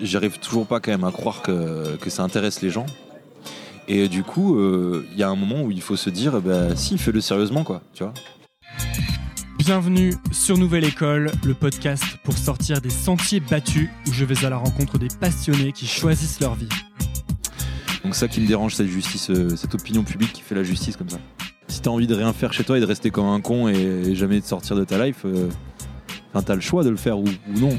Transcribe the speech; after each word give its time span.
j'arrive 0.00 0.38
toujours 0.38 0.66
pas 0.66 0.80
quand 0.80 0.90
même 0.90 1.04
à 1.04 1.12
croire 1.12 1.42
que, 1.42 1.96
que 1.96 2.10
ça 2.10 2.22
intéresse 2.22 2.62
les 2.62 2.70
gens. 2.70 2.86
Et 3.88 4.08
du 4.08 4.22
coup, 4.24 4.58
euh, 4.58 5.06
il 5.12 5.18
y 5.18 5.22
a 5.22 5.28
un 5.28 5.36
moment 5.36 5.62
où 5.62 5.70
il 5.70 5.80
faut 5.80 5.96
se 5.96 6.10
dire, 6.10 6.40
bah, 6.40 6.74
si, 6.74 6.98
fais-le 6.98 7.20
sérieusement, 7.20 7.62
quoi, 7.62 7.82
tu 7.94 8.02
vois. 8.02 8.12
Bienvenue 9.58 10.14
sur 10.32 10.58
Nouvelle 10.58 10.84
École, 10.84 11.30
le 11.44 11.54
podcast 11.54 12.04
pour 12.24 12.36
sortir 12.36 12.80
des 12.80 12.90
sentiers 12.90 13.40
battus 13.40 13.88
où 14.06 14.12
je 14.12 14.24
vais 14.24 14.44
à 14.44 14.50
la 14.50 14.56
rencontre 14.56 14.98
des 14.98 15.08
passionnés 15.20 15.72
qui 15.72 15.86
choisissent 15.86 16.40
leur 16.40 16.54
vie. 16.54 16.68
Donc 18.04 18.14
ça 18.14 18.28
qui 18.28 18.40
me 18.40 18.46
dérange, 18.46 18.74
cette 18.74 18.86
justice, 18.86 19.30
euh, 19.30 19.56
cette 19.56 19.74
opinion 19.74 20.04
publique 20.04 20.32
qui 20.32 20.42
fait 20.42 20.54
la 20.54 20.62
justice 20.62 20.96
comme 20.96 21.08
ça. 21.08 21.18
Si 21.68 21.80
t'as 21.80 21.90
envie 21.90 22.06
de 22.06 22.14
rien 22.14 22.32
faire 22.32 22.52
chez 22.52 22.62
toi 22.62 22.76
et 22.76 22.80
de 22.80 22.86
rester 22.86 23.10
comme 23.10 23.26
un 23.26 23.40
con 23.40 23.68
et 23.68 24.14
jamais 24.14 24.40
de 24.40 24.44
sortir 24.44 24.76
de 24.76 24.84
ta 24.84 25.04
life, 25.04 25.22
euh, 25.24 25.48
t'as 26.44 26.54
le 26.54 26.60
choix 26.60 26.84
de 26.84 26.90
le 26.90 26.96
faire 26.96 27.18
ou, 27.18 27.24
ou 27.24 27.58
non. 27.58 27.76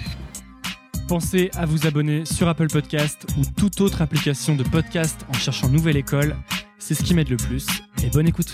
Pensez 1.08 1.50
à 1.56 1.66
vous 1.66 1.88
abonner 1.88 2.26
sur 2.26 2.48
Apple 2.48 2.68
Podcast 2.68 3.26
ou 3.38 3.42
toute 3.58 3.80
autre 3.82 4.02
application 4.02 4.56
de 4.56 4.64
podcast 4.64 5.26
en 5.30 5.34
cherchant 5.34 5.70
Nouvelle 5.70 5.96
École. 5.98 6.36
C'est 6.80 6.94
ce 6.96 7.04
qui 7.04 7.14
m'aide 7.14 7.30
le 7.30 7.38
plus. 7.38 7.66
Et 8.04 8.10
bonne 8.10 8.28
écoute. 8.28 8.54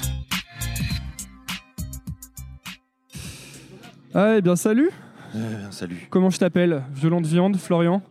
Ah, 4.14 4.36
eh 4.38 4.42
bien, 4.42 4.56
salut. 4.56 4.92
Euh, 5.36 5.72
salut. 5.72 6.08
Comment 6.12 6.30
je 6.30 6.38
t'appelle? 6.38 6.84
Violente 6.94 7.26
Viande, 7.26 7.58
Florian? 7.58 8.04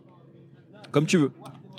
Comme 0.91 1.05
tu 1.05 1.17
veux. 1.17 1.31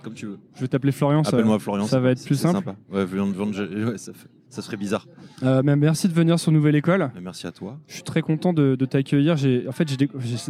Comme 0.02 0.14
tu 0.14 0.26
veux. 0.26 0.38
Je 0.54 0.60
vais 0.62 0.68
t'appeler 0.68 0.92
Florian. 0.92 1.22
ça- 1.22 1.30
Appelle-moi 1.36 1.58
Florian. 1.58 1.86
ça 1.86 2.00
va 2.00 2.10
être 2.12 2.24
plus 2.24 2.36
simple. 2.36 2.56
sympa. 2.64 2.76
Ouais, 2.90 3.04
viande, 3.04 3.34
viande, 3.34 3.52
je- 3.52 3.90
ouais, 3.90 3.98
ça, 3.98 4.12
fait- 4.14 4.28
ça 4.54 4.62
serait 4.62 4.76
bizarre. 4.76 5.06
Euh, 5.42 5.62
mais 5.64 5.76
merci 5.76 6.08
de 6.08 6.12
venir 6.12 6.38
sur 6.38 6.52
Nouvelle 6.52 6.76
École. 6.76 7.10
Mais 7.14 7.20
merci 7.20 7.46
à 7.46 7.52
toi. 7.52 7.78
Je 7.88 7.94
suis 7.94 8.02
très 8.02 8.22
content 8.22 8.52
de, 8.52 8.74
de 8.76 8.84
t'accueillir. 8.86 9.34
En 9.68 9.72
fait, 9.72 9.88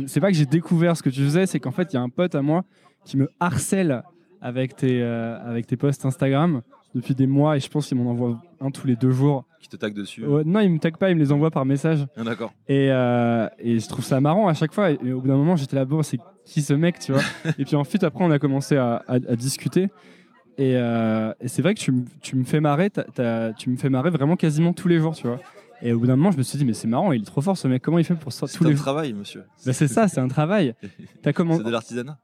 c'est 0.07 0.21
pas 0.21 0.31
que 0.31 0.37
j'ai 0.37 0.47
découvert 0.47 0.97
ce 0.97 1.03
que 1.03 1.11
tu 1.11 1.23
faisais, 1.23 1.47
c'est 1.47 1.59
qu'en 1.61 1.71
fait, 1.73 1.93
il 1.93 1.97
y 1.97 1.99
a 1.99 2.03
un 2.03 2.09
pote 2.11 2.35
à 2.35 2.43
moi 2.43 2.65
qui 3.05 3.17
me 3.17 3.29
harcèle 3.41 4.03
avec 4.41 4.77
tes, 4.77 5.03
euh, 5.03 5.39
avec 5.45 5.67
tes 5.67 5.77
posts 5.77 6.05
Instagram 6.05 6.61
depuis 6.95 7.15
des 7.15 7.27
mois 7.27 7.57
et 7.57 7.61
je 7.61 7.69
pense 7.69 7.89
qu'il 7.89 7.97
m'en 7.97 8.11
envoie 8.11 8.41
un 8.61 8.71
tous 8.71 8.87
les 8.87 8.95
deux 8.95 9.11
jours. 9.11 9.47
Qui 9.61 9.69
te 9.69 9.77
tag 9.77 9.95
dessus. 9.95 10.25
Ouais, 10.25 10.43
non, 10.45 10.61
il 10.61 10.71
me 10.71 10.79
tag 10.79 10.97
pas, 10.99 11.11
il 11.11 11.17
me 11.17 11.21
les 11.21 11.33
envoie 11.33 11.51
par 11.51 11.65
message. 11.65 12.07
Ah, 12.17 12.23
D'accord. 12.23 12.53
Et, 12.69 12.89
euh, 12.91 13.49
et 13.59 13.79
je 13.81 13.89
trouve 13.89 14.05
ça 14.05 14.21
marrant 14.21 14.47
à 14.49 14.55
chaque 14.55 14.73
fois. 14.75 14.91
Et, 14.91 15.13
au 15.13 15.21
bout 15.23 15.29
d'un 15.29 15.37
moment, 15.37 15.57
j'étais 15.57 15.77
là, 15.77 15.85
bon, 15.87 16.03
c'est 16.03 16.19
qui 16.45 16.61
ce 16.61 16.75
mec, 16.75 16.99
tu 16.99 17.13
vois? 17.13 17.23
Et 17.59 17.65
puis 17.65 17.75
ensuite, 17.75 18.05
après, 18.05 18.23
on 18.23 18.31
a 18.31 18.39
commencé 18.39 18.77
à, 18.77 19.03
à- 19.09 19.15
à 19.15 19.35
discuter. 19.37 19.89
Et, 20.59 20.77
euh, 20.77 21.33
et 21.41 21.49
c'est 21.49 21.63
vrai 21.63 21.75
que 21.75 21.81
tu, 21.81 21.91
me- 21.93 22.05
tu 22.21 22.37
me 22.37 22.45
fais 22.45 22.61
marrer, 22.61 22.91
t'as- 22.91 23.05
t'as- 23.05 23.53
tu 23.55 23.71
me 23.71 23.77
fais 23.77 23.89
marrer 23.91 24.11
vraiment 24.11 24.37
quasiment 24.37 24.73
tous 24.73 24.87
les 24.89 24.99
jours, 24.99 25.15
tu 25.15 25.27
vois. 25.27 25.41
Et 25.83 25.93
au 25.93 25.99
bout 25.99 26.07
d'un 26.07 26.17
moment, 26.17 26.31
je 26.31 26.39
me 26.39 26.43
suis 26.43 26.57
dit, 26.57 26.65
mais 26.65 26.73
c'est 26.73 26.87
marrant, 26.89 27.13
il 27.13 27.23
est 27.23 27.27
trop 27.27 27.41
fort 27.41 27.57
ce 27.59 27.67
mec. 27.69 27.83
Comment 27.83 27.99
il 27.99 28.05
fait 28.05 28.15
pour 28.15 28.33
ça 28.33 28.47
C'est 28.47 28.59
tous 28.59 28.65
un 28.65 28.69
les 28.69 28.75
jours 28.77 28.85
travail, 28.85 29.13
monsieur. 29.13 29.45
Bah, 29.67 29.73
C'est 29.73 29.89
ça, 29.89 30.07
c'est 30.09 30.21
un 30.21 30.29
travail. 30.29 30.75
T'as. 31.23 31.33
C'est 31.35 31.45
de 31.65 31.71
l'artisanat. 31.71 32.19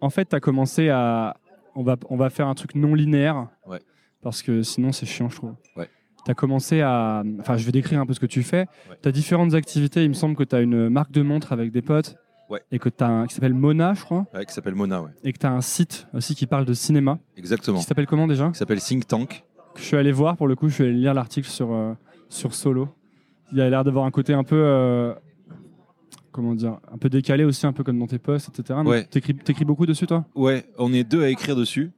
En 0.00 0.10
fait, 0.10 0.28
tu 0.28 0.36
as 0.36 0.40
commencé 0.40 0.88
à. 0.88 1.36
On 1.74 1.82
va, 1.82 1.96
on 2.08 2.16
va 2.16 2.30
faire 2.30 2.46
un 2.48 2.54
truc 2.54 2.74
non 2.74 2.94
linéaire. 2.94 3.48
Ouais. 3.66 3.80
Parce 4.22 4.42
que 4.42 4.62
sinon, 4.62 4.92
c'est 4.92 5.06
chiant, 5.06 5.28
je 5.28 5.36
trouve. 5.36 5.54
Ouais. 5.76 5.88
Tu 6.24 6.30
as 6.30 6.34
commencé 6.34 6.80
à. 6.80 7.22
Enfin, 7.40 7.56
je 7.56 7.64
vais 7.66 7.72
décrire 7.72 8.00
un 8.00 8.06
peu 8.06 8.14
ce 8.14 8.20
que 8.20 8.26
tu 8.26 8.42
fais. 8.42 8.66
Ouais. 8.88 8.96
Tu 9.02 9.08
as 9.08 9.12
différentes 9.12 9.54
activités. 9.54 10.04
Il 10.04 10.08
me 10.08 10.14
semble 10.14 10.36
que 10.36 10.44
tu 10.44 10.54
as 10.56 10.60
une 10.60 10.88
marque 10.88 11.10
de 11.12 11.22
montre 11.22 11.52
avec 11.52 11.70
des 11.72 11.82
potes. 11.82 12.16
Ouais. 12.50 12.62
Et 12.72 12.78
que 12.78 12.88
tu 12.88 13.02
as 13.04 13.08
un 13.08 13.26
qui 13.26 13.34
s'appelle 13.34 13.54
Mona, 13.54 13.94
je 13.94 14.02
crois. 14.02 14.26
Ouais, 14.34 14.44
qui 14.44 14.52
s'appelle 14.52 14.74
Mona, 14.74 15.00
ouais. 15.02 15.10
Et 15.24 15.32
que 15.32 15.38
tu 15.38 15.46
as 15.46 15.52
un 15.52 15.60
site 15.60 16.06
aussi 16.12 16.34
qui 16.34 16.46
parle 16.46 16.64
de 16.64 16.74
cinéma. 16.74 17.18
Exactement. 17.36 17.78
Qui 17.78 17.84
s'appelle 17.84 18.06
comment 18.06 18.26
déjà? 18.26 18.50
Qui 18.50 18.58
s'appelle 18.58 18.80
Think 18.80 19.06
Tank. 19.06 19.44
Que 19.74 19.80
je 19.80 19.84
suis 19.86 19.96
allé 19.96 20.10
voir 20.12 20.36
pour 20.36 20.48
le 20.48 20.56
coup. 20.56 20.68
Je 20.68 20.74
suis 20.74 20.84
allé 20.84 20.92
lire 20.94 21.14
l'article 21.14 21.48
sur, 21.48 21.72
euh, 21.72 21.92
sur 22.28 22.54
Solo. 22.54 22.88
Il 23.52 23.60
a 23.60 23.70
l'air 23.70 23.84
d'avoir 23.84 24.04
un 24.04 24.10
côté 24.10 24.34
un 24.34 24.42
peu. 24.44 24.56
euh, 24.60 25.14
Comment 26.32 26.54
dire 26.54 26.78
Un 26.92 26.98
peu 26.98 27.08
décalé 27.08 27.44
aussi, 27.44 27.66
un 27.66 27.72
peu 27.72 27.82
comme 27.84 27.98
dans 27.98 28.06
tes 28.06 28.18
posts, 28.18 28.48
etc. 28.58 28.78
Ouais. 28.84 29.04
T'écris 29.04 29.34
t'écris 29.36 29.64
beaucoup 29.64 29.86
dessus, 29.86 30.06
toi? 30.06 30.24
Ouais, 30.34 30.64
on 30.78 30.92
est 30.92 31.02
deux 31.04 31.22
à 31.24 31.28
écrire 31.28 31.56
dessus. 31.56 31.90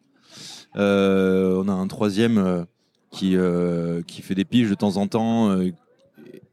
Euh, 0.76 1.62
on 1.62 1.68
a 1.68 1.72
un 1.72 1.86
troisième 1.86 2.66
qui, 3.10 3.36
qui 4.06 4.22
fait 4.22 4.34
des 4.34 4.44
piges 4.46 4.70
de 4.70 4.74
temps 4.74 4.96
en 4.96 5.06
temps. 5.06 5.54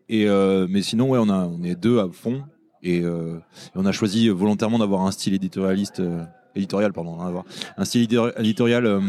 et, 0.09 0.25
mais 0.69 0.81
sinon, 0.81 1.09
ouais, 1.09 1.19
on, 1.21 1.29
a, 1.29 1.45
on 1.45 1.63
est 1.63 1.75
deux 1.75 1.99
à 1.99 2.07
fond. 2.11 2.43
Et, 2.83 3.01
euh, 3.01 3.37
et 3.37 3.71
on 3.75 3.85
a 3.85 3.91
choisi 3.91 4.29
volontairement 4.29 4.79
d'avoir 4.79 5.01
un 5.05 5.11
style 5.11 5.33
éditorialiste, 5.33 5.99
euh, 5.99 6.23
éditorial, 6.55 6.93
pardon, 6.93 7.19
hein, 7.21 7.43
un 7.77 7.85
style 7.85 8.03
édi- 8.07 8.33
éditorial 8.39 8.85
euh, 8.85 9.01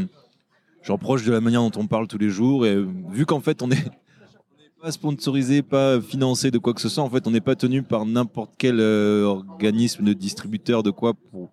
genre 0.83 0.99
proche 0.99 1.25
de 1.25 1.31
la 1.33 1.41
manière 1.41 1.63
dont 1.63 1.81
on 1.81 1.87
parle 1.87 2.09
tous 2.09 2.19
les 2.19 2.31
jours. 2.31 2.67
Et 2.67 2.75
euh, 2.75 2.89
vu 3.11 3.27
qu'en 3.27 3.41
fait, 3.41 3.63
on 3.63 3.71
est 3.71 3.77
on 3.77 3.81
n'est 4.59 4.83
pas 4.83 4.93
sponsorisé, 4.93 5.63
pas 5.63 6.01
financé 6.01 6.51
de 6.51 6.59
quoi 6.59 6.75
que 6.75 6.81
ce 6.81 6.89
soit, 6.89 7.05
en 7.05 7.11
fait, 7.11 7.27
on 7.27 7.31
n'est 7.31 7.41
pas 7.41 7.55
tenu 7.55 7.83
par 7.83 8.07
n'importe 8.07 8.53
quel 8.59 8.81
organisme 8.81 10.05
de 10.05 10.13
distributeur 10.15 10.83
de 10.83 10.91
quoi 10.91 11.15
pour, 11.15 11.51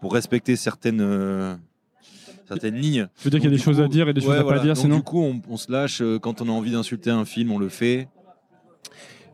pour 0.00 0.12
respecter 0.14 0.56
certaines, 0.56 1.58
certaines 2.48 2.74
lignes. 2.76 3.08
Je 3.18 3.24
veux 3.24 3.30
dire 3.30 3.40
qu'il 3.40 3.50
y 3.50 3.52
a 3.52 3.56
des 3.56 3.62
choses 3.62 3.80
à 3.80 3.86
dire 3.88 4.08
et 4.08 4.14
des 4.14 4.20
choses 4.20 4.30
à 4.34 4.42
voilà. 4.42 4.58
pas 4.58 4.64
dire, 4.64 4.74
Donc, 4.74 4.82
sinon. 4.82 4.96
Du 4.96 5.02
coup, 5.02 5.20
on, 5.22 5.40
on 5.48 5.56
se 5.56 5.70
lâche. 5.70 6.02
Quand 6.22 6.40
on 6.40 6.48
a 6.48 6.50
envie 6.52 6.72
d'insulter 6.72 7.10
un 7.10 7.24
film, 7.24 7.52
on 7.52 7.58
le 7.58 7.68
fait. 7.68 8.08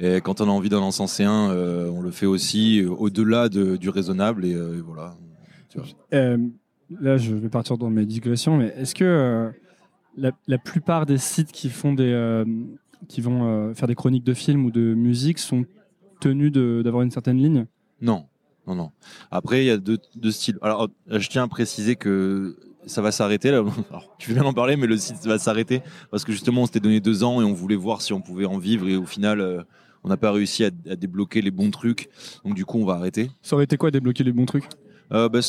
Et 0.01 0.21
quand 0.21 0.41
on 0.41 0.45
a 0.45 0.51
envie 0.53 0.69
d'en 0.69 0.83
encenser 0.83 1.25
un, 1.25 1.51
euh, 1.51 1.89
on 1.91 2.01
le 2.01 2.11
fait 2.11 2.27
aussi, 2.27 2.81
euh, 2.83 2.91
au-delà 2.91 3.49
de- 3.49 3.77
du 3.77 3.89
raisonnable. 3.89 4.45
Et, 4.45 4.55
euh, 4.55 4.79
et 4.79 4.81
voilà. 4.81 5.15
Tu 5.71 5.79
vois. 5.79 6.37
Là, 7.01 7.19
je 7.19 7.35
vais 7.35 7.51
partir 7.51 7.77
dans 7.77 7.91
mes 7.91 8.07
digressions, 8.07 8.57
mais 8.57 8.73
est-ce 8.79 8.95
que 8.95 9.51
la, 10.17 10.31
la 10.47 10.57
plupart 10.59 11.05
des 11.05 11.19
sites 11.19 11.53
qui 11.53 11.69
font 11.69 11.93
des, 11.93 12.45
qui 13.09 13.21
vont 13.21 13.75
faire 13.75 13.87
des 13.87 13.95
chroniques 13.95 14.25
de 14.25 14.33
films 14.33 14.65
ou 14.65 14.71
de 14.71 14.95
musique 14.95 15.39
sont 15.39 15.67
tenus 16.21 16.51
d'avoir 16.51 17.03
une 17.03 17.11
certaine 17.11 17.37
ligne? 17.37 17.67
Non, 18.01 18.25
non, 18.67 18.75
non. 18.75 18.91
Après, 19.31 19.65
il 19.65 19.67
y 19.67 19.71
a 19.71 19.77
deux, 19.77 19.99
deux 20.17 20.31
styles. 20.31 20.57
Alors, 20.63 20.89
je 21.09 21.29
tiens 21.29 21.43
à 21.43 21.49
préciser 21.49 21.95
que 21.97 22.57
ça 22.87 23.03
va 23.03 23.13
s'arrêter. 23.13 23.51
Tu 24.19 24.31
veux 24.31 24.35
bien 24.37 24.45
en 24.45 24.55
parler, 24.55 24.77
mais 24.77 24.87
le 24.87 24.97
site 24.97 25.27
va 25.27 25.39
s'arrêter 25.39 25.83
parce 26.11 26.25
que 26.25 26.33
justement, 26.33 26.63
on 26.63 26.67
s'était 26.67 26.81
donné 26.81 27.01
deux 27.01 27.23
ans 27.23 27.43
et 27.43 27.45
on 27.45 27.53
voulait 27.53 27.77
voir 27.77 28.01
si 28.01 28.15
on 28.15 28.23
pouvait 28.23 28.47
en 28.47 28.57
vivre. 28.57 28.89
Et 28.89 28.97
au 28.97 29.05
final, 29.05 29.67
on 30.05 30.09
n'a 30.09 30.17
pas 30.17 30.33
réussi 30.33 30.65
à, 30.65 30.71
à 30.91 30.97
débloquer 30.97 31.43
les 31.43 31.51
bons 31.51 31.71
trucs. 31.71 32.09
Donc, 32.45 32.55
du 32.55 32.65
coup, 32.65 32.79
on 32.79 32.85
va 32.85 32.95
arrêter. 32.95 33.31
Ça 33.43 33.57
aurait 33.57 33.65
été 33.65 33.77
quoi 33.77 33.91
débloquer 33.91 34.25
les 34.25 34.33
bons 34.33 34.47
trucs 34.47 34.65
Euh, 35.13 35.29
bah, 35.29 35.41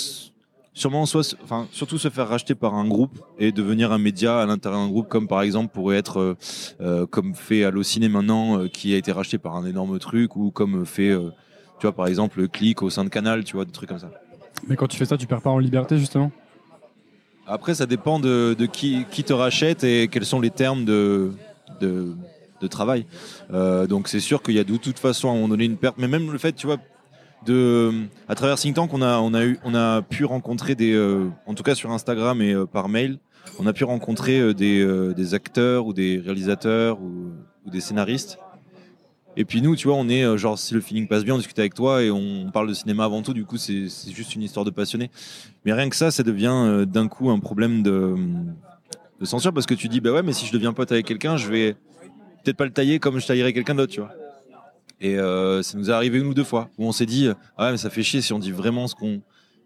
sûrement, 0.74 1.06
soit, 1.06 1.36
enfin, 1.44 1.68
surtout 1.72 1.98
se 1.98 2.10
faire 2.10 2.28
racheter 2.28 2.56
par 2.56 2.74
un 2.76 2.88
groupe 2.88 3.20
et 3.38 3.52
devenir 3.52 3.92
un 3.92 3.98
média 3.98 4.40
à 4.40 4.46
l'intérieur 4.46 4.82
d'un 4.82 4.88
groupe, 4.90 5.10
comme 5.10 5.28
par 5.28 5.42
exemple 5.42 5.74
pourrait 5.74 5.98
être, 5.98 6.20
euh, 6.20 6.38
euh, 6.82 7.06
comme 7.06 7.36
fait 7.36 7.64
Allociné 7.64 8.10
maintenant, 8.10 8.60
euh, 8.60 8.68
qui 8.68 8.94
a 8.94 8.98
été 8.98 9.12
racheté 9.12 9.38
par 9.38 9.56
un 9.56 9.66
énorme 9.66 10.00
truc, 10.00 10.36
ou 10.36 10.52
comme 10.52 10.86
fait, 10.86 11.16
tu 11.80 11.82
vois, 11.88 11.94
par 11.94 12.08
exemple, 12.08 12.48
Click 12.48 12.82
au 12.82 12.90
sein 12.90 13.04
de 13.04 13.10
Canal, 13.10 13.44
tu 13.44 13.56
vois, 13.56 13.66
des 13.66 13.72
trucs 13.72 13.90
comme 13.90 14.00
ça. 14.00 14.12
Mais 14.68 14.76
quand 14.76 14.88
tu 14.88 14.98
fais 14.98 15.06
ça, 15.06 15.18
tu 15.18 15.28
perds 15.28 15.42
pas 15.42 15.50
en 15.50 15.60
liberté, 15.60 15.98
justement? 15.98 16.32
Après, 17.48 17.74
ça 17.74 17.86
dépend 17.86 18.20
de, 18.20 18.56
de 18.58 18.66
qui, 18.66 19.06
qui 19.10 19.24
te 19.24 19.34
rachète 19.34 19.84
et 19.84 20.08
quels 20.08 20.26
sont 20.26 20.40
les 20.40 20.52
termes 20.52 20.86
de, 20.86 21.32
de, 21.82 22.16
de 22.62 22.68
travail. 22.68 23.06
Euh, 23.54 23.88
donc, 23.88 24.08
c'est 24.08 24.20
sûr 24.20 24.42
qu'il 24.42 24.56
y 24.56 24.60
a 24.60 24.64
de 24.64 24.78
toute 24.78 25.00
façon 25.00 25.30
à 25.30 25.32
un 25.32 25.36
moment 25.36 25.50
donné 25.50 25.66
une 25.66 25.78
perte. 25.78 25.98
Mais 25.98 26.08
même 26.08 26.32
le 26.32 26.38
fait, 26.38 26.54
tu 26.54 26.68
vois, 26.68 26.78
de, 27.46 27.92
à 28.28 28.36
travers 28.36 28.58
Think 28.58 28.76
Tank, 28.76 28.94
on 28.94 29.02
a, 29.02 29.20
on 29.20 29.34
a, 29.34 29.46
eu, 29.46 29.60
on 29.64 29.74
a 29.76 30.02
pu 30.02 30.26
rencontrer 30.26 30.76
des, 30.76 30.94
euh, 30.94 31.30
en 31.46 31.54
tout 31.54 31.64
cas 31.64 31.76
sur 31.76 31.92
Instagram 31.92 32.42
et 32.42 32.54
euh, 32.54 32.66
par 32.66 32.90
mail, 32.90 33.20
on 33.60 33.66
a 33.66 33.74
pu 33.74 33.84
rencontrer 33.84 34.54
des, 34.54 35.14
des 35.16 35.34
acteurs 35.34 35.86
ou 35.86 35.94
des 35.94 36.22
réalisateurs 36.24 37.02
ou, 37.02 37.32
des 37.66 37.82
scénaristes. 37.82 38.40
Et 39.38 39.46
puis 39.46 39.62
nous, 39.62 39.76
tu 39.76 39.88
vois, 39.88 39.98
on 39.98 40.10
est 40.10 40.38
genre 40.38 40.58
si 40.58 40.74
le 40.74 40.82
feeling 40.82 41.08
passe 41.08 41.24
bien, 41.24 41.36
on 41.36 41.38
discute 41.38 41.60
avec 41.60 41.74
toi 41.74 42.04
et 42.04 42.12
on 42.12 42.50
parle 42.52 42.68
de 42.68 42.74
cinéma 42.74 43.06
avant 43.06 43.22
tout. 43.22 43.34
Du 43.34 43.46
coup, 43.46 43.58
c'est 43.58 43.88
juste 44.12 44.36
une 44.36 44.44
histoire 44.44 44.66
de 44.66 44.72
passionné. 44.72 45.10
Mais 45.66 45.74
rien 45.74 45.90
que 45.90 45.96
ça, 45.96 46.12
ça 46.12 46.24
devient 46.24 46.86
d'un 46.88 47.08
coup 47.08 47.30
un 47.30 47.40
problème 47.40 47.84
de, 47.84 48.16
de 49.20 49.26
censure 49.26 49.54
parce 49.54 49.66
que 49.66 49.74
tu 49.74 49.88
dis 49.88 50.00
bah 50.00 50.12
ouais, 50.12 50.24
mais 50.24 50.34
si 50.34 50.46
je 50.46 50.52
deviens 50.52 50.74
pote 50.74 50.92
avec 50.92 51.06
quelqu'un, 51.06 51.38
je 51.38 51.50
vais 51.50 51.76
peut-être 52.44 52.58
pas 52.58 52.66
le 52.66 52.72
tailler 52.72 53.00
comme 53.00 53.20
je 53.20 53.28
taillerais 53.28 53.54
quelqu'un 53.54 53.76
d'autre, 53.76 53.94
tu 53.94 54.02
vois. 54.02 54.12
Et 55.02 55.18
euh, 55.18 55.64
ça 55.64 55.78
nous 55.78 55.90
est 55.90 55.94
arrivé 55.94 56.20
une 56.20 56.28
ou 56.28 56.34
deux 56.34 56.44
fois 56.44 56.70
où 56.78 56.86
on 56.86 56.92
s'est 56.92 57.06
dit 57.06 57.30
ah 57.58 57.66
ouais, 57.66 57.72
mais 57.72 57.78
ça 57.78 57.90
fait 57.90 58.04
chier 58.04 58.22
si 58.22 58.34
on 58.34 58.40
dit 58.40 58.52
vraiment 58.52 58.88
ce 58.88 58.96
qu'on, 58.96 59.22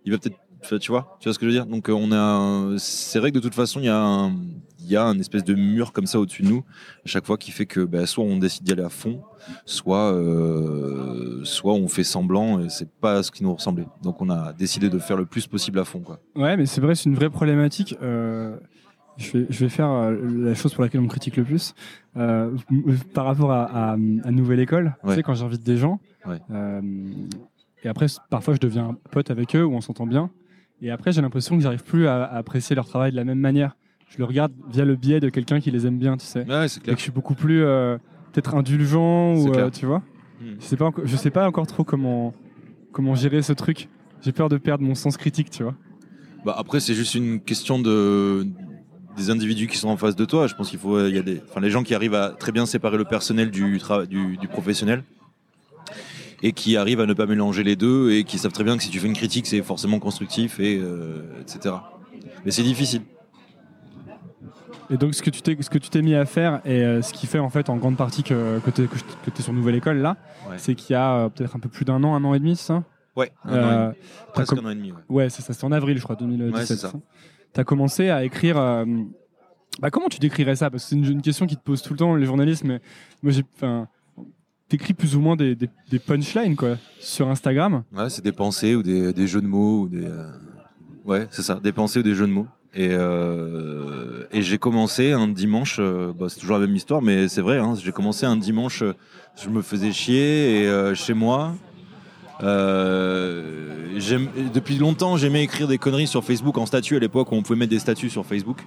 il 0.06 0.12
va 0.12 0.20
peut-être, 0.20 0.38
tu 0.80 0.92
vois, 0.92 1.18
tu 1.20 1.28
vois 1.28 1.34
ce 1.34 1.40
que 1.40 1.46
je 1.46 1.52
veux 1.52 1.56
dire? 1.56 1.66
Donc 1.66 1.90
euh, 1.90 1.94
on 1.94 2.12
a, 2.12 2.78
c'est 2.78 3.20
vrai 3.20 3.32
que 3.32 3.38
de 3.38 3.42
toute 3.42 3.56
façon 3.56 3.80
il 3.80 3.86
y 3.86 3.90
a 3.90 3.98
un, 3.98 4.36
il 4.80 4.92
y 4.92 4.96
a 4.96 5.04
un 5.04 5.18
espèce 5.18 5.44
de 5.44 5.56
mur 5.56 5.92
comme 5.92 6.06
ça 6.06 6.20
au-dessus 6.20 6.44
de 6.44 6.50
nous 6.50 6.64
à 7.04 7.08
chaque 7.08 7.26
fois 7.26 7.38
qui 7.38 7.50
fait 7.52 7.66
que 7.66 7.80
bah, 7.80 8.06
soit 8.06 8.24
on 8.24 8.38
décide 8.38 8.64
d'y 8.64 8.74
aller 8.74 8.84
à 8.84 8.90
fond, 8.90 9.24
soit 9.66 10.14
euh, 10.14 11.42
soit 11.44 11.74
on 11.74 11.88
fait 11.88 12.04
semblant 12.04 12.60
et 12.60 12.70
c'est 12.70 12.90
pas 12.90 13.24
ce 13.24 13.32
qui 13.32 13.44
nous 13.44 13.54
ressemblait. 13.56 13.88
Donc 14.04 14.22
on 14.22 14.30
a 14.30 14.54
décidé 14.54 14.90
de 14.90 15.00
faire 15.00 15.18
le 15.18 15.26
plus 15.26 15.48
possible 15.48 15.80
à 15.80 15.84
fond 15.84 16.00
quoi. 16.00 16.20
Ouais, 16.36 16.56
mais 16.58 16.68
c'est 16.68 16.80
vrai, 16.80 16.94
c'est 16.94 17.10
une 17.10 17.16
vraie 17.16 17.32
problématique. 17.32 17.98
Je, 19.18 19.38
vais, 19.38 19.46
je 19.50 19.60
vais 19.60 19.70
faire 19.70 19.90
euh, 19.90 20.16
la 20.46 20.54
chose 20.56 20.74
pour 20.74 20.84
laquelle 20.84 21.02
on 21.02 21.06
me 21.06 21.10
critique 21.10 21.38
le 21.38 21.44
plus. 21.44 21.74
Euh, 22.18 22.52
par 23.14 23.26
rapport 23.26 23.52
à, 23.52 23.64
à, 23.66 23.92
à 23.94 24.32
Nouvelle 24.32 24.60
École, 24.60 24.96
tu 25.08 25.14
sais, 25.14 25.24
quand 25.24 25.34
j'invite 25.34 25.64
des 25.64 25.78
gens, 25.78 26.00
Ouais. 26.26 26.40
euh, 26.52 26.82
et 27.84 27.90
après, 27.90 28.06
parfois, 28.30 28.54
je 28.54 28.60
deviens 28.60 28.96
pote 29.12 29.30
avec 29.30 29.56
eux 29.56 29.66
ou 29.66 29.74
on 29.74 29.82
s'entend 29.82 30.08
bien. 30.08 30.30
Et 30.82 30.90
après, 30.90 31.12
j'ai 31.12 31.22
l'impression 31.22 31.56
que 31.58 31.62
j'arrive 31.64 31.84
plus 31.84 32.08
à, 32.08 32.24
à 32.24 32.38
apprécier 32.38 32.76
leur 32.76 32.88
travail 32.88 33.12
de 33.12 33.18
la 33.18 33.24
même 33.26 33.40
manière. 33.40 33.76
Je 34.08 34.18
le 34.20 34.26
regarde 34.26 34.54
via 34.70 34.86
le 34.86 34.96
biais 34.96 35.20
de 35.20 35.30
quelqu'un 35.30 35.60
qui 35.60 35.70
les 35.72 35.86
aime 35.88 35.98
bien, 35.98 36.16
tu 36.18 36.26
sais. 36.26 36.46
Ouais, 36.48 36.66
Et 36.68 36.92
que 36.92 36.98
je 36.98 37.02
suis 37.02 37.12
beaucoup 37.12 37.36
plus 37.36 37.64
euh, 37.64 37.98
peut-être 38.32 38.56
indulgent 38.56 39.36
ou 39.36 39.52
tu 39.72 39.86
vois. 39.86 40.00
Hmm. 40.42 40.56
Je 40.60 40.66
sais 40.66 40.78
pas, 40.78 40.92
je 41.04 41.16
sais 41.16 41.30
pas 41.32 41.48
encore 41.48 41.68
trop 41.68 41.84
comment 41.84 42.34
comment 42.92 43.16
gérer 43.16 43.42
ce 43.42 43.54
truc. 43.54 43.90
J'ai 44.22 44.32
peur 44.32 44.50
de 44.50 44.58
perdre 44.58 44.84
mon 44.86 44.96
sens 44.96 45.18
critique, 45.18 45.50
tu 45.50 45.64
vois. 45.64 45.74
Bah, 46.46 46.56
après, 46.58 46.80
c'est 46.80 46.94
juste 46.94 47.16
une 47.16 47.40
question 47.42 47.80
de 47.80 48.46
des 49.18 49.30
individus 49.30 49.68
qui 49.68 49.78
sont 49.78 49.90
en 49.90 49.98
face 49.98 50.16
de 50.16 50.26
toi. 50.26 50.48
Je 50.48 50.56
pense 50.56 50.70
qu'il 50.70 50.80
faut, 50.80 51.06
il 51.08 51.16
y 51.16 51.20
a 51.20 51.22
des, 51.22 51.42
enfin, 51.50 51.62
les 51.62 51.70
gens 51.70 51.84
qui 51.84 51.94
arrivent 51.96 52.16
à 52.16 52.30
très 52.30 52.52
bien 52.52 52.66
séparer 52.66 52.98
le 52.98 53.06
personnel 53.06 53.52
du, 53.52 53.80
du, 54.10 54.38
du 54.38 54.48
professionnel 54.48 55.04
et 56.42 56.52
qui 56.52 56.76
arrivent 56.78 57.00
à 57.00 57.06
ne 57.06 57.14
pas 57.14 57.26
mélanger 57.26 57.64
les 57.64 57.76
deux 57.76 58.12
et 58.12 58.24
qui 58.24 58.38
savent 58.38 58.52
très 58.52 58.64
bien 58.64 58.76
que 58.78 58.84
si 58.84 58.90
tu 58.90 59.00
fais 59.00 59.08
une 59.08 59.14
critique, 59.16 59.48
c'est 59.48 59.62
forcément 59.62 60.00
constructif 60.00 60.60
et 60.60 60.78
euh, 60.82 61.22
etc. 61.42 61.76
Mais 62.46 62.52
c'est 62.52 62.64
difficile. 62.64 63.02
Et 64.90 64.98
donc, 64.98 65.16
ce 65.16 65.22
que 65.24 65.30
tu 65.30 65.42
t'es, 65.42 65.56
ce 65.60 65.70
que 65.70 65.78
tu 65.78 65.90
t'es 65.90 66.02
mis 66.02 66.14
à 66.14 66.26
faire 66.26 66.60
et 66.66 66.84
euh, 66.84 67.02
ce 67.02 67.14
qui 67.14 67.26
fait 67.26 67.40
en 67.40 67.50
fait 67.50 67.70
en 67.70 67.78
grande 67.78 67.96
partie 67.96 68.22
que, 68.24 68.60
que 68.60 68.70
tu 68.70 68.84
es, 68.84 69.42
sur 69.42 69.54
Nouvelle 69.54 69.76
École 69.76 69.98
là, 70.00 70.18
Ouais. 70.50 70.58
c'est 70.58 70.76
qu'il 70.76 70.92
y 70.94 70.96
a 70.98 71.14
euh, 71.16 71.30
peut-être 71.30 71.56
un 71.56 71.60
peu 71.60 71.70
plus 71.70 71.86
d'un 71.86 72.04
an, 72.04 72.14
un 72.16 72.24
an 72.26 72.34
et 72.34 72.40
demi, 72.40 72.58
c'est 72.58 72.66
ça? 72.68 72.84
Ouais. 73.16 73.32
un 73.46 73.50
an 73.50 73.54
et 73.54 73.58
Euh, 73.58 73.86
demi. 73.88 73.96
t'as 74.28 74.32
presque 74.34 74.54
un 74.58 74.66
an 74.66 74.70
et 74.72 74.76
demi. 74.76 74.92
ouais. 74.92 74.98
Ouais, 75.10 75.30
c'est 75.30 75.42
ça, 75.42 75.54
c'est 75.54 75.64
en 75.64 75.72
avril, 75.72 75.98
je 75.98 76.04
crois, 76.04 76.18
2017. 76.18 76.54
Ouais, 76.54 76.66
c'est 76.66 76.76
ça. 76.76 76.92
Tu 77.54 77.60
as 77.60 77.64
commencé 77.64 78.10
à 78.10 78.24
écrire. 78.24 78.58
euh, 78.58 78.86
bah, 79.80 79.90
comment 79.90 80.10
tu 80.10 80.20
décrirais 80.20 80.56
ça? 80.56 80.70
Parce 80.70 80.84
que 80.84 80.90
c'est 80.90 80.96
une, 80.96 81.22
question 81.22 81.46
qui 81.46 81.56
te 81.56 81.62
pose 81.62 81.82
tout 81.82 81.94
le 81.94 82.00
temps, 82.00 82.16
les 82.16 82.26
journalistes, 82.26 82.64
mais 82.64 82.80
moi 83.22 83.32
j'ai. 83.32 83.44
T'écris 84.70 84.94
plus 84.94 85.16
ou 85.16 85.20
moins 85.20 85.36
des, 85.36 85.56
punchlines 86.04 86.56
quoi, 86.56 86.78
sur 87.00 87.28
Instagram. 87.28 87.84
Ouais, 87.94 88.10
c'est 88.10 88.24
des 88.24 88.32
pensées 88.32 88.74
ou 88.76 88.82
des, 88.82 89.28
jeux 89.28 89.42
de 89.42 89.48
mots 89.48 89.82
ou 89.82 89.90
des. 89.90 90.06
euh, 90.06 90.32
Ouais, 91.06 91.28
c'est 91.32 91.42
ça, 91.42 91.60
des 91.62 91.74
pensées 91.74 92.00
ou 92.00 92.04
des 92.04 92.16
jeux 92.16 92.26
de 92.26 92.32
mots. 92.32 92.48
Et, 92.74 92.88
euh, 92.92 94.26
et 94.32 94.42
j'ai 94.42 94.58
commencé 94.58 95.12
un 95.12 95.28
dimanche, 95.28 95.80
bah, 95.80 96.28
c'est 96.30 96.40
toujours 96.40 96.58
la 96.58 96.66
même 96.66 96.76
histoire, 96.76 97.04
mais 97.04 97.28
c'est 97.28 97.42
vrai, 97.42 97.60
hein, 97.60 97.76
j'ai 97.76 97.92
commencé 97.92 98.26
un 98.26 98.38
dimanche, 98.38 98.84
je 99.36 99.50
me 99.50 99.62
faisais 99.62 99.92
chier 99.92 100.64
et 100.64 100.96
chez 100.96 101.14
moi. 101.14 101.54
Euh, 102.42 104.00
depuis 104.54 104.78
longtemps, 104.78 105.18
j'aimais 105.18 105.44
écrire 105.44 105.68
des 105.68 105.78
conneries 105.78 106.08
sur 106.08 106.24
Facebook 106.24 106.58
en 106.58 106.66
statut 106.66 106.96
à 106.96 107.00
l'époque 107.00 107.32
où 107.32 107.36
on 107.36 107.42
pouvait 107.44 107.60
mettre 107.60 107.72
des 107.72 107.80
statuts 107.80 108.10
sur 108.10 108.26
Facebook. 108.26 108.66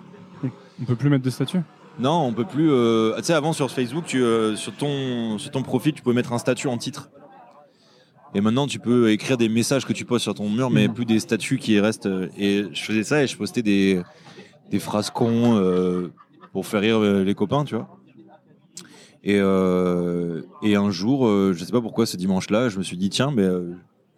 On 0.81 0.85
peut 0.85 0.97
plus 0.97 1.09
mettre 1.11 1.25
de 1.25 1.31
statut. 1.31 1.61
Non, 1.99 2.27
on 2.27 2.33
peut 2.33 2.45
plus. 2.45 2.71
euh, 2.71 3.17
Tu 3.17 3.25
sais, 3.25 3.33
avant 3.33 3.53
sur 3.53 3.71
Facebook, 3.71 4.05
tu, 4.07 4.23
euh, 4.23 4.55
sur, 4.57 4.73
ton, 4.73 5.39
sur 5.39 5.51
ton 5.51 5.63
profil, 5.63 5.93
tu 5.95 6.03
pouvais 6.03 6.15
mettre 6.15 6.33
un 6.33 6.39
statut 6.39 6.69
en 6.69 6.77
titre. 6.77 7.09
Et 8.35 8.41
maintenant, 8.43 8.67
tu 8.67 8.79
peux 8.79 9.11
écrire 9.11 9.39
des 9.39 9.49
messages 9.49 9.87
que 9.87 9.95
tu 9.95 10.05
postes 10.05 10.25
sur 10.25 10.35
ton 10.35 10.51
mur, 10.51 10.69
mais 10.71 10.89
Mhm. 10.89 10.95
plus 10.95 11.05
des 11.07 11.19
statuts 11.21 11.57
qui 11.59 11.81
restent. 11.81 12.07
euh, 12.07 12.29
Et 12.39 12.65
je 12.73 12.83
faisais 12.85 13.03
ça 13.05 13.23
et 13.23 13.27
je 13.27 13.37
postais 13.37 13.63
des, 13.63 14.03
des 14.71 14.79
phrases 14.79 15.09
cons 15.11 15.57
euh, 15.59 16.13
pour 16.53 16.67
faire 16.67 16.83
rire 16.83 16.99
euh, 16.99 17.25
les 17.25 17.35
copains, 17.35 17.65
tu 17.65 17.75
vois. 17.77 17.89
Et, 19.27 19.41
euh, 19.41 20.43
et 20.63 20.77
un 20.77 20.93
jour, 20.93 21.27
euh, 21.27 21.53
je 21.53 21.65
sais 21.65 21.73
pas 21.73 21.81
pourquoi 21.81 22.07
ce 22.07 22.17
dimanche-là, 22.17 22.69
je 22.69 22.79
me 22.79 22.85
suis 22.85 22.97
dit, 22.97 23.11
tiens, 23.11 23.33
mais 23.35 23.43
euh, 23.43 23.73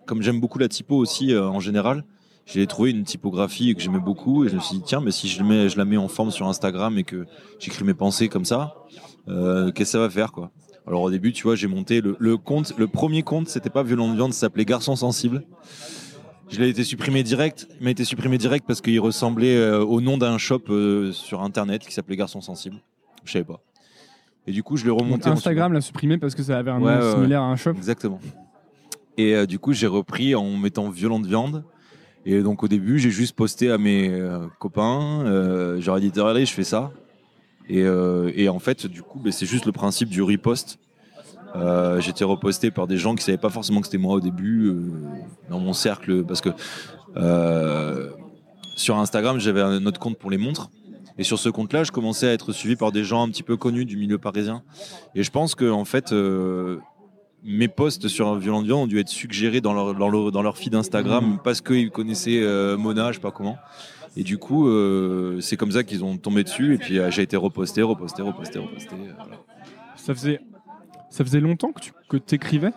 comme 0.04 0.20
j'aime 0.20 0.38
beaucoup 0.38 0.58
la 0.58 0.68
typo 0.68 0.96
aussi 0.96 1.34
en 1.34 1.60
général, 1.60 2.04
j'ai 2.44 2.66
trouvé 2.66 2.90
une 2.90 3.04
typographie 3.04 3.74
que 3.74 3.80
j'aimais 3.80 4.00
beaucoup 4.00 4.44
et 4.44 4.50
je 4.50 4.56
me 4.56 4.60
suis 4.60 4.76
dit, 4.76 4.82
tiens, 4.84 5.00
mais 5.00 5.10
si 5.10 5.26
je, 5.26 5.78
la 5.78 5.84
mets 5.86 5.96
en 5.96 6.08
forme 6.08 6.30
sur 6.30 6.46
Instagram 6.46 6.98
et 6.98 7.04
que 7.04 7.24
j'écris 7.58 7.84
mes 7.84 7.94
pensées 7.94 8.28
comme 8.28 8.44
ça, 8.44 8.74
qu'est-ce 9.26 9.72
que 9.72 9.84
ça 9.84 9.98
va 9.98 10.10
faire, 10.10 10.30
quoi? 10.30 10.50
Alors 10.86 11.02
au 11.02 11.10
début, 11.10 11.32
tu 11.32 11.42
vois, 11.42 11.54
j'ai 11.54 11.68
monté 11.68 12.02
le, 12.02 12.14
le 12.18 12.36
compte, 12.36 12.74
le 12.76 12.86
premier 12.86 13.22
compte, 13.22 13.48
c'était 13.48 13.70
pas 13.70 13.82
Violent 13.82 14.10
de 14.10 14.14
Viande, 14.14 14.34
ça 14.34 14.40
s'appelait 14.40 14.66
Garçon 14.66 14.94
Sensible. 14.94 15.44
Je 16.50 16.60
l'ai 16.60 16.68
été 16.68 16.84
supprimé 16.84 17.22
direct, 17.22 17.66
il 17.80 17.84
m'a 17.84 17.90
été 17.90 18.04
supprimé 18.04 18.36
direct 18.36 18.66
parce 18.66 18.82
qu'il 18.82 19.00
ressemblait 19.00 19.70
au 19.72 20.02
nom 20.02 20.18
d'un 20.18 20.36
shop 20.36 20.64
sur 21.12 21.42
internet 21.42 21.86
qui 21.86 21.94
s'appelait 21.94 22.16
Garçon 22.16 22.42
Sensible. 22.42 22.76
Je 23.24 23.32
savais 23.32 23.44
pas. 23.44 23.62
Et 24.48 24.50
du 24.50 24.62
coup, 24.62 24.78
je 24.78 24.84
l'ai 24.84 24.88
Donc, 24.88 25.00
remonté. 25.00 25.28
Instagram 25.28 25.74
l'a 25.74 25.82
supprimé 25.82 26.16
parce 26.16 26.34
que 26.34 26.42
ça 26.42 26.56
avait 26.56 26.70
un 26.70 26.80
Ouais, 26.80 26.96
nom 26.98 27.04
ouais, 27.04 27.12
similaire 27.14 27.42
à 27.42 27.46
un 27.48 27.56
shop. 27.56 27.72
Exactement. 27.72 28.18
Et 29.18 29.34
euh, 29.34 29.44
du 29.44 29.58
coup, 29.58 29.74
j'ai 29.74 29.86
repris 29.86 30.34
en 30.34 30.56
mettant 30.56 30.88
violente 30.88 31.26
viande. 31.26 31.64
Et 32.24 32.40
donc, 32.40 32.62
au 32.62 32.68
début, 32.68 32.98
j'ai 32.98 33.10
juste 33.10 33.36
posté 33.36 33.70
à 33.70 33.76
mes 33.76 34.08
euh, 34.08 34.46
copains. 34.58 35.22
Euh, 35.26 35.78
J'aurais 35.82 36.00
dit, 36.00 36.10
allez, 36.18 36.46
je 36.46 36.54
fais 36.54 36.64
ça. 36.64 36.90
Et, 37.68 37.82
euh, 37.82 38.32
et 38.34 38.48
en 38.48 38.58
fait, 38.58 38.86
du 38.86 39.02
coup, 39.02 39.20
ben, 39.20 39.30
c'est 39.32 39.44
juste 39.44 39.66
le 39.66 39.72
principe 39.72 40.08
du 40.08 40.22
repost. 40.22 40.78
J'étais 41.98 42.24
reposté 42.24 42.70
par 42.70 42.86
des 42.86 42.96
gens 42.96 43.14
qui 43.14 43.24
savaient 43.24 43.36
pas 43.36 43.50
forcément 43.50 43.80
que 43.80 43.86
c'était 43.86 43.98
moi 43.98 44.14
au 44.14 44.20
début, 44.20 44.72
dans 45.50 45.58
mon 45.58 45.74
cercle, 45.74 46.24
parce 46.24 46.40
que 46.40 46.50
sur 48.76 48.96
Instagram, 48.96 49.38
j'avais 49.40 49.60
un 49.60 49.84
autre 49.84 49.98
compte 50.00 50.16
pour 50.16 50.30
les 50.30 50.38
montres. 50.38 50.70
Et 51.18 51.24
sur 51.24 51.38
ce 51.38 51.48
compte-là, 51.48 51.84
je 51.84 51.90
commençais 51.90 52.28
à 52.28 52.32
être 52.32 52.52
suivi 52.52 52.76
par 52.76 52.92
des 52.92 53.04
gens 53.04 53.22
un 53.22 53.28
petit 53.28 53.42
peu 53.42 53.56
connus 53.56 53.84
du 53.84 53.96
milieu 53.96 54.18
parisien. 54.18 54.62
Et 55.14 55.22
je 55.22 55.30
pense 55.30 55.54
que 55.54 55.68
en 55.68 55.84
fait, 55.84 56.12
euh, 56.12 56.78
mes 57.42 57.68
posts 57.68 58.08
sur 58.08 58.34
Violent 58.36 58.62
Viand 58.62 58.82
ont 58.82 58.86
dû 58.86 58.98
être 58.98 59.08
suggérés 59.08 59.60
dans 59.60 59.72
leur, 59.72 59.94
dans 59.94 60.08
leur, 60.08 60.32
dans 60.32 60.42
leur 60.42 60.56
feed 60.56 60.74
Instagram 60.74 61.38
parce 61.42 61.60
qu'ils 61.60 61.90
connaissaient 61.90 62.40
euh, 62.42 62.76
Mona, 62.76 63.10
je 63.10 63.16
sais 63.16 63.20
pas 63.20 63.30
comment. 63.30 63.58
Et 64.16 64.22
du 64.22 64.38
coup, 64.38 64.68
euh, 64.68 65.40
c'est 65.40 65.56
comme 65.56 65.72
ça 65.72 65.84
qu'ils 65.84 66.04
ont 66.04 66.16
tombé 66.16 66.44
dessus. 66.44 66.74
Et 66.74 66.78
puis 66.78 66.98
euh, 66.98 67.10
j'ai 67.10 67.22
été 67.22 67.36
reposté, 67.36 67.82
reposté, 67.82 68.22
reposté, 68.22 68.58
reposté. 68.58 68.94
voilà. 69.16 69.36
Ça 69.96 70.14
faisait, 70.14 70.40
ça 71.10 71.24
faisait 71.24 71.40
longtemps 71.40 71.72
que 71.72 71.80
tu 71.80 71.92
que 72.08 72.16
écrivais 72.34 72.72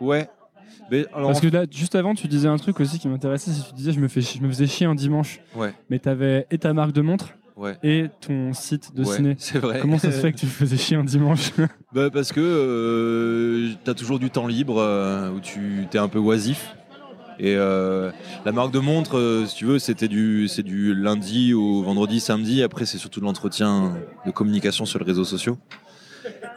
Ouais. 0.00 0.28
Mais 0.90 1.06
alors, 1.12 1.28
Parce 1.28 1.40
que 1.40 1.46
là, 1.46 1.66
juste 1.70 1.94
avant, 1.94 2.14
tu 2.14 2.26
disais 2.26 2.48
un 2.48 2.56
truc 2.56 2.80
aussi 2.80 2.98
qui 2.98 3.06
m'intéressait. 3.06 3.52
c'est 3.52 3.62
que 3.62 3.68
Tu 3.68 3.74
disais, 3.74 3.92
je 3.92 4.00
me, 4.00 4.08
fais, 4.08 4.22
je 4.22 4.40
me 4.42 4.48
faisais 4.48 4.66
chier 4.66 4.86
un 4.86 4.94
dimanche. 4.94 5.40
Ouais. 5.54 5.72
Mais 5.88 5.98
tu 5.98 6.08
avais 6.08 6.46
et 6.50 6.58
ta 6.58 6.72
marque 6.72 6.92
de 6.92 7.00
montre 7.00 7.34
ouais. 7.56 7.76
et 7.82 8.06
ton 8.20 8.52
site 8.52 8.94
de 8.94 9.04
Ouais, 9.04 9.16
ciné. 9.16 9.34
c'est 9.38 9.58
vrai. 9.58 9.80
Comment 9.80 9.98
ça 9.98 10.10
se 10.12 10.18
fait 10.20 10.32
que 10.32 10.38
tu 10.38 10.46
faisais 10.60 10.76
chier 10.76 10.96
un 10.96 11.04
dimanche? 11.04 11.50
Bah, 11.92 12.10
Parce 12.10 12.32
que 12.32 12.40
euh, 12.40 13.74
tu 13.84 13.90
as 13.90 13.94
toujours 13.94 14.18
du 14.18 14.30
temps 14.30 14.46
libre 14.46 14.78
euh, 14.78 15.30
où 15.30 15.40
tu 15.40 15.86
es 15.92 15.98
un 15.98 16.08
peu 16.08 16.18
oisif. 16.18 16.74
Et 17.38 17.54
euh, 17.56 18.10
la 18.44 18.52
marque 18.52 18.70
de 18.70 18.80
montre, 18.80 19.16
euh, 19.16 19.46
si 19.46 19.56
tu 19.56 19.64
veux, 19.64 19.78
c'était 19.78 20.08
du, 20.08 20.46
c'est 20.46 20.62
du 20.62 20.94
lundi 20.94 21.54
au 21.54 21.82
vendredi, 21.82 22.20
samedi. 22.20 22.62
Après, 22.62 22.84
c'est 22.84 22.98
surtout 22.98 23.20
de 23.20 23.24
l'entretien 23.24 23.96
de 24.26 24.30
communication 24.30 24.84
sur 24.84 24.98
les 24.98 25.06
réseaux 25.06 25.24
sociaux. 25.24 25.56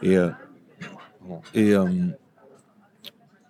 Et, 0.02 0.16
et 1.54 1.72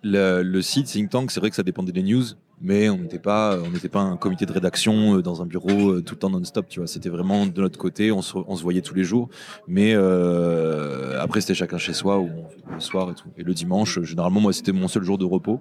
le, 0.03 0.41
le 0.43 0.61
site 0.61 0.87
Think 0.87 1.09
Tank, 1.09 1.31
c'est 1.31 1.39
vrai 1.39 1.49
que 1.49 1.55
ça 1.55 1.63
dépendait 1.63 1.91
des 1.91 2.03
news, 2.03 2.23
mais 2.61 2.89
on 2.89 2.97
n'était 2.97 3.19
pas, 3.19 3.57
pas 3.91 3.99
un 3.99 4.17
comité 4.17 4.45
de 4.45 4.53
rédaction 4.53 5.17
euh, 5.17 5.21
dans 5.21 5.41
un 5.41 5.45
bureau 5.45 5.91
euh, 5.91 6.01
tout 6.01 6.15
le 6.15 6.19
temps 6.19 6.29
non-stop. 6.29 6.67
Tu 6.69 6.79
vois, 6.79 6.87
c'était 6.87 7.09
vraiment 7.09 7.45
de 7.45 7.61
notre 7.61 7.77
côté. 7.77 8.11
On 8.11 8.21
se, 8.21 8.63
voyait 8.63 8.81
tous 8.81 8.95
les 8.95 9.03
jours. 9.03 9.29
Mais 9.67 9.93
euh, 9.93 11.21
après, 11.21 11.41
c'était 11.41 11.53
chacun 11.53 11.77
chez 11.77 11.93
soi 11.93 12.19
ou 12.19 12.29
le 12.71 12.79
soir 12.79 13.11
et 13.11 13.13
tout. 13.13 13.27
Et 13.37 13.43
le 13.43 13.53
dimanche, 13.53 13.99
généralement, 14.01 14.39
moi, 14.39 14.53
c'était 14.53 14.71
mon 14.71 14.87
seul 14.87 15.03
jour 15.03 15.17
de 15.17 15.25
repos. 15.25 15.59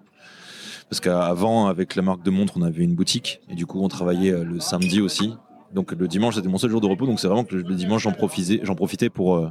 Parce 0.88 1.00
qu'avant, 1.00 1.66
avec 1.66 1.96
la 1.96 2.02
marque 2.02 2.22
de 2.22 2.30
montre, 2.30 2.54
on 2.56 2.62
avait 2.62 2.84
une 2.84 2.94
boutique. 2.94 3.40
Et 3.48 3.54
du 3.54 3.66
coup, 3.66 3.82
on 3.82 3.88
travaillait 3.88 4.44
le 4.44 4.60
samedi 4.60 5.00
aussi. 5.00 5.34
Donc 5.72 5.90
le 5.90 6.06
dimanche, 6.06 6.36
c'était 6.36 6.48
mon 6.48 6.58
seul 6.58 6.70
jour 6.70 6.80
de 6.80 6.86
repos. 6.86 7.06
Donc 7.06 7.18
c'est 7.18 7.26
vraiment 7.26 7.42
que 7.42 7.56
le 7.56 7.74
dimanche, 7.74 8.02
j'en 8.02 8.12
profitais, 8.12 8.60
j'en 8.62 8.76
profitais 8.76 9.10
pour, 9.10 9.50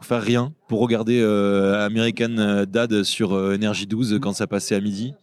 faire 0.00 0.22
rien. 0.22 0.52
Pour 0.66 0.80
regarder 0.80 1.22
American 1.22 2.64
Dad 2.66 3.04
sur 3.04 3.32
Energy 3.32 3.86
12 3.86 4.18
quand 4.20 4.32
ça 4.32 4.48
passait 4.48 4.74
à 4.74 4.80
midi. 4.80 5.14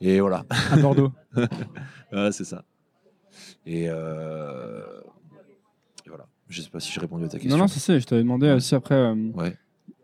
Et 0.00 0.20
voilà. 0.20 0.44
à 0.70 0.76
Bordeaux 0.76 1.12
Voilà, 2.12 2.32
c'est 2.32 2.44
ça. 2.44 2.64
Et, 3.66 3.86
euh, 3.88 4.82
et 6.06 6.08
voilà. 6.08 6.26
Je 6.48 6.62
sais 6.62 6.70
pas 6.70 6.80
si 6.80 6.90
j'ai 6.92 7.00
répondu 7.00 7.24
à 7.24 7.28
ta 7.28 7.38
question. 7.38 7.56
Non, 7.56 7.64
non, 7.64 7.68
c'est 7.68 7.80
ça. 7.80 7.98
Je 7.98 8.04
t'avais 8.06 8.22
demandé 8.22 8.50
aussi 8.50 8.74
après 8.74 8.94
euh, 8.94 9.14
Ouais. 9.34 9.56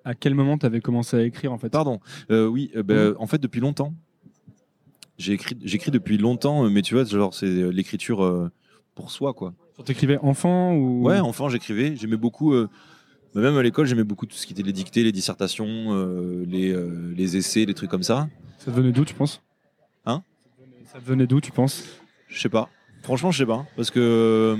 à 0.05 0.15
quel 0.15 0.35
moment 0.35 0.59
tu 0.59 0.67
avais 0.67 0.81
commencé 0.81 1.17
à 1.17 1.23
écrire 1.23 1.53
en 1.53 1.59
fait. 1.59 1.71
Pardon. 1.71 2.01
Euh, 2.31 2.47
oui, 2.47 2.71
ben, 2.85 3.15
en 3.19 3.27
fait, 3.27 3.39
depuis 3.39 3.61
longtemps. 3.61 3.95
J'ai 5.19 5.33
écrit, 5.33 5.57
j'écris 5.65 5.91
depuis 5.91 6.19
longtemps, 6.19 6.69
mais 6.69 6.83
tu 6.83 6.95
vois, 6.95 7.05
genre, 7.05 7.33
c'est 7.33 7.47
l'écriture 7.73 8.51
pour 8.95 9.11
soi, 9.11 9.33
quoi. 9.33 9.55
T'écrivais 9.85 10.19
enfant 10.19 10.75
ou? 10.75 11.05
Ouais, 11.05 11.21
enfant, 11.21 11.49
j'écrivais. 11.49 11.97
J'aimais 11.97 12.19
beaucoup, 12.19 12.53
bah, 12.55 13.41
même 13.41 13.57
à 13.57 13.63
l'école, 13.63 13.87
j'aimais 13.87 14.05
beaucoup 14.05 14.27
tout 14.27 14.37
ce 14.37 14.47
qui 14.47 14.53
était 14.53 14.63
les 14.63 14.75
dictées, 14.75 15.03
les 15.03 15.13
dissertations, 15.13 15.95
les, 16.47 16.77
les 17.17 17.37
essais, 17.39 17.65
les 17.65 17.73
trucs 17.73 17.89
comme 17.91 18.03
ça. 18.03 18.29
Ça 18.59 18.71
venait 18.71 18.93
d'où, 18.93 19.07
tu 19.07 19.15
penses? 19.15 19.43
Hein 20.07 20.23
Ça 20.93 20.99
venait 20.99 21.27
d'où, 21.27 21.41
tu 21.41 21.53
penses? 21.53 21.85
Je 22.29 22.41
sais 22.41 22.49
pas. 22.49 22.69
Franchement, 23.03 23.31
je 23.31 23.39
sais 23.39 23.47
pas. 23.47 23.67
Parce 23.77 23.91
que 23.91 24.01
euh, 24.01 24.57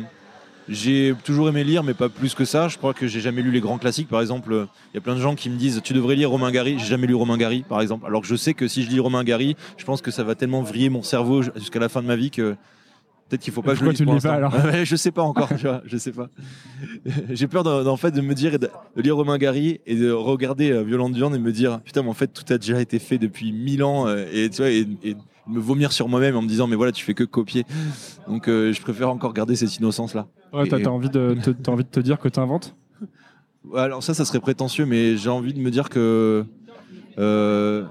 j'ai 0.69 1.15
toujours 1.25 1.49
aimé 1.49 1.65
lire, 1.65 1.83
mais 1.83 1.95
pas 1.95 2.09
plus 2.09 2.35
que 2.35 2.45
ça. 2.45 2.69
Je 2.69 2.77
crois 2.77 2.95
que 2.95 3.07
j'ai 3.07 3.21
jamais 3.21 3.43
lu 3.43 3.51
les 3.51 3.61
grands 3.61 3.79
classiques. 3.79 4.09
Par 4.09 4.21
exemple, 4.21 4.67
il 4.93 4.97
y 4.97 4.99
a 4.99 5.01
plein 5.01 5.15
de 5.15 5.21
gens 5.21 5.35
qui 5.35 5.49
me 5.51 5.57
disent 5.57 5.81
Tu 5.83 5.93
devrais 5.93 6.17
lire 6.17 6.31
Romain 6.31 6.51
Gary. 6.51 6.79
J'ai 6.79 6.87
jamais 6.87 7.07
lu 7.07 7.15
Romain 7.15 7.39
Gary, 7.39 7.65
par 7.69 7.81
exemple. 7.81 8.07
Alors 8.07 8.21
que 8.21 8.27
je 8.27 8.37
sais 8.37 8.55
que 8.55 8.69
si 8.69 8.83
je 8.83 8.91
lis 8.91 9.01
Romain 9.01 9.25
Gary, 9.25 9.57
je 9.77 9.85
pense 9.85 10.03
que 10.03 10.11
ça 10.11 10.25
va 10.25 10.35
tellement 10.35 10.63
vriller 10.63 10.91
mon 10.91 11.03
cerveau 11.03 11.43
jusqu'à 11.43 11.79
la 11.79 11.89
fin 11.89 12.03
de 12.03 12.07
ma 12.07 12.17
vie 12.17 12.31
que. 12.31 12.57
Peut-être 13.29 13.43
qu'il 13.43 13.53
faut 13.53 13.63
pas 13.63 13.73
que 13.73 13.81
je 13.81 13.85
le 13.85 13.91
lise 13.91 13.99
tu 13.99 14.05
le 14.05 14.07
pour 14.07 14.15
lis 14.15 14.23
pas. 14.23 14.49
Ouais, 14.49 14.85
Je 14.85 14.95
sais 14.95 15.11
pas 15.11 15.23
encore, 15.23 15.49
tu 15.49 15.67
vois, 15.67 15.83
je 15.85 15.97
sais 15.97 16.13
pas. 16.13 16.29
J'ai 17.31 17.49
peur 17.49 17.65
d'en 17.65 17.83
d'en 17.83 17.97
fait 17.97 18.13
de 18.13 18.21
me 18.21 18.35
dire 18.35 18.57
de, 18.57 18.71
lire 18.97 19.17
Romain 19.17 19.37
Gary 19.37 19.81
et 19.85 19.97
de 19.97 20.13
regarder 20.13 20.71
euh, 20.71 20.85
Violente 20.85 21.15
Viande 21.15 21.35
et 21.35 21.41
me 21.41 21.51
dire 21.51 21.81
putain 21.81 22.03
mais 22.05 22.09
en 22.09 22.15
fait 22.15 22.29
tout 22.29 22.45
a 22.53 22.59
déjà 22.59 22.81
été 22.81 23.01
fait 23.01 23.19
depuis 23.19 23.51
mille 23.51 23.83
ans 23.83 24.07
euh, 24.07 24.27
et 24.33 24.49
tu 24.49 24.59
vois 24.59 24.71
et, 24.71 24.87
et 25.03 25.17
me 25.47 25.61
vomir 25.61 25.93
sur 25.93 26.09
moi-même 26.09 26.37
en 26.37 26.43
me 26.43 26.49
disant 26.49 26.67
mais 26.67 26.77
voilà 26.77 26.93
tu 26.93 27.05
fais 27.05 27.15
que 27.15 27.25
copier. 27.25 27.65
Donc 28.29 28.49
euh, 28.49 28.73
je 28.73 28.81
préfère 28.81 29.11
encore 29.11 29.33
garder 29.33 29.57
cette 29.57 29.77
innocence 29.77 30.15
là. 30.15 30.27
Ouais, 30.53 30.67
t'as 30.69 30.85
envie, 30.89 31.11
de, 31.11 31.35
te- 31.43 31.51
t'as 31.51 31.73
envie 31.73 31.85
de 31.85 31.89
te 31.89 32.01
dire 32.01 32.19
que 32.19 32.29
t'inventes? 32.29 32.75
Alors 33.75 34.03
ça, 34.03 34.15
ça 34.15 34.25
serait 34.25 34.41
prétentieux, 34.41 34.87
mais 34.87 35.17
j'ai 35.17 35.29
envie 35.31 35.53
de 35.53 35.61
me 35.61 35.71
dire 35.71 35.89
que 35.89 36.45
euh, 37.19 37.85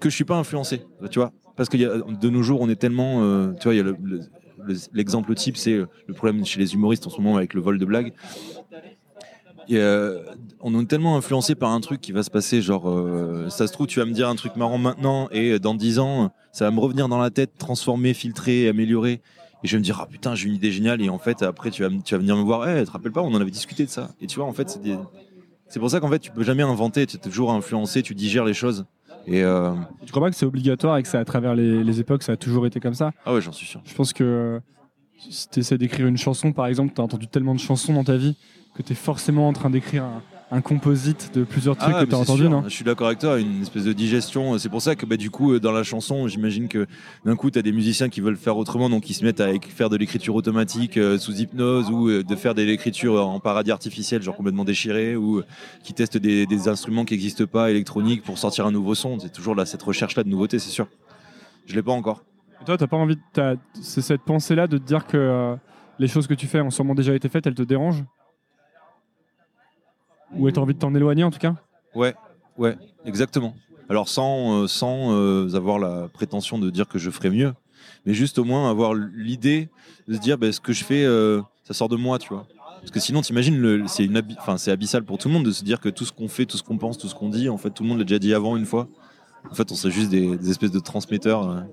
que 0.00 0.10
je 0.10 0.14
suis 0.14 0.24
pas 0.24 0.36
influencé, 0.36 0.82
tu 1.10 1.18
vois, 1.18 1.32
parce 1.56 1.68
qu'il 1.68 1.80
y 1.80 1.84
a 1.86 1.96
de 1.98 2.28
nos 2.30 2.42
jours, 2.42 2.60
on 2.60 2.68
est 2.68 2.76
tellement, 2.76 3.22
euh, 3.22 3.52
tu 3.54 3.64
vois, 3.64 3.74
il 3.74 3.78
y 3.78 3.80
a 3.80 3.84
le- 3.84 3.96
le- 4.02 4.20
le- 4.66 4.76
l'exemple 4.92 5.34
type, 5.34 5.56
c'est 5.56 5.76
le 6.06 6.14
problème 6.14 6.44
chez 6.44 6.60
les 6.60 6.74
humoristes 6.74 7.06
en 7.06 7.10
ce 7.10 7.16
moment 7.20 7.36
avec 7.36 7.54
le 7.54 7.60
vol 7.60 7.78
de 7.78 7.84
blagues. 7.86 8.12
Et, 9.68 9.78
euh, 9.78 10.20
on 10.60 10.78
est 10.78 10.84
tellement 10.86 11.16
influencé 11.16 11.54
par 11.54 11.70
un 11.72 11.80
truc 11.80 12.00
qui 12.00 12.12
va 12.12 12.22
se 12.22 12.30
passer, 12.30 12.60
genre, 12.62 12.88
euh, 12.88 13.48
ça 13.48 13.66
se 13.66 13.72
trouve, 13.72 13.86
tu 13.86 13.98
vas 13.98 14.04
me 14.06 14.12
dire 14.12 14.28
un 14.28 14.36
truc 14.36 14.54
marrant 14.56 14.78
maintenant, 14.78 15.28
et 15.32 15.58
dans 15.58 15.74
10 15.74 15.98
ans, 15.98 16.30
ça 16.56 16.64
va 16.64 16.70
me 16.70 16.80
revenir 16.80 17.06
dans 17.06 17.18
la 17.18 17.28
tête, 17.30 17.58
transformer, 17.58 18.14
filtrer, 18.14 18.66
améliorer. 18.68 19.20
Et 19.62 19.68
je 19.68 19.72
vais 19.76 19.78
me 19.78 19.84
dire, 19.84 19.98
ah 20.00 20.06
putain, 20.06 20.34
j'ai 20.34 20.48
une 20.48 20.54
idée 20.54 20.72
géniale. 20.72 21.02
Et 21.02 21.10
en 21.10 21.18
fait, 21.18 21.42
après, 21.42 21.70
tu 21.70 21.82
vas, 21.82 21.90
tu 22.02 22.14
vas 22.14 22.18
venir 22.18 22.34
me 22.34 22.40
voir, 22.42 22.66
hey, 22.66 22.82
te 22.86 22.90
rappelles 22.90 23.12
pas, 23.12 23.20
on 23.20 23.34
en 23.34 23.40
avait 23.42 23.50
discuté 23.50 23.84
de 23.84 23.90
ça. 23.90 24.08
Et 24.22 24.26
tu 24.26 24.36
vois, 24.36 24.46
en 24.48 24.54
fait, 24.54 24.70
c'est 24.70 24.80
des- 24.80 24.98
c'est 25.68 25.78
pour 25.80 25.90
ça 25.90 26.00
qu'en 26.00 26.08
fait, 26.08 26.18
tu 26.18 26.30
peux 26.30 26.44
jamais 26.44 26.62
inventer, 26.62 27.06
tu 27.06 27.16
es 27.16 27.18
toujours 27.18 27.52
influencé, 27.52 28.02
tu 28.02 28.14
digères 28.14 28.46
les 28.46 28.54
choses. 28.54 28.86
Et 29.26 29.42
euh, 29.42 29.74
Tu 30.06 30.12
crois 30.12 30.22
pas 30.22 30.30
que 30.30 30.36
c'est 30.36 30.46
obligatoire 30.46 30.96
et 30.96 31.02
que 31.02 31.08
c'est 31.08 31.18
à 31.18 31.26
travers 31.26 31.54
les, 31.54 31.84
les 31.84 32.00
époques, 32.00 32.22
ça 32.22 32.32
a 32.32 32.36
toujours 32.38 32.66
été 32.66 32.80
comme 32.80 32.94
ça? 32.94 33.12
Ah 33.26 33.34
ouais, 33.34 33.42
j'en 33.42 33.52
suis 33.52 33.66
sûr. 33.66 33.82
Je 33.84 33.94
pense 33.94 34.14
que 34.14 34.24
euh, 34.24 34.60
si 35.18 35.50
tu 35.50 35.60
essaies 35.60 35.76
d'écrire 35.76 36.06
une 36.06 36.16
chanson, 36.16 36.52
par 36.52 36.68
exemple, 36.68 36.94
tu 36.94 37.02
as 37.02 37.04
entendu 37.04 37.28
tellement 37.28 37.54
de 37.54 37.60
chansons 37.60 37.92
dans 37.92 38.04
ta 38.04 38.16
vie 38.16 38.34
que 38.74 38.82
tu 38.82 38.92
es 38.92 38.96
forcément 38.96 39.46
en 39.46 39.52
train 39.52 39.68
d'écrire 39.68 40.04
un, 40.04 40.22
un 40.52 40.60
composite 40.60 41.34
de 41.34 41.42
plusieurs 41.42 41.76
trucs 41.76 41.92
Ah, 41.92 42.04
que 42.04 42.08
tu 42.08 42.14
as 42.14 42.18
entendu, 42.18 42.42
sûr. 42.42 42.50
non? 42.50 42.62
Je 42.64 42.68
suis 42.68 42.84
d'accord 42.84 43.08
avec 43.08 43.18
toi, 43.18 43.40
une 43.40 43.62
espèce 43.62 43.82
de 43.84 43.92
digestion. 43.92 44.56
C'est 44.58 44.68
pour 44.68 44.80
ça 44.80 44.94
que 44.94 45.04
bah, 45.04 45.16
du 45.16 45.28
coup, 45.28 45.52
euh, 45.54 45.58
dans 45.60 45.72
la 45.72 45.82
chanson, 45.82 46.28
j'imagine 46.28 46.68
que 46.68 46.86
d'un 47.24 47.34
coup, 47.34 47.50
tu 47.50 47.58
as 47.58 47.62
des 47.62 47.72
musiciens 47.72 48.08
qui 48.08 48.20
veulent 48.20 48.36
faire 48.36 48.56
autrement, 48.56 48.88
donc 48.88 49.10
ils 49.10 49.14
se 49.14 49.24
mettent 49.24 49.40
à 49.40 49.48
faire 49.60 49.90
de 49.90 49.96
l'écriture 49.96 50.36
automatique 50.36 50.98
euh, 50.98 51.18
sous 51.18 51.34
hypnose 51.40 51.90
ou 51.90 52.08
euh, 52.08 52.22
de 52.22 52.36
faire 52.36 52.54
de 52.54 52.62
l'écriture 52.62 53.26
en 53.26 53.40
paradis 53.40 53.72
artificiel, 53.72 54.22
genre 54.22 54.36
complètement 54.36 54.64
déchiré, 54.64 55.16
ou 55.16 55.38
euh, 55.38 55.44
qui 55.82 55.92
testent 55.94 56.18
des, 56.18 56.46
des 56.46 56.68
instruments 56.68 57.04
qui 57.04 57.14
n'existent 57.14 57.46
pas, 57.46 57.70
électroniques, 57.72 58.22
pour 58.22 58.38
sortir 58.38 58.66
un 58.66 58.70
nouveau 58.72 58.94
son. 58.94 59.18
C'est 59.18 59.32
toujours 59.32 59.56
là, 59.56 59.66
cette 59.66 59.82
recherche-là 59.82 60.22
de 60.22 60.28
nouveauté, 60.28 60.60
c'est 60.60 60.70
sûr. 60.70 60.86
Je 61.66 61.74
l'ai 61.74 61.82
pas 61.82 61.92
encore. 61.92 62.22
Et 62.62 62.64
Toi, 62.64 62.76
t'as 62.76 62.86
pas 62.86 62.96
envie, 62.96 63.16
de- 63.16 63.58
c'est 63.82 64.00
cette 64.00 64.22
pensée-là 64.22 64.68
de 64.68 64.78
te 64.78 64.84
dire 64.84 65.06
que 65.06 65.16
euh, 65.16 65.56
les 65.98 66.06
choses 66.06 66.28
que 66.28 66.34
tu 66.34 66.46
fais 66.46 66.60
ont 66.60 66.70
sûrement 66.70 66.94
déjà 66.94 67.14
été 67.16 67.28
faites, 67.28 67.46
elles 67.48 67.54
te 67.56 67.62
dérangent? 67.62 68.04
Ou 70.34 70.50
t'as 70.50 70.60
envie 70.60 70.74
de 70.74 70.78
t'en 70.78 70.94
éloigner 70.94 71.24
en 71.24 71.30
tout 71.30 71.38
cas? 71.38 71.54
Ouais, 71.94 72.14
ouais, 72.58 72.76
exactement. 73.04 73.54
Alors 73.88 74.08
sans, 74.08 74.62
euh, 74.62 74.66
sans 74.66 75.12
euh, 75.12 75.54
avoir 75.54 75.78
la 75.78 76.08
prétention 76.12 76.58
de 76.58 76.70
dire 76.70 76.88
que 76.88 76.98
je 76.98 77.10
ferais 77.10 77.30
mieux, 77.30 77.54
mais 78.04 78.14
juste 78.14 78.38
au 78.38 78.44
moins 78.44 78.68
avoir 78.68 78.94
l'idée 78.94 79.68
de 80.08 80.14
se 80.14 80.18
dire 80.18 80.38
bah, 80.38 80.50
ce 80.50 80.60
que 80.60 80.72
je 80.72 80.84
fais, 80.84 81.04
euh, 81.04 81.40
ça 81.64 81.72
sort 81.72 81.88
de 81.88 81.96
moi, 81.96 82.18
tu 82.18 82.28
vois. 82.28 82.46
Parce 82.80 82.90
que 82.90 83.00
sinon, 83.00 83.20
t'imagines, 83.20 83.86
c'est 83.88 84.08
c'est 84.58 84.70
abyssal 84.70 85.04
pour 85.04 85.18
tout 85.18 85.28
le 85.28 85.34
monde 85.34 85.44
de 85.44 85.50
se 85.50 85.64
dire 85.64 85.80
que 85.80 85.88
tout 85.88 86.04
ce 86.04 86.12
qu'on 86.12 86.28
fait, 86.28 86.46
tout 86.46 86.56
ce 86.56 86.62
qu'on 86.62 86.78
pense, 86.78 86.98
tout 86.98 87.08
ce 87.08 87.14
qu'on 87.14 87.28
dit, 87.28 87.48
en 87.48 87.56
fait, 87.56 87.70
tout 87.70 87.82
le 87.82 87.88
monde 87.88 87.98
l'a 87.98 88.04
déjà 88.04 88.18
dit 88.18 88.34
avant 88.34 88.56
une 88.56 88.66
fois. 88.66 88.88
En 89.50 89.54
fait, 89.54 89.70
on 89.72 89.74
serait 89.74 89.92
juste 89.92 90.10
des, 90.10 90.50
espèces 90.50 90.70
de 90.72 90.78
transmetteurs. 90.78 91.64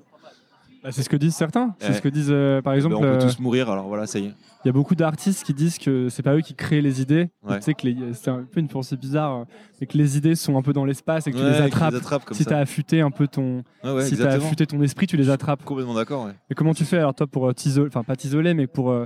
Bah, 0.84 0.92
C'est 0.92 1.02
ce 1.04 1.10
que 1.10 1.16
disent 1.16 1.36
certains. 1.36 1.76
C'est 1.80 1.88
Ouais. 1.90 1.94
ce 1.94 2.02
que 2.02 2.10
disent, 2.10 2.28
euh, 2.30 2.62
par 2.62 2.74
exemple, 2.74 2.96
Ben, 2.96 3.02
on 3.02 3.06
euh, 3.06 3.18
peut 3.18 3.26
tous 3.26 3.40
mourir, 3.40 3.70
alors 3.70 3.88
voilà, 3.88 4.06
ça 4.06 4.20
y 4.20 4.26
est. 4.26 4.34
il 4.64 4.68
y 4.68 4.70
a 4.70 4.74
beaucoup 4.74 4.96
d'artistes 4.96 5.44
qui 5.46 5.54
disent 5.54 5.78
que 5.78 6.10
c'est 6.10 6.24
pas 6.24 6.36
eux 6.36 6.42
qui 6.42 6.56
créent 6.56 6.82
les 6.82 7.02
idées. 7.02 7.30
Ouais. 7.42 7.58
Tu 7.58 7.64
sais 7.64 7.74
que 7.74 7.88
les- 7.88 8.14
c'est 8.14 8.30
un 8.30 8.44
peu 8.44 8.60
une 8.60 8.68
pensée 8.68 8.98
bizarre, 8.98 9.34
euh, 9.42 9.44
mais 9.80 9.88
que 9.88 9.98
les 9.98 10.18
idées 10.18 10.36
sont 10.36 10.58
un 10.58 10.62
peu 10.62 10.74
dans 10.74 10.84
l'espace 10.84 11.26
et 11.28 11.32
que 11.32 11.38
tu 11.38 11.44
les 11.44 11.62
attrapes. 11.62 11.94
attrapent 11.94 12.26
comme 12.26 12.36
si 12.36 12.44
t'as 12.46 12.60
affûté 12.60 13.00
un 13.02 13.12
peu 13.12 13.28
ton, 13.28 13.64
si 14.02 14.18
t'as 14.18 14.34
affûté 14.34 14.66
ton 14.68 14.82
esprit, 14.82 15.08
tu 15.08 15.16
les 15.16 15.30
attrapes. 15.30 15.64
Complètement 15.64 15.94
d'accord. 15.94 16.30
Et 16.50 16.54
comment 16.56 16.74
tu 16.74 16.84
fais 16.84 16.98
alors 16.98 17.14
toi 17.16 17.28
pour 17.28 17.48
euh, 17.48 17.54
t'isoler, 17.54 17.88
enfin 17.88 18.04
pas 18.04 18.16
t'isoler, 18.18 18.54
mais 18.54 18.68
pour 18.68 18.92
euh, 18.92 19.06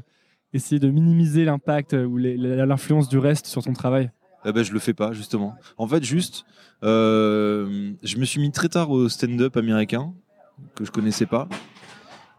essayer 0.53 0.79
de 0.79 0.89
minimiser 0.89 1.45
l'impact 1.45 1.93
euh, 1.93 2.05
ou 2.05 2.17
les- 2.17 2.37
l'influence 2.37 3.07
du 3.07 3.19
reste 3.19 3.45
sur 3.45 3.61
ton 3.63 3.73
travail? 3.73 4.09
Eh 4.45 4.51
ben, 4.51 4.63
je 4.63 4.71
le 4.73 4.79
fais 4.79 4.93
pas, 4.93 5.11
justement. 5.11 5.55
En 5.77 5.87
fait, 5.87 6.03
juste, 6.03 6.45
euh, 6.83 7.91
je 8.03 8.17
me 8.17 8.25
suis 8.25 8.39
mis 8.39 8.51
très 8.51 8.69
tard 8.69 8.89
au 8.91 9.09
stand-up 9.09 9.57
américain, 9.57 10.13
que 10.75 10.85
je 10.85 10.91
connaissais 10.91 11.25
pas. 11.25 11.47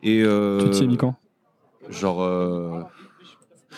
Et 0.03 0.23
euh, 0.23 0.61
Tu 0.65 0.71
t'y 0.71 0.85
es 0.85 0.87
mis 0.87 0.97
quand? 0.97 1.15
Genre, 1.91 2.23
euh, 2.23 2.83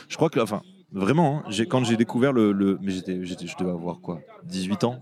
je 0.08 0.16
crois 0.16 0.28
que, 0.30 0.40
enfin, 0.40 0.62
vraiment, 0.92 1.42
hein, 1.46 1.50
quand 1.68 1.84
j'ai 1.84 1.96
découvert 1.96 2.32
le, 2.32 2.52
le- 2.52 2.78
mais 2.82 2.90
j'étais, 2.92 3.24
je 3.24 3.56
devais 3.58 3.70
avoir 3.70 4.00
quoi, 4.00 4.20
18 4.44 4.84
ans, 4.84 5.00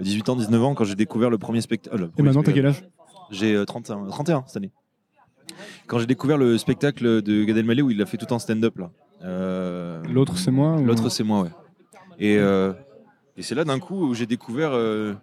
18 0.00 0.28
ans, 0.28 0.36
19 0.36 0.62
ans, 0.62 0.74
quand 0.74 0.84
j'ai 0.84 0.94
découvert 0.94 1.30
le 1.30 1.38
premier 1.38 1.60
spectacle. 1.60 2.10
Et 2.18 2.22
maintenant 2.22 2.42
t'as 2.42 2.52
quel 2.52 2.66
âge? 2.66 2.84
J'ai 3.30 3.54
euh, 3.54 3.64
31, 3.64 4.06
31 4.06 4.44
cette 4.46 4.56
année. 4.58 4.70
Quand 5.86 5.98
j'ai 5.98 6.06
découvert 6.06 6.36
le 6.38 6.58
spectacle 6.58 7.22
de 7.22 7.44
Gad 7.44 7.56
Elmaleh 7.56 7.82
où 7.82 7.90
il 7.90 8.00
a 8.02 8.06
fait 8.06 8.16
tout 8.16 8.32
en 8.32 8.38
stand-up 8.38 8.76
là. 8.78 8.90
Euh, 9.22 10.02
L'autre 10.12 10.36
c'est 10.36 10.50
moi 10.50 10.76
ou- 10.76 10.84
L'autre, 10.84 11.08
c'est 11.08 11.24
moi, 11.24 11.42
ouais. 11.42 11.48
Et, 12.18 12.36
euh, 12.38 12.72
et 13.36 13.42
c'est 13.42 13.54
là 13.54 13.64
d'un 13.64 13.78
coup 13.78 14.06
où 14.08 14.14
j'ai 14.14 14.26
découvert 14.26 14.70
euh, 14.72 15.14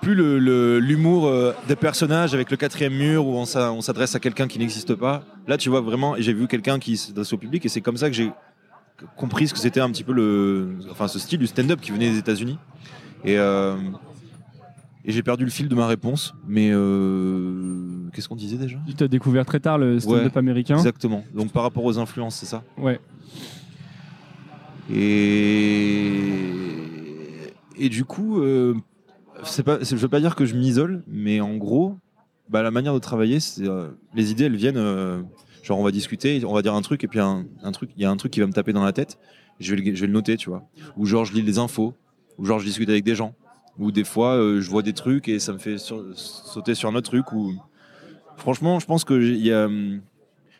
plus 0.00 0.14
le- 0.14 0.38
le- 0.38 0.78
l'humour 0.78 1.26
euh, 1.26 1.52
des 1.66 1.76
personnages 1.76 2.32
avec 2.34 2.50
le 2.50 2.56
quatrième 2.56 2.94
mur 2.94 3.26
où 3.26 3.34
on 3.36 3.44
s'a- 3.44 3.72
on 3.72 3.80
s'adresse 3.80 4.14
à 4.14 4.20
quelqu'un 4.20 4.46
qui 4.46 4.58
n'existe 4.58 4.94
pas. 4.94 5.22
Là, 5.46 5.56
tu 5.58 5.68
vois 5.70 5.80
vraiment, 5.80 6.14
j'ai 6.18 6.32
vu 6.32 6.46
quelqu'un 6.46 6.78
qui 6.78 6.96
s'adresse 6.96 7.32
au 7.32 7.38
public 7.38 7.64
et 7.66 7.68
c'est 7.68 7.80
comme 7.80 7.96
ça 7.96 8.08
que 8.08 8.14
j'ai 8.14 8.30
compris 9.16 9.48
ce 9.48 9.54
que 9.54 9.58
c'était 9.60 9.80
un 9.80 9.90
petit 9.90 10.04
peu 10.04 10.12
le, 10.12 10.76
enfin, 10.90 11.08
ce 11.08 11.18
style 11.18 11.38
du 11.38 11.46
stand-up 11.46 11.80
qui 11.80 11.90
venait 11.92 12.10
des 12.10 12.18
États-Unis. 12.18 12.58
Et, 13.24 13.36
euh, 13.38 13.76
et 15.04 15.10
j'ai 15.12 15.22
perdu 15.22 15.44
le 15.44 15.50
fil 15.50 15.68
de 15.68 15.74
ma 15.74 15.86
réponse. 15.86 16.34
Mais 16.46 16.70
euh, 16.72 18.08
qu'est-ce 18.12 18.28
qu'on 18.28 18.36
disait 18.36 18.56
déjà? 18.56 18.78
Tu 18.96 19.02
as 19.04 19.08
découvert 19.08 19.44
très 19.46 19.58
tard 19.60 19.78
le 19.78 19.98
stand-up 20.00 20.32
Ouais, 20.32 20.38
américain. 20.38 20.76
Exactement. 20.76 21.24
Donc 21.34 21.50
par 21.52 21.62
rapport 21.64 21.84
aux 21.84 21.98
influences, 21.98 22.36
c'est 22.36 22.46
ça? 22.46 22.62
Ouais. 22.76 23.00
Et, 24.90 26.64
et 27.76 27.88
du 27.88 28.04
coup, 28.04 28.40
euh, 28.40 28.74
pas, 29.64 29.78
je 29.82 29.96
veux 29.96 30.08
pas 30.08 30.20
dire 30.20 30.34
que 30.34 30.44
je 30.44 30.54
m'isole, 30.54 31.02
mais 31.06 31.40
en 31.40 31.56
gros, 31.56 31.96
bah, 32.48 32.62
la 32.62 32.70
manière 32.70 32.94
de 32.94 32.98
travailler, 32.98 33.38
euh, 33.60 33.90
les 34.14 34.30
idées, 34.30 34.44
elles 34.44 34.56
viennent. 34.56 34.76
euh, 34.76 35.22
genre, 35.62 35.78
on 35.78 35.84
va 35.84 35.90
discuter, 35.90 36.42
on 36.44 36.54
va 36.54 36.62
dire 36.62 36.74
un 36.74 36.82
truc, 36.82 37.04
et 37.04 37.08
puis 37.08 37.20
un, 37.20 37.44
truc, 37.72 37.90
il 37.96 38.02
y 38.02 38.06
a 38.06 38.10
un 38.10 38.16
truc 38.16 38.32
qui 38.32 38.40
va 38.40 38.46
me 38.46 38.52
taper 38.52 38.72
dans 38.72 38.84
la 38.84 38.92
tête. 38.92 39.18
Je 39.60 39.74
vais, 39.74 39.80
le, 39.82 39.94
je 39.94 40.00
vais 40.00 40.06
le 40.06 40.12
noter, 40.12 40.36
tu 40.36 40.48
vois. 40.50 40.62
Ou 40.96 41.04
genre, 41.04 41.24
je 41.24 41.32
lis 41.34 41.42
les 41.42 41.58
infos, 41.58 41.94
ou 42.38 42.44
genre, 42.44 42.58
je 42.58 42.64
discute 42.64 42.88
avec 42.88 43.04
des 43.04 43.14
gens, 43.14 43.34
ou 43.78 43.90
des 43.92 44.04
fois, 44.04 44.34
euh, 44.36 44.60
je 44.60 44.70
vois 44.70 44.82
des 44.82 44.92
trucs 44.92 45.28
et 45.28 45.38
ça 45.38 45.52
me 45.52 45.58
fait 45.58 45.76
sauter 45.78 46.74
sur 46.74 46.88
un 46.88 46.94
autre 46.94 47.10
truc. 47.10 47.32
Ou 47.32 47.54
franchement, 48.36 48.78
je 48.80 48.86
pense 48.86 49.04
que 49.04 49.14
y 49.20 49.52
a. 49.52 49.68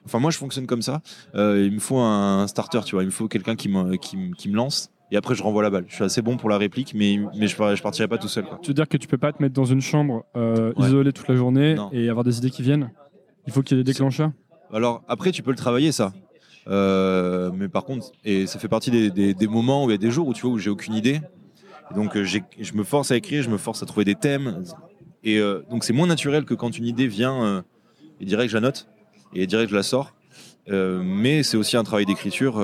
Enfin, 0.04 0.18
moi, 0.18 0.30
je 0.30 0.38
fonctionne 0.38 0.66
comme 0.66 0.82
ça. 0.82 1.02
Euh, 1.34 1.64
il 1.64 1.72
me 1.72 1.80
faut 1.80 1.98
un 1.98 2.46
starter, 2.48 2.80
tu 2.84 2.94
vois. 2.94 3.02
Il 3.02 3.06
me 3.06 3.10
faut 3.10 3.28
quelqu'un 3.28 3.56
qui, 3.56 3.68
me- 3.68 3.96
qui 3.96 4.48
me 4.48 4.54
lance. 4.56 4.90
Et 5.10 5.16
après, 5.16 5.34
je 5.34 5.42
renvoie 5.42 5.62
la 5.62 5.70
balle. 5.70 5.84
Je 5.88 5.94
suis 5.94 6.04
assez 6.04 6.20
bon 6.22 6.36
pour 6.36 6.50
la 6.50 6.58
réplique, 6.58 6.92
mais, 6.94 7.18
mais 7.34 7.46
je, 7.46 7.56
je 7.56 7.82
partirai 7.82 8.08
pas 8.08 8.18
tout 8.18 8.28
seul. 8.28 8.44
Quoi. 8.44 8.58
Tu 8.62 8.68
veux 8.68 8.74
dire 8.74 8.88
que 8.88 8.96
tu 8.98 9.08
peux 9.08 9.16
pas 9.18 9.32
te 9.32 9.42
mettre 9.42 9.54
dans 9.54 9.64
une 9.64 9.80
chambre 9.80 10.24
euh, 10.36 10.72
Ouais. 10.76 10.86
isolée 10.86 11.12
toute 11.12 11.28
la 11.28 11.36
journée 11.36 11.74
Non. 11.74 11.88
et 11.92 12.08
avoir 12.10 12.24
des 12.24 12.36
idées 12.38 12.50
qui 12.50 12.62
viennent? 12.62 12.90
Il 13.46 13.52
faut 13.52 13.62
qu'il 13.62 13.76
y 13.76 13.80
ait 13.80 13.84
des 13.84 13.92
déclencheurs? 13.92 14.32
Alors, 14.72 15.02
après, 15.08 15.32
tu 15.32 15.42
peux 15.42 15.50
le 15.50 15.56
travailler, 15.56 15.92
ça. 15.92 16.12
Euh, 16.68 17.50
mais 17.54 17.68
par 17.68 17.84
contre, 17.84 18.12
et 18.24 18.46
ça 18.46 18.58
fait 18.58 18.68
partie 18.68 18.90
des, 18.90 19.10
des- 19.10 19.32
des 19.32 19.46
moments 19.46 19.84
où 19.84 19.88
il 19.88 19.92
y 19.92 19.94
a 19.94 19.98
des 19.98 20.10
jours 20.10 20.28
où 20.28 20.34
tu 20.34 20.42
vois 20.42 20.50
où 20.52 20.58
j'ai 20.58 20.68
aucune 20.70 20.92
idée. 20.94 21.20
Et 21.90 21.94
donc, 21.94 22.14
euh, 22.16 22.24
je 22.24 22.74
me 22.74 22.84
force 22.84 23.10
à 23.10 23.16
écrire, 23.16 23.42
je 23.42 23.48
me 23.48 23.56
force 23.56 23.82
à 23.82 23.86
trouver 23.86 24.04
des 24.04 24.14
thèmes. 24.14 24.62
Et 25.24 25.38
euh, 25.38 25.62
donc, 25.70 25.84
c'est 25.84 25.94
moins 25.94 26.06
naturel 26.06 26.44
que 26.44 26.52
quand 26.52 26.76
une 26.76 26.84
idée 26.84 27.06
vient 27.06 27.64
et 28.20 28.26
direct, 28.26 28.50
je 28.50 28.56
la 28.56 28.60
note 28.60 28.88
et 29.34 29.46
direct, 29.46 29.70
je 29.70 29.76
la 29.76 29.82
sors. 29.82 30.12
Mais 30.70 31.42
c'est 31.42 31.56
aussi 31.56 31.78
un 31.78 31.84
travail 31.84 32.04
d'écriture 32.04 32.60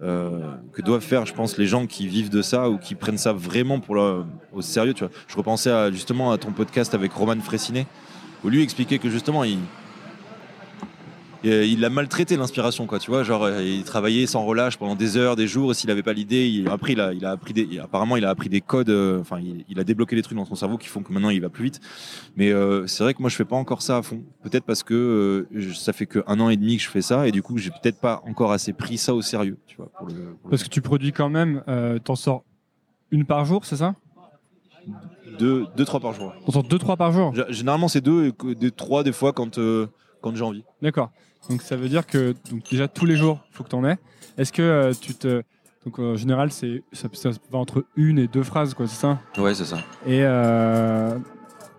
que 0.00 0.82
doivent 0.82 1.02
faire, 1.02 1.24
je 1.26 1.32
pense, 1.32 1.56
les 1.56 1.66
gens 1.66 1.86
qui 1.86 2.06
vivent 2.06 2.30
de 2.30 2.42
ça 2.42 2.68
ou 2.68 2.78
qui 2.78 2.94
prennent 2.94 3.18
ça 3.18 3.32
vraiment 3.32 3.80
pour 3.80 3.96
au 4.52 4.62
sérieux. 4.62 4.94
Tu 4.94 5.04
vois. 5.04 5.12
Je 5.26 5.36
repensais 5.36 5.70
à, 5.70 5.90
justement 5.90 6.32
à 6.32 6.38
ton 6.38 6.52
podcast 6.52 6.94
avec 6.94 7.12
Roman 7.12 7.40
Fressinet, 7.40 7.86
où 8.44 8.48
lui 8.48 8.62
expliquait 8.62 8.98
que 8.98 9.08
justement, 9.08 9.44
il, 9.44 9.58
et, 11.44 11.50
euh, 11.52 11.64
il 11.64 11.84
a 11.84 11.90
maltraité 11.90 12.36
l'inspiration, 12.36 12.86
quoi. 12.86 12.98
Tu 12.98 13.10
vois, 13.10 13.22
genre, 13.22 13.44
euh, 13.44 13.62
il 13.62 13.84
travaillait 13.84 14.26
sans 14.26 14.44
relâche 14.44 14.76
pendant 14.76 14.94
des 14.94 15.16
heures, 15.16 15.36
des 15.36 15.46
jours. 15.46 15.70
Et 15.70 15.74
s'il 15.74 15.88
n'avait 15.88 16.02
pas 16.02 16.12
l'idée, 16.12 16.48
il, 16.48 16.68
après, 16.68 16.92
il 16.92 17.00
a, 17.00 17.12
il 17.12 17.24
a 17.24 17.30
appris 17.30 17.52
des, 17.52 17.78
apparemment, 17.78 18.16
il 18.16 18.24
a 18.24 18.30
appris 18.30 18.48
des 18.48 18.60
codes. 18.60 18.90
euh, 18.90 19.20
Enfin, 19.20 19.38
il, 19.40 19.64
il 19.68 19.78
a 19.80 19.84
débloqué 19.84 20.16
des 20.16 20.22
trucs 20.22 20.36
dans 20.36 20.44
son 20.44 20.54
cerveau 20.54 20.78
qui 20.78 20.88
font 20.88 21.02
que 21.02 21.12
maintenant, 21.12 21.30
il 21.30 21.40
va 21.40 21.48
plus 21.48 21.64
vite. 21.64 21.80
Mais 22.36 22.50
euh, 22.52 22.86
c'est 22.86 23.02
vrai 23.04 23.14
que 23.14 23.20
moi, 23.20 23.30
je 23.30 23.36
fais 23.36 23.44
pas 23.44 23.56
encore 23.56 23.82
ça 23.82 23.96
à 23.98 24.02
fond. 24.02 24.22
Peut-être 24.42 24.64
parce 24.64 24.82
que 24.82 24.94
euh, 24.94 25.48
je- 25.54 25.72
ça 25.74 25.92
fait 25.92 26.06
que 26.06 26.22
un 26.26 26.40
an 26.40 26.48
et 26.48 26.56
demi 26.56 26.76
que 26.76 26.82
je 26.82 26.88
fais 26.88 27.02
ça, 27.02 27.26
et 27.28 27.32
du 27.32 27.42
coup, 27.42 27.58
j'ai 27.58 27.70
peut-être 27.70 28.00
pas 28.00 28.22
encore 28.26 28.52
assez 28.52 28.72
pris 28.72 28.98
ça 28.98 29.14
au 29.14 29.22
sérieux, 29.22 29.58
tu 29.66 29.76
vois. 29.76 29.88
Pour 29.98 30.06
le, 30.06 30.14
pour 30.14 30.22
le- 30.44 30.50
Parce 30.50 30.62
que 30.64 30.68
tu 30.68 30.80
produis 30.80 31.12
quand 31.12 31.28
même, 31.28 31.62
t'en 32.04 32.16
sors 32.16 32.44
une 33.10 33.24
par 33.24 33.44
jour, 33.44 33.64
c'est 33.64 33.76
ça? 33.76 33.94
Deux, 35.38 35.66
deux, 35.76 35.84
trois 35.84 36.00
par 36.00 36.12
jour. 36.14 36.32
T'en 36.46 36.52
sors 36.52 36.62
deux, 36.64 36.78
trois 36.78 36.96
par 36.96 37.12
jour? 37.12 37.34
Généralement, 37.50 37.88
c'est 37.88 38.00
deux, 38.00 38.32
des 38.58 38.70
trois 38.70 39.02
des 39.02 39.12
fois 39.12 39.32
quand 39.32 39.58
quand 40.20 40.34
j'ai 40.34 40.44
envie. 40.44 40.64
D'accord. 40.82 41.10
Donc 41.48 41.62
ça 41.62 41.76
veut 41.76 41.88
dire 41.88 42.06
que 42.06 42.34
donc, 42.50 42.68
déjà 42.70 42.88
tous 42.88 43.06
les 43.06 43.16
jours, 43.16 43.40
il 43.50 43.54
faut 43.56 43.64
que 43.64 43.68
tu 43.68 43.76
en 43.76 43.84
aies. 43.84 43.98
Est-ce 44.36 44.52
que 44.52 44.62
euh, 44.62 44.92
tu 45.00 45.14
te. 45.14 45.42
Donc 45.84 45.98
en 46.00 46.16
général, 46.16 46.50
c'est, 46.50 46.82
ça, 46.92 47.08
ça 47.12 47.30
va 47.52 47.58
entre 47.58 47.84
une 47.94 48.18
et 48.18 48.26
deux 48.26 48.42
phrases, 48.42 48.74
quoi, 48.74 48.88
c'est 48.88 49.00
ça? 49.00 49.20
Ouais, 49.38 49.54
c'est 49.54 49.64
ça. 49.64 49.78
Et 50.04 50.22
euh, 50.24 51.16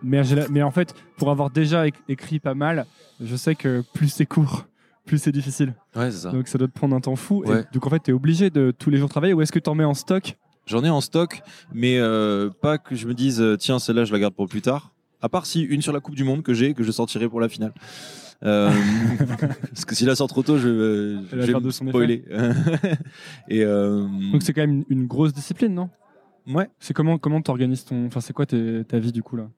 mais, 0.01 0.22
mais 0.50 0.63
en 0.63 0.72
fait, 0.72 0.94
pour 1.17 1.29
avoir 1.29 1.50
déjà 1.50 1.86
éc- 1.88 1.96
écrit 2.08 2.39
pas 2.39 2.53
mal, 2.53 2.86
je 3.20 3.36
sais 3.36 3.56
que 3.56 3.84
plus 3.94 4.08
c'est 4.08 4.25
court, 4.25 4.65
plus 5.06 5.17
c'est 5.22 5.32
difficile. 5.34 5.75
Ouais, 5.96 6.10
c'est 6.12 6.20
ça. 6.20 6.32
Donc 6.32 6.48
ça 6.48 6.58
doit 6.58 6.67
te 6.70 6.74
prendre 6.74 6.96
un 6.96 7.01
temps 7.01 7.15
fou. 7.17 7.44
Et 7.44 7.50
donc 7.74 7.86
en 7.86 7.89
fait, 7.89 8.00
tu 8.00 8.12
es 8.12 8.13
obligé 8.13 8.50
de 8.50 8.72
tous 8.72 8.89
les 8.89 8.98
jours 8.98 9.10
travailler 9.10 9.34
ou 9.34 9.41
est-ce 9.41 9.51
que 9.51 9.60
tu 9.60 9.70
en 9.70 9.75
mets 9.75 9.84
en 9.84 9.94
stock? 9.94 10.38
J'en 10.65 10.84
ai 10.84 10.89
en 10.89 11.01
stock, 11.01 11.41
mais 11.74 11.98
euh, 11.98 12.50
pas 12.50 12.77
que 12.77 12.96
je 12.96 13.08
me 13.08 13.13
dise 13.13 13.44
tiens 13.60 13.79
celle-là 13.79 14.06
je 14.06 14.13
la 14.13 14.20
garde 14.20 14.34
pour 14.36 14.48
plus 14.48 14.62
tard. 14.62 14.94
À 15.22 15.29
part 15.29 15.46
si 15.46 15.63
une 15.63 15.82
sur 15.82 15.91
la 15.94 16.00
Coupe 16.00 16.15
du 16.15 16.24
Monde 16.24 16.44
que 16.44 16.53
j'ai 16.53 16.74
que 16.74 16.84
je 16.84 16.91
sortirai 16.91 17.27
pour 17.27 17.41
la 17.41 17.50
finale. 17.50 17.74
Euh, 18.44 18.70
parce 19.70 19.86
que 19.86 19.96
s'il 19.96 20.08
la 20.08 20.15
sort 20.15 20.27
trop 20.27 20.44
tôt, 20.44 20.58
je, 20.58 20.67
euh, 20.67 21.20
vais 21.32 21.48
faire 21.48 21.62
de 21.62 21.65
me 21.67 21.72
son 21.72 21.88
spoiler. 21.88 22.24
Et 23.50 23.63
euh, 23.63 24.06
Donc 24.32 24.44
c'est 24.44 24.53
quand 24.53 24.62
même 24.62 24.84
une, 24.89 25.01
une 25.01 25.08
grosse 25.08 25.34
discipline, 25.34 25.74
non? 25.74 25.89
Ouais. 26.48 26.70
C'est 26.79 26.94
comment 26.94 27.17
comment 27.17 27.41
t'organises 27.41 27.84
ton, 27.84 28.06
enfin 28.06 28.22
c'est 28.22 28.34
quoi 28.34 28.46
ta 28.46 29.00
vie 29.00 29.12
du 29.12 29.22
coup 29.22 29.36
là? 29.36 29.50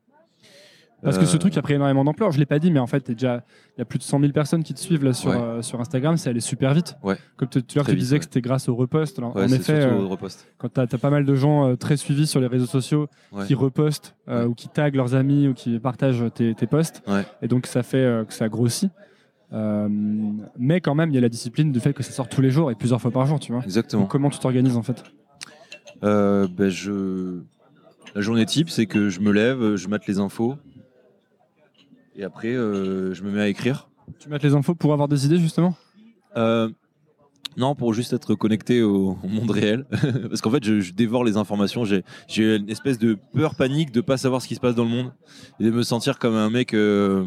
Parce 1.02 1.18
que 1.18 1.26
ce 1.26 1.36
Euh, 1.36 1.40
truc 1.40 1.56
a 1.58 1.62
pris 1.62 1.76
énormément 1.76 2.04
d'ampleur. 2.04 2.32
Je 2.32 2.40
l'ai 2.40 2.46
pas 2.46 2.60
dit, 2.60 2.72
mais 2.72 2.80
en 2.80 2.88
fait, 2.88 3.08
déjà 3.08 3.44
il 3.78 3.80
y 3.80 3.82
a 3.82 3.86
plus 3.86 4.00
de 4.00 4.04
100 4.04 4.20
000 4.20 4.32
personnes 4.34 4.64
qui 4.64 4.74
te 4.74 4.80
suivent 4.80 5.04
là 5.06 5.14
sur 5.14 5.30
Ouais. 5.30 5.38
euh, 5.38 5.62
sur 5.62 5.80
Instagram. 5.80 6.18
C'est 6.18 6.30
allé 6.30 6.42
super 6.42 6.74
vite. 6.74 6.96
Ouais. 7.04 7.16
Comme 7.38 7.48
tu 7.48 7.62
disais 7.62 7.80
ouais. 8.16 8.20
que 8.20 8.26
c'était 8.26 8.42
grâce 8.42 8.68
au 8.68 8.76
repost. 8.76 9.18
Alors, 9.18 9.36
en 9.38 9.44
effet, 9.48 9.74
euh, 9.82 10.06
repost. 10.06 10.46
quand 10.58 10.68
tu 10.74 10.80
as, 10.82 10.88
pas 10.88 11.10
mal 11.10 11.24
de 11.26 11.36
gens 11.36 11.70
euh, 11.70 11.76
très 11.76 11.96
suivis 11.96 12.28
sur 12.28 12.42
les 12.42 12.48
réseaux 12.48 12.66
sociaux 12.66 13.08
qui 13.48 13.54
repostent 13.56 14.16
ou 14.28 14.54
qui 14.54 14.68
taguent 14.68 14.96
leurs 14.96 15.16
amis 15.16 15.48
ou 15.48 15.54
qui 15.54 15.80
partagent 15.80 16.26
tes, 16.36 16.54
tes 16.54 16.68
posts, 16.68 17.02
et 17.42 17.48
donc 17.48 17.66
ça 17.66 17.82
fait 17.84 18.26
que 18.28 18.34
ça 18.34 18.50
grossit. 18.50 18.92
Mais 19.52 20.82
quand 20.82 20.96
même, 20.96 21.10
il 21.12 21.16
y 21.16 21.18
a 21.18 21.22
la 21.22 21.30
discipline 21.30 21.72
du 21.72 21.80
fait 21.80 21.94
que 21.94 22.04
ça 22.04 22.12
sort 22.12 22.28
tous 22.30 22.42
les 22.42 22.52
jours 22.52 22.72
et 22.72 22.76
plusieurs 22.76 23.02
fois 23.02 23.12
par 23.12 23.26
jour, 23.26 23.40
tu 23.40 23.52
vois. 23.54 23.64
Exactement. 23.64 24.04
Donc, 24.04 24.12
comment 24.12 24.30
tu 24.30 24.40
t'organises 24.40 24.78
en 24.78 24.84
fait? 24.84 25.04
Ben, 26.02 26.70
je... 26.70 27.40
La 28.16 28.22
journée 28.22 28.46
type, 28.46 28.70
c'est 28.70 28.86
que 28.88 29.10
je 29.10 29.20
me 29.20 29.32
lève, 29.32 29.76
je 29.76 29.88
mate 29.88 30.08
les 30.08 30.20
infos. 30.20 30.56
Et 32.20 32.24
après, 32.26 32.50
euh, 32.50 33.14
je 33.14 33.24
me 33.24 33.32
mets 33.32 33.40
à 33.40 33.48
écrire. 33.48 33.90
Tu 34.20 34.28
mets 34.28 34.38
les 34.40 34.54
infos 34.54 34.76
pour 34.76 34.92
avoir 34.92 35.08
des 35.08 35.26
idées 35.26 35.38
justement? 35.38 35.74
Euh, 36.36 36.70
non, 37.56 37.76
pour 37.76 37.94
juste 37.94 38.12
être 38.12 38.36
connecté 38.36 38.82
au, 38.82 39.18
au 39.24 39.28
monde 39.30 39.50
réel. 39.52 39.86
Parce 40.28 40.42
qu'en 40.42 40.52
fait, 40.52 40.62
je, 40.62 40.82
je 40.82 40.92
dévore 40.92 41.24
les 41.24 41.38
informations. 41.38 41.86
J'ai, 41.86 42.04
une 42.38 42.70
espèce 42.70 42.98
de 42.98 43.18
peur 43.34 43.56
panique 43.56 43.94
de 43.94 44.02
pas 44.02 44.18
savoir 44.18 44.42
ce 44.42 44.50
qui 44.50 44.56
se 44.56 44.60
passe 44.60 44.76
dans 44.76 44.84
le 44.84 44.90
monde 44.90 45.14
et 45.62 45.64
de 45.64 45.72
me 45.72 45.82
sentir 45.82 46.20
comme 46.20 46.36
un 46.36 46.50
mec. 46.50 46.74
euh, 46.74 47.26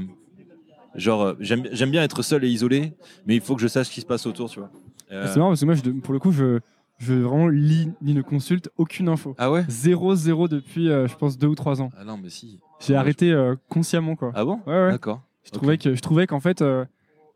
genre, 0.94 1.36
j'aime, 1.40 1.62
bien 1.90 2.02
être 2.02 2.20
seul 2.20 2.44
et 2.44 2.48
isolé, 2.48 2.92
mais 3.26 3.36
il 3.36 3.40
faut 3.40 3.56
que 3.56 3.62
je 3.62 3.68
sache 3.68 3.86
ce 3.86 3.92
qui 3.92 4.02
se 4.02 4.06
passe 4.06 4.26
autour, 4.26 4.50
tu 4.50 4.58
vois. 4.58 4.70
C'est 5.08 5.36
marrant 5.36 5.48
parce 5.48 5.60
que 5.60 5.66
moi, 5.66 5.74
je, 5.74 5.90
pour 6.00 6.12
le 6.12 6.18
coup, 6.18 6.32
je, 6.32 6.60
je 7.02 7.14
vraiment 7.14 7.48
lis 7.48 7.90
ni 8.00 8.14
ne 8.14 8.22
consulte 8.22 8.70
aucune 8.76 9.08
info. 9.08 9.34
Ah 9.38 9.50
ouais? 9.50 9.64
Zéro, 9.68 10.14
zéro 10.14 10.46
depuis, 10.48 10.88
euh, 10.88 11.08
je 11.08 11.16
pense, 11.16 11.36
deux 11.36 11.48
ou 11.48 11.54
trois 11.54 11.82
ans. 11.82 11.90
Ah 11.98 12.04
non, 12.04 12.16
mais 12.16 12.30
si. 12.30 12.60
J'ai 12.80 12.94
Ah, 12.94 13.00
arrêté 13.00 13.32
euh, 13.32 13.56
consciemment, 13.68 14.14
quoi. 14.16 14.32
Ah 14.34 14.44
bon? 14.44 14.60
Ouais, 14.66 14.72
ouais. 14.72 14.90
D'accord. 14.92 15.22
Je 15.44 15.50
trouvais 15.50 15.78
que 15.78 15.94
je 15.94 16.00
trouvais 16.00 16.26
qu'en 16.26 16.40
fait, 16.40 16.62
euh, 16.62 16.84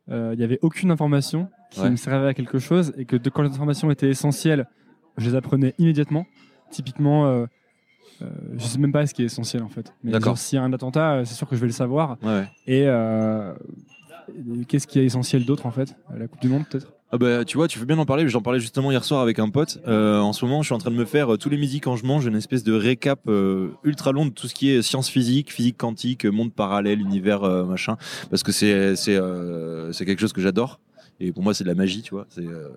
il 0.09 0.39
y 0.41 0.45
avait 0.45 0.59
aucune 0.63 0.91
information 0.91 1.49
qui 1.73 1.81
Ouais. 1.81 1.91
me 1.91 1.97
servait 1.97 2.29
à 2.29 2.35
quelque 2.35 2.59
chose 2.61 2.93
et 2.97 3.05
que 3.05 3.17
de, 3.17 3.29
quand 3.29 3.43
les 3.43 3.51
informations 3.51 3.91
étaient 3.91 4.09
essentielles, 4.09 4.67
je 5.17 5.29
les 5.29 5.35
apprenais 5.35 5.75
immédiatement. 5.79 6.27
Typiquement, 6.71 7.27
euh, 7.27 7.47
euh, 8.23 8.27
je 8.57 8.65
sais 8.67 8.79
même 8.79 8.93
pas 8.93 9.05
ce 9.07 9.15
qui 9.15 9.23
est 9.23 9.27
essentiel 9.27 9.63
en 9.65 9.69
fait. 9.69 9.93
Mais 10.05 10.13
D'accord. 10.13 10.31
genre, 10.31 10.39
s'il 10.39 10.57
y 10.57 10.61
a 10.61 10.65
un 10.65 10.73
attentat, 10.73 11.25
c'est 11.25 11.35
sûr 11.35 11.49
que 11.49 11.57
je 11.57 11.61
vais 11.61 11.67
le 11.67 11.73
savoir. 11.73 12.19
Ouais, 12.23 12.47
euh, 12.69 13.55
et 14.61 14.65
qu'est-ce 14.67 14.87
qui 14.87 14.99
est 15.01 15.05
essentiel 15.05 15.45
d'autre 15.45 15.67
en 15.67 15.71
fait? 15.73 15.97
La 16.17 16.29
Coupe 16.29 16.41
du 16.41 16.49
Monde 16.49 16.67
peut-être? 16.69 16.93
Ah 17.13 17.19
bah, 17.19 17.45
tu 17.45 17.57
vois, 17.57 17.69
tu 17.69 17.79
veux 17.79 17.87
bien 17.87 17.99
en 17.99 18.05
parler. 18.05 18.29
J'en 18.29 18.43
parlais 18.43 18.59
justement 18.59 18.91
hier 18.91 19.05
soir 19.05 19.21
avec 19.21 19.39
un 19.39 19.49
pote. 19.49 19.79
Euh, 19.87 20.19
en 20.19 20.33
ce 20.33 20.45
moment, 20.45 20.63
je 20.63 20.67
suis 20.67 20.75
en 20.75 20.79
train 20.79 20.91
de 20.91 20.97
me 20.97 21.05
faire 21.05 21.35
euh, 21.35 21.39
tous 21.39 21.49
les 21.49 21.57
midis 21.57 21.81
quand 21.81 21.95
je 21.95 22.05
mange 22.05 22.27
une 22.27 22.35
espèce 22.35 22.65
de 22.65 22.73
récap 22.73 23.21
euh, 23.29 23.69
ultra 23.85 24.11
long 24.11 24.27
de 24.27 24.31
tout 24.31 24.49
ce 24.49 24.55
qui 24.55 24.71
est 24.71 24.83
sciences 24.83 25.09
physiques, 25.09 25.53
physique 25.53 25.77
quantique, 25.79 26.25
monde 26.25 26.53
parallèle, 26.53 27.01
univers, 27.01 27.43
machin. 27.65 27.97
Parce 28.29 28.43
que 28.43 28.51
c'est 28.51 28.97
c'est 28.97 29.19
c'est 29.93 30.05
quelque 30.05 30.21
chose 30.21 30.33
que 30.33 30.41
j'adore. 30.41 30.81
Et 31.21 31.33
pour 31.33 31.43
moi, 31.43 31.55
c'est 31.55 31.65
de 31.65 31.69
la 31.69 31.75
magie, 31.75 32.03
tu 32.03 32.13
vois. 32.13 32.27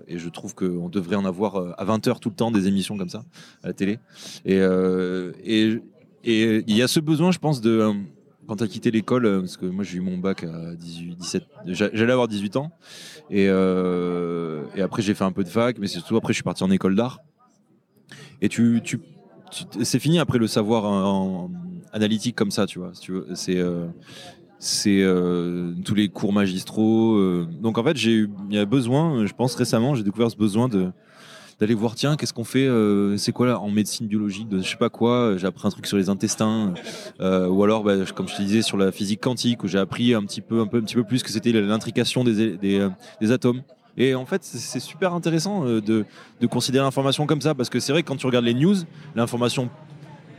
Et 0.08 0.18
je 0.20 0.30
trouve 0.30 0.54
qu'on 0.54 0.90
devrait 0.90 1.16
en 1.16 1.26
avoir 1.26 1.58
à 1.78 1.86
20h 1.86 2.20
tout 2.20 2.30
le 2.30 2.36
temps 2.36 2.52
des 2.52 2.68
émissions 2.68 2.98
comme 2.98 3.10
ça 3.10 3.24
à 3.64 3.68
la 3.68 3.74
télé. 3.74 4.00
Et 4.46 4.60
euh, 4.60 5.32
et 5.44 5.80
et 6.24 6.64
il 6.68 6.76
y 6.76 6.82
a 6.82 6.88
ce 6.88 7.00
besoin, 7.00 7.32
je 7.32 7.40
pense, 7.40 7.62
de 7.62 7.94
quand 8.50 8.56
tu 8.56 8.64
as 8.64 8.68
quitté 8.68 8.90
l'école, 8.90 9.28
euh, 9.28 9.40
parce 9.42 9.58
que 9.58 9.68
moi 9.68 9.84
j'ai 9.84 9.98
eu 9.98 10.02
mon 10.02 10.18
bac 10.18 10.44
à 10.44 10.74
18, 10.74 11.16
17, 11.16 11.44
j'a- 11.68 11.92
j'allais 11.94 12.12
avoir 12.12 12.28
18 12.28 12.56
ans. 12.56 12.72
Et, 13.30 13.46
euh, 13.48 14.64
et 14.76 14.82
après, 14.82 15.04
j'ai 15.04 15.14
fait 15.14 15.24
un 15.24 15.32
peu 15.32 15.44
de 15.44 15.50
fac, 15.50 15.78
mais 15.78 15.86
c'est 15.86 16.00
surtout 16.00 16.18
après, 16.18 16.34
je 16.34 16.38
suis 16.38 16.44
parti 16.44 16.64
en 16.64 16.72
école 16.72 16.96
d'art. 16.96 17.20
Et 18.42 18.50
tu, 18.50 18.82
tu, 18.84 19.00
c'est 19.84 20.00
fini 20.00 20.18
après 20.18 20.40
le 20.40 20.48
savoir 20.48 20.86
en, 20.86 21.52
analytique 21.94 22.36
comme 22.36 22.50
ça, 22.50 22.66
tu 22.66 22.80
vois. 22.80 22.92
C'est, 23.36 23.58
euh, 25.04 25.74
tous 25.86 25.94
les 25.94 26.10
cours 26.10 26.34
magistraux. 26.34 27.44
Donc 27.62 27.78
en 27.78 27.84
fait, 27.84 27.98
j'ai 27.98 28.14
eu, 28.14 28.30
il 28.50 28.56
y 28.56 28.60
a 28.60 28.66
besoin. 28.66 29.28
Je 29.28 29.34
pense 29.34 29.54
récemment, 29.54 29.94
j'ai 29.94 30.04
découvert 30.04 30.32
ce 30.32 30.38
besoin 30.38 30.68
de 30.68 30.92
d'aller 31.60 31.74
voir 31.74 31.96
tiens 31.96 32.16
qu'est-ce 32.16 32.34
qu'on 32.34 32.44
fait 32.46 32.66
euh, 32.68 33.18
c'est 33.18 33.32
quoi 33.32 33.46
là 33.48 33.60
en 33.60 33.70
médecine 33.70 34.08
biologique 34.08 34.48
de 34.48 34.62
je 34.62 34.70
sais 34.70 34.78
pas 34.78 34.90
quoi 34.90 35.36
j'ai 35.38 35.46
appris 35.48 35.68
un 35.68 35.72
truc 35.72 35.86
sur 35.88 35.98
les 35.98 36.10
intestins 36.10 36.74
euh, 37.20 37.48
ou 37.48 37.64
alors 37.64 37.84
bah, 37.84 37.96
comme 38.16 38.28
je 38.30 38.36
te 38.38 38.42
disais 38.42 38.62
sur 38.62 38.78
la 38.78 38.92
physique 38.92 39.22
quantique 39.22 39.64
où 39.64 39.68
j'ai 39.68 39.78
appris 39.80 40.14
un 40.14 40.24
petit 40.24 40.42
peu 40.42 40.62
un 40.62 40.68
peu 40.68 40.78
un 40.78 40.82
petit 40.82 40.96
peu 40.96 41.04
plus 41.04 41.22
que 41.22 41.30
c'était 41.30 41.52
l'intrication 41.52 42.24
des, 42.24 42.58
des, 42.58 42.80
euh, 42.80 43.34
atomes. 43.34 43.62
Et 43.98 44.16
en 44.16 44.26
fait 44.26 44.44
c'est- 44.44 44.80
super 44.80 45.14
intéressant 45.14 45.66
euh, 45.66 45.82
de, 45.82 46.06
de 46.40 46.48
considérer 46.48 46.86
l'information 46.86 47.26
comme 47.26 47.42
ça 47.42 47.54
parce 47.54 47.70
que 47.70 47.80
c'est 47.82 47.92
vrai 47.92 48.04
que 48.04 48.08
quand 48.08 48.16
tu 48.16 48.26
regardes 48.26 48.46
les 48.46 48.54
news 48.54 48.76
l'information 49.16 49.70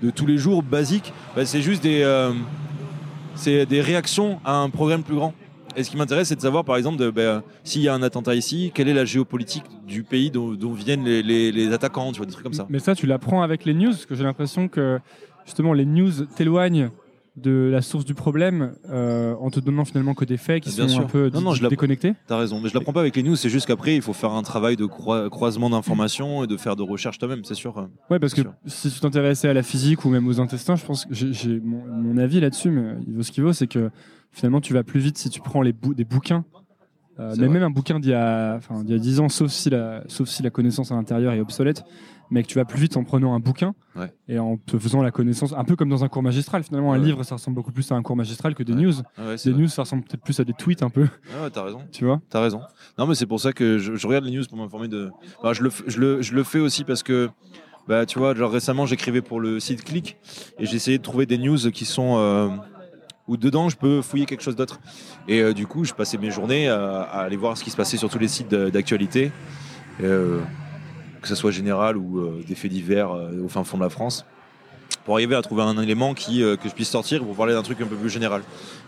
de 0.02 0.10
tous 0.10 0.24
les 0.24 0.38
jours 0.38 0.62
basique 0.62 1.12
bah, 1.36 1.44
c'est 1.44 1.60
juste 1.60 1.82
des 1.82 2.00
euh, 2.02 2.32
des 3.44 3.80
réactions 3.80 4.40
à 4.44 4.56
un 4.56 4.70
problème 4.70 5.02
plus 5.02 5.14
grand 5.16 5.34
et 5.76 5.84
ce 5.84 5.90
qui 5.90 5.96
m'intéresse, 5.96 6.28
c'est 6.28 6.36
de 6.36 6.40
savoir, 6.40 6.64
par 6.64 6.76
exemple, 6.76 7.10
ben, 7.12 7.42
s'il 7.64 7.82
y 7.82 7.88
a 7.88 7.94
un 7.94 8.02
attentat 8.02 8.34
ici, 8.34 8.70
quelle 8.74 8.88
est 8.88 8.94
la 8.94 9.04
géopolitique 9.04 9.64
du 9.86 10.02
pays 10.02 10.30
dont, 10.30 10.54
viennent 10.72 11.04
les- 11.04 11.52
les 11.52 11.72
attaquants, 11.72 12.10
tu 12.12 12.18
vois, 12.18 12.26
des 12.26 12.32
trucs 12.32 12.44
comme 12.44 12.52
ça. 12.54 12.66
Mais 12.70 12.78
ça, 12.78 12.94
tu 12.94 13.06
l'apprends 13.06 13.42
avec 13.42 13.64
les 13.64 13.74
news, 13.74 13.90
parce 13.90 14.06
que 14.06 14.14
j'ai 14.14 14.24
l'impression 14.24 14.68
que 14.68 14.98
justement 15.44 15.72
les 15.72 15.84
news 15.86 16.10
t'éloignent 16.36 16.90
de 17.42 17.68
la 17.72 17.82
source 17.82 18.04
du 18.04 18.14
problème 18.14 18.72
euh, 18.90 19.34
en 19.40 19.50
te 19.50 19.58
donnant 19.60 19.84
finalement 19.84 20.14
que 20.14 20.24
des 20.24 20.36
faits 20.36 20.62
qui 20.62 20.74
Bien 20.74 20.86
sont 20.88 20.94
sûr. 20.94 21.02
un 21.04 21.06
peu 21.06 21.30
Non, 21.32 21.40
non, 21.40 21.54
je 21.54 21.66
déconnectés. 21.66 22.14
T'as 22.26 22.36
raison, 22.38 22.60
mais 22.60 22.68
je 22.68 22.74
l'apprends 22.74 22.92
pas 22.92 23.00
avec 23.00 23.16
les 23.16 23.22
news, 23.22 23.36
c'est 23.36 23.48
juste 23.48 23.66
qu'après, 23.66 23.96
il 23.96 24.02
faut 24.02 24.12
faire 24.12 24.32
un 24.32 24.42
travail 24.42 24.76
de 24.76 24.84
croi- 24.86 25.28
croisement 25.30 25.70
d'informations 25.70 26.44
et 26.44 26.46
de 26.46 26.56
faire 26.56 26.76
de 26.76 26.82
recherche 26.82 27.18
toi-même, 27.18 27.44
c'est 27.44 27.54
sûr. 27.54 27.88
Ouais, 28.10 28.18
parce 28.18 28.34
que 28.34 28.42
Sûr. 28.42 28.52
si 28.66 28.90
tu 28.90 29.00
t'intéressais 29.00 29.48
à 29.48 29.54
la 29.54 29.62
physique 29.62 30.04
ou 30.04 30.10
même 30.10 30.26
aux 30.28 30.40
intestins, 30.40 30.76
je 30.76 30.84
pense 30.84 31.04
que 31.06 31.14
j'ai- 31.14 31.60
mon, 31.60 31.84
mon 31.86 32.16
avis 32.18 32.40
là-dessus, 32.40 32.70
mais 32.70 32.94
il 33.06 33.14
vaut 33.14 33.22
ce 33.22 33.32
qu'il 33.32 33.42
vaut, 33.44 33.52
c'est 33.52 33.66
que 33.66 33.90
finalement 34.32 34.60
tu 34.60 34.72
vas 34.74 34.82
plus 34.84 35.00
vite 35.00 35.18
si 35.18 35.30
tu 35.30 35.40
prends 35.40 35.62
les 35.62 35.72
bou- 35.72 35.94
des 35.94 36.04
bouquins. 36.04 36.44
Euh, 37.18 37.32
mais 37.36 37.46
vrai. 37.46 37.48
même 37.54 37.62
un 37.64 37.70
bouquin 37.70 38.00
d'il 38.00 38.12
y, 38.12 38.14
a, 38.14 38.54
enfin, 38.56 38.82
y 38.86 38.94
a 38.94 38.98
10 38.98 39.20
ans, 39.20 39.28
sauf 39.28 39.50
si, 39.50 39.68
la, 39.68 40.02
sauf 40.06 40.26
si 40.28 40.42
la 40.42 40.48
connaissance 40.50 40.90
à 40.90 40.94
l'intérieur 40.94 41.34
est 41.34 41.40
obsolète, 41.40 41.84
mais 42.30 42.42
que 42.42 42.48
tu 42.48 42.56
vas 42.56 42.64
plus 42.64 42.80
vite 42.80 42.96
en 42.96 43.04
prenant 43.04 43.34
un 43.34 43.40
bouquin 43.40 43.74
Ouais. 43.96 44.12
et 44.28 44.38
en 44.38 44.56
te 44.56 44.78
faisant 44.78 45.02
la 45.02 45.10
connaissance, 45.10 45.52
un 45.56 45.64
peu 45.64 45.74
comme 45.76 45.88
dans 45.88 46.04
un 46.04 46.08
cours 46.08 46.22
magistral. 46.22 46.62
Finalement, 46.62 46.92
un 46.92 46.98
Ouais. 46.98 47.04
livre, 47.04 47.22
ça 47.24 47.34
ressemble 47.34 47.56
beaucoup 47.56 47.72
plus 47.72 47.90
à 47.92 47.96
un 47.96 48.02
cours 48.02 48.16
magistral 48.16 48.54
que 48.54 48.62
des 48.62 48.72
Ouais. 48.72 48.82
news. 48.82 48.94
Ah 49.18 49.34
Des 49.44 49.50
vrai. 49.50 49.60
news, 49.62 49.68
ça 49.68 49.82
ressemble 49.82 50.04
peut-être 50.04 50.22
plus 50.22 50.38
à 50.40 50.44
des 50.44 50.52
tweets 50.52 50.82
un 50.82 50.90
peu, 50.90 51.08
Ah 51.36 51.42
ouais, 51.44 51.50
t'as 51.50 51.64
raison. 51.64 51.80
tu 51.92 52.04
vois. 52.04 52.20
T'as 52.30 52.40
raison. 52.40 52.60
Non, 52.98 53.06
mais 53.06 53.14
c'est 53.14 53.26
pour 53.26 53.40
ça 53.40 53.52
que 53.52 53.78
je, 53.78 53.96
je 53.96 54.06
regarde 54.06 54.24
les 54.24 54.30
news 54.36 54.44
pour 54.48 54.58
m'informer 54.58 54.88
de. 54.88 55.10
Enfin, 55.42 55.52
je, 55.52 55.62
le, 55.62 55.70
je, 55.86 55.98
le, 56.00 56.22
je 56.22 56.34
le 56.34 56.44
fais 56.44 56.60
aussi 56.60 56.84
parce 56.84 57.02
que, 57.02 57.28
bah, 57.88 58.06
tu 58.06 58.18
vois, 58.18 58.34
genre 58.34 58.52
récemment, 58.52 58.86
j'écrivais 58.86 59.22
pour 59.22 59.40
le 59.40 59.58
site 59.58 59.82
Click 59.84 60.16
et 60.58 60.66
j'ai 60.66 60.76
essayé 60.76 60.98
de 60.98 61.02
trouver 61.02 61.26
des 61.26 61.38
news 61.38 61.58
qui 61.72 61.84
sont. 61.84 62.16
euh, 62.18 62.48
où 63.28 63.36
dedans, 63.36 63.68
je 63.68 63.76
peux 63.76 64.02
fouiller 64.02 64.26
quelque 64.26 64.42
chose 64.42 64.56
d'autre. 64.56 64.80
Et 65.28 65.40
euh, 65.40 65.52
du 65.52 65.64
coup, 65.64 65.84
je 65.84 65.92
passais 65.94 66.18
mes 66.18 66.32
journées 66.32 66.68
à, 66.68 67.02
à 67.02 67.20
aller 67.20 67.36
voir 67.36 67.56
ce 67.56 67.62
qui 67.62 67.70
se 67.70 67.76
passait 67.76 67.96
sur 67.96 68.08
tous 68.10 68.18
les 68.18 68.26
sites 68.26 68.52
d'actualité, 68.52 69.30
euh, 70.02 70.40
que 71.20 71.28
ce 71.28 71.34
soit 71.34 71.50
général 71.50 71.96
ou 71.96 72.18
euh, 72.20 72.42
des 72.46 72.54
faits 72.54 72.70
divers 72.70 73.10
euh, 73.12 73.42
au 73.44 73.48
fin 73.48 73.64
fond 73.64 73.76
de 73.78 73.82
la 73.82 73.90
France, 73.90 74.24
pour 75.04 75.14
arriver 75.14 75.34
à 75.34 75.42
trouver 75.42 75.62
un 75.62 75.80
élément 75.80 76.14
qui, 76.14 76.42
euh, 76.42 76.56
que 76.56 76.68
je 76.68 76.74
puisse 76.74 76.88
sortir 76.90 77.22
pour 77.24 77.34
parler 77.36 77.52
d'un 77.54 77.62
truc 77.62 77.80
un 77.80 77.86
peu 77.86 77.96
plus 77.96 78.10
général. 78.10 78.42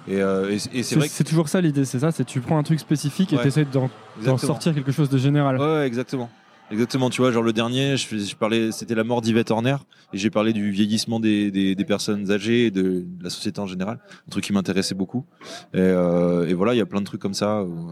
Et, 0.08 0.20
euh, 0.20 0.50
et- 0.50 0.78
et 0.78 0.82
c'est 0.82 0.96
vrai 0.96 1.08
c'est 1.08 1.24
toujours 1.24 1.48
ça 1.48 1.60
l'idée, 1.60 1.84
c'est 1.84 2.00
ça, 2.00 2.10
c'est 2.10 2.24
tu 2.24 2.40
prends 2.40 2.58
un 2.58 2.62
truc 2.62 2.80
spécifique 2.80 3.32
et 3.32 3.36
Ouais. 3.36 3.42
tu 3.42 3.48
essaies 3.48 3.66
d'en 3.66 4.38
sortir 4.38 4.74
quelque 4.74 4.92
chose 4.92 5.08
de 5.08 5.18
général. 5.18 5.58
Ouais, 5.58 5.86
exactement. 5.86 6.30
Exactement, 6.70 7.10
tu 7.10 7.20
vois, 7.20 7.32
genre 7.32 7.42
le 7.42 7.52
dernier, 7.52 7.98
je, 7.98 8.34
parlais, 8.34 8.72
c'était 8.72 8.94
la 8.94 9.04
mort 9.04 9.20
d'Yvette 9.20 9.50
Horner, 9.50 9.76
et 10.14 10.16
j'ai 10.18 10.30
parlé 10.30 10.54
du 10.54 10.70
vieillissement 10.70 11.20
des, 11.20 11.50
des, 11.50 11.74
des 11.74 11.84
personnes 11.84 12.30
âgées 12.30 12.66
et 12.66 12.70
de, 12.70 13.04
de 13.06 13.22
la 13.24 13.28
société 13.28 13.60
en 13.60 13.66
général, 13.66 13.98
un 14.26 14.30
truc 14.30 14.44
qui 14.44 14.54
m'intéressait 14.54 14.94
beaucoup. 14.94 15.26
Et, 15.74 15.78
euh, 15.80 16.48
et 16.48 16.54
voilà, 16.54 16.72
il 16.74 16.78
y 16.78 16.80
a 16.80 16.86
plein 16.86 17.00
de 17.00 17.04
trucs 17.06 17.20
comme 17.20 17.34
ça. 17.34 17.62
où, 17.62 17.90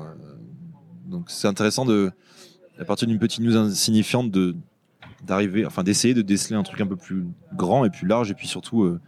donc 1.06 1.24
c'est 1.28 1.48
intéressant 1.48 1.84
de, 1.84 2.10
à 2.80 2.84
partir 2.84 3.06
d'une 3.06 3.18
petite 3.18 3.40
news 3.40 3.56
insignifiante, 3.56 4.30
de 4.30 4.56
d'arriver, 5.26 5.66
enfin 5.66 5.82
d'essayer 5.82 6.14
de 6.14 6.22
déceler 6.22 6.56
un 6.56 6.62
truc 6.62 6.80
un 6.80 6.86
peu 6.86 6.96
plus 6.96 7.26
grand 7.54 7.84
et 7.84 7.90
plus 7.90 8.06
large, 8.06 8.30
et 8.30 8.34
puis 8.34 8.48
surtout 8.48 8.84
euh, 8.84 9.00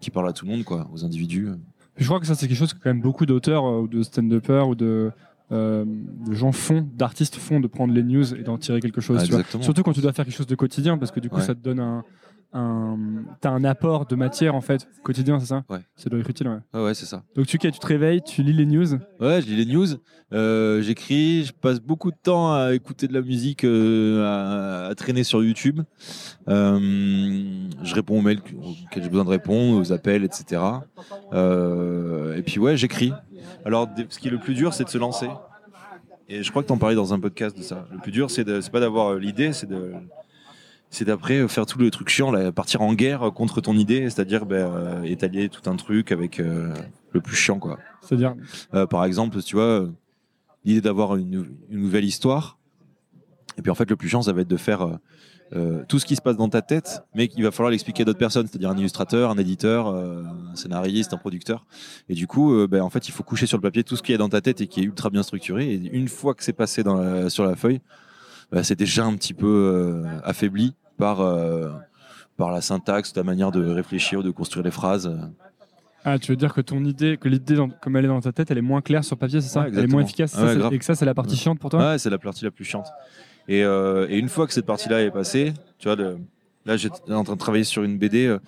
qui 0.00 0.10
parle 0.10 0.26
à 0.28 0.32
tout 0.32 0.46
le 0.46 0.50
monde, 0.52 0.64
quoi, 0.64 0.88
aux 0.94 1.04
individus. 1.04 1.48
Je 1.98 2.06
crois 2.06 2.20
que 2.20 2.26
ça, 2.26 2.34
c'est 2.34 2.48
quelque 2.48 2.56
chose 2.56 2.72
que 2.72 2.78
quand 2.82 2.88
même 2.90 3.02
beaucoup 3.02 3.26
d'auteurs 3.26 3.66
euh, 3.66 3.80
ou 3.82 3.88
de 3.88 4.02
stand-uppers 4.02 4.66
ou 4.68 4.74
de, 4.74 5.10
euh, 5.52 5.84
de 6.26 6.32
gens 6.32 6.52
font, 6.52 6.88
d'artistes 6.96 7.36
font, 7.36 7.60
de 7.60 7.66
prendre 7.66 7.92
les 7.92 8.02
news 8.02 8.34
et 8.34 8.42
d'en 8.44 8.56
tirer 8.56 8.80
quelque 8.80 9.00
chose. 9.02 9.18
Ah, 9.20 9.24
tu 9.24 9.30
vois. 9.30 9.40
exactement. 9.40 9.62
Surtout 9.62 9.82
quand 9.82 9.92
tu 9.92 10.00
dois 10.00 10.12
faire 10.14 10.24
quelque 10.24 10.36
chose 10.36 10.46
de 10.46 10.54
quotidien, 10.54 10.96
parce 10.96 11.10
que 11.10 11.20
du 11.20 11.28
coup, 11.28 11.36
Ouais. 11.36 11.42
ça 11.42 11.54
te 11.54 11.60
donne 11.62 11.80
un. 11.80 12.04
Un 12.52 12.96
T'as 13.40 13.50
un 13.50 13.62
apport 13.64 14.06
de 14.06 14.16
matière 14.16 14.54
en 14.54 14.60
fait, 14.60 14.88
quotidien, 15.02 15.38
c'est 15.38 15.46
ça 15.46 15.64
Ouais. 15.68 15.80
Ça 15.96 16.08
doit 16.08 16.18
être 16.20 16.30
utile, 16.30 16.48
ouais. 16.48 16.58
Ouais, 16.74 16.84
ouais, 16.86 16.94
c'est 16.94 17.06
ça. 17.06 17.22
Donc 17.36 17.46
tu, 17.46 17.58
tu 17.58 17.70
te 17.70 17.86
réveilles, 17.86 18.22
tu 18.22 18.42
lis 18.42 18.52
les 18.52 18.66
news. 18.66 18.86
Ouais, 19.20 19.40
je 19.42 19.46
lis 19.46 19.56
les 19.64 19.66
news, 19.72 19.86
euh, 20.32 20.80
j'écris, 20.82 21.44
je 21.44 21.52
passe 21.52 21.80
beaucoup 21.80 22.10
de 22.10 22.16
temps 22.22 22.52
à 22.54 22.72
écouter 22.74 23.06
de 23.06 23.12
la 23.14 23.20
musique, 23.22 23.64
euh, 23.64 24.24
à, 24.24 24.86
à 24.88 24.94
traîner 24.94 25.24
sur 25.24 25.42
YouTube. 25.44 25.80
Euh, 26.48 27.68
je 27.82 27.94
réponds 27.94 28.18
aux 28.18 28.22
mails 28.22 28.40
auxquels 28.40 29.02
j'ai 29.02 29.08
besoin 29.10 29.24
de 29.24 29.30
répondre, 29.30 29.78
aux 29.78 29.92
appels, 29.92 30.24
etc. 30.24 30.60
Euh, 31.32 32.36
et 32.36 32.42
puis 32.42 32.58
ouais, 32.58 32.76
j'écris. 32.76 33.12
Alors, 33.64 33.88
ce 34.08 34.18
qui 34.18 34.28
est 34.28 34.30
le 34.30 34.38
plus 34.38 34.54
dur, 34.54 34.72
c'est 34.74 34.84
de 34.84 34.88
se 34.88 34.98
lancer. 34.98 35.28
Et 36.28 36.42
je 36.42 36.50
crois 36.50 36.62
que 36.62 36.68
tu 36.68 36.72
en 36.72 36.78
parlais 36.78 36.94
dans 36.96 37.14
un 37.14 37.20
podcast 37.20 37.56
de 37.56 37.62
ça. 37.62 37.86
Le 37.90 37.98
plus 37.98 38.12
dur, 38.12 38.30
c'est 38.30 38.44
de- 38.44 38.60
c'est 38.60 38.70
pas 38.70 38.80
d'avoir 38.80 39.12
euh, 39.14 39.18
l'idée, 39.18 39.52
c'est 39.52 39.66
de. 39.68 39.92
C'est 40.90 41.04
d'après 41.04 41.38
euh, 41.38 41.48
faire 41.48 41.66
tout 41.66 41.78
le 41.78 41.90
truc 41.90 42.08
chiant, 42.08 42.30
là, 42.30 42.50
partir 42.52 42.80
en 42.82 42.94
guerre 42.94 43.30
contre 43.34 43.60
ton 43.60 43.74
idée, 43.76 44.02
c'est-à-dire 44.10 44.46
ben, 44.46 44.70
euh, 44.72 45.02
étaler 45.02 45.48
tout 45.48 45.68
un 45.70 45.76
truc 45.76 46.12
avec 46.12 46.40
euh, 46.40 46.72
le 47.12 47.20
plus 47.20 47.36
chiant, 47.36 47.58
quoi. 47.58 47.78
C'est-à-dire, 48.00 48.34
par 48.88 49.04
exemple, 49.04 49.42
tu 49.42 49.56
vois, 49.56 49.86
l'idée 50.64 50.80
d'avoir 50.80 51.16
une, 51.16 51.30
nou- 51.30 51.46
une 51.70 51.80
nouvelle 51.82 52.04
histoire. 52.04 52.58
Et 53.58 53.62
puis 53.62 53.70
en 53.70 53.74
fait, 53.74 53.90
le 53.90 53.96
plus 53.96 54.08
chiant, 54.08 54.22
ça 54.22 54.32
va 54.32 54.40
être 54.42 54.48
de 54.48 54.56
faire 54.56 54.98
euh, 55.54 55.82
tout 55.88 55.98
ce 55.98 56.06
qui 56.06 56.14
se 56.16 56.22
passe 56.22 56.36
dans 56.36 56.48
ta 56.48 56.62
tête, 56.62 57.02
mais 57.14 57.26
qu'il 57.28 57.42
va 57.42 57.50
falloir 57.50 57.70
l'expliquer 57.70 58.02
à 58.02 58.04
d'autres 58.04 58.18
personnes, 58.18 58.46
c'est-à-dire 58.46 58.70
un 58.70 58.76
illustrateur, 58.76 59.30
un 59.30 59.36
éditeur, 59.38 59.88
euh, 59.88 60.22
un 60.52 60.56
scénariste, 60.56 61.12
un 61.12 61.16
producteur. 61.16 61.66
Et 62.08 62.14
du 62.14 62.26
coup, 62.26 62.54
euh, 62.54 62.66
ben, 62.66 62.82
en 62.82 62.90
fait, 62.90 63.08
il 63.08 63.12
faut 63.12 63.22
coucher 63.24 63.46
sur 63.46 63.56
le 63.58 63.62
papier 63.62 63.82
tout 63.84 63.96
ce 63.96 64.02
qu'il 64.02 64.12
y 64.12 64.14
a 64.14 64.18
dans 64.18 64.28
ta 64.28 64.40
tête 64.40 64.60
et 64.60 64.66
qui 64.68 64.80
est 64.80 64.84
ultra 64.84 65.10
bien 65.10 65.22
structuré. 65.22 65.70
Et 65.72 65.74
une 65.96 66.08
fois 66.08 66.34
que 66.34 66.44
c'est 66.44 66.52
passé 66.52 66.82
dans 66.82 66.94
la- 66.96 67.30
sur 67.30 67.44
la 67.44 67.56
feuille, 67.56 67.80
ben, 68.52 68.62
c'est 68.62 68.76
déjà 68.78 69.04
un 69.04 69.14
petit 69.14 69.34
peu 69.34 69.46
euh, 69.46 70.20
affaibli 70.24 70.74
par, 70.96 71.20
euh, 71.20 71.70
par 72.36 72.50
la 72.50 72.60
syntaxe, 72.60 73.12
ta 73.12 73.22
manière 73.22 73.50
de 73.52 73.64
réfléchir, 73.64 74.22
de 74.22 74.30
construire 74.30 74.64
les 74.64 74.70
phrases. 74.70 75.10
ah, 76.04 76.18
tu 76.18 76.32
veux 76.32 76.36
dire 76.36 76.54
que 76.54 76.60
ton 76.60 76.84
idée, 76.84 77.16
que 77.18 77.28
l'idée 77.28 77.56
comme 77.82 77.96
elle 77.96 78.06
est 78.06 78.08
dans 78.08 78.20
ta 78.20 78.32
tête, 78.32 78.50
elle 78.50 78.58
est 78.58 78.62
moins 78.62 78.80
claire 78.80 79.04
sur 79.04 79.16
papier, 79.18 79.40
c'est 79.40 79.48
ça? 79.48 79.62
Ouais, 79.62 79.70
Elle 79.72 79.84
est 79.84 79.86
moins 79.86 80.02
efficace 80.02 80.32
ça, 80.32 80.44
Ouais, 80.44 80.74
et 80.74 80.78
que 80.78 80.84
ça, 80.84 80.94
c'est 80.94 81.04
la 81.04 81.14
partie 81.14 81.36
chiante 81.36 81.58
pour 81.58 81.70
toi? 81.70 81.90
Ouais, 81.92 81.98
c'est 81.98 82.10
la 82.10 82.18
partie 82.18 82.44
la 82.44 82.50
plus 82.50 82.64
chiante. 82.64 82.86
Et, 83.48 83.64
euh, 83.64 84.06
et 84.10 84.18
une 84.18 84.28
fois 84.28 84.46
que 84.46 84.52
cette 84.52 84.66
partie-là 84.66 85.02
est 85.02 85.10
passée, 85.10 85.52
tu 85.78 85.88
vois, 85.88 85.96
le- 85.96 86.18
là 86.66 86.76
j'étais 86.76 87.12
en 87.12 87.24
train 87.24 87.34
de 87.34 87.38
travailler 87.40 87.64
sur 87.64 87.82
une 87.82 87.96
BD 87.98 88.26
euh, 88.26 88.38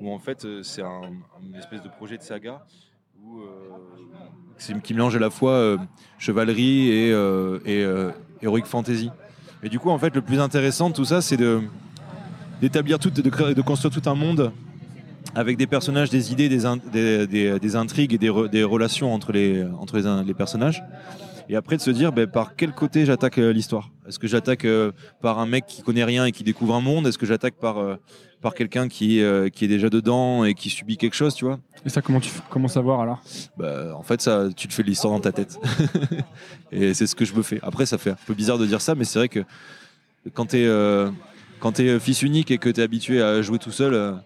où 0.00 0.10
en 0.10 0.18
fait 0.18 0.46
c'est 0.62 0.82
un, 0.82 1.02
une 1.42 1.56
espèce 1.56 1.82
de 1.82 1.88
projet 1.88 2.16
de 2.16 2.22
saga 2.22 2.62
où, 3.22 3.40
euh, 3.40 4.78
qui 4.82 4.94
mélange 4.94 5.14
à 5.14 5.18
la 5.18 5.28
fois 5.28 5.76
chevalerie 6.18 6.88
et, 6.88 7.10
et 7.66 7.86
heroic 8.42 8.64
fantasy. 8.64 9.10
Et 9.62 9.68
du 9.68 9.78
coup, 9.78 9.90
en 9.90 9.98
fait, 9.98 10.14
le 10.14 10.22
plus 10.22 10.40
intéressant 10.40 10.90
de 10.90 10.94
tout 10.94 11.04
ça, 11.04 11.20
c'est 11.20 11.38
d'établir 12.60 12.98
tout, 12.98 13.10
de, 13.10 13.62
construire 13.62 13.92
tout 13.92 14.08
un 14.08 14.14
monde 14.14 14.52
avec 15.34 15.56
des 15.56 15.66
personnages, 15.66 16.08
des 16.10 16.32
idées, 16.32 16.48
des, 16.48 16.64
in- 16.66 16.78
des, 16.92 17.26
des- 17.26 17.58
des 17.58 17.76
intrigues 17.76 18.14
et 18.14 18.18
des, 18.18 18.28
re- 18.30 18.48
des 18.48 18.62
relations 18.64 19.12
entre 19.12 19.32
les 19.32 20.34
personnages. 20.34 20.82
Et 21.48 21.56
après 21.56 21.76
de 21.76 21.82
se 21.82 21.90
dire 21.90 22.12
ben, 22.12 22.26
par 22.26 22.56
quel 22.56 22.72
côté 22.72 23.04
j'attaque 23.06 23.38
euh, 23.38 23.52
l'histoire. 23.52 23.90
Est-ce 24.08 24.18
que 24.18 24.26
j'attaque 24.26 24.64
euh, 24.64 24.92
par 25.20 25.38
un 25.38 25.46
mec 25.46 25.66
qui 25.66 25.82
connaît 25.82 26.04
rien 26.04 26.26
et 26.26 26.32
qui 26.32 26.44
découvre 26.44 26.74
un 26.74 26.80
monde? 26.80 27.06
Est-ce 27.06 27.18
que 27.18 27.26
j'attaque 27.26 27.54
par, 27.54 27.78
euh, 27.78 27.96
par 28.40 28.54
quelqu'un 28.54 28.88
qui, 28.88 29.20
euh, 29.20 29.48
qui 29.48 29.64
est 29.64 29.68
déjà 29.68 29.90
dedans 29.90 30.44
et 30.44 30.54
qui 30.54 30.70
subit 30.70 30.96
quelque 30.96 31.14
chose, 31.14 31.34
tu 31.34 31.44
vois? 31.44 31.58
Et 31.84 31.88
ça, 31.88 32.02
comment 32.02 32.20
tu 32.20 32.30
comment 32.50 32.68
savoir 32.68 33.00
alors? 33.00 33.22
Bah, 33.56 33.94
En 33.96 34.02
fait, 34.02 34.20
ça, 34.20 34.48
tu 34.56 34.68
te 34.68 34.72
fais 34.74 34.82
l'histoire 34.82 35.12
dans 35.12 35.20
ta 35.20 35.32
tête. 35.32 35.58
et 36.72 36.94
c'est 36.94 37.06
ce 37.06 37.14
que 37.14 37.24
je 37.24 37.34
me 37.34 37.42
fais. 37.42 37.58
Après, 37.62 37.86
ça 37.86 37.98
fait 37.98 38.10
un 38.10 38.18
peu 38.26 38.34
bizarre 38.34 38.58
de 38.58 38.66
dire 38.66 38.80
ça, 38.80 38.94
mais 38.94 39.04
c'est 39.04 39.18
vrai 39.18 39.28
que 39.28 39.44
quand 40.34 40.46
tu 40.46 40.58
es, 40.58 41.10
quand 41.60 41.72
t'es 41.72 41.98
fils 42.00 42.22
unique 42.22 42.50
et 42.50 42.58
que 42.58 42.68
tu 42.68 42.80
es 42.80 42.82
habitué 42.82 43.22
à 43.22 43.40
jouer 43.42 43.58
tout 43.58 43.70
seul, 43.72 44.16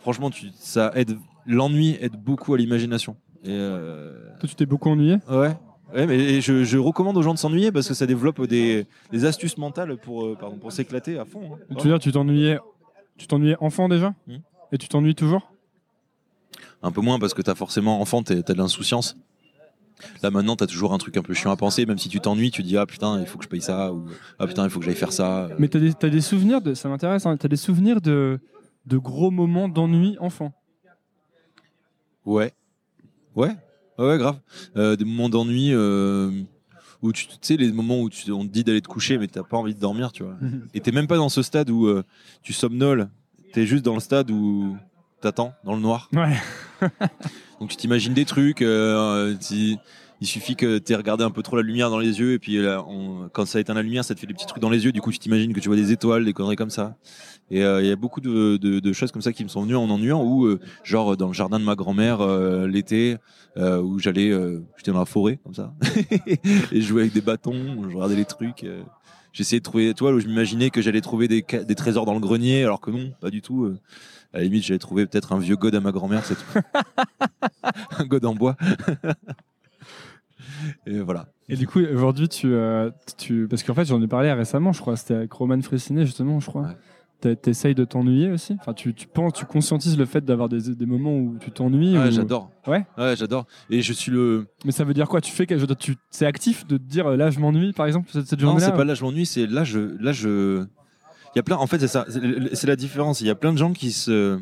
franchement, 0.00 0.30
tu, 0.30 0.46
ça 0.58 0.92
aide. 0.94 1.16
L'ennui 1.48 1.96
aide 2.00 2.16
beaucoup 2.16 2.54
à 2.54 2.58
l'imagination. 2.58 3.16
Et, 3.44 3.50
euh, 3.50 4.12
Toi, 4.40 4.48
tu 4.48 4.56
t'es 4.56 4.66
beaucoup 4.66 4.90
ennuyé? 4.90 5.18
Ouais. 5.30 5.56
Ouais, 5.94 6.06
mais 6.06 6.40
je, 6.40 6.64
je 6.64 6.78
recommande 6.78 7.16
aux 7.16 7.22
gens 7.22 7.32
de 7.32 7.38
s'ennuyer 7.38 7.70
parce 7.70 7.86
que 7.88 7.94
ça 7.94 8.06
développe 8.06 8.42
des, 8.46 8.86
des 9.12 9.24
astuces 9.24 9.56
mentales 9.56 9.96
pour, 9.96 10.24
euh, 10.26 10.36
pardon, 10.38 10.56
pour 10.56 10.72
s'éclater 10.72 11.18
à 11.18 11.24
fond. 11.24 11.54
hein. 11.54 11.58
Tu 11.78 11.84
veux 11.86 11.90
dire, 11.90 11.98
tu 12.00 12.10
t'ennuyais, 12.12 12.58
tu 13.16 13.26
t'ennuyais 13.26 13.56
enfant 13.60 13.88
déjà 13.88 14.12
Hmm. 14.26 14.38
Et 14.72 14.78
tu 14.78 14.88
t'ennuies 14.88 15.14
toujours? 15.14 15.52
Un 16.82 16.90
peu 16.90 17.00
moins 17.00 17.18
parce 17.20 17.34
que 17.34 17.42
t'as 17.42 17.54
forcément 17.54 18.00
enfant, 18.00 18.22
t'es- 18.22 18.42
t'as 18.42 18.52
de 18.54 18.58
l'insouciance. 18.58 19.16
Là 20.22 20.30
maintenant, 20.30 20.56
t'as 20.56 20.66
toujours 20.66 20.92
un 20.92 20.98
truc 20.98 21.16
un 21.16 21.22
peu 21.22 21.32
chiant 21.34 21.50
à 21.52 21.56
penser, 21.56 21.86
même 21.86 21.98
si 21.98 22.08
tu 22.08 22.20
t'ennuies, 22.20 22.50
tu 22.50 22.62
dis 22.64 22.76
ah 22.76 22.84
putain, 22.84 23.20
il 23.20 23.26
faut 23.26 23.38
que 23.38 23.44
je 23.44 23.48
paye 23.48 23.62
ça 23.62 23.92
ou 23.94 24.06
ah 24.38 24.46
putain, 24.46 24.64
il 24.64 24.70
faut 24.70 24.80
que 24.80 24.84
j'aille 24.84 24.94
faire 24.96 25.12
ça. 25.12 25.48
Mais 25.58 25.68
t'as 25.68 25.78
des, 25.78 25.94
t'as 25.94 26.08
des 26.10 26.20
souvenirs, 26.20 26.60
de, 26.60 26.74
ça 26.74 26.88
m'intéresse, 26.88 27.24
hein, 27.26 27.36
t'as 27.36 27.48
des 27.48 27.56
souvenirs 27.56 28.00
de, 28.00 28.38
de 28.86 28.98
gros 28.98 29.30
moments 29.30 29.68
d'ennui 29.68 30.16
enfant? 30.20 30.52
Ouais, 32.26 32.52
ouais, 33.36 33.56
ouais, 33.98 34.06
ouais, 34.06 34.18
grave. 34.18 34.38
Euh, 34.76 34.96
des 34.96 35.04
moments 35.04 35.28
d'ennui 35.28 35.70
euh, 35.72 36.30
où 37.02 37.12
tu 37.12 37.26
sais 37.40 37.56
les 37.56 37.72
moments 37.72 38.00
où 38.00 38.10
tu, 38.10 38.30
on 38.32 38.44
te 38.46 38.52
dit 38.52 38.64
d'aller 38.64 38.80
te 38.80 38.88
coucher, 38.88 39.18
mais 39.18 39.26
t'as 39.28 39.42
pas 39.42 39.56
envie 39.56 39.74
de 39.74 39.80
dormir, 39.80 40.12
tu 40.12 40.22
vois. 40.22 40.36
Et 40.74 40.80
t'es 40.80 40.92
même 40.92 41.06
pas 41.06 41.16
dans 41.16 41.28
ce 41.28 41.42
stade 41.42 41.70
où 41.70 41.86
euh, 41.86 42.02
tu 42.42 42.52
somnoles. 42.52 43.08
T'es 43.52 43.66
juste 43.66 43.84
dans 43.84 43.94
le 43.94 44.00
stade 44.00 44.30
où 44.30 44.76
t'attends 45.20 45.54
dans 45.64 45.74
le 45.74 45.80
noir. 45.80 46.10
Ouais. 46.12 46.36
Donc 47.60 47.70
tu 47.70 47.76
t'imagines 47.76 48.12
des 48.14 48.24
trucs. 48.26 48.58
tu- 48.58 49.76
il 50.20 50.26
suffit 50.26 50.56
que 50.56 50.78
tu 50.78 50.92
aies 50.92 50.96
regardé 50.96 51.24
un 51.24 51.30
peu 51.30 51.42
trop 51.42 51.56
la 51.56 51.62
lumière 51.62 51.90
dans 51.90 51.98
les 51.98 52.18
yeux 52.20 52.32
et 52.32 52.38
puis 52.38 52.56
là, 52.60 52.82
on- 52.86 53.28
quand 53.32 53.44
ça 53.46 53.60
éteint 53.60 53.74
la 53.74 53.82
lumière, 53.82 54.04
ça 54.04 54.14
te 54.14 54.20
fait 54.20 54.26
des 54.26 54.34
petits 54.34 54.46
trucs 54.46 54.62
dans 54.62 54.70
les 54.70 54.84
yeux. 54.84 54.92
Du 54.92 55.00
coup, 55.00 55.12
tu 55.12 55.18
t'imagines 55.18 55.52
que 55.52 55.60
tu 55.60 55.68
vois 55.68 55.76
des 55.76 55.92
étoiles, 55.92 56.24
des 56.24 56.32
conneries 56.32 56.56
comme 56.56 56.70
ça. 56.70 56.96
Et 57.50 57.62
euh, 57.62 57.80
il 57.82 57.88
y 57.88 57.92
a 57.92 57.96
beaucoup 57.96 58.20
de, 58.20 58.56
de- 58.56 58.80
de 58.80 58.92
choses 58.92 59.12
comme 59.12 59.22
ça 59.22 59.32
qui 59.32 59.44
me 59.44 59.48
sont 59.48 59.62
venues 59.62 59.76
en 59.76 59.88
ennuyant. 59.90 60.22
Ou 60.22 60.46
euh, 60.46 60.58
genre 60.84 61.16
dans 61.16 61.28
le 61.28 61.32
jardin 61.34 61.58
de 61.60 61.64
ma 61.64 61.74
grand-mère 61.74 62.20
euh, 62.22 62.66
l'été, 62.66 63.16
euh, 63.56 63.80
où 63.80 63.98
j'allais, 63.98 64.30
euh, 64.30 64.62
j'étais 64.76 64.90
dans 64.92 64.98
la 64.98 65.04
forêt 65.04 65.38
comme 65.44 65.54
ça 65.54 65.72
et 66.26 66.80
je 66.80 66.86
jouais 66.86 67.02
avec 67.02 67.12
des 67.12 67.20
bâtons. 67.20 67.88
Je 67.88 67.94
regardais 67.94 68.16
les 68.16 68.24
trucs. 68.24 68.64
euh, 68.64 68.82
J'essayais 69.32 69.60
de 69.60 69.64
trouver 69.64 69.84
des 69.84 69.90
étoiles 69.90 70.14
où 70.14 70.20
je 70.20 70.26
m'imaginais 70.28 70.70
que 70.70 70.80
j'allais 70.80 71.02
trouver 71.02 71.28
des, 71.28 71.42
des 71.42 71.74
trésors 71.74 72.06
dans 72.06 72.14
le 72.14 72.20
grenier, 72.20 72.64
alors 72.64 72.80
que 72.80 72.90
non, 72.90 73.12
pas 73.20 73.28
du 73.28 73.42
tout. 73.42 73.64
euh. 73.64 73.78
À 74.32 74.38
la 74.38 74.44
limite, 74.44 74.64
j'allais 74.64 74.78
trouver 74.78 75.04
peut-être 75.06 75.32
un 75.34 75.38
vieux 75.38 75.56
god 75.56 75.74
à 75.74 75.80
ma 75.80 75.92
grand-mère, 75.92 76.24
c'est 76.24 76.34
tout. 76.36 76.58
un 77.98 78.04
god 78.06 78.24
en 78.24 78.34
bois. 78.34 78.56
Et 80.86 81.00
voilà. 81.00 81.26
Et 81.48 81.56
du 81.56 81.66
coup, 81.66 81.80
aujourd'hui, 81.80 82.28
tu, 82.28 82.52
euh, 82.52 82.90
tu. 83.16 83.46
Parce 83.48 83.62
qu'en 83.62 83.74
fait, 83.74 83.84
j'en 83.84 84.00
ai 84.02 84.06
parlé 84.08 84.32
récemment, 84.32 84.72
je 84.72 84.80
crois. 84.80 84.96
C'était 84.96 85.14
avec 85.14 85.32
Roman 85.32 85.60
Fressinet, 85.62 86.04
justement, 86.06 86.40
je 86.40 86.46
crois. 86.46 86.62
Ouais. 87.22 87.34
T'essayes 87.34 87.74
de 87.74 87.84
t'ennuyer 87.84 88.30
aussi? 88.30 88.56
Enfin, 88.60 88.74
tu, 88.74 88.92
tu 88.94 89.06
penses, 89.06 89.32
tu 89.32 89.46
conscientises 89.46 89.96
le 89.96 90.04
fait 90.04 90.24
d'avoir 90.24 90.48
des, 90.50 90.74
des 90.74 90.86
moments 90.86 91.16
où 91.16 91.36
tu 91.40 91.50
t'ennuies 91.50 91.96
Ouais, 91.98 92.08
ou- 92.08 92.10
j'adore. 92.10 92.50
Ouais? 92.66 92.84
Ouais, 92.98 93.16
j'adore. 93.16 93.46
Et 93.70 93.80
je 93.80 93.92
suis 93.94 94.12
le. 94.12 94.46
Mais 94.64 94.70
ça 94.70 94.84
veut 94.84 94.92
dire 94.94 95.08
quoi? 95.08 95.20
Tu 95.20 95.32
fais 95.32 95.46
que 95.46 95.54
je 95.56 95.60
veux 95.60 95.66
dire, 95.66 95.76
tu, 95.76 95.96
c'est 96.10 96.26
actif 96.26 96.66
de 96.66 96.76
te 96.76 96.82
dire 96.82 97.06
euh, 97.06 97.16
là, 97.16 97.30
je 97.30 97.40
m'ennuie, 97.40 97.72
par 97.72 97.86
exemple, 97.86 98.10
cette, 98.12 98.26
cette 98.26 98.42
Non, 98.42 98.58
c'est 98.58 98.70
pas 98.72 98.84
là 98.84 98.94
je 98.94 99.02
m'ennuie, 99.02 99.24
c'est 99.26 99.46
là 99.46 99.64
je. 99.64 99.96
Là 99.98 100.12
je. 100.12 100.64
Il 101.34 101.36
y 101.36 101.40
a 101.40 101.42
plein. 101.42 101.56
En 101.56 101.66
fait, 101.66 101.78
c'est 101.78 101.88
ça. 101.88 102.04
C'est 102.52 102.66
la 102.66 102.76
différence. 102.76 103.20
Il 103.22 103.26
y 103.26 103.30
a 103.30 103.34
plein 103.34 103.52
de 103.52 103.58
gens 103.58 103.72
qui 103.72 103.92
se. 103.92 104.38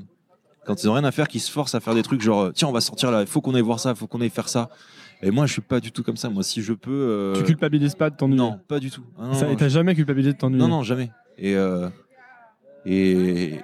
Quand 0.66 0.82
ils 0.82 0.88
ont 0.88 0.94
rien 0.94 1.04
à 1.04 1.12
faire, 1.12 1.28
qui 1.28 1.40
se 1.40 1.50
forcent 1.50 1.74
à 1.74 1.80
faire 1.80 1.94
des 1.94 2.02
trucs 2.02 2.22
genre 2.22 2.50
tiens, 2.54 2.68
on 2.68 2.72
va 2.72 2.80
sortir 2.80 3.10
là, 3.10 3.20
il 3.20 3.26
faut 3.26 3.40
qu'on 3.42 3.54
aille 3.54 3.60
voir 3.62 3.78
ça, 3.80 3.90
il 3.90 3.96
faut 3.96 4.06
qu'on 4.06 4.20
aille 4.22 4.30
faire 4.30 4.48
ça. 4.48 4.70
Et 5.22 5.30
moi, 5.30 5.46
je 5.46 5.52
suis 5.52 5.62
pas 5.62 5.80
du 5.80 5.90
tout 5.92 6.02
comme 6.02 6.16
ça. 6.16 6.28
Moi, 6.28 6.42
si 6.42 6.60
je 6.62 6.72
peux. 6.72 6.90
euh, 6.90 7.34
Tu 7.36 7.44
culpabilises 7.44 7.94
pas 7.94 8.10
de 8.10 8.16
t'ennuyer 8.16 8.38
Non, 8.38 8.60
pas 8.68 8.78
du 8.80 8.90
tout. 8.90 9.04
Ah, 9.18 9.26
non, 9.28 9.34
Ça- 9.34 9.46
non, 9.46 9.52
Et 9.52 9.56
t'as 9.56 9.68
jamais 9.68 9.94
culpabilisé 9.94 10.32
de 10.34 10.38
t'ennuyer 10.38 10.60
Non, 10.62 10.68
non, 10.68 10.82
jamais. 10.82 11.10
Et, 11.38 11.54
euh, 11.56 11.88
et, 12.86 13.54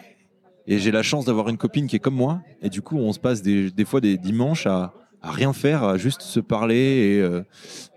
et 0.67 0.79
j'ai 0.79 0.91
la 0.91 1.03
chance 1.03 1.25
d'avoir 1.27 1.49
une 1.49 1.57
copine 1.59 1.87
qui 1.87 1.97
est 1.97 2.01
comme 2.01 2.15
moi. 2.15 2.41
Et 2.63 2.69
du 2.71 2.83
coup, 2.83 2.97
on 2.97 3.13
se 3.13 3.19
passe 3.21 3.43
des, 3.43 3.71
des 3.71 3.85
fois 3.85 4.01
des 4.01 4.17
dimanches 4.17 4.67
à, 4.67 4.93
à 5.23 5.31
rien 5.31 5.53
faire, 5.53 5.83
à 5.85 5.99
juste 5.99 6.23
se 6.23 6.41
parler 6.41 6.77
et, 6.77 7.21
euh, 7.21 7.43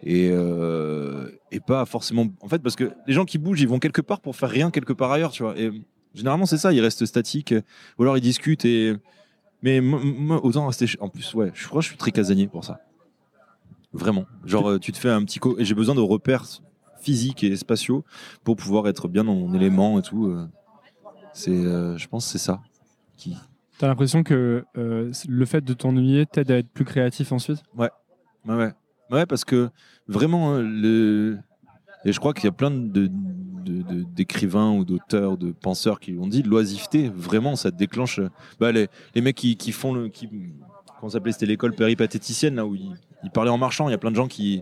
et, 0.04 0.30
euh, 0.32 1.30
et 1.52 1.60
pas 1.60 1.86
forcément. 1.86 2.28
En 2.42 2.48
fait, 2.50 2.60
parce 2.60 2.76
que 2.76 2.92
les 3.08 3.14
gens 3.14 3.26
qui 3.26 3.38
bougent, 3.38 3.62
ils 3.62 3.68
vont 3.68 3.80
quelque 3.80 4.02
part 4.02 4.20
pour 4.20 4.36
faire 4.36 4.50
rien 4.50 4.72
quelque 4.72 4.94
part 4.94 5.12
ailleurs, 5.12 5.32
tu 5.32 5.44
vois. 5.44 5.58
Et 5.58 5.72
généralement, 6.14 6.46
c'est 6.46 6.58
ça, 6.58 6.74
ils 6.74 6.82
restent 6.82 7.06
statiques 7.06 7.54
ou 7.98 8.04
alors 8.04 8.18
ils 8.18 8.22
discutent. 8.22 8.66
Et... 8.66 8.96
Mais 9.62 9.80
moi, 9.80 10.44
autant 10.44 10.68
rester. 10.68 10.86
En 11.00 11.08
plus, 11.08 11.34
ouais, 11.36 11.52
je 11.54 11.68
crois 11.68 11.80
que 11.80 11.84
je 11.84 11.90
suis 11.90 11.98
très 11.98 12.12
casanier 12.12 12.48
pour 12.48 12.66
ça. 12.66 12.80
Vraiment. 13.94 14.26
Genre, 14.46 14.72
euh, 14.72 14.80
tu 14.80 14.92
te 14.92 14.98
fais 14.98 15.10
un 15.10 15.24
petit. 15.24 15.40
Co... 15.40 15.58
Et 15.60 15.66
j'ai 15.66 15.76
besoin 15.76 15.96
de 15.96 16.02
repères 16.02 16.46
physiques 17.00 17.44
et 17.44 17.56
spatiaux 17.56 18.04
pour 18.44 18.56
pouvoir 18.56 18.88
être 18.88 19.08
bien 19.08 19.24
dans 19.24 19.36
mon 19.36 19.54
élément 19.54 20.00
et 20.00 20.02
tout. 20.02 20.28
euh. 20.28 20.48
C'est, 21.34 21.52
euh, 21.52 21.98
je 21.98 22.08
pense, 22.08 22.26
que 22.26 22.32
c'est 22.32 22.38
ça. 22.38 22.62
Qui... 23.18 23.36
T'as 23.78 23.88
l'impression 23.88 24.24
que 24.24 24.66
euh, 24.78 25.12
le 25.28 25.46
fait 25.46 25.62
de 25.62 25.74
t'ennuyer 25.74 26.26
t'aide 26.26 26.52
à 26.52 26.58
être 26.58 26.70
plus 26.70 26.86
créatif 26.86 27.32
ensuite? 27.32 27.64
Ouais, 27.76 27.90
ouais, 28.48 28.72
ouais, 29.12 29.26
parce 29.26 29.44
que 29.44 29.70
vraiment, 30.08 30.58
le... 30.60 31.40
et 32.06 32.14
je 32.14 32.20
crois 32.20 32.34
qu'il 32.34 32.46
y 32.46 32.48
a 32.48 32.52
plein 32.52 32.70
de, 32.70 33.08
de- 33.08 33.10
de- 33.82 34.04
d'écrivains 34.04 34.72
ou 34.72 34.86
d'auteurs, 34.86 35.38
de 35.38 35.52
penseurs 35.52 36.00
qui 36.00 36.12
l'ont 36.12 36.28
dit, 36.28 36.44
l'oisiveté, 36.44 37.10
vraiment, 37.10 37.56
ça 37.56 37.72
déclenche. 37.72 38.22
Bah, 38.60 38.72
les, 38.72 38.88
les 39.16 39.22
mecs 39.22 39.36
qui, 39.38 39.58
qui 39.58 39.72
font 39.72 39.94
le, 39.94 40.10
qui, 40.10 40.30
comment 41.00 41.10
s'appelait, 41.10 41.32
c'était 41.32 41.48
l'école 41.48 41.74
péripatéticienne 41.74 42.56
là 42.56 42.66
où 42.68 42.76
ils, 42.76 42.96
ils 43.24 43.32
parlaient 43.32 43.50
en 43.52 43.58
marchant. 43.58 43.88
Il 43.88 43.92
y 43.92 43.96
a 43.96 43.98
plein 43.98 44.12
de 44.12 44.16
gens 44.16 44.28
qui 44.28 44.62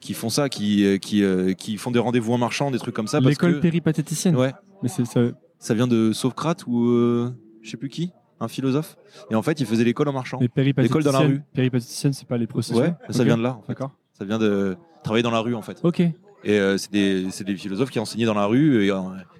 qui 0.00 0.14
font 0.14 0.28
ça, 0.30 0.48
qui 0.48 0.84
euh, 0.84 0.98
qui, 0.98 1.24
euh, 1.24 1.52
qui 1.54 1.76
font 1.76 1.90
des 1.90 1.98
rendez-vous 1.98 2.32
en 2.32 2.38
marchant, 2.38 2.70
des 2.70 2.78
trucs 2.78 2.94
comme 2.94 3.08
ça. 3.08 3.18
L'école 3.20 3.54
que- 3.54 3.58
péripatéticienne 3.60 4.36
Ouais. 4.36 4.52
Mais 4.82 4.88
c'est 4.88 5.04
ça. 5.04 5.20
Ça 5.58 5.74
vient 5.74 5.88
de 5.88 6.12
Socrate 6.12 6.64
ou 6.68 6.88
euh, 6.88 7.34
je 7.62 7.70
sais 7.70 7.76
plus 7.76 7.88
qui, 7.88 8.12
un 8.38 8.46
philosophe. 8.46 8.96
Et 9.30 9.34
en 9.34 9.42
fait, 9.42 9.58
il 9.60 9.66
faisait 9.66 9.82
l'école 9.84 10.08
en 10.08 10.12
marchant. 10.12 10.38
L'école 10.76 11.02
dans 11.02 11.10
la 11.12 11.18
rue. 11.20 11.40
Péripatéticienne, 11.52 12.12
c'est 12.12 12.28
pas 12.28 12.38
les 12.38 12.46
processus 12.46 12.80
Ouais, 12.80 12.94
ça 13.10 13.24
vient 13.24 13.36
de 13.36 13.42
là. 13.42 13.54
En 13.58 13.62
fait. 13.62 13.68
D'accord. 13.68 13.90
Ça 14.12 14.24
vient 14.24 14.38
de 14.38 14.76
travailler 15.02 15.22
dans 15.24 15.30
la 15.32 15.40
rue 15.40 15.54
en 15.56 15.62
fait. 15.62 15.80
Ok. 15.82 16.00
Et 16.00 16.12
euh, 16.46 16.78
c'est 16.78 16.92
des, 16.92 17.26
c'est 17.32 17.42
des 17.42 17.56
philosophes 17.56 17.90
qui 17.90 17.98
enseignaient 17.98 18.24
dans 18.26 18.34
la 18.34 18.46
rue 18.46 18.84
et, 18.86 18.92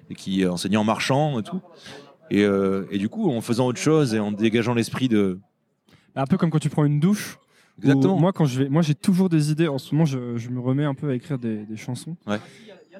et 0.09 0.15
qui 0.15 0.45
enseignaient 0.45 0.75
en 0.77 0.83
marchant 0.83 1.39
et 1.39 1.43
tout. 1.43 1.61
Et, 2.29 2.43
euh, 2.43 2.85
et 2.91 2.97
du 2.97 3.07
coup, 3.07 3.31
en 3.31 3.39
faisant 3.39 3.65
autre 3.67 3.79
chose 3.79 4.13
et 4.13 4.19
en 4.19 4.33
dégageant 4.33 4.73
l'esprit 4.73 5.07
de. 5.07 5.39
Un 6.15 6.25
peu 6.25 6.35
comme 6.37 6.49
quand 6.49 6.59
tu 6.59 6.69
prends 6.69 6.83
une 6.83 6.99
douche 6.99 7.37
Exactement. 7.83 8.19
Moi, 8.19 8.31
quand 8.33 8.45
je 8.45 8.63
vais, 8.63 8.69
moi, 8.69 8.81
j'ai 8.81 8.95
toujours 8.95 9.29
des 9.29 9.51
idées. 9.51 9.67
En 9.67 9.77
ce 9.77 9.93
moment, 9.93 10.05
je, 10.05 10.37
je 10.37 10.49
me 10.49 10.59
remets 10.59 10.85
un 10.85 10.93
peu 10.93 11.09
à 11.09 11.15
écrire 11.15 11.37
des, 11.39 11.57
des 11.65 11.77
chansons. 11.77 12.15
Ouais. 12.27 12.37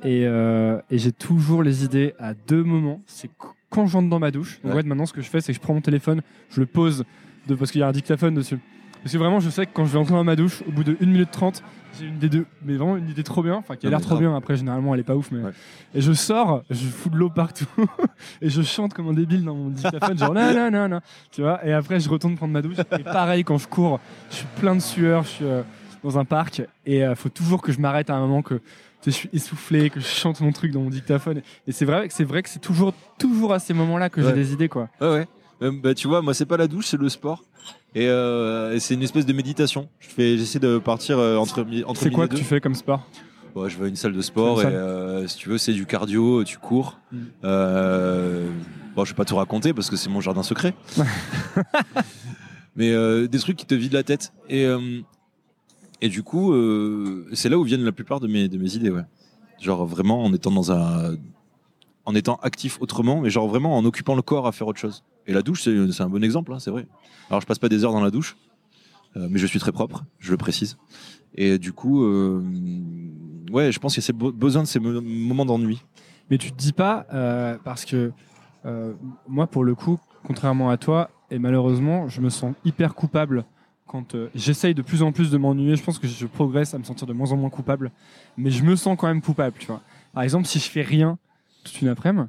Et, 0.03 0.25
euh, 0.25 0.79
et 0.89 0.97
j'ai 0.97 1.11
toujours 1.11 1.61
les 1.63 1.83
idées 1.83 2.13
à 2.19 2.33
deux 2.33 2.63
moments. 2.63 3.01
C'est 3.05 3.27
qu- 3.27 3.47
quand 3.69 3.85
je 3.87 3.93
rentre 3.97 4.09
dans 4.09 4.19
ma 4.19 4.31
douche. 4.31 4.59
Donc, 4.63 4.71
Ouais. 4.71 4.77
ouais, 4.77 4.83
maintenant, 4.83 5.05
ce 5.05 5.13
que 5.13 5.21
je 5.21 5.29
fais, 5.29 5.41
c'est 5.41 5.51
que 5.51 5.57
je 5.57 5.61
prends 5.61 5.73
mon 5.73 5.81
téléphone, 5.81 6.21
je 6.49 6.59
le 6.61 6.65
pose 6.65 7.03
de, 7.47 7.55
parce 7.55 7.71
qu'il 7.71 7.81
y 7.81 7.83
a 7.83 7.87
un 7.87 7.91
dictaphone 7.91 8.33
dessus. 8.33 8.59
Parce 9.03 9.13
que 9.13 9.17
vraiment, 9.17 9.39
je 9.39 9.49
sais 9.49 9.65
que 9.65 9.71
quand 9.73 9.85
je 9.85 9.91
vais 9.93 9.99
entrer 9.99 10.13
dans 10.13 10.23
ma 10.23 10.35
douche, 10.35 10.61
au 10.67 10.71
bout 10.71 10.83
de 10.83 10.97
1 11.01 11.05
minute 11.05 11.31
30, 11.31 11.63
j'ai 11.99 12.05
une 12.07 12.15
idée 12.15 12.29
de, 12.29 12.45
mais 12.63 12.75
vraiment 12.75 12.97
une 12.97 13.09
idée 13.09 13.23
trop 13.23 13.41
bien, 13.41 13.55
enfin 13.55 13.75
qui 13.75 13.87
a 13.87 13.89
l'air 13.89 13.99
trop 14.01 14.09
grave. 14.15 14.21
bien. 14.21 14.35
Après, 14.35 14.55
généralement, 14.57 14.93
elle 14.93 14.99
est 14.99 15.03
pas 15.05 15.15
ouf, 15.15 15.31
mais 15.31 15.41
Ouais. 15.41 15.51
et 15.95 16.01
je 16.01 16.11
sors, 16.13 16.63
je 16.69 16.85
fous 16.85 17.09
de 17.09 17.15
l'eau 17.17 17.29
partout 17.29 17.65
et 18.41 18.49
je 18.49 18.61
chante 18.61 18.93
comme 18.93 19.07
un 19.07 19.13
débile 19.13 19.43
dans 19.45 19.55
mon 19.55 19.69
dictaphone, 19.69 20.17
genre 20.17 20.33
non 20.33 20.53
non 20.53 20.69
non 20.69 20.87
non, 20.89 20.99
tu 21.31 21.41
vois. 21.41 21.65
Et 21.65 21.73
après, 21.73 21.99
je 21.99 22.09
retourne 22.09 22.35
prendre 22.35 22.53
ma 22.53 22.61
douche. 22.61 22.77
Et 22.99 23.03
pareil, 23.03 23.43
quand 23.43 23.57
je 23.57 23.67
cours, 23.67 23.99
je 24.29 24.35
suis 24.35 24.47
plein 24.59 24.75
de 24.75 24.81
sueur, 24.81 25.23
je 25.23 25.29
suis 25.29 25.45
euh, 25.45 25.61
dans 26.03 26.19
un 26.19 26.25
parc 26.25 26.61
et 26.85 26.99
il 26.99 27.15
faut 27.15 27.29
toujours 27.29 27.61
que 27.61 27.71
je 27.71 27.79
m'arrête 27.79 28.09
à 28.09 28.15
un 28.15 28.19
moment 28.19 28.41
que 28.41 28.61
je 29.05 29.09
suis 29.11 29.29
essoufflé, 29.33 29.89
que 29.89 29.99
je 30.01 30.05
chante 30.05 30.41
mon 30.41 30.51
truc 30.51 30.71
dans 30.71 30.81
mon 30.81 30.89
dictaphone. 30.89 31.41
Et 31.67 31.71
c'est 31.71 31.85
vrai 31.85 32.07
que 32.09 32.13
c'est 32.13 32.23
vrai 32.25 32.43
que 32.43 32.49
c'est 32.49 32.59
toujours 32.59 32.93
toujours 33.17 33.53
à 33.53 33.59
ces 33.59 33.73
moments-là 33.73 34.09
que 34.09 34.21
j'ai 34.21 34.33
des 34.33 34.53
idées 34.53 34.69
quoi. 34.69 34.89
Ouais, 35.01 35.09
ouais. 35.09 35.27
Euh, 35.61 35.71
bah, 35.71 35.93
tu 35.93 36.07
vois, 36.07 36.21
moi, 36.21 36.33
c'est 36.33 36.45
pas 36.45 36.57
la 36.57 36.67
douche, 36.67 36.87
c'est 36.87 36.99
le 36.99 37.09
sport. 37.09 37.43
Et, 37.95 38.07
euh, 38.07 38.73
et 38.75 38.79
c'est 38.79 38.93
une 38.93 39.03
espèce 39.03 39.25
de 39.25 39.33
méditation. 39.33 39.89
Je 39.99 40.07
fais, 40.09 40.37
j'essaie 40.37 40.59
de 40.59 40.77
partir 40.77 41.17
euh, 41.17 41.37
entre, 41.37 41.65
entre 41.85 42.01
C'est 42.01 42.11
quoi 42.11 42.27
que 42.27 42.33
deux. 42.33 42.39
tu 42.39 42.43
fais 42.45 42.61
comme 42.61 42.75
sport? 42.75 43.05
Ouais, 43.55 43.69
je 43.69 43.77
vais 43.77 43.85
à 43.85 43.87
une 43.87 43.95
salle 43.95 44.13
de 44.13 44.21
sport 44.21 44.61
et 44.61 44.65
euh, 44.67 45.27
si 45.27 45.37
tu 45.37 45.49
veux, 45.49 45.57
c'est 45.57 45.73
du 45.73 45.85
cardio, 45.87 46.43
tu 46.43 46.57
cours. 46.59 46.99
Mm. 47.11 47.17
Bon, 48.95 49.05
je 49.05 49.11
vais 49.11 49.15
pas 49.15 49.25
tout 49.25 49.35
raconter 49.35 49.73
parce 49.73 49.89
que 49.89 49.95
c'est 49.95 50.09
mon 50.09 50.21
jardin 50.21 50.43
secret. 50.43 50.75
Mais 52.75 52.93
des 53.27 53.39
trucs 53.39 53.57
qui 53.57 53.65
te 53.65 53.73
vident 53.75 53.95
la 53.97 54.03
tête. 54.03 54.31
Et, 54.49 54.67
et 56.01 56.09
du 56.09 56.21
coup, 56.21 56.53
c'est 57.33 57.49
là 57.49 57.57
où 57.57 57.63
viennent 57.63 57.83
la 57.83 57.91
plupart 57.91 58.19
de 58.19 58.27
mes, 58.27 58.47
de 58.47 58.57
mes 58.57 58.75
idées. 58.75 58.91
Ouais. 58.91 59.01
Genre 59.59 59.85
vraiment 59.85 60.23
en 60.23 60.31
étant 60.33 60.51
dans 60.51 60.71
un. 60.71 61.15
En 62.05 62.15
étant 62.15 62.35
actif 62.41 62.77
autrement, 62.81 63.21
mais 63.21 63.29
genre 63.29 63.47
vraiment 63.47 63.77
en 63.77 63.85
occupant 63.85 64.15
le 64.15 64.21
corps 64.21 64.47
à 64.47 64.51
faire 64.51 64.67
autre 64.67 64.79
chose. 64.79 65.03
Et 65.29 65.33
la 65.33 65.43
douche, 65.43 65.61
c'est 65.63 66.01
un 66.01 66.09
bon 66.09 66.23
exemple, 66.23 66.51
hein, 66.51 66.57
c'est 66.59 66.71
vrai. 66.71 66.87
Alors 67.29 67.39
je 67.39 67.45
passe 67.45 67.59
pas 67.59 67.69
des 67.69 67.83
heures 67.85 67.91
dans 67.91 68.01
la 68.01 68.09
douche, 68.09 68.35
euh, 69.15 69.27
mais 69.29 69.37
je 69.37 69.45
suis 69.45 69.59
très 69.59 69.71
propre, 69.71 70.03
je 70.17 70.31
le 70.31 70.37
précise. 70.37 70.77
Et 71.35 71.59
du 71.59 71.71
coup, 71.71 72.03
euh, 72.03 72.41
je 73.71 73.77
pense 73.77 73.93
qu'il 73.93 74.03
y 74.03 74.09
a 74.27 74.31
besoin 74.31 74.63
de 74.63 74.67
ces 74.67 74.79
mo- 74.79 75.01
moments 75.01 75.45
d'ennui. 75.45 75.83
Mais 76.31 76.39
tu 76.39 76.51
te 76.51 76.57
dis 76.57 76.73
pas, 76.73 77.05
euh, 77.13 77.57
parce 77.63 77.85
que 77.85 78.11
moi, 79.27 79.45
pour 79.45 79.63
le 79.63 79.75
coup, 79.75 79.99
contrairement 80.25 80.71
à 80.71 80.77
toi, 80.77 81.11
et 81.29 81.37
malheureusement, 81.37 82.07
je 82.07 82.21
me 82.21 82.29
sens 82.29 82.55
hyper 82.65 82.95
coupable 82.95 83.45
quand 83.85 84.15
j'essaye 84.33 84.73
de 84.73 84.81
plus 84.81 85.03
en 85.03 85.11
plus 85.11 85.29
de 85.29 85.37
m'ennuyer. 85.37 85.75
Je 85.75 85.83
pense 85.83 85.99
que 85.99 86.07
je 86.07 86.25
progresse 86.25 86.73
à 86.73 86.79
me 86.79 86.83
sentir 86.83 87.05
de 87.07 87.13
moins 87.13 87.31
en 87.31 87.37
moins 87.37 87.49
coupable, 87.51 87.91
mais 88.35 88.49
je 88.49 88.63
me 88.63 88.75
sens 88.75 88.97
quand 88.99 89.07
même 89.07 89.21
coupable, 89.21 89.55
tu 89.59 89.67
vois. 89.67 89.81
Par 90.13 90.23
exemple, 90.23 90.47
si 90.47 90.57
je 90.59 90.69
fais 90.69 90.81
rien 90.81 91.19
toute 91.63 91.81
une 91.81 91.87
après-midi, 91.89 92.27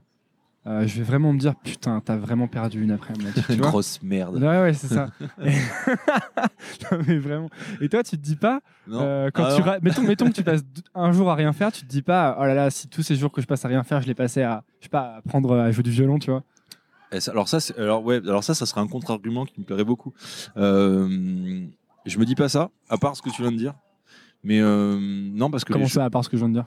euh, 0.71 0.87
je 0.87 0.99
vais 0.99 1.03
vraiment 1.05 1.33
me 1.33 1.39
dire, 1.39 1.55
putain, 1.57 2.01
t'as 2.01 2.17
vraiment 2.17 2.47
perdu 2.49 2.83
une 2.83 2.91
après-midi. 2.93 3.25
là-dessus, 3.27 3.43
tu 3.47 3.53
Une 3.55 3.61
grosse 3.61 4.01
merde. 4.03 4.37
Ouais, 4.37 4.61
ouais, 4.63 4.73
c'est 4.75 4.89
ça. 4.89 5.09
Et- 5.45 5.51
non, 6.93 6.99
mais 7.07 7.19
vraiment. 7.19 7.51
Et 7.81 7.89
toi, 7.89 8.03
tu 8.03 8.17
te 8.17 8.23
dis 8.23 8.37
pas, 8.37 8.61
euh, 8.89 9.31
quand 9.33 9.45
Ah 9.45 9.55
tu 9.57 9.63
ra- 9.63 9.79
mettons, 9.81 10.03
mettons 10.03 10.27
que 10.27 10.33
tu 10.35 10.43
passes 10.43 10.63
un 10.95 11.13
jour 11.13 11.31
à 11.31 11.35
rien 11.35 11.53
faire, 11.53 11.73
tu 11.73 11.83
te 11.83 11.87
dis 11.87 12.03
pas, 12.03 12.37
oh 12.41 12.45
là 12.45 12.55
là, 12.55 12.71
si 12.71 12.89
tous 12.89 13.03
ces 13.03 13.17
jours 13.17 13.33
que 13.33 13.41
je 13.41 13.47
passe 13.47 13.65
à 13.65 13.69
rien 13.69 13.83
faire, 13.83 14.01
je 14.01 14.07
les 14.07 14.15
passais 14.15 14.43
à, 14.43 14.65
je 14.81 14.85
sais 14.85 14.91
pas, 14.91 15.01
à 15.01 15.17
apprendre 15.19 15.55
à 15.59 15.71
jouer 15.71 15.83
du 15.83 15.91
violon, 15.91 16.19
tu 16.19 16.31
vois. 16.31 16.43
Ça- 17.19 17.33
alors 17.33 17.49
ça, 17.49 17.59
alors 17.77 18.05
ouais, 18.05 18.17
alors 18.19 18.45
ça, 18.45 18.55
ça 18.55 18.67
serait 18.67 18.81
un 18.81 18.87
contre-argument 18.87 19.45
qui 19.45 19.59
me 19.61 19.65
plairait 19.65 19.85
beaucoup. 19.85 20.15
Euh, 20.57 21.67
je 22.07 22.19
me 22.19 22.25
dis 22.25 22.35
pas 22.35 22.49
ça, 22.49 22.71
à 22.89 22.99
part 22.99 23.17
ce 23.17 23.23
que 23.23 23.31
tu 23.31 23.43
viens 23.43 23.53
de 23.53 23.57
dire. 23.57 23.75
Mais 24.45 24.61
euh, 24.61 24.99
non, 25.01 25.51
parce 25.51 25.65
que 25.65 25.73
Comment 25.73 25.89
ça, 25.89 26.05
à 26.05 26.11
part 26.11 26.25
ce 26.25 26.29
que 26.31 26.37
je 26.37 26.43
viens 26.45 26.49
de 26.49 26.55
dire? 26.55 26.65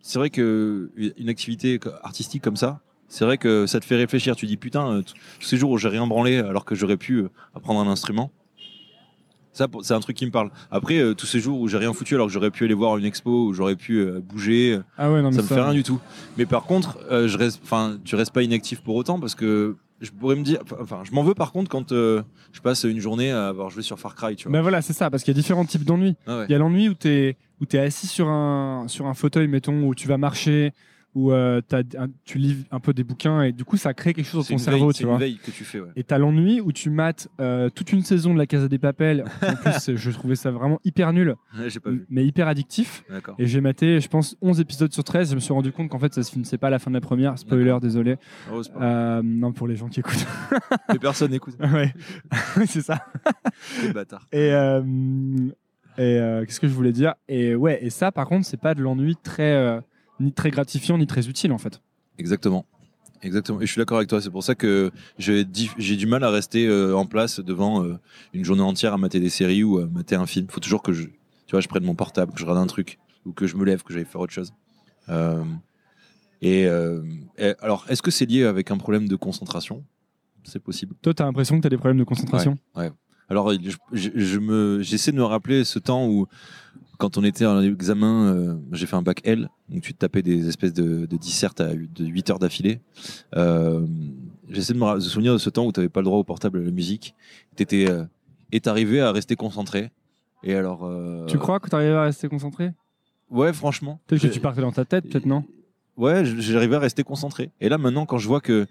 C'est 0.00 0.18
vrai 0.18 0.30
que 0.30 0.90
une 0.96 1.28
activité 1.28 1.78
artistique 2.02 2.42
comme 2.42 2.56
ça, 2.56 2.80
c'est 3.08 3.24
vrai 3.24 3.38
que 3.38 3.66
ça 3.66 3.80
te 3.80 3.84
fait 3.84 3.96
réfléchir. 3.96 4.36
Tu 4.36 4.46
dis 4.46 4.56
putain, 4.56 4.92
euh, 4.92 5.02
tous 5.02 5.46
ces 5.46 5.56
jours 5.56 5.70
où 5.70 5.78
j'ai 5.78 5.88
rien 5.88 6.06
branlé 6.06 6.38
alors 6.38 6.64
que 6.64 6.74
j'aurais 6.74 6.96
pu 6.96 7.14
euh, 7.16 7.30
apprendre 7.54 7.80
un 7.80 7.90
instrument. 7.90 8.30
Ça, 9.52 9.66
c'est 9.82 9.94
un 9.94 9.98
truc 9.98 10.16
qui 10.16 10.24
me 10.24 10.30
parle. 10.30 10.50
Après, 10.70 10.98
euh, 10.98 11.14
tous 11.14 11.26
ces 11.26 11.40
jours 11.40 11.58
où 11.60 11.66
j'ai 11.66 11.78
rien 11.78 11.92
foutu 11.92 12.14
alors 12.14 12.28
que 12.28 12.32
j'aurais 12.32 12.52
pu 12.52 12.64
aller 12.64 12.74
voir 12.74 12.96
une 12.96 13.04
expo, 13.04 13.46
où 13.46 13.52
j'aurais 13.52 13.74
pu 13.74 13.98
euh, 13.98 14.20
bouger, 14.20 14.78
Ah 14.96 15.10
ouais, 15.10 15.20
non, 15.20 15.32
ça 15.32 15.42
me 15.42 15.46
fait 15.48 15.60
rien 15.60 15.72
du 15.74 15.82
tout. 15.82 15.98
Mais 16.36 16.46
par 16.46 16.62
contre, 16.62 16.98
euh, 17.10 17.26
je 17.26 17.36
reste, 17.36 17.60
enfin, 17.64 17.98
tu 18.04 18.14
restes 18.14 18.32
pas 18.32 18.44
inactif 18.44 18.82
pour 18.82 18.94
autant 18.94 19.18
parce 19.18 19.34
que 19.34 19.74
je 20.00 20.12
pourrais 20.12 20.36
me 20.36 20.44
dire, 20.44 20.60
enfin, 20.80 21.00
je 21.02 21.10
m'en 21.10 21.24
veux 21.24 21.34
par 21.34 21.50
contre 21.50 21.68
quand 21.68 21.90
je 21.90 22.60
passe 22.62 22.84
une 22.84 23.00
journée 23.00 23.32
à 23.32 23.48
avoir 23.48 23.68
joué 23.68 23.82
sur 23.82 23.98
Far 23.98 24.14
Cry, 24.14 24.36
tu 24.36 24.44
vois. 24.44 24.52
Ben 24.52 24.62
voilà, 24.62 24.80
c'est 24.80 24.92
ça, 24.92 25.10
parce 25.10 25.24
qu'il 25.24 25.34
y 25.34 25.36
a 25.36 25.40
différents 25.40 25.64
types 25.64 25.82
d'ennuis. 25.82 26.14
Ah 26.28 26.38
ouais. 26.38 26.46
Il 26.48 26.52
y 26.52 26.54
a 26.54 26.58
l'ennui 26.58 26.88
où 26.88 26.94
tu 26.94 27.08
es, 27.08 27.36
où 27.60 27.64
es 27.72 27.78
assis 27.80 28.06
sur 28.06 28.28
un, 28.28 28.84
sur 28.86 29.06
un 29.06 29.14
fauteuil, 29.14 29.48
mettons, 29.48 29.82
où 29.82 29.94
tu 29.96 30.06
vas 30.06 30.18
marcher, 30.18 30.72
où 31.14 31.32
euh, 31.32 31.60
un- 31.72 32.06
tu 32.24 32.38
lis 32.38 32.64
un 32.70 32.80
peu 32.80 32.92
des 32.92 33.02
bouquins, 33.02 33.42
et 33.42 33.52
du 33.52 33.64
coup, 33.64 33.76
ça 33.76 33.94
crée 33.94 34.14
quelque 34.14 34.26
chose 34.26 34.46
dans 34.48 34.54
ton 34.54 34.58
cerveau, 34.58 34.86
veille, 34.86 34.92
tu 34.92 34.98
c'est 34.98 35.02
une 35.04 35.08
vois. 35.10 35.18
veille 35.18 35.38
que 35.38 35.50
tu 35.50 35.64
fais. 35.64 35.80
Ouais. 35.80 35.88
Et 35.96 36.04
t'as 36.04 36.18
l'ennui 36.18 36.60
où 36.60 36.70
tu 36.72 36.90
mates 36.90 37.28
euh, 37.40 37.70
toute 37.70 37.92
une 37.92 38.02
saison 38.02 38.32
de 38.34 38.38
la 38.38 38.46
Casa 38.46 38.68
des 38.68 38.78
Papels. 38.78 39.24
En 39.42 39.54
plus, 39.56 39.96
je 39.96 40.10
trouvais 40.10 40.36
ça 40.36 40.50
vraiment 40.50 40.78
hyper 40.84 41.12
nul, 41.12 41.34
Ouais, 41.58 41.70
j'ai 41.70 41.80
pas 41.80 41.90
vu. 41.90 42.06
mais 42.10 42.24
hyper 42.26 42.46
addictif. 42.48 43.02
Et 43.38 43.46
j'ai 43.46 43.60
maté, 43.60 44.00
je 44.00 44.08
pense, 44.08 44.36
11 44.42 44.60
épisodes 44.60 44.92
sur 44.92 45.02
13. 45.04 45.30
Je 45.30 45.34
me 45.34 45.40
suis 45.40 45.52
rendu 45.52 45.72
compte 45.72 45.88
qu'en 45.88 45.98
fait, 45.98 46.12
ça 46.14 46.22
se 46.22 46.30
finissait 46.30 46.58
pas 46.58 46.66
à 46.68 46.70
la 46.70 46.78
fin 46.78 46.90
de 46.90 46.96
la 46.96 47.00
première. 47.00 47.38
Spoiler, 47.38 47.76
désolé. 47.80 48.16
Oh, 48.52 48.60
grave. 48.62 48.82
Euh, 48.82 49.22
non, 49.24 49.52
pour 49.52 49.66
les 49.66 49.76
gens 49.76 49.88
qui 49.88 50.00
écoutent. 50.00 50.26
Mais 50.92 50.98
personne 50.98 51.30
n'écoute. 51.30 51.54
ouais, 51.60 51.92
c'est 52.66 52.82
ça. 52.82 53.06
Les 53.82 53.92
bâtards. 53.92 54.26
Et, 54.32 54.48
et 55.96 56.00
euh, 56.00 56.44
qu'est-ce 56.44 56.60
que 56.60 56.68
je 56.68 56.74
voulais 56.74 56.92
dire? 56.92 57.14
Et 57.28 57.54
ouais, 57.56 57.78
et 57.82 57.90
ça, 57.90 58.12
par 58.12 58.26
contre, 58.28 58.46
c'est 58.46 58.60
pas 58.60 58.74
de 58.74 58.82
l'ennui 58.82 59.16
très, 59.16 59.52
euh, 59.54 59.80
ni 60.20 60.32
très 60.32 60.50
gratifiant, 60.50 60.98
ni 60.98 61.06
très 61.06 61.28
utile, 61.28 61.52
en 61.52 61.58
fait. 61.58 61.80
Exactement. 62.18 62.64
Exactement. 63.22 63.60
Et 63.60 63.66
je 63.66 63.72
suis 63.72 63.80
d'accord 63.80 63.96
avec 63.98 64.08
toi. 64.08 64.20
C'est 64.20 64.30
pour 64.30 64.44
ça 64.44 64.54
que 64.54 64.90
j'ai 65.18 65.44
du 65.44 66.06
mal 66.06 66.22
à 66.24 66.30
rester 66.30 66.66
euh, 66.66 66.94
en 66.96 67.04
place 67.06 67.40
devant 67.40 67.84
euh, 67.84 67.98
une 68.32 68.44
journée 68.44 68.62
entière 68.62 68.92
à 68.92 68.98
mater 68.98 69.18
des 69.20 69.30
séries 69.30 69.64
ou 69.64 69.78
à 69.78 69.86
mater 69.86 70.14
un 70.14 70.26
film. 70.26 70.46
Il 70.48 70.52
faut 70.52 70.60
toujours 70.60 70.82
que 70.82 70.92
je, 70.92 71.02
tu 71.04 71.52
vois, 71.52 71.60
je 71.60 71.68
prenne 71.68 71.84
mon 71.84 71.94
portable, 71.96 72.32
que 72.32 72.38
je 72.38 72.44
regarde 72.44 72.62
un 72.62 72.66
truc 72.68 72.98
ou 73.24 73.32
que 73.32 73.46
je 73.46 73.56
me 73.56 73.64
lève, 73.64 73.82
que 73.82 73.92
j'aille 73.92 74.04
faire 74.04 74.20
autre 74.20 74.32
chose. 74.32 74.52
Euh, 75.08 75.42
et, 76.40 76.66
euh, 76.66 77.02
et 77.38 77.54
alors, 77.60 77.84
est-ce 77.88 78.02
que 78.02 78.10
c'est 78.12 78.26
lié 78.26 78.44
avec 78.44 78.70
un 78.70 78.76
problème 78.78 79.08
de 79.08 79.16
concentration? 79.16 79.84
C'est 80.44 80.62
possible. 80.62 80.94
Toi, 81.02 81.12
t'as 81.14 81.24
l'impression 81.24 81.56
que 81.56 81.62
t'as 81.62 81.68
des 81.68 81.76
problèmes 81.76 81.98
de 81.98 82.04
concentration? 82.04 82.56
Alors, 83.30 83.52
je, 83.52 83.76
je- 83.92 84.10
je 84.14 84.78
j'essaie 84.80 85.12
de 85.12 85.16
me 85.18 85.24
rappeler 85.24 85.64
ce 85.64 85.78
temps 85.78 86.06
où, 86.08 86.26
quand 86.98 87.16
on 87.16 87.24
était 87.24 87.46
en 87.46 87.60
examen, 87.62 88.34
euh, 88.34 88.54
j'ai 88.72 88.86
fait 88.86 88.96
un 88.96 89.02
bac 89.02 89.20
L, 89.24 89.48
donc 89.68 89.82
tu 89.82 89.94
te 89.94 89.98
tapais 89.98 90.22
des 90.22 90.48
espèces 90.48 90.72
de, 90.74 91.06
de 91.06 91.16
dissertes 91.16 91.60
à, 91.60 91.68
de 91.74 92.04
8 92.04 92.30
heures 92.30 92.38
d'affilée. 92.38 92.80
Euh, 93.36 93.86
j'essaie 94.50 94.72
de 94.74 94.78
me 94.78 95.00
souvenir 95.00 95.32
de 95.32 95.38
ce 95.38 95.48
temps 95.50 95.64
où 95.66 95.72
tu 95.72 95.80
n'avais 95.80 95.88
pas 95.88 96.00
le 96.00 96.04
droit 96.06 96.18
au 96.18 96.24
portable 96.24 96.58
à 96.58 96.62
la 96.62 96.70
musique. 96.70 97.14
T'étais, 97.56 97.88
euh, 97.88 98.04
et 98.52 98.60
t'arrivais 98.60 99.00
à 99.00 99.12
rester 99.12 99.36
concentré. 99.36 99.90
Et 100.42 100.54
alors. 100.54 100.84
euh, 100.84 101.26
Tu 101.26 101.38
crois 101.38 101.60
que 101.60 101.68
t'arrives 101.68 101.92
à 101.94 102.02
rester 102.02 102.28
concentré? 102.28 102.72
Ouais, 103.30 103.52
franchement. 103.52 104.00
Peut-être 104.06 104.22
que 104.22 104.28
J'ai- 104.28 104.34
tu 104.34 104.40
partais 104.40 104.60
dans 104.62 104.72
ta 104.72 104.84
tête, 104.84 105.08
peut-être 105.08 105.26
non? 105.26 105.44
Ouais, 105.96 106.24
j'arrivais 106.24 106.76
à 106.76 106.80
rester 106.80 107.02
concentré. 107.04 107.50
Et 107.60 107.68
là, 107.68 107.76
maintenant, 107.78 108.06
quand 108.06 108.18
je 108.18 108.26
vois 108.28 108.40
que, 108.40 108.66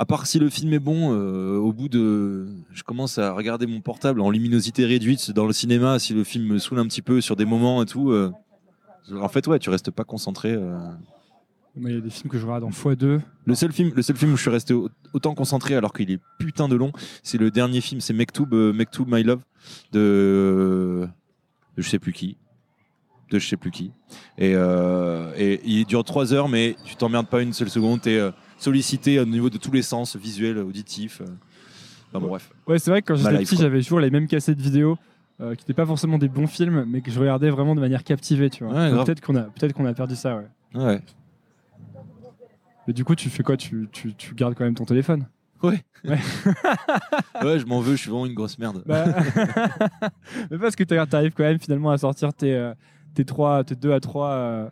à 0.00 0.06
part 0.06 0.26
si 0.26 0.38
le 0.38 0.48
film 0.48 0.72
est 0.72 0.78
bon, 0.78 1.12
euh, 1.12 1.56
au 1.58 1.72
bout 1.74 1.88
de, 1.90 2.46
je 2.72 2.82
commence 2.82 3.18
à 3.18 3.32
regarder 3.32 3.66
mon 3.66 3.80
portable 3.82 4.20
en 4.22 4.30
luminosité 4.30 4.86
réduite 4.86 5.30
dans 5.30 5.46
le 5.46 5.52
cinéma, 5.52 5.98
si 5.98 6.14
le 6.14 6.24
film 6.24 6.46
me 6.46 6.58
saoule 6.58 6.78
un 6.78 6.86
petit 6.86 7.02
peu 7.02 7.20
sur 7.20 7.36
des 7.36 7.44
moments 7.44 7.82
et 7.82 7.86
tout, 7.86 8.10
euh, 8.10 8.32
en 9.20 9.28
fait, 9.28 9.46
ouais, 9.46 9.58
tu 9.58 9.68
restes 9.68 9.90
pas 9.90 10.04
concentré. 10.04 10.52
euh. 10.52 10.78
Il 11.76 11.88
y 11.88 11.96
a 11.96 12.00
des 12.00 12.10
films 12.10 12.30
que 12.30 12.38
je 12.38 12.46
regarde 12.46 12.64
en 12.64 12.70
x2. 12.70 13.20
Le 13.44 13.54
seul 13.54 13.72
film, 13.72 13.92
le 13.94 14.02
seul 14.02 14.16
film 14.16 14.32
où 14.32 14.36
je 14.36 14.40
suis 14.42 14.50
resté 14.50 14.72
au- 14.74 14.88
autant 15.12 15.34
concentré 15.34 15.74
alors 15.76 15.92
qu'il 15.92 16.10
est 16.10 16.18
putain 16.38 16.66
de 16.68 16.74
long, 16.76 16.92
c'est 17.22 17.38
le 17.38 17.50
dernier 17.50 17.80
film, 17.80 18.00
c'est 18.00 18.12
Mektoub, 18.14 18.48
Mektoub 18.72 19.04
My 19.06 19.22
Love 19.22 19.42
de, 19.92 21.06
de 21.76 21.82
je 21.82 21.88
sais 21.88 21.98
plus 21.98 22.12
qui, 22.12 22.36
de 23.30 23.38
je 23.38 23.46
sais 23.46 23.56
plus 23.56 23.70
qui. 23.70 23.92
Et, 24.38 24.52
euh, 24.54 25.32
et 25.36 25.60
il 25.64 25.84
dure 25.84 26.04
trois 26.04 26.32
heures, 26.32 26.48
mais 26.48 26.74
tu 26.84 26.96
t'emmerdes 26.96 27.28
pas 27.28 27.42
une 27.42 27.52
seule 27.52 27.70
seconde. 27.70 28.00
T'es 28.00 28.18
sollicité 28.60 29.18
au 29.18 29.24
niveau 29.24 29.50
de 29.50 29.58
tous 29.58 29.72
les 29.72 29.82
sens, 29.82 30.16
visuel, 30.16 30.58
auditif. 30.58 31.20
euh. 31.20 31.24
Enfin, 32.08 32.20
bon, 32.20 32.28
bref. 32.28 32.50
Ouais, 32.66 32.78
c'est 32.78 32.90
vrai 32.90 33.02
que 33.02 33.12
quand 33.12 33.14
j'étais 33.16 33.38
petit, 33.38 33.56
j'avais 33.56 33.80
toujours 33.82 34.00
les 34.00 34.10
mêmes 34.10 34.26
cassettes 34.26 34.60
vidéo 34.60 34.98
euh, 35.40 35.54
qui 35.54 35.62
n'étaient 35.62 35.74
pas 35.74 35.86
forcément 35.86 36.18
des 36.18 36.28
bons 36.28 36.46
films, 36.46 36.84
mais 36.88 37.00
que 37.00 37.10
je 37.10 37.18
regardais 37.18 37.50
vraiment 37.50 37.74
de 37.74 37.80
manière 37.80 38.04
captivée, 38.04 38.50
tu 38.50 38.64
vois. 38.64 38.74
Ouais, 38.74 39.04
peut-être 39.04 39.20
qu'on 39.20 39.36
a, 39.36 39.42
peut-être 39.42 39.72
qu'on 39.72 39.86
a 39.86 39.94
perdu 39.94 40.16
ça, 40.16 40.36
ouais. 40.36 40.80
Ouais. 40.80 41.00
Mais 42.86 42.92
du 42.92 43.04
coup, 43.04 43.14
tu 43.14 43.30
fais 43.30 43.42
quoi? 43.42 43.56
Tu, 43.56 43.88
tu, 43.92 44.14
tu 44.14 44.34
gardes 44.34 44.54
quand 44.54 44.64
même 44.64 44.74
ton 44.74 44.84
téléphone? 44.84 45.26
Ouais, 45.62 45.78
je 46.04 47.66
m'en 47.66 47.80
veux, 47.80 47.92
je 47.92 48.00
suis 48.00 48.10
vraiment 48.10 48.24
une 48.24 48.34
grosse 48.34 48.58
merde. 48.58 48.82
Bah, 48.86 49.04
Mais 50.50 50.58
parce 50.58 50.74
que 50.74 50.84
tu 50.84 50.94
arrives 50.94 51.32
quand 51.34 51.44
même 51.44 51.60
finalement 51.60 51.90
à 51.90 51.98
sortir 51.98 52.32
tes, 52.32 52.54
euh, 52.54 52.72
tes, 53.14 53.26
trois, 53.26 53.62
tes 53.62 53.74
deux 53.74 53.92
à 53.92 54.00
trois 54.00 54.30
euh, 54.30 54.70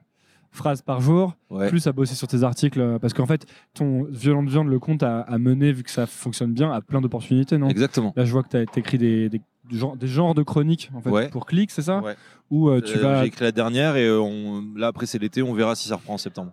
phrases 0.59 0.83
par 0.83 1.01
jour, 1.01 1.35
Ouais. 1.51 1.69
plus 1.69 1.87
à 1.87 1.93
bosser 1.93 2.15
sur 2.15 2.29
tes 2.29 2.43
articles. 2.43 2.81
euh, 2.81 2.99
Parce 2.99 3.15
qu'en 3.15 3.27
fait, 3.27 3.47
ton 3.75 4.05
violent 4.11 4.43
de 4.43 4.51
viande, 4.51 4.69
le 4.69 4.79
compte 4.79 5.03
a, 5.03 5.21
a 5.23 5.39
mené, 5.39 5.73
vu 5.73 5.83
que 5.83 5.91
ça 5.91 6.07
fonctionne 6.07 6.53
bien, 6.53 6.71
à 6.71 6.81
plein 6.83 7.01
d'opportunités, 7.01 7.57
non? 7.57 7.69
Exactement. 7.71 8.13
Là, 8.17 8.25
je 8.27 8.33
vois 8.33 8.43
que 8.43 8.49
tu 8.51 8.57
as 8.59 8.63
écrit 8.79 8.99
des, 8.99 9.29
des, 9.31 9.41
genre, 9.71 9.97
des 9.97 10.07
genres 10.07 10.35
de 10.35 10.43
chroniques 10.43 10.91
en 10.95 11.01
fait, 11.01 11.09
Ouais. 11.11 11.29
pour 11.29 11.47
clic, 11.47 11.71
c'est 11.71 11.83
ça? 11.83 12.01
Ouais. 12.01 12.17
Ou 12.51 12.69
euh, 12.69 12.81
tu 12.81 12.97
Euh, 12.99 13.03
vas 13.03 13.21
J'ai 13.23 13.29
écrit 13.29 13.45
la 13.45 13.53
dernière 13.53 13.97
et 13.97 14.07
euh, 14.07 14.21
on- 14.21 14.65
là 14.77 14.89
après 14.89 15.07
c'est 15.07 15.19
l'été, 15.19 15.43
on 15.43 15.55
verra 15.55 15.75
si 15.75 15.89
ça 15.89 15.97
reprend 15.97 16.15
en 16.15 16.19
septembre. 16.19 16.53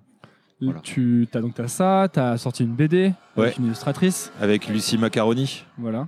voilà. 0.61 0.79
Tu 0.81 1.27
as 1.33 1.41
donc 1.41 1.59
as 1.59 1.67
ça, 1.67 2.07
tu 2.13 2.19
as 2.19 2.37
sorti 2.37 2.63
une 2.63 2.73
BD 2.75 3.13
avec 3.37 3.57
une 3.57 3.65
illustratrice, 3.65 4.31
Avec 4.41 4.67
Lucie 4.67 4.97
Macaroni, 4.97 5.63
voilà, 5.77 6.07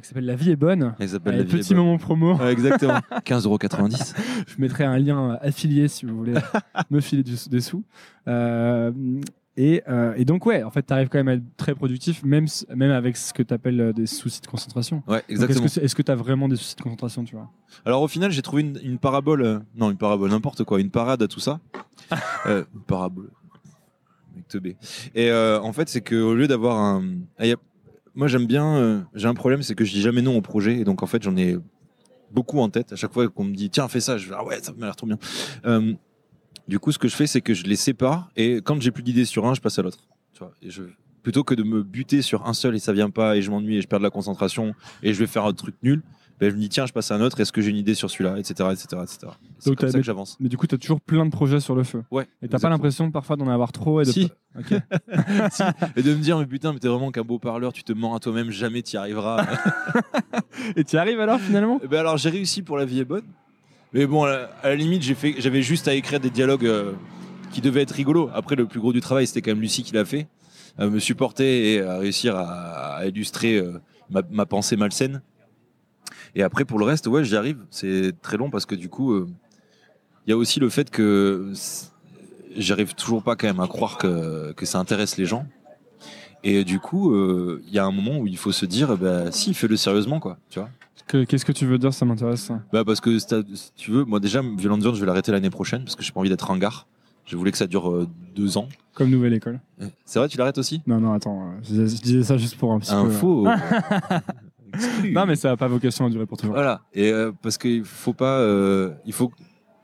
qui 0.00 0.08
s'appelle 0.08 0.26
La 0.26 0.34
vie 0.36 0.50
est 0.50 0.56
bonne. 0.56 0.94
elle 0.98 1.08
s'appelle 1.08 1.36
La 1.36 1.42
Vie 1.44 1.56
est 1.56 1.58
petit 1.60 1.74
bonne. 1.74 1.84
moment 1.84 1.98
promo. 1.98 2.34
Ouais, 2.36 2.52
exactement. 2.52 2.98
15,90€. 3.24 4.14
Je 4.46 4.54
mettrai 4.60 4.84
un 4.84 4.98
lien 4.98 5.38
affilié 5.40 5.88
si 5.88 6.06
vous 6.06 6.16
voulez 6.16 6.34
me 6.90 7.00
filer 7.00 7.22
du- 7.22 7.34
des 7.50 7.60
sous. 7.60 7.84
Euh, 8.28 8.92
et, 9.56 9.82
euh, 9.88 10.14
et 10.16 10.24
donc, 10.24 10.46
ouais, 10.46 10.64
en 10.64 10.70
fait, 10.70 10.82
tu 10.84 10.92
arrives 10.92 11.08
quand 11.08 11.18
même 11.18 11.28
à 11.28 11.34
être 11.34 11.44
très 11.56 11.74
productif, 11.76 12.24
même, 12.24 12.46
même 12.74 12.90
avec 12.90 13.16
ce 13.16 13.32
que 13.32 13.42
tu 13.44 13.54
appelles 13.54 13.92
des 13.94 14.06
soucis 14.06 14.40
de 14.40 14.46
concentration. 14.48 15.02
Ouais, 15.06 15.22
exactement. 15.28 15.66
Est-ce 15.66 15.94
que 15.94 16.02
tu 16.02 16.10
as 16.10 16.16
vraiment 16.16 16.48
des 16.48 16.56
soucis 16.56 16.74
de 16.74 16.82
concentration, 16.82 17.22
tu 17.24 17.36
vois? 17.36 17.48
Alors 17.84 18.02
au 18.02 18.08
final, 18.08 18.32
j'ai 18.32 18.42
trouvé 18.42 18.62
une, 18.62 18.78
une 18.82 18.98
parabole, 18.98 19.42
euh, 19.42 19.58
non 19.76 19.90
une 19.92 19.96
parabole, 19.96 20.30
n'importe 20.30 20.64
quoi, 20.64 20.80
une 20.80 20.90
parade 20.90 21.22
à 21.22 21.28
tout 21.28 21.40
ça. 21.40 21.60
Euh, 22.46 22.64
une 22.74 22.82
parabole, 22.82 23.30
mec 24.36 24.46
teubé. 24.48 24.76
Et 25.14 25.30
euh, 25.30 25.58
en 25.60 25.72
fait, 25.72 25.88
c'est 25.88 26.02
que 26.02 26.16
au 26.16 26.34
lieu 26.34 26.46
d'avoir 26.46 26.78
un, 26.78 27.02
Ah, 27.38 27.46
y 27.46 27.52
a- 27.52 27.56
moi 28.14 28.28
j'aime 28.28 28.46
bien, 28.46 28.76
euh, 28.76 29.00
j'ai 29.14 29.28
un 29.28 29.34
problème, 29.34 29.62
c'est 29.62 29.74
que 29.74 29.84
je 29.84 29.92
dis 29.92 30.00
jamais 30.00 30.22
non 30.22 30.36
au 30.36 30.40
projet, 30.40 30.78
et 30.78 30.84
donc 30.84 31.02
en 31.02 31.06
fait 31.06 31.22
j'en 31.22 31.36
ai 31.36 31.56
beaucoup 32.30 32.60
en 32.60 32.68
tête. 32.68 32.92
À 32.92 32.96
chaque 32.96 33.12
fois 33.12 33.28
qu'on 33.28 33.44
me 33.44 33.54
dit 33.54 33.70
tiens 33.70 33.88
fais 33.88 34.00
ça, 34.00 34.18
je 34.18 34.28
vais 34.28 34.34
ah 34.38 34.44
ouais 34.44 34.60
ça 34.62 34.72
m'a 34.72 34.86
l'air 34.86 34.96
trop 34.96 35.06
bien. 35.06 35.18
Euh, 35.66 35.92
du 36.66 36.78
coup, 36.78 36.92
ce 36.92 36.98
que 36.98 37.08
je 37.08 37.14
fais, 37.14 37.26
c'est 37.26 37.42
que 37.42 37.52
je 37.52 37.64
les 37.64 37.76
sépare, 37.76 38.30
et 38.36 38.56
quand 38.62 38.80
j'ai 38.80 38.90
plus 38.90 39.02
d'idées 39.02 39.26
sur 39.26 39.46
un, 39.46 39.54
je 39.54 39.60
passe 39.60 39.78
à 39.78 39.82
l'autre. 39.82 40.08
Tu 40.32 40.40
vois, 40.40 40.52
plutôt 41.22 41.42
que 41.42 41.54
de 41.54 41.62
me 41.62 41.82
buter 41.82 42.22
sur 42.22 42.46
un 42.46 42.52
seul 42.52 42.76
et 42.76 42.78
ça 42.78 42.92
vient 42.92 43.10
pas 43.10 43.36
et 43.36 43.42
je 43.42 43.50
m'ennuie 43.50 43.76
et 43.76 43.82
je 43.82 43.88
perds 43.88 43.98
de 43.98 44.04
la 44.04 44.10
concentration 44.10 44.74
et 45.02 45.12
je 45.14 45.18
vais 45.18 45.26
faire 45.26 45.44
un 45.46 45.52
truc 45.52 45.74
nul 45.82 46.02
ben, 46.40 46.50
je 46.50 46.56
me 46.56 46.60
dis 46.60 46.68
tiens 46.68 46.84
je 46.86 46.92
passe 46.92 47.10
à 47.10 47.14
un 47.14 47.20
autre 47.20 47.38
est-ce 47.40 47.52
que 47.52 47.60
j'ai 47.60 47.70
une 47.70 47.76
idée 47.76 47.94
sur 47.94 48.10
celui-là 48.10 48.38
etc 48.38 48.68
etc 48.72 49.02
etc 49.02 49.32
Donc, 49.64 49.76
comme 49.76 49.88
ça 49.88 49.98
que 49.98 50.04
j'avance. 50.04 50.36
Mais 50.40 50.48
du 50.48 50.56
coup, 50.56 50.66
tu 50.66 50.74
as 50.74 50.78
toujours 50.78 51.00
plein 51.00 51.24
de 51.24 51.30
projets 51.30 51.60
sur 51.60 51.74
le 51.74 51.84
feu. 51.84 52.02
ouais 52.10 52.26
Et 52.42 52.48
t'as 52.48 52.58
pas 52.58 52.68
l'impression 52.68 53.10
parfois 53.10 53.36
d'en 53.36 53.48
avoir 53.48 53.72
trop 53.72 54.00
et 54.00 54.04
de... 54.04 54.10
Si. 54.10 54.30
Et 55.96 56.02
de 56.02 56.14
me 56.14 56.20
dire 56.20 56.38
mais 56.38 56.46
putain 56.46 56.72
mais 56.72 56.78
t'es 56.78 56.88
vraiment 56.88 57.10
qu'un 57.10 57.22
beau 57.22 57.38
parleur 57.38 57.72
tu 57.72 57.82
te 57.82 57.92
mens 57.92 58.14
à 58.14 58.20
toi-même 58.20 58.50
jamais 58.50 58.82
t'y 58.82 58.96
arriveras. 58.96 59.44
Et 60.76 60.84
tu 60.84 60.94
y 60.94 60.98
arrives 60.98 61.20
alors 61.20 61.40
finalement? 61.40 61.80
Eh 61.82 61.88
ben 61.88 61.98
alors 61.98 62.16
j'ai 62.16 62.30
réussi 62.30 62.62
pour 62.62 62.76
la 62.76 62.84
vie 62.84 63.00
est 63.00 63.04
bonne. 63.04 63.24
Mais 63.92 64.06
bon 64.06 64.24
à 64.24 64.48
la, 64.62 64.74
limite 64.76 65.02
j'avais 65.38 65.62
juste 65.62 65.88
à 65.88 65.94
écrire 65.94 66.20
des 66.20 66.30
dialogues 66.30 66.66
euh, 66.66 66.92
qui 67.52 67.60
devaient 67.60 67.82
être 67.82 67.92
rigolos. 67.92 68.30
Après 68.32 68.54
le 68.54 68.66
plus 68.66 68.80
gros 68.80 68.92
du 68.92 69.00
travail 69.00 69.26
c'était 69.26 69.42
quand 69.42 69.50
même 69.50 69.60
Lucie 69.60 69.82
qui 69.82 69.92
l'a 69.92 70.04
fait 70.04 70.28
à 70.78 70.86
me 70.86 70.98
supporter 70.98 71.74
et 71.74 71.82
à 71.82 71.98
réussir 71.98 72.36
à, 72.36 72.96
à 72.96 73.06
illustrer 73.06 73.56
euh, 73.56 73.80
ma, 74.10 74.22
ma 74.30 74.46
pensée 74.46 74.76
malsaine 74.76 75.20
et 76.34 76.42
après 76.42 76.64
pour 76.64 76.78
le 76.78 76.84
reste 76.84 77.06
ouais 77.06 77.24
j'y 77.24 77.36
arrive 77.36 77.58
c'est 77.70 78.12
très 78.22 78.36
long 78.36 78.50
parce 78.50 78.66
que 78.66 78.74
du 78.74 78.88
coup 78.88 79.12
euh, 79.12 79.26
il 80.26 80.30
y 80.30 80.32
a 80.32 80.36
aussi 80.36 80.58
le 80.60 80.68
fait 80.68 80.90
que 80.90 81.52
j'arrive 82.56 82.94
toujours 82.94 83.22
pas 83.22 83.36
quand 83.36 83.46
même 83.46 83.60
à 83.60 83.66
croire 83.66 83.98
que, 83.98 84.52
que 84.52 84.66
ça 84.66 84.78
intéresse 84.78 85.16
les 85.16 85.26
gens 85.26 85.46
et 86.42 86.64
du 86.64 86.78
coup 86.78 87.14
euh, 87.14 87.62
il 87.66 87.72
y 87.72 87.78
a 87.78 87.84
un 87.84 87.90
moment 87.90 88.18
où 88.18 88.26
il 88.26 88.36
faut 88.36 88.52
se 88.52 88.66
dire 88.66 88.96
bah 88.96 89.30
si 89.32 89.54
fais-le 89.54 89.76
sérieusement 89.76 90.20
quoi 90.20 90.38
tu 90.50 90.58
vois 90.58 90.70
Que- 91.06 91.24
Qu'est-ce 91.24 91.44
que 91.44 91.52
tu 91.52 91.66
veux 91.66 91.76
dire 91.78 91.92
Ça 91.92 92.04
m'intéresse. 92.06 92.50
bah 92.72 92.82
parce 92.84 93.00
que 93.00 93.18
si 93.18 93.26
t'as- 93.26 93.42
si 93.54 93.72
tu 93.76 93.90
veux, 93.90 94.04
moi 94.04 94.20
déjà 94.20 94.40
Violent 94.40 94.80
Zone, 94.80 94.94
je 94.94 95.00
vais 95.00 95.06
l'arrêter 95.06 95.32
l'année 95.32 95.50
prochaine 95.50 95.82
parce 95.84 95.96
que 95.96 96.02
j'ai 96.02 96.12
pas 96.12 96.20
envie 96.20 96.30
d'être 96.30 96.46
ringard. 96.48 96.86
Je 97.26 97.36
voulais 97.36 97.52
que 97.52 97.58
ça 97.58 97.66
dure 97.66 97.90
euh, 97.90 98.06
deux 98.34 98.56
ans. 98.56 98.68
Comme 98.94 99.10
nouvelle 99.10 99.34
école. 99.34 99.60
C'est 100.06 100.18
vrai, 100.18 100.28
tu 100.28 100.38
l'arrêtes 100.38 100.56
aussi? 100.58 100.80
Non, 100.86 101.00
non, 101.00 101.12
attends. 101.12 101.42
euh, 101.42 101.60
Je, 101.62 101.82
disais 102.02 102.22
ça 102.22 102.36
juste 102.38 102.56
pour 102.56 102.72
un 102.72 102.78
petit 102.78 102.90
peu. 102.92 102.96
Info. 102.96 103.46
Exclu. 103.48 104.16
Non, 105.12 105.26
mais 105.26 105.36
ça 105.36 105.48
n'a 105.50 105.56
pas 105.56 105.68
vocation 105.68 106.06
à 106.06 106.10
durer 106.10 106.26
pour 106.26 106.38
toujours. 106.38 106.54
Voilà. 106.54 106.82
Et 106.92 107.10
euh, 107.10 107.32
parce 107.42 107.58
qu'il 107.58 107.84
faut 107.84 108.12
pas, 108.14 108.38
euh, 108.38 108.92
il 109.06 109.12
faut. 109.12 109.30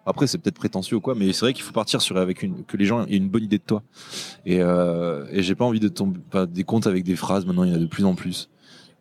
Après, 0.07 0.27
c'est 0.27 0.39
peut-être 0.39 0.57
prétentieux 0.57 0.97
ou 0.97 1.01
quoi, 1.01 1.15
mais 1.15 1.33
c'est 1.33 1.41
vrai 1.41 1.53
qu'il 1.53 1.63
faut 1.63 1.73
partir 1.73 2.01
sur 2.01 2.17
avec 2.17 2.43
une 2.43 2.65
que 2.65 2.77
les 2.77 2.87
gens 2.87 3.05
aient 3.07 3.17
une 3.17 3.29
bonne 3.29 3.45
idée 3.45 3.59
de 3.59 3.63
toi. 3.65 3.83
Et, 4.47 4.59
euh, 4.61 5.27
et 5.31 5.43
j'ai 5.43 5.55
pas 5.55 5.65
envie 5.65 5.79
de 5.81 5.89
tomber 5.89 6.19
pas 6.31 6.47
des 6.47 6.65
comptes 6.65 6.87
avec 6.87 7.05
des 7.05 7.17
phrases. 7.17 7.45
Maintenant, 7.47 7.65
il 7.65 7.71
y 7.71 7.73
en 7.73 7.77
a 7.77 7.79
de 7.79 7.87
plus 7.87 8.05
en 8.05 8.15
plus. 8.15 8.49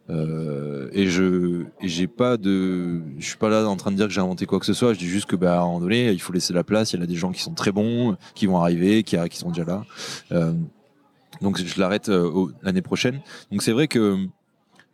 Euh, 0.09 0.89
et 0.91 1.05
je 1.07 1.65
et 1.81 1.87
j'ai 1.87 2.07
pas 2.07 2.37
de 2.37 3.01
je 3.19 3.25
suis 3.27 3.37
pas 3.37 3.47
là 3.49 3.67
en 3.67 3.75
train 3.75 3.91
de 3.91 3.95
dire 3.95 4.07
que 4.07 4.11
j'ai 4.11 4.21
inventé 4.21 4.47
quoi 4.47 4.59
que 4.59 4.65
ce 4.65 4.73
soit 4.73 4.95
je 4.95 4.97
dis 4.97 5.07
juste 5.07 5.27
que 5.27 5.35
bah 5.35 5.59
à 5.59 5.61
un 5.61 5.65
moment 5.65 5.81
donné 5.81 6.11
il 6.11 6.19
faut 6.19 6.33
laisser 6.33 6.51
la 6.51 6.63
place 6.63 6.93
il 6.93 6.99
y 6.99 7.03
a 7.03 7.05
des 7.05 7.13
gens 7.13 7.31
qui 7.31 7.43
sont 7.43 7.53
très 7.53 7.71
bons 7.71 8.17
qui 8.33 8.47
vont 8.47 8.57
arriver 8.57 9.03
qui, 9.03 9.17
qui 9.29 9.37
sont 9.37 9.49
déjà 9.49 9.65
là 9.65 9.83
Euh, 10.31 10.53
donc 11.41 11.63
je 11.63 11.79
l'arrête 11.79 12.09
euh, 12.09 12.47
l'année 12.63 12.81
prochaine 12.81 13.21
donc 13.51 13.61
c'est 13.61 13.71
vrai 13.71 13.87
que 13.87 14.25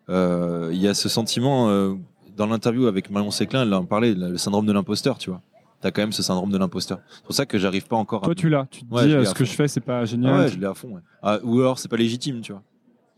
il 0.09 0.77
y 0.77 0.87
a 0.87 0.93
ce 0.93 1.09
sentiment 1.09 1.69
euh, 1.69 1.93
dans 2.37 2.45
l'interview 2.47 2.87
avec 2.87 3.09
Marion 3.09 3.31
Séclin 3.31 3.63
elle 3.63 3.73
en 3.73 3.85
parlait 3.85 4.13
le 4.13 4.37
syndrome 4.37 4.65
de 4.65 4.73
l'imposteur 4.73 5.17
tu 5.17 5.29
vois 5.29 5.41
t'as 5.81 5.91
quand 5.91 6.01
même 6.01 6.11
ce 6.11 6.23
syndrome 6.23 6.51
de 6.51 6.57
l'imposteur 6.57 6.99
c'est 7.09 7.23
pour 7.23 7.33
ça 7.35 7.45
que 7.45 7.57
j'arrive 7.57 7.87
pas 7.87 7.95
encore 7.95 8.21
à 8.23 8.25
Toi, 8.25 8.35
tu 8.35 8.49
l'as. 8.49 8.65
Tu 8.69 8.83
te 8.85 8.93
Ouais, 8.93 9.05
dis, 9.07 9.13
euh, 9.13 9.25
ce 9.25 9.33
que 9.33 9.45
je 9.45 9.51
fais, 9.51 9.67
c'est 9.67 9.81
pas 9.81 9.99
Ah 9.99 10.05
génial. 10.05 10.39
ouais 10.41 10.47
je 10.49 10.57
l'ai 10.59 10.65
à 10.67 10.73
fond 10.73 10.89
ouais. 10.89 11.01
Ah, 11.23 11.39
ou 11.43 11.59
alors 11.59 11.79
c'est 11.79 11.89
pas 11.89 11.97
légitime 11.97 12.41
tu 12.41 12.51
vois 12.51 12.61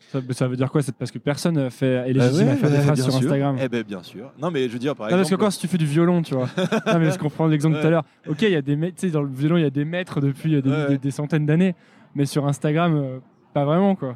ça, 0.10 0.20
ça 0.32 0.48
veut 0.48 0.56
dire 0.56 0.72
quoi 0.72 0.82
C'est 0.82 0.96
parce 0.96 1.12
que 1.12 1.18
personne 1.20 1.58
euh, 1.58 1.70
fait, 1.70 1.88
est 2.10 2.14
légitime 2.14 2.44
Ah 2.44 2.46
ouais, 2.46 2.52
à 2.52 2.56
faire 2.56 2.70
des 2.70 2.78
bah, 2.78 2.84
phrases 2.84 3.02
sur 3.04 3.12
sûr. 3.12 3.20
Instagram. 3.24 3.58
Eh 3.62 3.68
ben 3.68 3.84
bien 3.84 4.02
sûr. 4.04 4.32
Non 4.42 4.52
mais 4.52 4.68
je 4.70 4.74
veux 4.74 4.80
dire 4.80 4.96
par 4.96 5.08
Non, 5.08 5.18
parce 5.18 5.24
que 5.24 5.34
exemple. 5.36 5.44
quand 5.44 5.52
si 5.52 5.60
tu 5.60 5.68
fais 5.68 5.78
du 5.78 5.86
violon, 5.86 6.22
tu 6.22 6.34
vois. 6.34 6.48
non, 6.88 7.00
mais 7.00 7.12
je 7.12 7.18
comprends 7.20 7.46
l'exemple 7.48 7.76
Ouais. 7.76 7.82
tout 7.82 7.88
à 7.88 7.90
l'heure. 7.90 8.04
Ok, 8.30 8.42
il 8.44 8.52
y 8.52 8.56
a 8.56 8.62
des 8.62 8.78
maîtres, 8.78 8.96
tu 9.02 9.08
sais, 9.08 9.12
dans 9.12 9.22
le 9.22 9.30
violon, 9.30 9.58
il 9.58 9.64
y 9.64 9.66
a 9.66 9.70
des 9.70 9.84
maîtres 9.84 10.22
depuis 10.22 10.56
euh, 10.56 10.62
des, 10.62 10.88
des- 10.92 10.98
des 10.98 11.12
centaines 11.12 11.46
d'années. 11.46 11.76
Mais 12.16 12.26
sur 12.26 12.48
Instagram, 12.48 12.96
euh, 12.96 13.20
pas 13.54 13.66
vraiment, 13.66 13.96
quoi. 13.98 14.16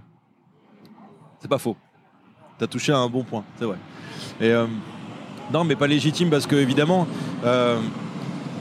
C'est 1.40 1.50
pas 1.50 1.58
faux. 1.58 1.76
T'as 2.62 2.68
touché 2.68 2.92
à 2.92 3.00
un 3.00 3.10
bon 3.10 3.24
point, 3.24 3.44
c'est 3.58 3.66
vrai. 3.66 3.78
Et 4.40 4.52
euh, 4.52 4.68
non 5.52 5.64
mais 5.64 5.76
pas 5.76 5.88
légitime 5.88 6.30
parce 6.30 6.46
que 6.46 6.56
évidemment, 6.56 7.08
euh, 7.44 7.80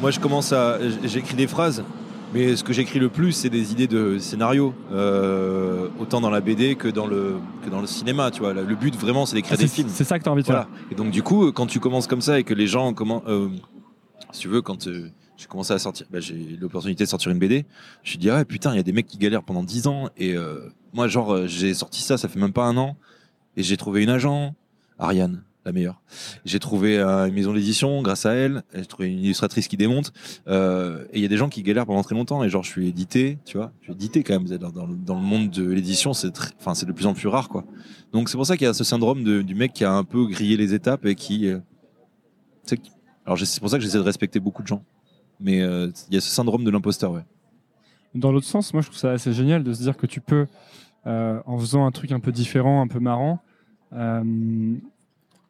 moi 0.01 0.11
je 0.11 0.19
commence 0.19 0.55
à, 0.55 0.79
j'écris 1.05 1.35
des 1.35 1.47
phrases. 1.47 1.85
Mais 2.33 2.57
ce 2.57 2.65
que 2.65 2.73
j'écris 2.73 2.99
le 2.99 3.11
plus, 3.11 3.33
c'est 3.33 3.51
des 3.51 3.73
idées 3.73 3.89
de 3.89 4.17
scénario, 4.19 4.73
euh, 4.91 5.89
autant 6.01 6.23
dans 6.23 6.31
la 6.31 6.41
BD 6.41 6.77
que 6.77 6.89
dans 6.89 7.07
le 7.07 7.35
que 7.63 7.69
dans 7.69 7.83
le 7.83 7.87
cinéma. 7.87 8.31
Tu 8.31 8.41
vois, 8.41 8.55
le 8.55 8.75
but 8.75 8.97
vraiment, 8.97 9.27
c'est 9.27 9.35
d'écrire 9.37 9.59
Ah, 9.59 9.63
des 9.63 9.69
films. 9.69 9.91
c'est 9.93 10.05
ça 10.05 10.19
que 10.19 10.25
tu 10.25 10.31
as 10.31 10.33
envie 10.33 10.41
de 10.41 10.47
Voilà. 10.47 10.63
faire. 10.63 10.71
Et 10.93 10.95
donc 10.95 11.11
du 11.11 11.23
coup, 11.23 11.53
quand 11.53 11.67
tu 11.67 11.79
commences 11.79 12.07
comme 12.07 12.23
ça 12.23 12.39
et 12.39 12.45
que 12.45 12.55
les 12.55 12.69
gens 12.69 12.95
comment, 12.95 13.23
si 14.33 14.41
tu 14.41 14.49
veux, 14.49 14.63
quand 14.63 14.89
j'ai 14.89 15.47
commencé 15.47 15.75
à 15.75 15.79
sortir, 15.79 16.07
bah, 16.11 16.21
j'ai 16.21 16.37
eu 16.37 16.57
l'opportunité 16.59 17.05
de 17.05 17.09
sortir 17.11 17.31
une 17.33 17.39
BD. 17.39 17.67
Je 18.03 18.09
me 18.09 18.11
suis 18.13 18.19
dit 18.19 18.31
ah 18.31 18.43
putain, 18.47 18.73
il 18.73 18.77
y 18.79 18.81
a 18.81 18.83
des 18.83 18.93
mecs 18.95 19.09
qui 19.09 19.19
galèrent 19.19 19.43
pendant 19.43 19.63
10 19.63 19.89
ans 19.89 20.09
et 20.17 20.35
euh, 20.39 20.71
moi 20.95 21.07
genre 21.07 21.47
j'ai 21.47 21.75
sorti 21.75 22.01
ça, 22.01 22.17
ça 22.17 22.29
fait 22.29 22.39
même 22.41 22.55
pas 22.55 22.65
un 22.65 22.79
an 22.79 22.97
et 23.57 23.63
j'ai 23.63 23.77
trouvé 23.77 24.03
une 24.03 24.09
agent, 24.11 24.55
Ariane, 24.99 25.43
la 25.65 25.73
meilleure. 25.73 26.01
J'ai 26.45 26.59
trouvé 26.59 26.99
euh, 26.99 27.27
une 27.27 27.35
maison 27.35 27.53
d'édition 27.53 28.01
grâce 28.03 28.25
à 28.27 28.33
elle. 28.33 28.63
J'ai 28.75 28.87
trouvé 28.87 29.13
une 29.13 29.19
illustratrice 29.19 29.69
qui 29.69 29.77
démonte. 29.77 30.13
Euh, 30.49 31.05
et 31.13 31.19
il 31.19 31.23
y 31.23 31.25
a 31.25 31.29
des 31.29 31.37
gens 31.37 31.49
qui 31.49 31.63
galèrent 31.63 31.87
pendant 31.87 32.03
très 32.03 32.15
longtemps. 32.15 32.43
Et 32.43 32.49
genre, 32.49 32.63
je 32.63 32.71
suis 32.71 32.89
édité, 32.89 33.39
tu 33.45 33.59
vois. 33.59 33.73
Je 33.81 33.87
suis 33.87 33.93
édité 33.93 34.23
quand 34.23 34.33
même. 34.41 34.59
Dans, 34.59 34.87
le- 34.87 35.21
monde 35.21 35.51
de 35.51 35.71
l'édition, 35.71 36.15
c'est 36.15 36.33
enfin, 36.59 36.75
c'est 36.75 36.87
de 36.87 36.93
plus 36.93 37.07
en 37.07 37.13
plus 37.15 37.29
rare, 37.29 37.49
quoi. 37.49 37.65
Donc 38.13 38.29
c'est 38.29 38.37
pour 38.37 38.47
ça 38.47 38.57
qu'il 38.57 38.67
y 38.67 38.71
a 38.71 38.75
ce 38.75 38.85
syndrome 38.85 39.23
du 39.43 39.55
mec 39.55 39.73
qui 39.73 39.85
a 39.85 39.93
un 39.93 40.05
peu 40.05 40.27
grillé 40.27 40.57
les 40.57 40.73
étapes 40.75 41.05
et 41.05 41.15
qui. 41.15 41.47
euh, 41.49 41.59
alors 43.27 43.39
c'est 43.39 43.61
pour 43.61 43.69
ça 43.71 43.77
que 43.79 43.83
j'essaie 43.85 43.99
de 43.99 44.03
respecter 44.03 44.41
beaucoup 44.41 44.63
de 44.63 44.69
gens. 44.69 44.83
Mais 45.41 45.59
il 45.59 46.15
y 46.15 46.17
a 46.17 46.21
ce 46.21 46.31
syndrome 46.31 46.65
de 46.65 46.71
l'imposteur, 46.71 47.13
ouais. 47.13 47.25
Dans 48.15 48.33
l'autre 48.33 48.47
sens, 48.47 48.73
moi, 48.73 48.83
je 48.83 48.89
trouve 48.89 48.99
ça 48.99 49.13
assez 49.13 49.33
génial 49.33 49.63
de 49.63 49.73
se 49.73 49.83
dire 49.83 49.97
que 49.97 50.07
tu 50.07 50.21
peux, 50.21 50.47
en 51.07 51.59
faisant 51.59 51.87
un 51.87 51.91
truc 51.91 52.13
un 52.13 52.21
peu 52.21 52.33
différent, 52.33 52.83
un 52.83 52.89
peu 52.89 52.99
marrant, 53.01 53.41
euh, 53.93 54.75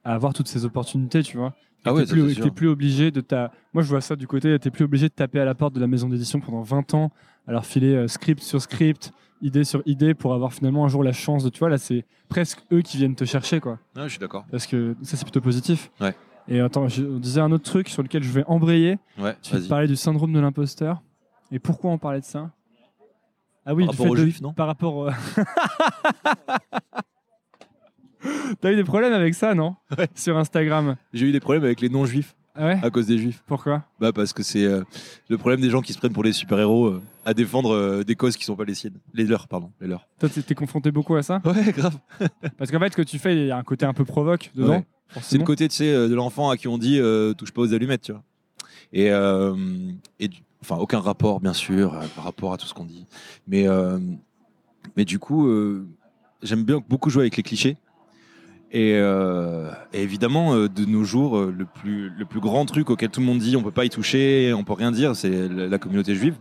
avoir 0.04 0.32
toutes 0.32 0.48
ces 0.48 0.64
opportunités, 0.64 1.22
tu 1.22 1.36
vois. 1.36 1.54
Ah 1.84 1.94
ouais, 1.94 2.04
t'es 2.04 2.12
plus, 2.12 2.34
t'es 2.34 2.66
obligé 2.66 3.10
de 3.10 3.20
ta. 3.20 3.52
Moi, 3.72 3.82
je 3.82 3.88
vois 3.88 4.00
ça 4.02 4.14
du 4.16 4.26
côté, 4.26 4.58
t'es 4.58 4.70
plus 4.70 4.84
obligé 4.84 5.08
de 5.08 5.14
taper 5.14 5.40
à 5.40 5.44
la 5.44 5.54
porte 5.54 5.74
de 5.74 5.80
la 5.80 5.86
maison 5.86 6.08
d'édition 6.08 6.40
pendant 6.40 6.60
20 6.62 6.92
ans, 6.94 7.10
alors 7.46 7.64
filer 7.64 7.94
euh, 7.94 8.06
script 8.08 8.42
sur 8.42 8.60
script, 8.60 9.12
idée 9.40 9.64
sur 9.64 9.82
idée, 9.86 10.12
pour 10.12 10.34
avoir 10.34 10.52
finalement 10.52 10.84
un 10.84 10.88
jour 10.88 11.02
la 11.02 11.12
chance 11.12 11.42
de, 11.42 11.48
tu 11.48 11.58
vois, 11.60 11.70
là, 11.70 11.78
c'est 11.78 12.04
presque 12.28 12.60
eux 12.70 12.82
qui 12.82 12.98
viennent 12.98 13.14
te 13.14 13.24
chercher, 13.24 13.60
quoi. 13.60 13.78
Ouais, 13.96 14.04
je 14.04 14.08
suis 14.08 14.18
d'accord. 14.18 14.44
Parce 14.50 14.66
que 14.66 14.94
ça, 15.02 15.16
c'est 15.16 15.24
plutôt 15.24 15.40
positif. 15.40 15.90
Ouais. 16.00 16.14
Et 16.48 16.60
attends, 16.60 16.88
je 16.88 17.02
on 17.02 17.18
disait 17.18 17.40
un 17.40 17.52
autre 17.52 17.64
truc 17.64 17.88
sur 17.88 18.02
lequel 18.02 18.22
je 18.22 18.30
vais 18.30 18.44
embrayer. 18.46 18.98
Ouais, 19.18 19.36
Tu 19.40 19.54
vas-y. 19.54 19.68
parlais 19.68 19.86
du 19.86 19.96
syndrome 19.96 20.32
de 20.32 20.40
l'imposteur. 20.40 21.00
Et 21.52 21.58
pourquoi 21.58 21.90
on 21.90 21.98
parlait 21.98 22.20
de 22.20 22.24
ça? 22.24 22.50
Ah 23.66 23.74
oui, 23.74 23.84
Par 23.86 23.94
rapport 23.94 24.10
aux 24.10 24.16
de- 24.16 24.22
Juifs, 24.22 24.40
non 24.40 24.52
Par 24.52 24.66
rapport. 24.66 25.10
T'as 28.60 28.72
eu 28.72 28.76
des 28.76 28.84
problèmes 28.84 29.12
avec 29.14 29.34
ça, 29.34 29.54
non 29.54 29.76
Ouais. 29.98 30.08
Sur 30.14 30.36
Instagram. 30.36 30.96
J'ai 31.12 31.26
eu 31.26 31.32
des 31.32 31.40
problèmes 31.40 31.64
avec 31.64 31.80
les 31.80 31.88
non-juifs 31.88 32.34
Ah 32.54 32.66
ouais 32.66 32.78
à 32.82 32.90
cause 32.90 33.06
des 33.06 33.16
juifs. 33.18 33.42
Pourquoi 33.46 33.84
Bah 33.98 34.12
parce 34.12 34.32
que 34.34 34.42
c'est 34.42 34.64
euh, 34.64 34.82
le 35.28 35.38
problème 35.38 35.60
des 35.62 35.70
gens 35.70 35.80
qui 35.80 35.92
se 35.94 35.98
prennent 35.98 36.12
pour 36.12 36.22
des 36.24 36.32
super-héros 36.32 36.86
euh, 36.86 37.02
à 37.24 37.32
défendre 37.32 37.70
euh, 37.74 38.02
des 38.04 38.16
causes 38.16 38.36
qui 38.36 38.44
sont 38.44 38.56
pas 38.56 38.64
les 38.64 38.74
siennes. 38.74 38.98
Les 39.14 39.24
leurs, 39.24 39.48
pardon. 39.48 39.72
Les 39.80 39.86
leurs. 39.86 40.06
Toi, 40.18 40.28
t'es 40.28 40.54
confronté 40.54 40.90
beaucoup 40.90 41.14
à 41.16 41.22
ça 41.22 41.40
Ouais, 41.46 41.72
grave. 41.72 41.96
Parce 42.58 42.70
qu'en 42.70 42.78
fait, 42.78 42.90
ce 42.92 42.96
que 42.96 43.02
tu 43.02 43.18
fais, 43.18 43.34
il 43.36 43.46
y 43.46 43.50
a 43.50 43.56
un 43.56 43.62
côté 43.62 43.86
un 43.86 43.94
peu 43.94 44.04
provoque 44.04 44.50
dedans. 44.54 44.70
Ouais. 44.70 44.84
C'est 45.22 45.38
le 45.38 45.44
côté, 45.44 45.66
tu 45.68 45.76
sais, 45.76 45.92
de 46.08 46.14
l'enfant 46.14 46.50
à 46.50 46.56
qui 46.58 46.68
on 46.68 46.76
dit 46.78 47.00
touche 47.38 47.52
pas 47.52 47.62
aux 47.62 47.72
allumettes, 47.74 48.02
tu 48.02 48.12
vois. 48.12 48.22
Et, 48.92 49.06
et 50.18 50.28
du- 50.28 50.42
enfin, 50.62 50.76
aucun 50.76 51.00
rapport, 51.00 51.40
bien 51.40 51.52
sûr, 51.52 51.94
euh, 51.94 52.00
par 52.14 52.24
rapport 52.24 52.52
à 52.52 52.56
tout 52.56 52.66
ce 52.66 52.74
qu'on 52.74 52.84
dit. 52.84 53.06
Mais, 53.46 53.66
euh, 53.66 53.98
mais 54.96 55.04
du 55.04 55.18
coup, 55.18 55.46
euh, 55.46 55.86
j'aime 56.42 56.64
bien 56.64 56.82
beaucoup 56.86 57.10
jouer 57.10 57.22
avec 57.22 57.36
les 57.36 57.42
clichés. 57.42 57.76
Et, 58.72 59.00
évidemment, 59.92 60.54
de 60.54 60.84
nos 60.84 61.02
jours, 61.02 61.40
le 61.40 61.64
plus, 61.64 62.08
le 62.10 62.24
plus 62.24 62.38
grand 62.38 62.66
truc 62.66 62.88
auquel 62.90 63.10
tout 63.10 63.18
le 63.18 63.26
monde 63.26 63.40
dit 63.40 63.56
on 63.56 63.64
peut 63.64 63.72
pas 63.72 63.84
y 63.84 63.90
toucher, 63.90 64.54
on 64.54 64.62
peut 64.62 64.74
rien 64.74 64.92
dire, 64.92 65.16
c'est 65.16 65.48
la, 65.48 65.78
communauté 65.78 66.14
juive. 66.14 66.36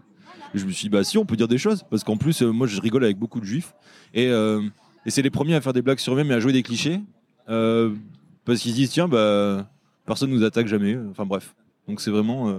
Je 0.53 0.63
me 0.63 0.71
suis 0.71 0.83
dit, 0.83 0.89
bah 0.89 1.03
si, 1.03 1.17
on 1.17 1.25
peut 1.25 1.35
dire 1.35 1.47
des 1.47 1.57
choses. 1.57 1.83
Parce 1.89 2.03
qu'en 2.03 2.17
plus, 2.17 2.43
moi, 2.43 2.67
je 2.67 2.79
rigole 2.79 3.03
avec 3.03 3.17
beaucoup 3.17 3.39
de 3.39 3.45
juifs. 3.45 3.73
Et, 4.13 4.25
et 4.25 5.09
c'est 5.09 5.23
les 5.23 5.31
premiers 5.31 5.55
à 5.55 5.61
faire 5.61 5.73
des 5.73 5.81
blagues 5.81 5.97
sur 5.97 6.13
eux-mêmes 6.13 6.29
à 6.29 6.39
jouer 6.39 6.53
des 6.53 6.61
clichés. 6.61 7.01
Parce 7.47 8.61
qu'ils 8.61 8.73
se 8.73 8.75
disent, 8.75 8.91
tiens, 8.91 9.07
bah, 9.07 9.67
personne 10.05 10.29
nous 10.29 10.43
attaque 10.43 10.67
jamais. 10.67 10.99
Enfin 11.09 11.25
bref. 11.25 11.55
Donc 11.87 11.99
c'est 11.99 12.11
vraiment. 12.11 12.53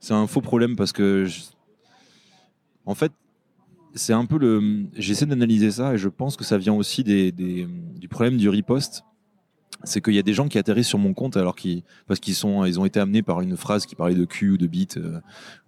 C'est 0.00 0.14
un 0.14 0.26
faux 0.26 0.40
problème 0.40 0.76
parce 0.76 0.92
que. 0.92 1.26
En 2.84 2.94
fait, 2.94 3.12
c'est 3.94 4.12
un 4.12 4.26
peu 4.26 4.38
le. 4.38 4.86
J'essaie 4.94 5.26
d'analyser 5.26 5.70
ça 5.70 5.94
et 5.94 5.98
je 5.98 6.08
pense 6.08 6.36
que 6.36 6.44
ça 6.44 6.58
vient 6.58 6.74
aussi 6.74 7.02
des- 7.04 7.32
du 7.32 8.08
problème 8.08 8.36
du 8.36 8.48
riposte. 8.48 9.02
C'est 9.86 10.00
qu'il 10.00 10.14
y 10.14 10.18
a 10.18 10.22
des 10.22 10.34
gens 10.34 10.48
qui 10.48 10.58
atterrissent 10.58 10.88
sur 10.88 10.98
mon 10.98 11.14
compte 11.14 11.36
alors 11.36 11.54
qu'ils 11.54 11.82
parce 12.08 12.18
qu'ils 12.18 12.34
sont 12.34 12.64
ils 12.64 12.80
ont 12.80 12.84
été 12.84 12.98
amenés 12.98 13.22
par 13.22 13.40
une 13.40 13.56
phrase 13.56 13.86
qui 13.86 13.94
parlait 13.94 14.16
de 14.16 14.24
cul 14.24 14.50
ou 14.50 14.56
de 14.56 14.66
bite 14.66 14.96
euh, 14.96 15.20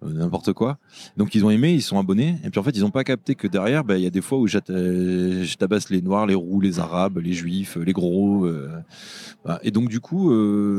euh, 0.03 0.13
n'importe 0.13 0.51
quoi. 0.51 0.77
Donc 1.15 1.35
ils 1.35 1.45
ont 1.45 1.49
aimé, 1.49 1.73
ils 1.73 1.81
sont 1.81 1.97
abonnés 1.97 2.37
et 2.43 2.49
puis 2.49 2.59
en 2.59 2.63
fait 2.63 2.71
ils 2.71 2.81
n'ont 2.81 2.91
pas 2.91 3.05
capté 3.05 3.35
que 3.35 3.47
derrière 3.47 3.85
bah, 3.85 3.95
il 3.95 4.03
y 4.03 4.07
a 4.07 4.09
des 4.09 4.19
fois 4.19 4.37
où 4.37 4.45
je 4.45 5.55
tabasse 5.55 5.89
les 5.89 6.01
noirs, 6.01 6.25
les 6.25 6.35
roux, 6.35 6.59
les 6.59 6.79
arabes, 6.79 7.19
les 7.19 7.33
juifs, 7.33 7.77
euh, 7.77 7.83
les 7.83 7.93
gros 7.93 8.47
et 9.63 9.71
donc 9.71 9.89
du 9.89 10.01
coup 10.01 10.33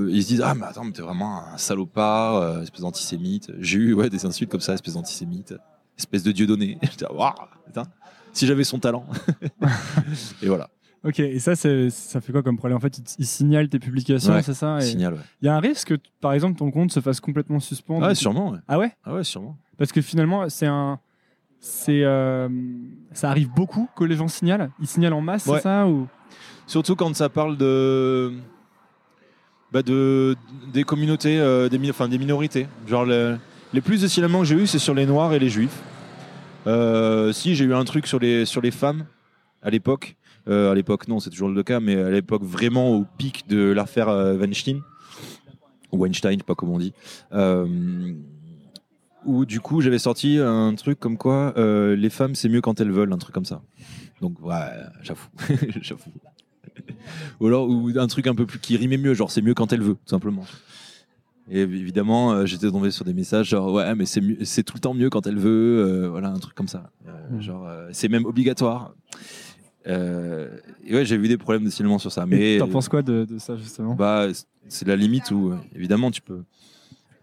ils 0.08 0.22
se 0.22 0.28
disent 0.28 0.42
ah 0.44 0.54
mais 0.54 0.66
attends 0.66 0.84
mais 0.84 0.92
t'es 0.92 1.02
vraiment 1.02 1.42
un 1.46 1.56
salopard, 1.56 2.60
espèce 2.62 2.82
d'antisémite. 2.82 3.50
J'ai 3.58 3.78
eu 3.78 3.94
ouais 3.94 4.10
des 4.10 4.26
insultes 4.26 4.50
comme 4.50 4.60
ça, 4.60 4.74
espèce 4.74 4.94
d'antisémite, 4.94 5.54
espèce 5.98 6.22
de 6.22 6.32
dieu 6.32 6.46
donné. 6.46 6.78
Si 8.32 8.46
j'avais 8.46 8.64
son 8.64 8.78
talent. 8.78 9.06
et 10.42 10.46
voilà. 10.46 10.70
Ok, 11.02 11.18
et 11.20 11.38
ça, 11.38 11.56
ça 11.56 12.20
fait 12.20 12.30
quoi 12.32 12.42
comme 12.42 12.58
problème? 12.58 12.76
En 12.76 12.80
fait, 12.80 12.98
il, 12.98 13.04
il 13.20 13.26
signale 13.26 13.68
tes 13.68 13.78
publications, 13.78 14.34
Ouais, 14.34 14.42
c'est 14.42 14.52
ça? 14.54 14.76
Ouais. 14.76 14.86
Il 14.92 15.00
y 15.46 15.48
a 15.48 15.54
un 15.56 15.60
risque 15.60 15.96
que, 15.96 16.02
par 16.20 16.34
exemple, 16.34 16.58
ton 16.58 16.70
compte 16.70 16.92
se 16.92 17.00
fasse 17.00 17.20
complètement 17.20 17.58
suspendre 17.58 18.04
Ah 18.04 18.08
ouais, 18.08 18.14
sûrement. 18.14 18.50
Ouais. 18.50 18.58
Ah 18.68 18.78
ouais? 18.78 18.92
Ah 19.04 19.14
ouais, 19.14 19.24
sûrement. 19.24 19.56
Parce 19.78 19.92
que 19.92 20.02
finalement, 20.02 20.48
c'est 20.50 20.66
un. 20.66 20.98
C'est, 21.58 22.04
euh, 22.04 22.48
ça 23.12 23.30
arrive 23.30 23.50
beaucoup 23.50 23.88
que 23.96 24.04
les 24.04 24.16
gens 24.16 24.28
signalent? 24.28 24.70
Ils 24.80 24.86
signalent 24.86 25.12
en 25.14 25.20
masse, 25.20 25.44
c'est 25.44 25.60
ça 25.60 25.86
ou... 25.86 26.06
Surtout 26.66 26.96
quand 26.96 27.14
ça 27.14 27.28
parle 27.28 27.56
de, 27.58 28.32
bah 29.72 29.82
de 29.82 30.36
des 30.72 30.84
communautés, 30.84 31.38
euh, 31.38 31.68
des, 31.68 31.90
enfin, 31.90 32.08
des 32.08 32.18
minorités. 32.18 32.66
Genre 32.86 33.04
le- 33.04 33.38
les 33.72 33.80
plus 33.80 34.00
de 34.02 34.06
signalements 34.08 34.40
que 34.40 34.46
j'ai 34.46 34.54
eu, 34.56 34.66
c'est 34.66 34.78
sur 34.78 34.94
les 34.94 35.04
Noirs 35.06 35.32
et 35.32 35.38
les 35.38 35.48
Juifs. 35.50 35.82
Euh, 36.66 37.32
si 37.32 37.54
j'ai 37.54 37.64
eu 37.64 37.74
un 37.74 37.84
truc 37.84 38.06
sur 38.06 38.18
les 38.18 38.44
sur 38.46 38.60
les 38.60 38.70
femmes 38.70 39.04
à 39.62 39.70
l'époque. 39.70 40.16
Euh, 40.48 40.72
à 40.72 40.74
l'époque, 40.74 41.08
non, 41.08 41.20
c'est 41.20 41.30
toujours 41.30 41.48
le 41.48 41.62
cas, 41.62 41.80
mais 41.80 41.96
à 41.96 42.10
l'époque 42.10 42.42
vraiment 42.42 42.90
au 42.90 43.04
pic 43.18 43.48
de 43.48 43.70
l'affaire 43.70 44.08
euh, 44.08 44.36
Weinstein 44.36 44.80
ou 45.92 45.98
Weinstein, 45.98 46.32
je 46.32 46.38
sais 46.38 46.44
pas 46.44 46.54
comment 46.54 46.74
on 46.74 46.78
dit. 46.78 46.92
Euh, 47.32 48.14
où 49.26 49.44
du 49.44 49.60
coup 49.60 49.82
j'avais 49.82 49.98
sorti 49.98 50.38
un 50.38 50.74
truc 50.74 50.98
comme 50.98 51.18
quoi 51.18 51.52
les 51.56 52.08
femmes 52.08 52.34
c'est 52.34 52.48
mieux 52.48 52.62
quand 52.62 52.80
elles 52.80 52.90
veulent, 52.90 53.12
un 53.12 53.18
truc 53.18 53.34
comme 53.34 53.44
ça. 53.44 53.60
Donc 54.22 54.40
ouais, 54.42 54.54
j'avoue, 55.02 55.28
j'avoue. 55.82 56.10
Ou 57.40 57.46
alors 57.46 57.68
ou 57.68 57.90
un 57.96 58.06
truc 58.06 58.26
un 58.26 58.34
peu 58.34 58.46
plus 58.46 58.58
qui 58.58 58.76
rimait 58.76 58.96
mieux, 58.96 59.12
genre 59.12 59.30
c'est 59.30 59.42
mieux 59.42 59.52
quand 59.52 59.72
elle 59.74 59.82
veut, 59.82 59.94
tout 59.94 60.08
simplement. 60.08 60.44
Et 61.50 61.60
évidemment, 61.60 62.32
euh, 62.32 62.46
j'étais 62.46 62.70
tombé 62.70 62.90
sur 62.92 63.04
des 63.04 63.12
messages 63.12 63.48
genre 63.48 63.72
ouais, 63.72 63.94
mais 63.94 64.06
c'est 64.06 64.22
c'est 64.44 64.62
tout 64.62 64.74
le 64.74 64.80
temps 64.80 64.94
mieux 64.94 65.10
quand 65.10 65.26
elle 65.26 65.38
veut, 65.38 65.84
euh, 65.84 66.08
voilà 66.08 66.28
un 66.28 66.38
truc 66.38 66.54
comme 66.54 66.68
ça. 66.68 66.90
Euh, 67.06 67.20
Mm. 67.30 67.40
Genre 67.40 67.68
c'est 67.92 68.08
même 68.08 68.24
obligatoire. 68.24 68.94
Euh, 69.90 70.48
et 70.86 70.94
ouais, 70.94 71.04
j'ai 71.04 71.18
vu 71.18 71.28
des 71.28 71.36
problèmes 71.36 71.64
de 71.64 71.70
signalement 71.70 71.98
sur 71.98 72.12
ça, 72.12 72.24
mais 72.26 72.58
T'en 72.58 72.68
penses 72.68 72.88
quoi 72.88 73.02
de, 73.02 73.24
de 73.24 73.38
ça, 73.38 73.56
justement? 73.56 73.94
bah 73.94 74.28
c'est 74.68 74.86
la 74.86 74.96
limite 74.96 75.30
où 75.32 75.50
euh, 75.50 75.56
évidemment 75.74 76.10
tu 76.10 76.22
peux. 76.22 76.42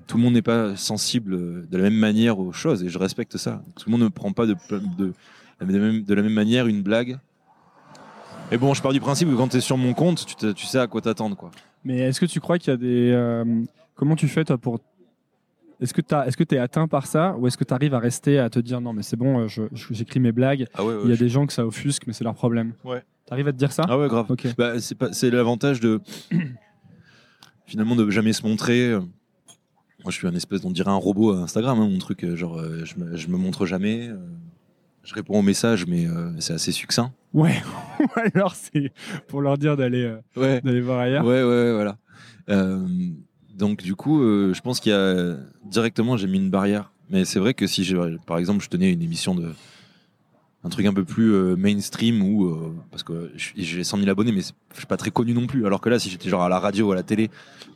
Tout 0.05 0.17
le 0.17 0.23
monde 0.23 0.33
n'est 0.33 0.41
pas 0.41 0.75
sensible 0.75 1.33
euh, 1.33 1.67
de 1.69 1.77
la 1.77 1.83
même 1.83 1.95
manière 1.97 2.39
aux 2.39 2.51
choses 2.51 2.83
et 2.83 2.89
je 2.89 2.97
respecte 2.97 3.37
ça. 3.37 3.61
Tout 3.75 3.89
le 3.89 3.91
monde 3.91 4.01
ne 4.01 4.09
prend 4.09 4.33
pas 4.33 4.45
de, 4.45 4.55
de, 4.97 5.13
même, 5.61 6.03
de 6.03 6.13
la 6.13 6.21
même 6.21 6.33
manière 6.33 6.67
une 6.67 6.81
blague. 6.81 7.17
Et 8.51 8.57
bon, 8.57 8.73
je 8.73 8.81
pars 8.81 8.93
du 8.93 9.01
principe 9.01 9.29
que 9.29 9.35
quand 9.35 9.49
tu 9.49 9.57
es 9.57 9.61
sur 9.61 9.77
mon 9.77 9.93
compte, 9.93 10.25
tu, 10.55 10.65
sais 10.65 10.79
à 10.79 10.87
quoi 10.87 11.01
t'attendre. 11.01 11.35
Quoi. 11.35 11.51
Mais 11.83 11.99
est-ce 11.99 12.19
que 12.19 12.25
tu 12.25 12.39
crois 12.39 12.57
qu'il 12.57 12.71
y 12.71 12.73
a 12.73 12.77
des. 12.77 13.11
euh, 13.11 13.63
comment 13.95 14.15
tu 14.15 14.27
fais, 14.27 14.45
toi, 14.45 14.57
pour. 14.57 14.79
Est-ce 15.79 15.93
que 15.93 16.01
tu 16.01 16.15
est-ce 16.15 16.35
que 16.37 16.55
es 16.55 16.57
atteint 16.57 16.87
par 16.87 17.05
ça 17.05 17.35
ou 17.37 17.45
est-ce 17.47 17.57
que 17.57 17.63
tu 17.63 17.73
arrives 17.73 17.93
à 17.93 17.99
rester 17.99 18.39
à 18.39 18.49
te 18.49 18.59
dire 18.59 18.81
non, 18.81 18.93
mais 18.93 19.03
c'est 19.03 19.15
bon, 19.15 19.47
euh, 19.47 19.67
j'écris 19.91 20.19
mes 20.19 20.31
blagues 20.31 20.65
Ah 20.73 20.83
ouais, 20.83 20.95
Il 21.03 21.09
y 21.09 21.13
a 21.13 21.17
des 21.17 21.29
gens 21.29 21.45
que 21.45 21.53
ça 21.53 21.65
offusque, 21.65 22.03
mais 22.07 22.13
c'est 22.13 22.23
leur 22.23 22.33
problème. 22.33 22.73
Ouais. 22.83 23.03
Tu 23.27 23.33
arrives 23.33 23.47
à 23.47 23.51
te 23.51 23.57
dire 23.57 23.71
ça? 23.71 23.83
Ah 23.87 23.97
ouais, 23.97 24.07
grave. 24.07 24.25
Ok. 24.29 24.47
Bah, 24.57 24.73
c'est 25.11 25.29
l'avantage 25.29 25.79
de 25.79 26.01
finalement 27.65 27.95
de 27.95 28.09
jamais 28.09 28.33
se 28.33 28.45
montrer. 28.45 28.91
Moi, 30.03 30.11
je 30.11 30.11
suis 30.11 30.27
un 30.27 30.35
espèce, 30.35 30.63
on 30.63 30.71
dirait 30.71 30.91
un 30.91 30.95
robot 30.95 31.33
à 31.33 31.37
Instagram, 31.39 31.79
hein, 31.79 31.89
mon 31.89 31.97
truc. 31.97 32.23
euh, 32.23 32.35
Genre, 32.35 32.57
euh, 32.59 32.85
je, 32.85 32.95
me, 32.97 33.15
je 33.17 33.27
me 33.27 33.37
montre 33.37 33.65
jamais. 33.65 34.07
euh, 34.07 34.15
je 35.03 35.13
réponds 35.13 35.39
aux 35.39 35.43
messages, 35.43 35.85
mais 35.87 36.05
euh, 36.05 36.31
c'est 36.39 36.53
assez 36.53 36.71
succinct. 36.71 37.13
Ouais. 37.33 37.55
Ou 37.99 38.05
alors 38.35 38.55
c'est 38.55 38.91
pour 39.27 39.41
leur 39.41 39.57
dire 39.57 39.75
d'aller 39.77 40.03
euh, 40.03 40.19
Ouais. 40.35 40.81
voir 40.81 40.99
ailleurs. 40.99 41.25
Ouais, 41.25 41.43
ouais, 41.43 41.49
ouais, 41.49 41.73
voilà. 41.73 41.97
Euh, 42.49 42.85
donc, 43.57 43.81
du 43.81 43.95
coup, 43.95 44.21
euh, 44.21 44.53
je 44.53 44.61
pense 44.61 44.79
qu'il 44.79 44.91
y 44.91 44.95
a 44.95 45.35
directement, 45.65 46.15
j'ai 46.15 46.27
mis 46.27 46.37
une 46.37 46.51
barrière. 46.51 46.91
Mais 47.09 47.25
c'est 47.25 47.39
vrai 47.39 47.53
que 47.53 47.65
si, 47.65 47.91
par 48.25 48.37
exemple, 48.37 48.63
je 48.63 48.69
tenais 48.69 48.91
une 48.91 49.01
émission 49.01 49.33
de. 49.33 49.51
Un 50.63 50.69
truc 50.69 50.85
un 50.85 50.93
peu 50.93 51.05
plus 51.05 51.33
euh, 51.33 51.55
mainstream 51.55 52.21
ou. 52.21 52.45
euh, 52.45 52.75
parce 52.91 53.03
que 53.03 53.31
j'ai 53.35 53.83
100 53.83 53.97
000 53.97 54.09
abonnés, 54.09 54.31
mais 54.31 54.41
je 54.41 54.77
suis 54.77 54.85
pas 54.85 54.97
très 54.97 55.11
connu 55.11 55.33
non 55.33 55.47
plus. 55.47 55.65
Alors 55.65 55.81
que 55.81 55.89
là, 55.89 55.97
si 55.97 56.09
j'étais 56.09 56.29
genre 56.29 56.43
à 56.43 56.49
la 56.49 56.59
radio 56.59 56.89
ou 56.89 56.91
à 56.91 56.95
la 56.95 57.03
télé, 57.03 57.31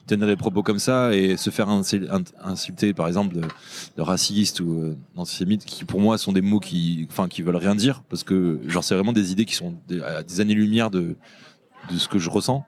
tenir 0.07 0.27
des 0.27 0.35
propos 0.35 0.61
comme 0.61 0.79
ça 0.79 1.15
et 1.15 1.37
se 1.37 1.49
faire 1.49 1.69
insulter, 1.69 2.93
par 2.93 3.07
exemple, 3.07 3.35
de, 3.35 3.41
de 3.41 4.01
raciste 4.01 4.59
ou 4.59 4.95
d'antisémite, 5.15 5.63
qui 5.65 5.85
pour 5.85 6.01
moi 6.01 6.17
sont 6.17 6.33
des 6.33 6.41
mots 6.41 6.59
qui, 6.59 7.07
enfin, 7.09 7.27
qui 7.27 7.41
veulent 7.41 7.55
rien 7.55 7.75
dire. 7.75 8.03
Parce 8.09 8.23
que, 8.23 8.59
genre, 8.67 8.83
c'est 8.83 8.95
vraiment 8.95 9.13
des 9.13 9.31
idées 9.31 9.45
qui 9.45 9.55
sont 9.55 9.75
à 10.03 10.21
des 10.21 10.41
années-lumière 10.41 10.91
de, 10.91 11.15
de 11.89 11.97
ce 11.97 12.07
que 12.07 12.19
je 12.19 12.29
ressens. 12.29 12.65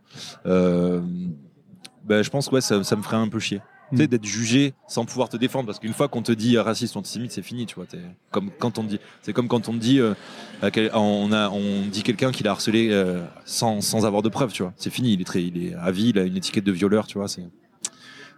Ben, 2.06 2.22
je 2.24 2.30
pense 2.30 2.50
que 2.50 2.56
ouais, 2.56 2.62
ça, 2.62 2.84
ça 2.84 2.96
me 2.96 3.02
ferait 3.02 3.18
un 3.18 3.28
peu 3.28 3.40
chier. 3.40 3.62
Tu 3.92 3.98
sais, 3.98 4.04
Mm. 4.06 4.08
d'être 4.08 4.26
jugé 4.26 4.74
sans 4.88 5.06
pouvoir 5.06 5.30
te 5.30 5.38
défendre. 5.38 5.68
Parce 5.68 5.78
qu'une 5.80 5.94
fois 5.94 6.08
qu'on 6.08 6.24
te 6.24 6.32
dit 6.32 6.58
euh, 6.58 6.64
raciste 6.64 6.96
ou 6.96 7.00
antisémite, 7.00 7.32
c'est 7.32 7.42
fini, 7.44 7.66
tu 7.68 7.76
vois. 7.76 7.86
Comme 8.32 8.50
quand 8.58 8.80
on 8.80 8.84
dit, 8.84 9.00
c'est 9.22 9.34
comme 9.34 9.48
quand 9.48 9.70
on 9.70 9.74
dit, 9.74 10.00
euh, 10.00 10.14
à 10.62 10.72
quel- 10.72 10.90
on, 10.96 11.32
a, 11.32 11.50
on 11.50 11.86
dit 11.86 12.02
quelqu'un 12.02 12.32
qui 12.32 12.44
l'a 12.44 12.52
harcelé 12.52 12.90
euh, 12.92 13.24
sans, 13.46 13.82
sans 13.82 14.06
avoir 14.06 14.22
de 14.24 14.30
preuves, 14.30 14.52
tu 14.52 14.64
vois. 14.64 14.74
C'est 14.78 14.90
fini, 14.90 15.14
il 15.14 15.22
est, 15.22 15.26
très, 15.26 15.44
il 15.44 15.64
est 15.68 15.74
à 15.76 15.92
vie, 15.92 16.10
il 16.10 16.18
a 16.18 16.24
une 16.24 16.38
étiquette 16.38 16.64
de 16.64 16.72
violeur, 16.72 17.06
tu 17.06 17.18
vois. 17.20 17.28
C'est... 17.28 17.44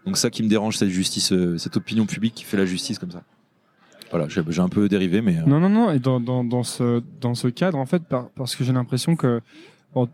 Donc 0.06 0.18
ça 0.18 0.30
qui 0.30 0.44
me 0.44 0.50
dérange, 0.50 0.78
cette 0.78 0.90
justice, 0.90 1.32
euh, 1.32 1.58
cette 1.58 1.78
opinion 1.78 2.06
publique 2.06 2.34
qui 2.36 2.44
fait 2.44 2.58
la 2.58 2.66
justice 2.66 3.00
comme 3.00 3.12
ça. 3.12 3.24
Voilà, 4.12 4.28
j'ai, 4.30 4.42
un 4.62 4.70
peu 4.70 4.88
dérivé, 4.90 5.22
mais... 5.22 5.36
Non, 5.48 5.60
non, 5.60 5.70
non. 5.70 5.92
Et 5.92 6.00
dans, 6.00 6.20
dans, 6.20 6.44
dans 6.44 6.64
ce, 6.64 7.02
dans 7.22 7.34
ce 7.34 7.48
cadre, 7.48 7.78
en 7.78 7.86
fait, 7.86 8.04
par- 8.04 8.30
parce 8.32 8.56
que 8.56 8.64
j'ai 8.64 8.74
l'impression 8.74 9.16
que. 9.16 9.42
bon, 9.94 10.08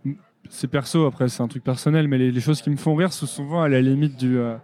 c'est 0.51 0.67
perso, 0.67 1.05
après, 1.05 1.29
c'est 1.29 1.41
un 1.41 1.47
truc 1.47 1.63
personnel, 1.63 2.07
mais 2.07 2.17
les, 2.17 2.31
les 2.31 2.41
choses 2.41 2.61
qui 2.61 2.69
me 2.69 2.75
font 2.77 2.93
rire 2.95 3.11
sont 3.13 3.25
souvent 3.25 3.61
à 3.63 3.69
la 3.69 3.81
limite 3.81 4.17
du, 4.17 4.37
euh, 4.37 4.55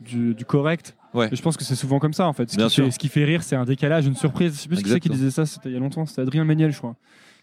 du, 0.00 0.34
du 0.34 0.44
correct. 0.44 0.96
Ouais. 1.12 1.28
Et 1.32 1.36
je 1.36 1.42
pense 1.42 1.56
que 1.56 1.64
c'est 1.64 1.74
souvent 1.74 1.98
comme 1.98 2.12
ça, 2.12 2.26
en 2.28 2.32
fait. 2.32 2.48
Ce, 2.50 2.56
Bien 2.56 2.68
qui, 2.68 2.74
sûr. 2.74 2.84
fait, 2.84 2.90
ce 2.92 2.98
qui 2.98 3.08
fait 3.08 3.24
rire, 3.24 3.42
c'est 3.42 3.56
un 3.56 3.64
décalage, 3.64 4.06
une 4.06 4.14
surprise. 4.14 4.54
Je 4.54 4.60
sais 4.60 4.68
plus 4.68 4.82
qui 4.82 4.88
c'est 4.88 5.00
qui 5.00 5.08
disait 5.08 5.30
ça, 5.32 5.44
c'était 5.46 5.68
il 5.68 5.72
y 5.72 5.76
a 5.76 5.80
longtemps. 5.80 6.06
C'était 6.06 6.22
Adrien 6.22 6.44
Méniel, 6.44 6.70
je 6.72 6.78
crois. 6.78 6.94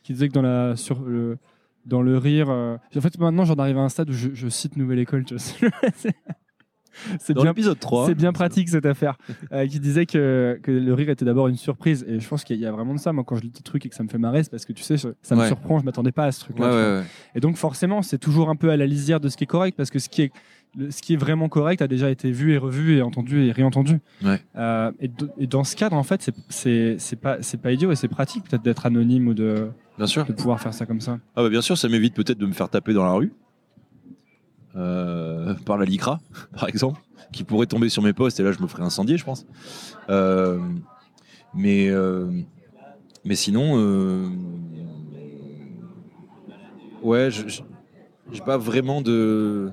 Qui 0.04 0.14
disait 0.14 0.30
que 0.30 0.34
dans, 0.34 0.42
la, 0.42 0.76
sur 0.78 1.02
le, 1.02 1.38
dans 1.86 2.02
le 2.02 2.18
rire. 2.18 2.48
euh, 2.50 2.78
En 2.96 3.02
fait, 3.02 3.18
maintenant, 3.20 3.44
j'en 3.44 3.56
arrive 3.56 3.78
à 3.78 3.82
un 3.82 3.90
stade 3.90 4.10
où 4.10 4.14
je, 4.14 4.30
je 4.34 4.48
cite 4.48 4.78
Nouvelle 4.78 5.00
École. 5.00 5.26
tu 5.26 5.36
vois. 5.36 5.70
C'est- 7.20 7.34
bien 7.34 7.46
l'épisode 7.46 7.80
3... 7.80 8.08
c'est 8.08 8.16
bien 8.16 8.32
pratique 8.34 8.70
cette 8.70 8.86
affaire. 8.86 9.18
Euh, 9.54 9.66
qui 9.68 9.80
disait 9.80 10.06
que, 10.06 10.60
que 10.62 10.72
le 10.72 10.94
rire 10.94 11.10
était 11.10 11.24
d'abord 11.26 11.48
une 11.48 11.56
surprise. 11.56 12.06
Et 12.08 12.20
je 12.20 12.28
pense 12.28 12.44
qu'il 12.44 12.60
y 12.60 12.66
a 12.66 12.72
vraiment 12.72 12.94
de 12.94 13.00
ça. 13.00 13.14
Moi, 13.14 13.24
quand 13.26 13.36
je 13.38 13.42
lis 13.44 13.50
des 13.50 13.62
trucs 13.62 13.86
et 13.86 13.90
que 13.90 13.96
ça 13.96 14.04
me 14.04 14.10
fait 14.10 14.18
marrer, 14.18 14.44
c'est 14.44 14.50
parce 14.52 14.66
que 14.66 14.74
tu 14.74 14.84
sais, 14.84 14.98
ça 14.98 15.36
me 15.36 15.40
Ouais. 15.42 15.48
surprend. 15.48 15.80
Je 15.80 15.86
m'attendais 15.86 16.12
pas 16.12 16.26
à 16.26 16.32
ce 16.32 16.42
truc-là. 16.42 16.68
ouais, 16.70 17.00
ouais. 17.00 17.04
Et 17.36 17.40
donc, 17.40 17.56
forcément, 17.56 18.02
c'est 18.02 18.18
toujours 18.18 18.50
un 18.50 18.56
peu 18.56 18.70
à 18.72 18.78
la 18.78 18.86
lisière 18.86 19.20
de 19.20 19.30
ce 19.30 19.38
qui 19.38 19.46
est 19.46 19.48
correct. 19.48 19.76
Parce 19.78 19.90
que 19.90 20.00
ce 20.00 20.10
qui 20.10 20.24
est, 20.24 20.32
le- 20.78 20.92
ce 20.92 21.02
qui 21.02 21.14
est 21.14 21.18
vraiment 21.18 21.48
correct 21.50 21.82
a 21.82 21.88
déjà 21.88 22.10
été 22.10 22.32
vu 22.32 22.54
et 22.54 22.58
revu 22.58 22.98
et 22.98 23.02
entendu 23.02 23.46
et 23.46 23.52
réentendu. 23.52 24.00
Euh, 24.58 24.92
et, 25.00 25.48
dans 25.48 25.64
ce 25.64 25.76
cadre, 25.76 25.96
en 25.96 26.04
fait, 26.04 26.30
c'est- 26.50 27.16
pas, 27.22 27.38
c'est 27.42 27.62
pas 27.62 27.72
idiot 27.72 27.92
et 27.92 27.96
c'est 27.96 28.08
pratique 28.10 28.44
peut-être 28.50 28.64
d'être 28.64 28.86
anonyme 28.86 29.28
ou 29.30 29.34
de, 29.34 29.70
Bien 29.98 30.08
sûr. 30.08 30.26
de 30.26 30.34
pouvoir 30.34 30.60
faire 30.60 30.74
ça 30.74 30.86
comme 30.86 31.02
ça. 31.02 31.20
Ah 31.36 31.44
bah 31.44 31.50
bien 31.50 31.62
sûr, 31.62 31.78
ça 31.78 31.88
m'évite 31.88 32.14
peut-être 32.16 32.38
de 32.38 32.46
me 32.46 32.54
faire 32.54 32.70
taper 32.70 32.94
dans 32.94 33.04
la 33.06 33.12
rue. 33.14 33.32
Euh, 34.78 35.56
par 35.66 35.78
la 35.78 35.86
LICRA, 35.86 36.20
par 36.54 36.70
exemple, 36.70 37.02
qui 37.32 37.44
pourrait 37.44 37.66
tomber 37.66 37.90
sur 37.90 38.04
mes 38.04 38.14
postes 38.14 38.40
et 38.40 38.44
là 38.44 38.52
je 38.52 38.62
me 38.62 38.68
ferais 38.68 38.84
incendier, 38.84 39.18
je 39.18 39.26
pense. 39.26 39.46
Euh, 40.10 40.60
mais, 41.54 41.90
euh, 41.90 42.28
mais 43.26 43.36
sinon, 43.36 44.30
ouais, 47.02 47.30
j'ai 47.32 48.42
pas 48.46 48.58
vraiment 48.58 49.02
de. 49.02 49.72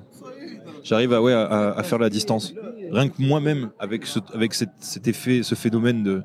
J'arrive 0.83 1.13
à, 1.13 1.21
ouais, 1.21 1.33
à, 1.33 1.81
faire 1.83 1.99
la 1.99 2.09
distance. 2.09 2.53
Rien 2.91 3.09
que 3.09 3.21
moi-même, 3.21 3.69
avec, 3.79 4.05
avec 4.33 4.53
cet 4.53 5.07
effet, 5.07 5.43
ce 5.43 5.55
phénomène 5.55 6.03
de, 6.03 6.23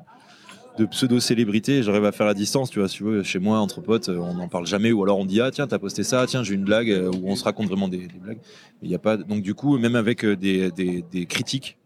de 0.81 0.85
pseudo-célébrité, 0.87 1.83
j'arrive 1.83 2.05
à 2.05 2.11
faire 2.11 2.25
la 2.25 2.33
distance, 2.33 2.69
tu 2.71 2.79
vois, 2.79 2.87
si 2.87 2.97
tu 2.97 3.03
veux, 3.03 3.21
chez 3.23 3.37
moi, 3.39 3.59
entre 3.59 3.81
potes, 3.81 4.09
euh, 4.09 4.17
on 4.17 4.33
n'en 4.33 4.47
parle 4.47 4.65
jamais, 4.65 4.91
ou 4.91 5.03
alors 5.03 5.19
on 5.19 5.25
dit, 5.25 5.39
ah 5.39 5.51
tiens, 5.51 5.67
t'as 5.67 5.77
posté 5.77 6.03
ça, 6.03 6.25
tiens, 6.27 6.43
j'ai 6.43 6.55
une 6.55 6.63
blague, 6.63 6.89
euh, 6.89 7.11
où 7.11 7.29
on 7.29 7.35
se 7.35 7.43
raconte 7.43 7.67
vraiment 7.67 7.87
des, 7.87 8.07
des 8.07 8.19
blagues. 8.19 8.39
Il 8.81 8.89
y 8.89 8.95
a 8.95 8.99
pas, 8.99 9.15
donc 9.17 9.43
du 9.43 9.53
coup, 9.53 9.77
même 9.77 9.95
avec 9.95 10.25
euh, 10.25 10.35
des, 10.35 10.71
des, 10.71 11.03
des 11.11 11.25
critiques, 11.27 11.77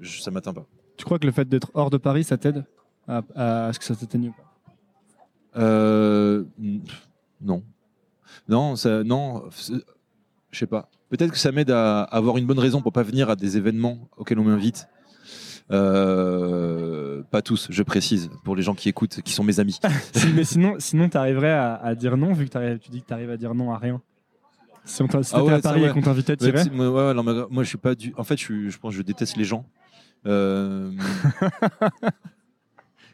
je- 0.00 0.20
ça 0.20 0.30
m'atteint 0.32 0.52
pas. 0.52 0.66
Tu 0.96 1.04
crois 1.04 1.18
que 1.20 1.26
le 1.26 1.32
fait 1.32 1.48
d'être 1.48 1.70
hors 1.74 1.90
de 1.90 1.96
Paris, 1.96 2.24
ça 2.24 2.36
t'aide 2.36 2.64
à, 3.06 3.22
à- 3.36 3.66
à 3.68 3.72
ce 3.72 3.78
que 3.78 3.84
ça 3.84 3.94
t'atteigne 3.94 4.32
pas? 4.32 5.60
Euh, 5.60 6.44
non. 7.40 7.62
Non, 8.48 8.74
ça, 8.76 9.04
non, 9.04 9.44
je 10.50 10.58
sais 10.58 10.66
pas. 10.66 10.88
Peut-être 11.08 11.30
que 11.32 11.38
ça 11.38 11.52
m'aide 11.52 11.70
à 11.70 12.02
avoir 12.02 12.36
une 12.36 12.46
bonne 12.46 12.58
raison 12.58 12.82
pour 12.82 12.92
pas 12.92 13.02
venir 13.02 13.30
à 13.30 13.36
des 13.36 13.56
événements 13.56 14.08
auxquels 14.16 14.38
on 14.38 14.44
m'invite. 14.44 14.88
Euh, 15.72 17.22
pas 17.30 17.42
tous, 17.42 17.68
je 17.70 17.82
précise, 17.82 18.30
pour 18.44 18.56
les 18.56 18.62
gens 18.62 18.74
qui 18.74 18.88
écoutent, 18.88 19.20
qui 19.22 19.32
sont 19.32 19.44
mes 19.44 19.60
amis. 19.60 19.78
Mais 20.34 20.44
sinon, 20.44 20.74
sinon 20.78 21.08
tu 21.08 21.16
arriverais 21.16 21.52
à, 21.52 21.74
à 21.74 21.94
dire 21.94 22.16
non, 22.16 22.32
vu 22.32 22.48
que 22.48 22.76
tu 22.76 22.90
dis 22.90 23.02
que 23.02 23.06
tu 23.06 23.12
arrives 23.12 23.30
à 23.30 23.36
dire 23.36 23.54
non 23.54 23.72
à 23.72 23.78
rien. 23.78 24.00
Si 24.84 25.02
on 25.02 25.22
si 25.22 25.32
Ah 25.34 25.44
ouais, 25.44 25.52
à 25.52 25.56
ça, 25.56 25.68
Paris 25.68 25.82
ouais. 25.82 25.90
et 25.90 25.92
qu'on 25.92 26.02
t'invitait, 26.02 26.42
Ouais, 26.42 26.64
moi, 26.72 27.08
ouais, 27.08 27.14
non, 27.14 27.22
mais 27.22 27.32
moi, 27.50 27.62
je 27.62 27.68
suis 27.68 27.78
pas 27.78 27.94
du. 27.94 28.12
En 28.16 28.24
fait, 28.24 28.36
je, 28.36 28.44
suis, 28.44 28.70
je 28.70 28.78
pense 28.78 28.92
que 28.92 28.98
je 28.98 29.02
déteste 29.02 29.36
les 29.36 29.44
gens. 29.44 29.64
Euh, 30.26 30.90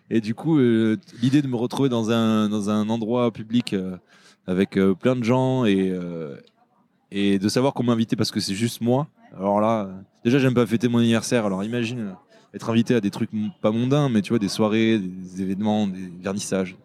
Et 0.09 0.21
du 0.21 0.35
coup, 0.35 0.59
euh, 0.59 0.97
l'idée 1.21 1.43
de 1.43 1.49
me 1.49 1.57
retrouver 1.57 1.89
dans 1.89 2.11
un, 2.13 2.49
dans 2.49 2.71
un 2.71 2.89
endroit 2.89 3.33
public 3.33 3.75
avec 4.47 4.79
plein 5.01 5.17
de 5.17 5.25
gens 5.25 5.65
et, 5.65 5.93
et 7.11 7.41
de 7.41 7.49
savoir 7.49 7.75
qu'on 7.75 7.83
m'a 7.83 7.93
invité 7.93 8.15
parce 8.15 8.31
que 8.31 8.39
c'est 8.39 8.55
juste 8.55 8.81
moi. 8.81 9.09
Alors 9.37 9.61
là, 9.61 9.91
déjà, 10.25 10.39
j'aime 10.39 10.55
pas 10.55 10.65
fêter 10.65 10.87
mon 10.87 10.99
anniversaire. 10.99 11.45
Alors 11.45 11.65
imagine 11.65 12.15
être 12.57 12.71
invité 12.71 12.95
à 12.95 13.01
des 13.01 13.11
trucs 13.11 13.31
pas 13.61 13.71
mondains, 13.71 14.09
mais 14.09 14.23
tu 14.23 14.31
vois, 14.31 14.39
des 14.39 14.49
soirées, 14.49 14.99
des 14.99 15.43
événements, 15.43 15.87
des 15.87 16.11
vernissages. 16.21 16.77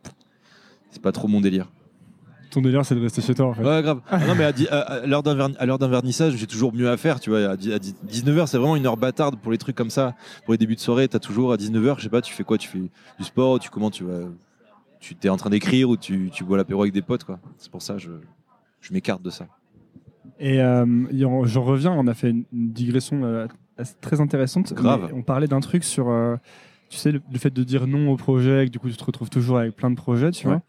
C'est 0.92 1.02
pas 1.02 1.12
trop 1.12 1.28
mon 1.28 1.42
délire. 1.42 1.72
Ton 2.52 2.62
délire, 2.62 2.86
c'est 2.86 2.96
de 2.96 3.00
rester 3.00 3.22
chez 3.22 3.34
toi, 3.34 3.48
en 3.48 3.54
fait. 3.54 3.64
Ouais, 3.64 3.82
grave. 3.82 4.02
Ah 4.10 4.20
non, 4.28 4.36
mais 4.36 4.44
à, 4.44 4.52
di- 4.52 4.68
à- 4.68 4.82
à 4.82 5.06
l'heure 5.06 5.24
d'un 5.24 5.88
vernissage, 5.88 6.36
j'ai 6.36 6.48
toujours 6.48 6.74
mieux 6.74 6.90
à 6.90 6.98
faire, 6.98 7.22
tu 7.22 7.30
vois. 7.30 7.52
À, 7.52 7.56
19h, 7.56 8.48
c'est 8.48 8.58
vraiment 8.58 8.76
une 8.76 8.86
heure 8.86 8.98
bâtarde 8.98 9.40
pour 9.40 9.54
les 9.54 9.58
trucs 9.58 9.76
comme 9.76 9.90
ça. 9.90 10.16
Pour 10.44 10.54
les 10.54 10.58
débuts 10.58 10.76
de 10.76 10.82
soirée, 10.82 11.08
t'as 11.08 11.20
toujours 11.20 11.54
à 11.54 11.58
19h, 11.58 11.96
je 11.98 12.04
sais 12.04 12.10
pas, 12.10 12.22
tu 12.22 12.34
fais 12.34 12.44
quoi? 12.44 12.58
Tu 12.58 12.68
fais 12.68 12.82
du 13.18 13.24
sport, 13.24 13.58
tu 13.60 13.70
comment 13.70 13.90
tu 13.90 14.04
vas 14.04 14.28
Tu 15.00 15.16
t'es 15.16 15.30
en 15.30 15.38
train 15.38 15.50
d'écrire 15.50 15.90
ou 15.90 15.96
tu, 15.96 16.30
tu 16.34 16.44
bois 16.44 16.58
l'apéro 16.58 16.82
avec 16.82 16.94
des 16.94 17.02
potes, 17.02 17.24
quoi? 17.24 17.40
C'est 17.58 17.72
pour 17.72 17.82
ça 17.82 17.98
je, 17.98 18.12
je 18.82 18.92
m'écarte 18.92 19.22
de 19.22 19.30
ça. 19.30 19.48
Et 20.40 20.60
euh, 20.62 20.86
j'en 21.46 21.64
reviens, 21.64 21.92
on 21.94 22.08
a 22.08 22.14
fait 22.14 22.32
une, 22.32 22.44
digression 22.52 23.24
euh, 23.24 23.48
très 24.02 24.22
intéressante. 24.22 24.74
Grave. 24.74 25.12
On 25.14 25.22
parlait 25.22 25.48
d'un 25.48 25.60
truc 25.60 25.84
sur, 25.84 26.10
euh, 26.10 26.36
tu 26.90 26.98
sais, 26.98 27.12
le, 27.12 27.22
le 27.32 27.40
fait 27.40 27.52
de 27.54 27.64
dire 27.64 27.88
non 27.88 28.10
au 28.12 28.18
projet, 28.18 28.66
que 28.66 28.72
du 28.72 28.80
coup 28.80 28.90
tu 28.90 28.96
te 28.98 29.04
retrouves 29.04 29.30
toujours 29.30 29.58
avec 29.60 29.76
plein 29.76 29.90
de 29.92 29.96
projets, 29.96 30.32
tu 30.32 30.48
Ouais. 30.48 30.54
vois. 30.54 30.62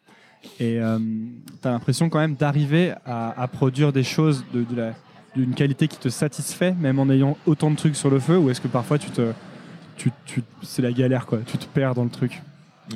Et 0.58 0.80
tu 0.80 1.68
as 1.68 1.70
l'impression 1.70 2.08
quand 2.08 2.18
même 2.18 2.34
d'arriver 2.34 2.92
à, 3.06 3.40
à 3.40 3.46
produire 3.48 3.92
des 3.92 4.02
choses 4.02 4.44
de, 4.52 4.64
de 4.64 4.74
la- 4.76 4.94
d'une 5.36 5.54
qualité 5.54 5.88
qui 5.88 5.96
te 5.98 6.08
satisfait, 6.08 6.74
même 6.78 6.98
en 6.98 7.08
ayant 7.08 7.36
autant 7.46 7.70
de 7.70 7.76
trucs 7.76 7.96
sur 7.96 8.10
le 8.10 8.18
feu, 8.20 8.36
ou 8.36 8.50
est-ce 8.50 8.60
que 8.60 8.68
parfois 8.68 8.98
tu 8.98 9.10
te, 9.10 9.32
tu, 9.96 10.10
tu- 10.26 10.42
c'est 10.62 10.82
la 10.82 10.92
galère, 10.92 11.26
quoi, 11.26 11.38
tu 11.46 11.56
te 11.58 11.64
perds 11.66 11.94
dans 11.94 12.04
le 12.04 12.10
truc 12.10 12.42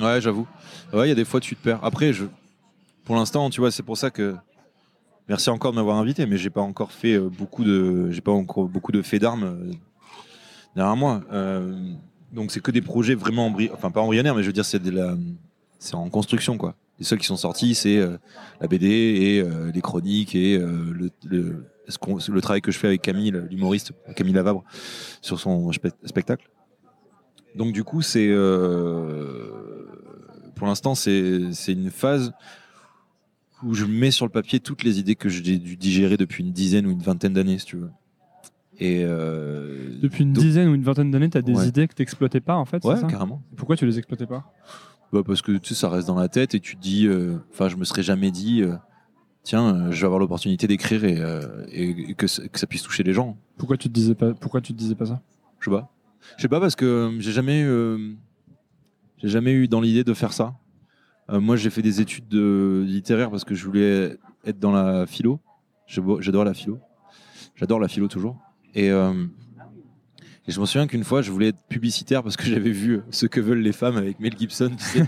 Ouais, 0.01 0.19
j'avoue. 0.21 0.45
Ouais, 0.93 1.05
il 1.05 1.09
y 1.09 1.11
a 1.11 1.15
des 1.15 1.25
fois 1.25 1.39
tu 1.39 1.55
te 1.55 1.63
perds. 1.63 1.79
Après, 1.83 2.11
je, 2.13 2.25
pour 3.05 3.15
l'instant, 3.15 3.49
tu 3.49 3.61
vois, 3.61 3.71
c'est 3.71 3.83
pour 3.83 3.97
ça 3.97 4.09
que. 4.11 4.35
Merci 5.29 5.49
encore 5.49 5.71
de 5.71 5.77
m'avoir 5.77 5.97
invité, 5.97 6.25
mais 6.25 6.37
j'ai 6.37 6.49
pas 6.49 6.61
encore 6.61 6.91
fait 6.93 7.15
euh, 7.15 7.27
beaucoup 7.29 7.63
de, 7.65 8.09
j'ai 8.11 8.21
pas 8.21 8.31
encore 8.31 8.65
beaucoup 8.69 8.91
de 8.93 9.01
faits 9.01 9.21
d'armes 9.21 9.43
euh, 9.43 9.71
derrière 10.77 10.95
moi. 10.95 11.21
Euh, 11.33 11.75
donc 12.31 12.51
c'est 12.51 12.61
que 12.61 12.71
des 12.71 12.81
projets 12.81 13.15
vraiment, 13.15 13.53
enfin 13.73 13.91
pas 13.91 13.99
embryonnaires, 14.01 14.35
mais 14.35 14.43
je 14.43 14.47
veux 14.47 14.53
dire 14.53 14.63
c'est 14.63 14.79
de 14.79 14.91
la, 14.91 15.17
c'est 15.79 15.95
en 15.95 16.09
construction 16.09 16.57
quoi. 16.57 16.75
Les 16.99 17.05
seuls 17.05 17.19
qui 17.19 17.27
sont 17.27 17.37
sortis, 17.37 17.75
c'est 17.75 17.97
euh, 17.97 18.17
la 18.61 18.67
BD 18.67 18.87
et 18.87 19.41
euh, 19.41 19.71
les 19.71 19.81
chroniques 19.81 20.33
et 20.33 20.57
le, 20.57 21.11
le, 21.25 21.65
ce 21.89 22.31
le 22.31 22.41
travail 22.41 22.61
que 22.61 22.71
je 22.71 22.79
fais 22.79 22.87
avec 22.87 23.01
Camille, 23.01 23.31
l'humoriste 23.49 23.91
Camille 24.15 24.33
Lavabre, 24.33 24.63
sur 25.21 25.39
son 25.39 25.69
spe- 25.71 25.93
spectacle. 26.05 26.49
Donc 27.55 27.73
du 27.73 27.83
coup, 27.83 28.01
c'est 28.01 28.27
pour 30.55 30.67
l'instant, 30.67 30.95
c'est 30.95 31.51
une 31.67 31.91
phase 31.91 32.31
où 33.63 33.73
je 33.73 33.85
mets 33.85 34.11
sur 34.11 34.25
le 34.25 34.31
papier 34.31 34.59
toutes 34.59 34.83
les 34.83 34.99
idées 34.99 35.15
que 35.15 35.29
j'ai 35.29 35.57
dû 35.57 35.77
digérer 35.77 36.17
depuis 36.17 36.43
une 36.43 36.51
dizaine 36.51 36.85
ou 36.85 36.91
une 36.91 37.01
vingtaine 37.01 37.33
d'années, 37.33 37.57
si 37.57 37.65
tu 37.65 37.77
veux. 37.77 37.89
Et 38.79 39.03
euh, 39.03 39.89
Depuis 40.01 40.23
une 40.23 40.33
donc- 40.33 40.43
dizaine 40.43 40.69
ou 40.69 40.75
une 40.75 40.83
vingtaine 40.83 41.09
d'années, 41.09 41.29
tu 41.29 41.37
as 41.37 41.41
des 41.41 41.53
Ouais. 41.55 41.67
idées 41.67 41.87
que 41.87 41.95
tu 41.95 42.01
n'exploitais 42.01 42.41
pas, 42.41 42.55
en 42.55 42.65
fait, 42.65 42.83
ouais, 42.85 42.95
ça? 42.97 43.07
carrément. 43.07 43.41
Pourquoi 43.55 43.75
tu 43.75 43.85
les 43.85 43.97
exploitais 43.97 44.27
pas? 44.27 44.53
Bah, 45.11 45.21
parce 45.25 45.41
que 45.41 45.53
tu 45.53 45.69
sais, 45.69 45.75
ça 45.75 45.89
reste 45.89 46.07
dans 46.07 46.15
la 46.19 46.27
tête 46.27 46.53
et 46.53 46.59
tu 46.59 46.75
te 46.75 46.81
dis, 46.81 47.07
euh, 47.07 47.37
enfin, 47.51 47.69
je 47.69 47.75
me 47.75 47.85
serais 47.85 48.03
jamais 48.03 48.29
dit, 48.29 48.61
euh, 48.61 48.75
tiens, 49.43 49.75
euh, 49.87 49.91
je 49.91 49.99
vais 50.01 50.05
avoir 50.05 50.19
l'opportunité 50.19 50.67
d'écrire 50.67 51.03
et, 51.05 51.17
euh, 51.19 51.65
et 51.71 52.13
que, 52.13 52.27
ça- 52.27 52.47
que 52.47 52.59
ça 52.59 52.67
puisse 52.67 52.83
toucher 52.83 53.03
les 53.03 53.13
gens. 53.13 53.37
Pourquoi 53.57 53.77
tu 53.77 53.87
te 53.87 53.93
disais 53.93 54.13
pas, 54.15 54.33
pourquoi 54.33 54.61
tu 54.61 54.73
te 54.73 54.77
disais 54.77 54.95
pas 54.95 55.05
ça? 55.05 55.21
Je 55.59 55.65
sais 55.69 55.75
pas. 55.75 55.89
Je 56.35 56.41
sais 56.43 56.47
pas 56.49 56.59
parce 56.59 56.75
que 56.75 56.85
euh, 56.85 57.19
j'ai 57.19 57.31
jamais, 57.31 57.63
euh, 57.63 58.13
j'ai 59.23 59.29
jamais 59.29 59.53
eu 59.53 59.67
dans 59.67 59.81
l'idée 59.81 60.03
de 60.03 60.13
faire 60.13 60.33
ça. 60.33 60.53
Euh, 61.31 61.39
moi, 61.39 61.55
j'ai 61.55 61.69
fait 61.69 61.81
des 61.81 61.99
études 62.01 62.27
de 62.27 62.83
littéraires 62.85 63.31
parce 63.31 63.43
que 63.43 63.55
je 63.55 63.65
voulais 63.65 64.17
être 64.45 64.59
dans 64.59 64.71
la 64.71 65.05
philo. 65.07 65.39
J'adore 65.87 66.43
la 66.45 66.53
philo. 66.53 66.79
J'adore 67.55 67.79
la 67.79 67.87
philo 67.87 68.07
toujours. 68.07 68.37
Et, 68.75 68.91
euh, 68.91 69.13
et 70.47 70.51
je 70.51 70.59
me 70.61 70.65
souviens 70.65 70.87
qu'une 70.87 71.03
fois, 71.03 71.21
je 71.21 71.31
voulais 71.31 71.47
être 71.49 71.63
publicitaire 71.67 72.23
parce 72.23 72.37
que 72.37 72.45
j'avais 72.47 72.71
vu 72.71 73.01
ce 73.11 73.25
que 73.25 73.39
veulent 73.41 73.61
les 73.61 73.71
femmes 73.73 73.97
avec 73.97 74.19
Mel 74.19 74.33
Gibson. 74.37 74.71
Tu 74.77 74.83
sais. 74.99 75.05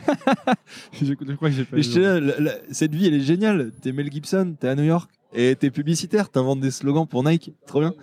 je, 0.93 1.05
je 1.27 1.33
crois 1.35 1.49
que 1.49 1.55
j'ai 1.55 1.63
pas 1.65 1.77
Et 1.77 1.81
vu. 1.81 1.83
j'étais 1.87 1.99
là, 2.01 2.19
la- 2.19 2.39
la- 2.39 2.55
cette 2.71 2.93
vie, 2.95 3.07
elle 3.07 3.13
est 3.15 3.21
géniale. 3.21 3.71
T'es 3.81 3.91
Mel 3.91 4.11
Gibson, 4.11 4.55
t'es 4.59 4.67
à 4.67 4.75
New 4.75 4.83
York 4.83 5.09
et 5.31 5.55
t'es 5.55 5.69
publicitaire. 5.69 6.29
T'inventes 6.29 6.59
des 6.59 6.71
slogans 6.71 7.05
pour 7.07 7.23
Nike. 7.23 7.53
Trop 7.67 7.79
bien. 7.81 7.93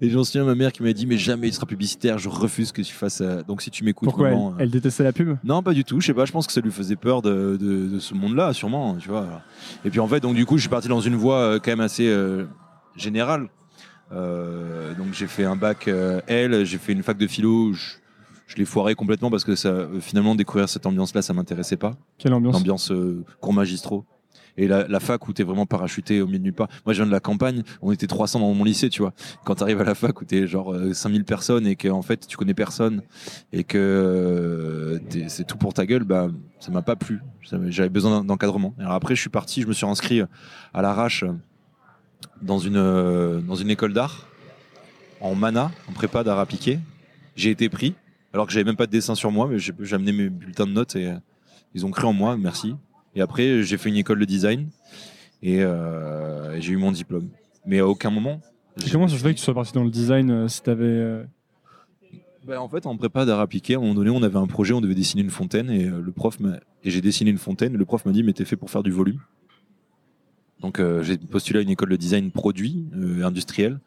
Et 0.00 0.10
j'en 0.10 0.24
souviens 0.24 0.44
ma 0.44 0.56
mère 0.56 0.72
qui 0.72 0.82
m'a 0.82 0.92
dit 0.92 1.06
Mais 1.06 1.16
jamais 1.16 1.48
tu 1.48 1.54
seras 1.54 1.66
publicitaire. 1.66 2.18
Je 2.18 2.28
refuse 2.28 2.72
que 2.72 2.82
tu 2.82 2.92
fasses 2.92 3.14
ça. 3.18 3.42
Donc 3.44 3.62
si 3.62 3.70
tu 3.70 3.84
m'écoutes, 3.84 4.06
Pourquoi 4.08 4.28
elle, 4.28 4.34
maman, 4.34 4.50
euh, 4.50 4.56
elle 4.58 4.70
détestait 4.70 5.04
la 5.04 5.12
pub? 5.12 5.36
Non, 5.44 5.62
pas 5.62 5.72
du 5.72 5.84
tout. 5.84 6.00
Je 6.00 6.06
sais 6.08 6.14
pas. 6.14 6.24
Je 6.24 6.32
pense 6.32 6.46
que 6.48 6.52
ça 6.52 6.60
lui 6.60 6.72
faisait 6.72 6.96
peur 6.96 7.22
de, 7.22 7.56
de- 7.56 7.86
de 7.86 7.98
ce 8.00 8.12
monde-là, 8.14 8.52
sûrement. 8.52 8.96
Tu 8.96 9.08
vois. 9.08 9.42
Et 9.84 9.90
puis 9.90 10.00
en 10.00 10.08
fait, 10.08 10.18
donc 10.20 10.34
du 10.34 10.44
coup, 10.44 10.56
je 10.56 10.62
suis 10.62 10.68
parti 10.70 10.88
dans 10.88 11.00
une 11.00 11.14
voie 11.16 11.38
euh, 11.38 11.58
quand 11.60 11.70
même 11.70 11.80
assez 11.80 12.08
euh, 12.08 12.44
générale. 12.96 13.48
Euh, 14.12 14.94
donc 14.94 15.12
j'ai 15.12 15.26
fait 15.26 15.44
un 15.44 15.56
bac 15.56 15.88
euh, 15.88 16.20
L. 16.26 16.64
J'ai 16.64 16.78
fait 16.78 16.92
une 16.92 17.02
fac 17.02 17.16
de 17.16 17.26
philo. 17.26 17.72
Je, 17.72 17.94
je 18.46 18.56
l'ai 18.56 18.64
foiré 18.64 18.94
complètement 18.94 19.30
parce 19.30 19.44
que 19.44 19.54
ça, 19.56 19.88
finalement, 20.00 20.34
découvrir 20.34 20.68
cette 20.68 20.86
ambiance-là, 20.86 21.22
ça 21.22 21.32
m'intéressait 21.32 21.76
pas 21.76 21.96
Quelle 22.18 22.34
ambiance 22.34 22.54
l'ambiance 22.54 22.92
euh, 22.92 23.24
cours 23.40 23.52
magistraux. 23.54 24.04
Et 24.56 24.68
la, 24.68 24.86
la 24.86 25.00
fac 25.00 25.26
où 25.26 25.32
t'es 25.32 25.42
vraiment 25.42 25.66
parachuté 25.66 26.20
au 26.20 26.26
milieu 26.26 26.38
de 26.38 26.44
nulle 26.44 26.52
part. 26.52 26.68
Moi, 26.86 26.92
je 26.92 26.98
viens 27.00 27.06
de 27.06 27.10
la 27.10 27.18
campagne, 27.18 27.64
on 27.82 27.90
était 27.90 28.06
300 28.06 28.38
dans 28.38 28.54
mon 28.54 28.62
lycée, 28.62 28.88
tu 28.88 29.02
vois. 29.02 29.12
Quand 29.44 29.56
t'arrives 29.56 29.80
à 29.80 29.84
la 29.84 29.96
fac 29.96 30.20
où 30.20 30.24
t'es 30.24 30.46
genre 30.46 30.72
euh, 30.72 30.92
5000 30.94 31.24
personnes 31.24 31.66
et 31.66 31.74
que 31.74 31.88
en 31.88 32.02
fait 32.02 32.28
tu 32.28 32.36
connais 32.36 32.54
personne 32.54 33.02
et 33.52 33.64
que 33.64 35.00
c'est 35.26 35.44
tout 35.44 35.56
pour 35.56 35.74
ta 35.74 35.86
gueule, 35.86 36.04
bah 36.04 36.28
ça 36.60 36.70
m'a 36.70 36.82
pas 36.82 36.94
plu. 36.94 37.20
J'avais 37.42 37.88
besoin 37.88 38.22
d'encadrement. 38.22 38.74
Alors 38.78 38.92
après, 38.92 39.16
je 39.16 39.20
suis 39.20 39.30
parti, 39.30 39.62
je 39.62 39.66
me 39.66 39.72
suis 39.72 39.86
inscrit 39.86 40.20
à 40.72 40.82
l'arrache 40.82 41.24
dans 42.42 42.58
une 42.58 42.76
euh, 42.76 43.40
dans 43.40 43.54
une 43.54 43.70
école 43.70 43.92
d'art 43.92 44.26
en 45.20 45.34
mana, 45.34 45.70
en 45.88 45.92
prépa 45.92 46.22
d'art 46.24 46.38
appliqué. 46.38 46.78
J'ai 47.36 47.50
été 47.50 47.68
pris, 47.68 47.94
alors 48.32 48.46
que 48.46 48.52
j'avais 48.52 48.64
même 48.64 48.76
pas 48.76 48.86
de 48.86 48.92
dessin 48.92 49.14
sur 49.14 49.30
moi, 49.32 49.48
mais 49.50 49.58
j'ai 49.58 49.72
amené 49.94 50.12
mes 50.12 50.28
bulletins 50.28 50.66
de 50.66 50.72
notes 50.72 50.96
et 50.96 51.08
euh, 51.08 51.14
ils 51.74 51.84
ont 51.86 51.90
cru 51.90 52.06
en 52.06 52.12
moi, 52.12 52.36
merci. 52.36 52.74
Et 53.14 53.20
après, 53.20 53.62
j'ai 53.62 53.76
fait 53.78 53.88
une 53.88 53.96
école 53.96 54.18
de 54.20 54.24
design 54.24 54.68
et 55.42 55.62
euh, 55.62 56.60
j'ai 56.60 56.72
eu 56.72 56.76
mon 56.76 56.92
diplôme. 56.92 57.28
Mais 57.66 57.78
à 57.78 57.86
aucun 57.86 58.10
moment. 58.10 58.40
Comment 58.90 59.08
ça 59.08 59.16
se 59.16 59.22
fait 59.22 59.32
que 59.32 59.38
tu 59.38 59.44
sois 59.44 59.54
parti 59.54 59.72
dans 59.72 59.84
le 59.84 59.90
design 59.90 60.30
euh, 60.30 60.48
si 60.48 60.62
t'avais. 60.62 60.84
euh, 60.84 61.24
Ben, 62.46 62.58
en 62.58 62.68
fait, 62.68 62.86
en 62.86 62.96
prépa 62.96 63.24
d'art 63.24 63.40
appliqué, 63.40 63.74
à 63.74 63.78
un 63.78 63.80
moment 63.80 63.94
donné, 63.94 64.10
on 64.10 64.22
avait 64.22 64.36
un 64.38 64.46
projet, 64.46 64.74
on 64.74 64.80
devait 64.80 64.94
dessiner 64.94 65.22
une 65.22 65.30
fontaine 65.30 65.70
et 65.70 65.84
le 65.86 66.12
prof 66.12 66.38
et 66.84 66.90
j'ai 66.90 67.00
dessiné 67.00 67.30
une 67.30 67.38
fontaine. 67.38 67.74
Et 67.74 67.78
le 67.78 67.84
prof 67.84 68.04
m'a 68.04 68.12
dit, 68.12 68.22
mais 68.22 68.32
t'es 68.32 68.44
fait 68.44 68.56
pour 68.56 68.70
faire 68.70 68.82
du 68.82 68.90
volume. 68.90 69.20
Donc 70.60 70.80
euh, 70.80 71.02
j'ai 71.02 71.18
postulé 71.18 71.58
à 71.58 71.62
une 71.62 71.70
école 71.70 71.90
de 71.90 71.96
design 71.96 72.30
produit 72.30 72.86
euh, 72.96 73.24
industriel. 73.24 73.78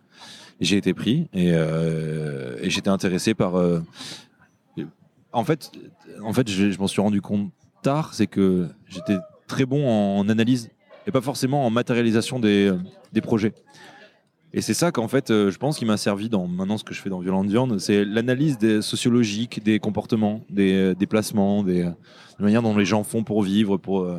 J'ai 0.59 0.77
été 0.77 0.93
pris 0.93 1.27
et, 1.33 1.53
euh, 1.53 2.57
j'étais 2.67 2.89
intéressé 2.89 3.33
par. 3.33 3.55
en 5.31 5.43
fait, 5.43 5.71
en 6.23 6.33
fait, 6.33 6.49
je, 6.49 6.77
m'en 6.79 6.87
suis 6.87 7.01
rendu 7.01 7.21
compte 7.21 7.51
tard, 7.83 8.13
c'est 8.13 8.27
que 8.27 8.67
j'étais 8.87 9.17
très 9.47 9.65
bon 9.65 9.87
en 9.87 10.27
analyse 10.29 10.69
et 11.05 11.11
pas 11.11 11.21
forcément 11.21 11.65
en 11.65 11.69
matérialisation 11.69 12.39
des, 12.39 12.73
des 13.13 13.21
projets. 13.21 13.53
Et 14.53 14.61
c'est 14.61 14.73
ça 14.73 14.91
qu'en 14.91 15.07
fait, 15.07 15.27
je 15.29 15.57
pense 15.57 15.77
qui 15.77 15.85
m'a 15.85 15.97
servi 15.97 16.29
dans 16.29 16.47
maintenant 16.47 16.77
ce 16.77 16.83
que 16.83 16.93
je 16.93 17.01
fais 17.01 17.09
dans 17.09 17.19
Violent 17.19 17.43
Viande, 17.43 17.77
c'est 17.77 18.03
l'analyse 18.03 18.57
des 18.57 18.81
sociologiques, 18.81 19.63
des 19.63 19.79
comportements, 19.79 20.43
des 20.49 20.95
déplacements, 20.95 21.63
des, 21.63 21.83
euh, 21.83 21.91
la 22.39 22.45
manière 22.45 22.61
dont 22.63 22.75
les 22.75 22.85
gens 22.85 23.03
font 23.03 23.23
pour 23.23 23.43
vivre, 23.43 23.77
pour 23.77 24.09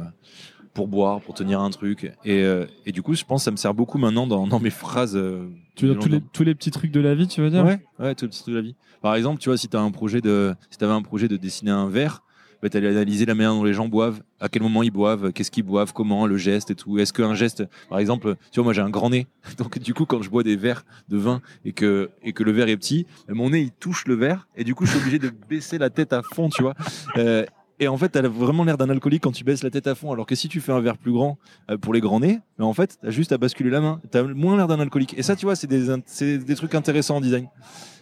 pour 0.78 0.86
boire, 0.86 1.20
pour 1.20 1.34
tenir 1.34 1.60
un 1.60 1.70
truc. 1.70 2.04
Et, 2.24 2.44
euh, 2.44 2.64
et 2.86 2.92
du 2.92 3.02
coup, 3.02 3.14
je 3.14 3.24
pense 3.24 3.40
que 3.40 3.44
ça 3.46 3.50
me 3.50 3.56
sert 3.56 3.74
beaucoup 3.74 3.98
maintenant 3.98 4.28
dans, 4.28 4.46
dans 4.46 4.60
mes 4.60 4.70
phrases. 4.70 5.16
euh, 5.16 5.48
Tu 5.74 5.86
veux 5.88 5.94
dire 5.94 6.00
tous 6.00 6.08
les, 6.08 6.20
tous 6.20 6.44
les 6.44 6.54
petits 6.54 6.70
trucs 6.70 6.92
de 6.92 7.00
la 7.00 7.16
vie, 7.16 7.26
tu 7.26 7.40
veux 7.40 7.50
dire? 7.50 7.64
Ouais, 7.64 7.80
ouais, 7.98 8.14
tout 8.14 8.26
le 8.26 8.30
petit 8.30 8.42
truc 8.42 8.54
de 8.54 8.60
la 8.60 8.64
vie. 8.64 8.76
Par 9.02 9.16
exemple, 9.16 9.40
tu 9.40 9.48
vois, 9.48 9.58
si 9.58 9.66
tu 9.66 9.76
as 9.76 9.80
un 9.80 9.90
projet 9.90 10.20
de, 10.20 10.54
si 10.70 10.82
avais 10.84 10.92
un 10.92 11.02
projet 11.02 11.26
de 11.26 11.36
dessiner 11.36 11.72
un 11.72 11.88
verre, 11.88 12.22
bah, 12.62 12.68
tu 12.68 12.76
allais 12.76 12.90
analyser 12.90 13.26
la 13.26 13.34
manière 13.34 13.54
dont 13.54 13.64
les 13.64 13.72
gens 13.74 13.88
boivent, 13.88 14.20
à 14.38 14.48
quel 14.48 14.62
moment 14.62 14.84
ils 14.84 14.92
boivent, 14.92 15.32
qu'est-ce 15.32 15.50
qu'ils 15.50 15.64
boivent, 15.64 15.92
comment, 15.92 16.24
le 16.28 16.36
geste 16.36 16.70
et 16.70 16.76
tout. 16.76 16.96
Est-ce 17.00 17.12
qu'un 17.12 17.34
geste, 17.34 17.64
par 17.88 17.98
exemple, 17.98 18.36
tu 18.52 18.60
vois, 18.60 18.64
moi 18.64 18.72
j'ai 18.72 18.82
un 18.82 18.90
grand 18.90 19.10
nez, 19.10 19.26
donc 19.58 19.80
du 19.80 19.94
coup, 19.94 20.06
quand 20.06 20.22
je 20.22 20.30
bois 20.30 20.44
des 20.44 20.54
verres 20.54 20.84
de 21.08 21.16
vin 21.16 21.40
et 21.64 21.72
que, 21.72 22.10
et 22.22 22.32
que 22.32 22.44
le 22.44 22.52
verre 22.52 22.68
est 22.68 22.76
petit, 22.76 23.04
bah, 23.26 23.34
mon 23.34 23.50
nez 23.50 23.62
il 23.62 23.70
touche 23.72 24.06
le 24.06 24.14
verre 24.14 24.46
et 24.56 24.62
du 24.62 24.76
coup, 24.76 24.86
je 24.86 24.90
suis 24.92 25.00
obligé 25.00 25.18
de 25.18 25.32
baisser 25.48 25.76
la 25.78 25.90
tête 25.90 26.12
à 26.12 26.22
fond, 26.22 26.48
tu 26.48 26.62
vois. 26.62 26.74
Euh, 27.16 27.44
et 27.80 27.88
en 27.88 27.96
fait, 27.96 28.10
tu 28.10 28.18
as 28.18 28.22
vraiment 28.28 28.64
l'air 28.64 28.76
d'un 28.76 28.90
alcoolique 28.90 29.22
quand 29.22 29.32
tu 29.32 29.44
baisses 29.44 29.62
la 29.62 29.70
tête 29.70 29.86
à 29.86 29.94
fond. 29.94 30.12
Alors 30.12 30.26
que 30.26 30.34
si 30.34 30.48
tu 30.48 30.60
fais 30.60 30.72
un 30.72 30.80
verre 30.80 30.98
plus 30.98 31.12
grand 31.12 31.38
euh, 31.70 31.76
pour 31.78 31.94
les 31.94 32.00
grands 32.00 32.20
nez, 32.20 32.40
mais 32.58 32.64
en 32.64 32.72
fait, 32.74 32.98
tu 33.00 33.06
as 33.06 33.10
juste 33.10 33.32
à 33.32 33.38
basculer 33.38 33.70
la 33.70 33.80
main. 33.80 34.00
Tu 34.10 34.18
as 34.18 34.22
moins 34.24 34.56
l'air 34.56 34.66
d'un 34.66 34.80
alcoolique. 34.80 35.14
Et 35.18 35.22
ça, 35.22 35.36
tu 35.36 35.46
vois, 35.46 35.54
c'est 35.56 35.66
des, 35.66 36.54
trucs 36.56 36.74
intéressants 36.74 37.16
en 37.16 37.20
design. 37.20 37.48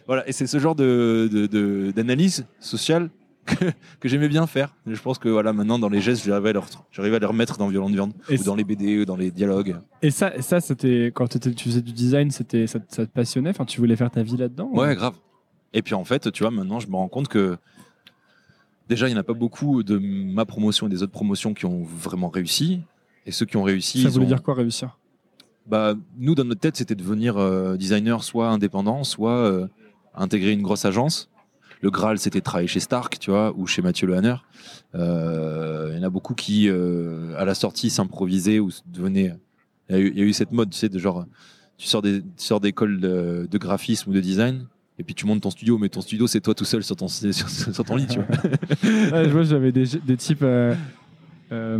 Voilà. 0.06 0.26
Et 0.28 0.32
c'est 0.32 0.46
ce 0.46 0.58
genre 0.58 0.74
de, 0.74 1.90
d'analyse 1.94 2.46
sociale 2.60 3.10
que, 3.46 3.66
que 4.00 4.08
j'aimais 4.08 4.28
bien 4.28 4.46
faire. 4.46 4.74
Et 4.90 4.94
je 4.94 5.00
pense 5.00 5.18
que 5.18 5.28
voilà, 5.28 5.52
maintenant, 5.52 5.78
dans 5.78 5.88
les 5.88 6.00
gestes, 6.00 6.24
j'arrive 6.24 6.46
à, 6.46 6.52
leur- 6.52 6.66
j'arrive 6.90 7.14
à 7.14 7.18
les 7.18 7.26
remettre 7.26 7.58
dans 7.58 7.68
Violent 7.68 7.88
de 7.90 7.94
Viande. 7.94 8.12
Ou 8.30 8.42
dans 8.42 8.56
les 8.56 8.64
BD, 8.64 8.98
ou 9.00 9.04
dans 9.04 9.14
les 9.16 9.30
dialogues. 9.30 9.76
Et 10.02 10.10
ça, 10.10 10.34
et 10.36 10.42
ça 10.42 10.60
c'était 10.60 11.12
quand 11.14 11.28
tu 11.38 11.64
faisais 11.68 11.80
du 11.82 11.92
design, 11.92 12.30
c'était 12.32 12.66
ça, 12.66 12.80
te- 12.80 12.92
ça 12.94 13.06
te 13.06 13.12
passionnait? 13.12 13.50
Enfin, 13.50 13.64
tu 13.64 13.78
voulais 13.80 13.94
faire 13.96 14.10
ta 14.10 14.22
vie 14.24 14.36
là-dedans. 14.36 14.68
ou- 14.72 14.80
Ouais, 14.80 14.94
grave. 14.96 15.14
Et 15.72 15.82
puis 15.82 15.94
en 15.94 16.04
fait, 16.04 16.32
tu 16.32 16.42
vois, 16.42 16.50
maintenant, 16.50 16.80
je 16.80 16.88
me 16.88 16.96
rends 16.96 17.08
compte 17.08 17.28
que 17.28 17.56
déjà, 18.88 19.08
il 19.08 19.12
n'y 19.12 19.16
en 19.16 19.20
a 19.20 19.24
pas 19.24 19.32
beaucoup 19.34 19.82
de 19.82 19.98
ma 19.98 20.44
promotion 20.44 20.86
et 20.86 20.90
des 20.90 21.02
autres 21.02 21.12
promotions 21.12 21.54
qui 21.54 21.66
ont 21.66 21.82
vraiment 21.82 22.28
réussi. 22.28 22.80
Et 23.26 23.32
ceux 23.32 23.46
qui 23.46 23.56
ont 23.56 23.62
réussi, 23.62 24.02
Ça 24.02 24.08
voulait 24.08 24.24
ont- 24.24 24.28
dire 24.28 24.42
quoi 24.42 24.54
réussir? 24.54 24.98
Bah, 25.66 25.94
nous, 26.16 26.34
dans 26.36 26.44
notre 26.44 26.60
tête, 26.60 26.76
c'était 26.76 26.94
devenir 26.94 27.36
euh, 27.38 27.76
designer 27.76 28.22
soit 28.22 28.48
indépendant, 28.50 29.02
soit 29.02 29.32
euh, 29.36 29.66
intégrer 30.14 30.52
une 30.52 30.62
grosse 30.62 30.84
agence. 30.84 31.28
Le 31.80 31.90
Graal, 31.90 32.18
c'était 32.18 32.40
travailler 32.40 32.68
chez 32.68 32.78
Stark, 32.80 33.18
tu 33.18 33.30
vois, 33.30 33.52
ou 33.56 33.66
chez 33.66 33.82
Mathieu 33.82 34.06
Lehanner. 34.06 34.36
Euh, 34.94 35.90
Il 35.92 35.96
y 35.96 36.00
en 36.00 36.06
a 36.06 36.10
beaucoup 36.10 36.34
qui, 36.34 36.68
à 36.68 37.44
la 37.44 37.54
sortie, 37.54 37.90
s'improvisaient 37.90 38.60
ou 38.60 38.70
devenaient. 38.86 39.34
Il 39.90 39.96
y, 39.96 39.98
a 39.98 40.00
eu, 40.02 40.08
il 40.10 40.18
y 40.18 40.22
a 40.22 40.24
eu 40.24 40.32
cette 40.32 40.52
mode, 40.52 40.70
tu 40.70 40.78
sais, 40.78 40.88
de 40.88 40.98
genre, 40.98 41.26
tu 41.76 41.86
sors 41.86 42.02
des, 42.02 42.22
tu 42.22 42.28
sors 42.36 42.60
d'école 42.60 43.00
de, 43.00 43.46
de 43.50 43.58
graphisme 43.58 44.10
ou 44.10 44.14
de 44.14 44.20
design, 44.20 44.66
et 44.98 45.02
puis 45.02 45.14
tu 45.14 45.26
montes 45.26 45.42
ton 45.42 45.50
studio, 45.50 45.78
mais 45.78 45.88
ton 45.88 46.00
studio, 46.00 46.26
c'est 46.26 46.40
toi 46.40 46.54
tout 46.54 46.64
seul 46.64 46.82
sur 46.82 46.96
ton, 46.96 47.08
sur, 47.08 47.32
sur 47.32 47.84
ton 47.84 47.96
lit, 47.96 48.06
tu 48.06 48.18
vois. 48.18 48.26
Ouais, 49.12 49.24
je 49.24 49.30
vois, 49.30 49.42
j'avais 49.42 49.72
des, 49.72 49.84
des 50.04 50.16
types. 50.16 50.42
Euh, 50.42 50.74
euh, 51.52 51.78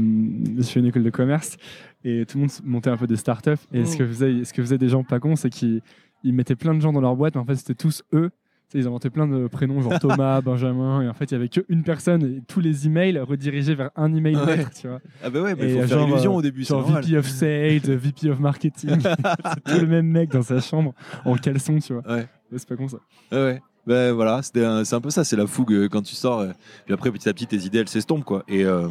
je 0.59 0.63
fais 0.63 0.81
une 0.81 0.87
école 0.87 1.03
de 1.03 1.11
commerce 1.11 1.57
et 2.05 2.25
tout 2.25 2.39
le 2.39 2.43
monde 2.43 2.53
montait 2.63 2.91
un 2.91 2.97
peu 2.97 3.07
des 3.07 3.17
startups. 3.17 3.51
Et 3.73 3.85
ce, 3.85 3.97
que 3.97 4.07
faisaient, 4.07 4.45
ce 4.45 4.53
que 4.53 4.63
faisaient 4.63 4.79
des 4.79 4.89
gens 4.89 5.03
pas 5.03 5.19
cons, 5.19 5.35
c'est 5.35 5.51
qu'ils 5.51 5.83
ils 6.23 6.33
mettaient 6.33 6.55
plein 6.55 6.75
de 6.75 6.81
gens 6.81 6.93
dans 6.93 7.01
leur 7.01 7.17
boîte, 7.17 7.35
mais 7.35 7.41
en 7.41 7.45
fait, 7.45 7.57
c'était 7.57 7.75
tous 7.75 8.03
eux. 8.13 8.31
Ils 8.75 8.87
inventaient 8.87 9.11
plein 9.11 9.29
de 9.29 9.47
prénoms, 9.47 9.81
genre 9.81 9.99
Thomas, 10.01 10.41
Benjamin, 10.43 11.01
et 11.03 11.09
en 11.09 11.15
fait, 11.15 11.27
il 11.27 11.33
y 11.33 11.37
avait 11.37 11.49
qu'une 11.49 11.83
personne 11.85 12.23
et 12.25 12.43
tous 12.49 12.61
les 12.61 12.87
emails 12.87 13.19
redirigés 13.21 13.75
vers 13.77 13.91
un 13.97 14.13
email 14.15 14.37
Ouais. 14.37 14.57
maître, 14.59 14.71
tu 14.79 14.89
vois. 14.89 15.01
Ah 15.23 15.31
bah 15.31 15.41
ouais, 15.41 15.55
mais 15.55 15.71
Et 15.71 15.75
il 15.77 15.83
faut 15.83 15.89
faire 15.89 16.09
illusion 16.09 16.35
euh, 16.35 16.39
au 16.39 16.43
début, 16.43 16.65
Genre. 16.65 16.83
VP 17.01 17.17
of 17.17 17.27
Sales, 17.29 17.79
VP 17.97 18.29
of 18.31 18.41
Marketing. 18.41 18.99
c'est 19.01 19.73
tout 19.75 19.81
le 19.81 19.87
même 19.87 20.07
mec 20.09 20.31
dans 20.31 20.43
sa 20.43 20.61
chambre 20.61 20.93
en 21.25 21.35
caleçon, 21.37 21.79
tu 21.79 21.93
vois. 21.95 22.03
Ouais. 22.13 22.27
C'est 22.57 22.69
pas 22.69 22.77
con 22.77 22.89
ça. 22.89 22.99
Ouais, 23.33 23.39
ouais. 23.39 23.63
Ben 23.87 24.13
voilà, 24.13 24.41
un- 24.57 24.85
c'est 24.85 24.95
un 24.97 25.01
peu 25.01 25.11
ça, 25.11 25.23
c'est 25.23 25.37
la 25.37 25.47
fougue 25.47 25.73
euh, 25.73 25.89
quand 25.89 26.03
tu 26.03 26.17
sors. 26.17 26.41
euh, 26.41 26.51
puis 26.85 26.93
après, 26.93 27.13
petit 27.13 27.29
à 27.29 27.33
petit, 27.33 27.47
tes 27.47 27.59
idées, 27.59 27.79
elles 27.79 27.89
s'estompent, 27.89 28.25
quoi. 28.25 28.43
Et, 28.49 28.65
euh, 28.65 28.89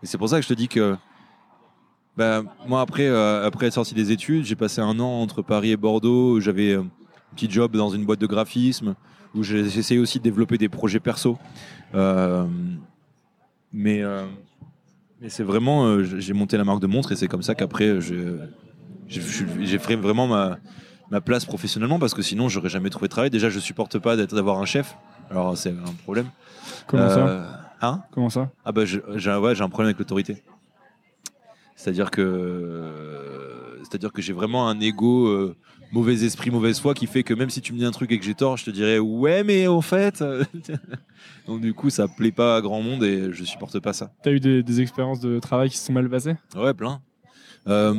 et 0.00 0.06
c'est 0.06 0.16
pour 0.16 0.28
ça 0.28 0.36
que 0.36 0.42
je 0.44 0.48
te 0.48 0.54
dis 0.54 0.68
que. 0.68 0.94
Ben, 2.16 2.44
moi, 2.68 2.80
après, 2.82 3.08
euh, 3.08 3.44
après 3.46 3.66
être 3.66 3.72
sorti 3.72 3.94
des 3.94 4.12
études, 4.12 4.44
j'ai 4.44 4.54
passé 4.54 4.80
un 4.80 5.00
an 5.00 5.20
entre 5.22 5.42
Paris 5.42 5.72
et 5.72 5.76
Bordeaux. 5.76 6.38
J'avais 6.40 6.76
petit 7.34 7.50
job 7.50 7.76
dans 7.76 7.90
une 7.90 8.04
boîte 8.04 8.20
de 8.20 8.26
graphisme 8.26 8.94
où 9.34 9.42
j'ai 9.42 9.60
essayé 9.60 10.00
aussi 10.00 10.18
de 10.18 10.24
développer 10.24 10.58
des 10.58 10.68
projets 10.68 11.00
perso. 11.00 11.38
Euh, 11.94 12.46
mais 13.72 14.02
euh, 14.02 14.26
mais 15.20 15.28
c'est 15.28 15.42
vraiment. 15.42 15.86
euh, 15.86 16.02
j'ai 16.04 16.32
monté 16.32 16.56
la 16.56 16.64
marque 16.64 16.80
de 16.80 16.86
montre 16.86 17.12
et 17.12 17.16
c'est 17.16 17.28
comme 17.28 17.42
ça 17.42 17.54
qu'après, 17.54 18.00
j'ai 18.00 19.78
fait 19.78 19.96
vraiment 19.96 20.26
ma, 20.26 20.58
ma 21.10 21.20
place 21.20 21.44
professionnellement 21.44 21.98
parce 21.98 22.14
que 22.14 22.22
sinon 22.22 22.48
j'aurais 22.48 22.68
jamais 22.68 22.90
trouvé 22.90 23.08
de 23.08 23.12
travail. 23.12 23.30
Déjà, 23.30 23.50
je 23.50 23.58
supporte 23.58 23.98
pas 23.98 24.16
d'avoir 24.16 24.58
un 24.60 24.66
chef. 24.66 24.96
Alors 25.30 25.56
c'est 25.56 25.70
un 25.70 25.94
problème. 26.04 26.26
Comment 26.86 27.08
ça? 27.08 27.26
Euh, 27.26 27.46
Hein? 27.84 28.04
Comment 28.12 28.30
ça? 28.30 28.52
Ah 28.64 28.70
bah 28.70 28.84
j'ai 28.84 29.00
ouais, 29.00 29.60
un 29.60 29.68
problème 29.68 29.88
avec 29.88 29.98
l'autorité. 29.98 30.40
C'est-à-dire 31.74 32.12
que 32.12 33.76
c'est-à-dire 33.82 34.12
que 34.12 34.22
j'ai 34.22 34.32
vraiment 34.32 34.68
un 34.68 34.78
ego 34.78 35.26
euh, 35.26 35.56
mauvais 35.92 36.24
esprit, 36.24 36.50
mauvaise 36.50 36.80
foi 36.80 36.94
qui 36.94 37.06
fait 37.06 37.22
que 37.22 37.34
même 37.34 37.50
si 37.50 37.60
tu 37.60 37.72
me 37.72 37.78
dis 37.78 37.84
un 37.84 37.90
truc 37.90 38.10
et 38.10 38.18
que 38.18 38.24
j'ai 38.24 38.34
tort, 38.34 38.56
je 38.56 38.64
te 38.64 38.70
dirais 38.70 38.98
ouais 38.98 39.44
mais 39.44 39.66
au 39.66 39.80
fait. 39.80 40.20
euh, 40.22 40.42
Donc 41.46 41.60
du 41.60 41.74
coup 41.74 41.90
ça 41.90 42.08
plaît 42.08 42.32
pas 42.32 42.56
à 42.56 42.60
grand 42.60 42.82
monde 42.82 43.04
et 43.04 43.32
je 43.32 43.44
supporte 43.44 43.78
pas 43.80 43.92
ça. 43.92 44.12
T'as 44.22 44.32
eu 44.32 44.40
des, 44.40 44.62
des 44.62 44.80
expériences 44.80 45.20
de 45.20 45.38
travail 45.38 45.68
qui 45.70 45.76
se 45.76 45.86
sont 45.86 45.92
mal 45.92 46.08
passées? 46.08 46.34
Ouais, 46.56 46.74
plein. 46.74 47.00
Euh, 47.68 47.94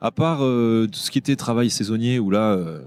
à 0.00 0.10
part 0.10 0.44
euh, 0.44 0.86
tout 0.90 0.98
ce 0.98 1.10
qui 1.10 1.18
était 1.18 1.36
travail 1.36 1.68
saisonnier, 1.68 2.18
où 2.18 2.30
là, 2.30 2.52
euh, 2.52 2.82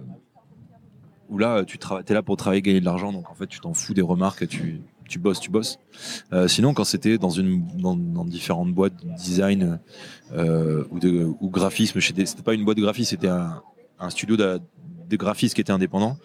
où 1.29 1.37
là 1.37 1.63
tu 1.65 1.77
es 2.07 2.13
là 2.13 2.23
pour 2.23 2.37
travailler, 2.37 2.61
gagner 2.61 2.79
de 2.79 2.85
l'argent, 2.85 3.11
donc 3.13 3.29
en 3.29 3.35
fait 3.35 3.47
tu 3.47 3.59
t'en 3.59 3.73
fous 3.73 3.93
des 3.93 4.01
remarques, 4.01 4.47
tu, 4.47 4.81
tu 5.07 5.19
bosses, 5.19 5.39
tu 5.39 5.51
bosses. 5.51 5.77
Euh, 6.31 6.47
sinon, 6.47 6.73
quand 6.73 6.85
c'était 6.85 7.17
dans, 7.19 7.29
une, 7.29 7.65
dans, 7.77 7.95
dans 7.95 8.25
différentes 8.25 8.73
boîtes 8.73 8.95
de 9.05 9.13
design 9.15 9.79
euh, 10.33 10.85
ou, 10.89 10.99
de, 10.99 11.31
ou 11.39 11.49
graphisme, 11.49 11.99
c'était 12.01 12.25
pas 12.43 12.53
une 12.55 12.65
boîte 12.65 12.77
de 12.77 12.81
graphisme, 12.83 13.09
c'était 13.11 13.27
un, 13.27 13.61
un 14.03 14.09
studio 14.09 14.37
de, 14.37 14.59
de 15.09 15.15
graphisme 15.15 15.55
qui 15.55 15.61
était 15.61 15.71
indépendant. 15.71 16.17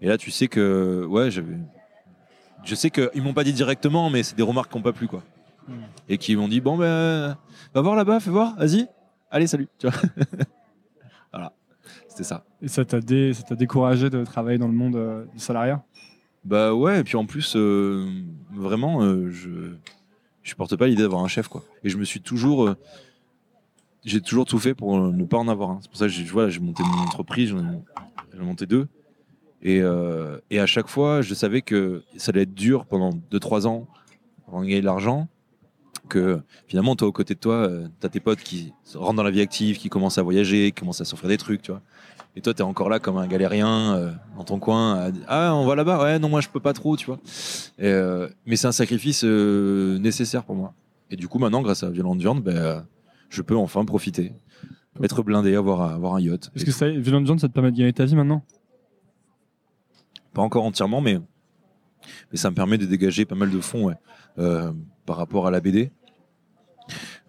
Et 0.00 0.08
là, 0.08 0.18
tu 0.18 0.30
sais 0.30 0.48
que, 0.48 1.04
ouais, 1.08 1.30
j'avais. 1.30 1.56
Je 2.64 2.74
sais 2.74 2.90
qu'ils 2.90 3.22
m'ont 3.22 3.34
pas 3.34 3.44
dit 3.44 3.52
directement, 3.52 4.10
mais 4.10 4.22
c'est 4.22 4.36
des 4.36 4.42
remarques 4.42 4.70
qui 4.70 4.76
n'ont 4.76 4.82
pas 4.82 4.92
plu, 4.92 5.08
quoi. 5.08 5.22
Hmm. 5.68 5.74
Et 6.08 6.18
qui 6.18 6.34
m'ont 6.36 6.48
dit, 6.48 6.60
bon, 6.60 6.76
ben, 6.76 7.36
va 7.74 7.80
voir 7.80 7.94
là-bas, 7.96 8.20
fais 8.20 8.30
voir, 8.30 8.56
vas-y, 8.56 8.88
allez, 9.30 9.46
salut. 9.46 9.68
Tu 9.78 9.88
vois 9.88 9.96
voilà, 11.32 11.52
c'était 12.08 12.24
ça. 12.24 12.44
Et 12.60 12.68
ça 12.68 12.84
t'a 12.84 13.00
dé- 13.00 13.32
ça 13.32 13.42
t'a 13.42 13.54
découragé 13.54 14.10
de 14.10 14.24
travailler 14.24 14.58
dans 14.58 14.66
le 14.68 14.74
monde 14.74 14.96
euh, 14.96 15.24
du 15.32 15.38
salariat? 15.38 15.82
Bah 16.44 16.74
ouais, 16.74 17.00
et 17.00 17.04
puis 17.04 17.16
en 17.16 17.24
plus, 17.26 17.54
euh, 17.56 18.08
vraiment, 18.52 19.02
euh, 19.02 19.30
je 19.30 19.50
je 20.42 20.50
supporte 20.50 20.74
pas 20.74 20.88
l'idée 20.88 21.02
d'avoir 21.02 21.22
un 21.22 21.28
chef, 21.28 21.46
quoi. 21.46 21.62
Et 21.84 21.88
je 21.88 21.96
me 21.96 22.04
suis 22.04 22.20
toujours, 22.20 22.66
euh, 22.66 22.76
j'ai 24.04 24.20
toujours 24.20 24.44
tout 24.44 24.58
fait 24.58 24.74
pour 24.74 24.96
euh, 24.96 25.12
ne 25.12 25.24
pas 25.24 25.38
en 25.38 25.48
avoir 25.48 25.70
un. 25.70 25.78
C'est 25.80 25.88
pour 25.88 25.98
ça 25.98 26.06
que 26.06 26.12
j'ai, 26.12 26.60
monté 26.60 26.82
mon 26.82 27.02
entreprise, 27.02 27.50
j'en 27.50 27.58
ai, 27.58 28.44
monté 28.44 28.66
deux, 28.66 28.88
et 29.62 29.80
euh, 29.80 30.38
et 30.50 30.58
à 30.58 30.66
chaque 30.66 30.88
fois, 30.88 31.22
je 31.22 31.34
savais 31.34 31.62
que 31.62 32.02
ça 32.16 32.30
allait 32.30 32.42
être 32.42 32.54
dur 32.54 32.86
pendant 32.86 33.10
2-3 33.30 33.66
ans 33.66 33.86
avant 34.48 34.60
de 34.60 34.66
gagner 34.66 34.80
de 34.80 34.86
l'argent. 34.86 35.28
Que 36.08 36.40
finalement, 36.66 36.96
toi, 36.96 37.08
aux 37.08 37.12
côtés 37.12 37.34
de 37.34 37.38
toi, 37.38 37.54
euh, 37.54 37.86
t'as 38.00 38.08
tes 38.08 38.20
potes 38.20 38.40
qui 38.40 38.72
rentrent 38.94 39.14
dans 39.14 39.22
la 39.22 39.30
vie 39.30 39.40
active, 39.40 39.78
qui 39.78 39.88
commencent 39.88 40.18
à 40.18 40.22
voyager, 40.22 40.72
qui 40.72 40.80
commencent 40.80 41.00
à 41.00 41.04
s'offrir 41.04 41.28
des 41.28 41.38
trucs, 41.38 41.62
tu 41.62 41.70
vois. 41.70 41.80
Et 42.34 42.40
toi, 42.40 42.52
t'es 42.52 42.62
encore 42.62 42.88
là 42.88 42.98
comme 42.98 43.18
un 43.18 43.26
galérien 43.26 44.14
dans 44.36 44.44
ton 44.44 44.58
coin. 44.58 44.94
à 44.94 45.10
ah, 45.28 45.54
on 45.54 45.66
va 45.66 45.74
là-bas. 45.74 46.02
Ouais, 46.02 46.18
non, 46.18 46.30
moi, 46.30 46.40
je 46.40 46.48
peux 46.48 46.60
pas 46.60 46.72
trop, 46.72 46.96
tu 46.96 47.06
vois. 47.06 47.18
Mais 47.78 48.56
c'est 48.56 48.66
un 48.66 48.72
sacrifice 48.72 49.22
nécessaire 49.22 50.42
pour 50.42 50.56
moi. 50.56 50.72
Et 51.12 51.16
du 51.16 51.28
coup, 51.28 51.38
maintenant, 51.38 51.60
grâce 51.60 51.82
à 51.82 51.90
Violente 51.90 52.18
Viande, 52.18 52.48
euh, 52.48 52.80
je 53.32 53.40
peux 53.40 53.56
enfin 53.56 53.84
profiter. 53.84 54.34
Être 55.02 55.22
blindé, 55.22 55.56
avoir, 55.56 55.80
avoir 55.80 56.14
un 56.14 56.20
yacht. 56.20 56.50
Est-ce 56.54 56.66
que 56.66 56.70
ça, 56.70 56.90
Violent 56.90 57.24
John, 57.24 57.38
ça 57.38 57.48
te 57.48 57.54
permet 57.54 57.72
de 57.72 57.78
gagner 57.78 57.94
ta 57.94 58.04
vie 58.04 58.14
maintenant? 58.14 58.44
Pas 60.34 60.42
encore 60.42 60.64
entièrement, 60.64 61.00
mais, 61.00 61.18
mais 62.30 62.36
ça 62.36 62.50
me 62.50 62.54
permet 62.54 62.76
de 62.76 62.84
dégager 62.84 63.24
pas 63.24 63.34
mal 63.34 63.50
de 63.50 63.60
fonds 63.60 63.84
ouais, 63.84 63.94
euh, 64.38 64.70
par 65.06 65.16
rapport 65.16 65.46
à 65.46 65.50
la 65.50 65.60
BD, 65.60 65.92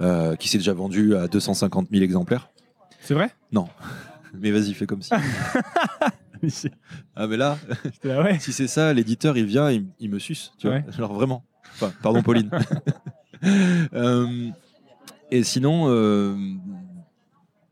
euh, 0.01 0.35
qui 0.35 0.49
s'est 0.49 0.57
déjà 0.57 0.73
vendu 0.73 1.15
à 1.15 1.29
250 1.29 1.87
000 1.89 2.03
exemplaires. 2.03 2.49
C'est 2.99 3.13
vrai? 3.13 3.31
Mais 4.33 4.51
vas-y, 4.51 4.73
fais 4.73 4.85
comme 4.85 5.01
si. 5.01 5.13
ah, 7.15 7.27
mais 7.27 7.37
là, 7.37 7.57
J'étais 7.85 8.07
là, 8.07 8.23
ouais. 8.23 8.37
si 8.39 8.51
c'est 8.51 8.67
ça, 8.67 8.91
l'éditeur, 8.91 9.37
il 9.37 9.45
vient, 9.45 9.71
il, 9.71 9.85
il 9.99 10.09
me 10.09 10.17
suce, 10.17 10.51
tu 10.57 10.67
vois. 10.67 10.77
Ouais. 10.77 10.85
Alors 10.97 11.13
vraiment. 11.13 11.45
Enfin, 11.75 11.93
pardon, 12.01 12.23
Pauline. 12.23 12.49
Euh, 13.93 14.49
et 15.37 15.43
sinon, 15.43 15.85
euh, 15.89 16.35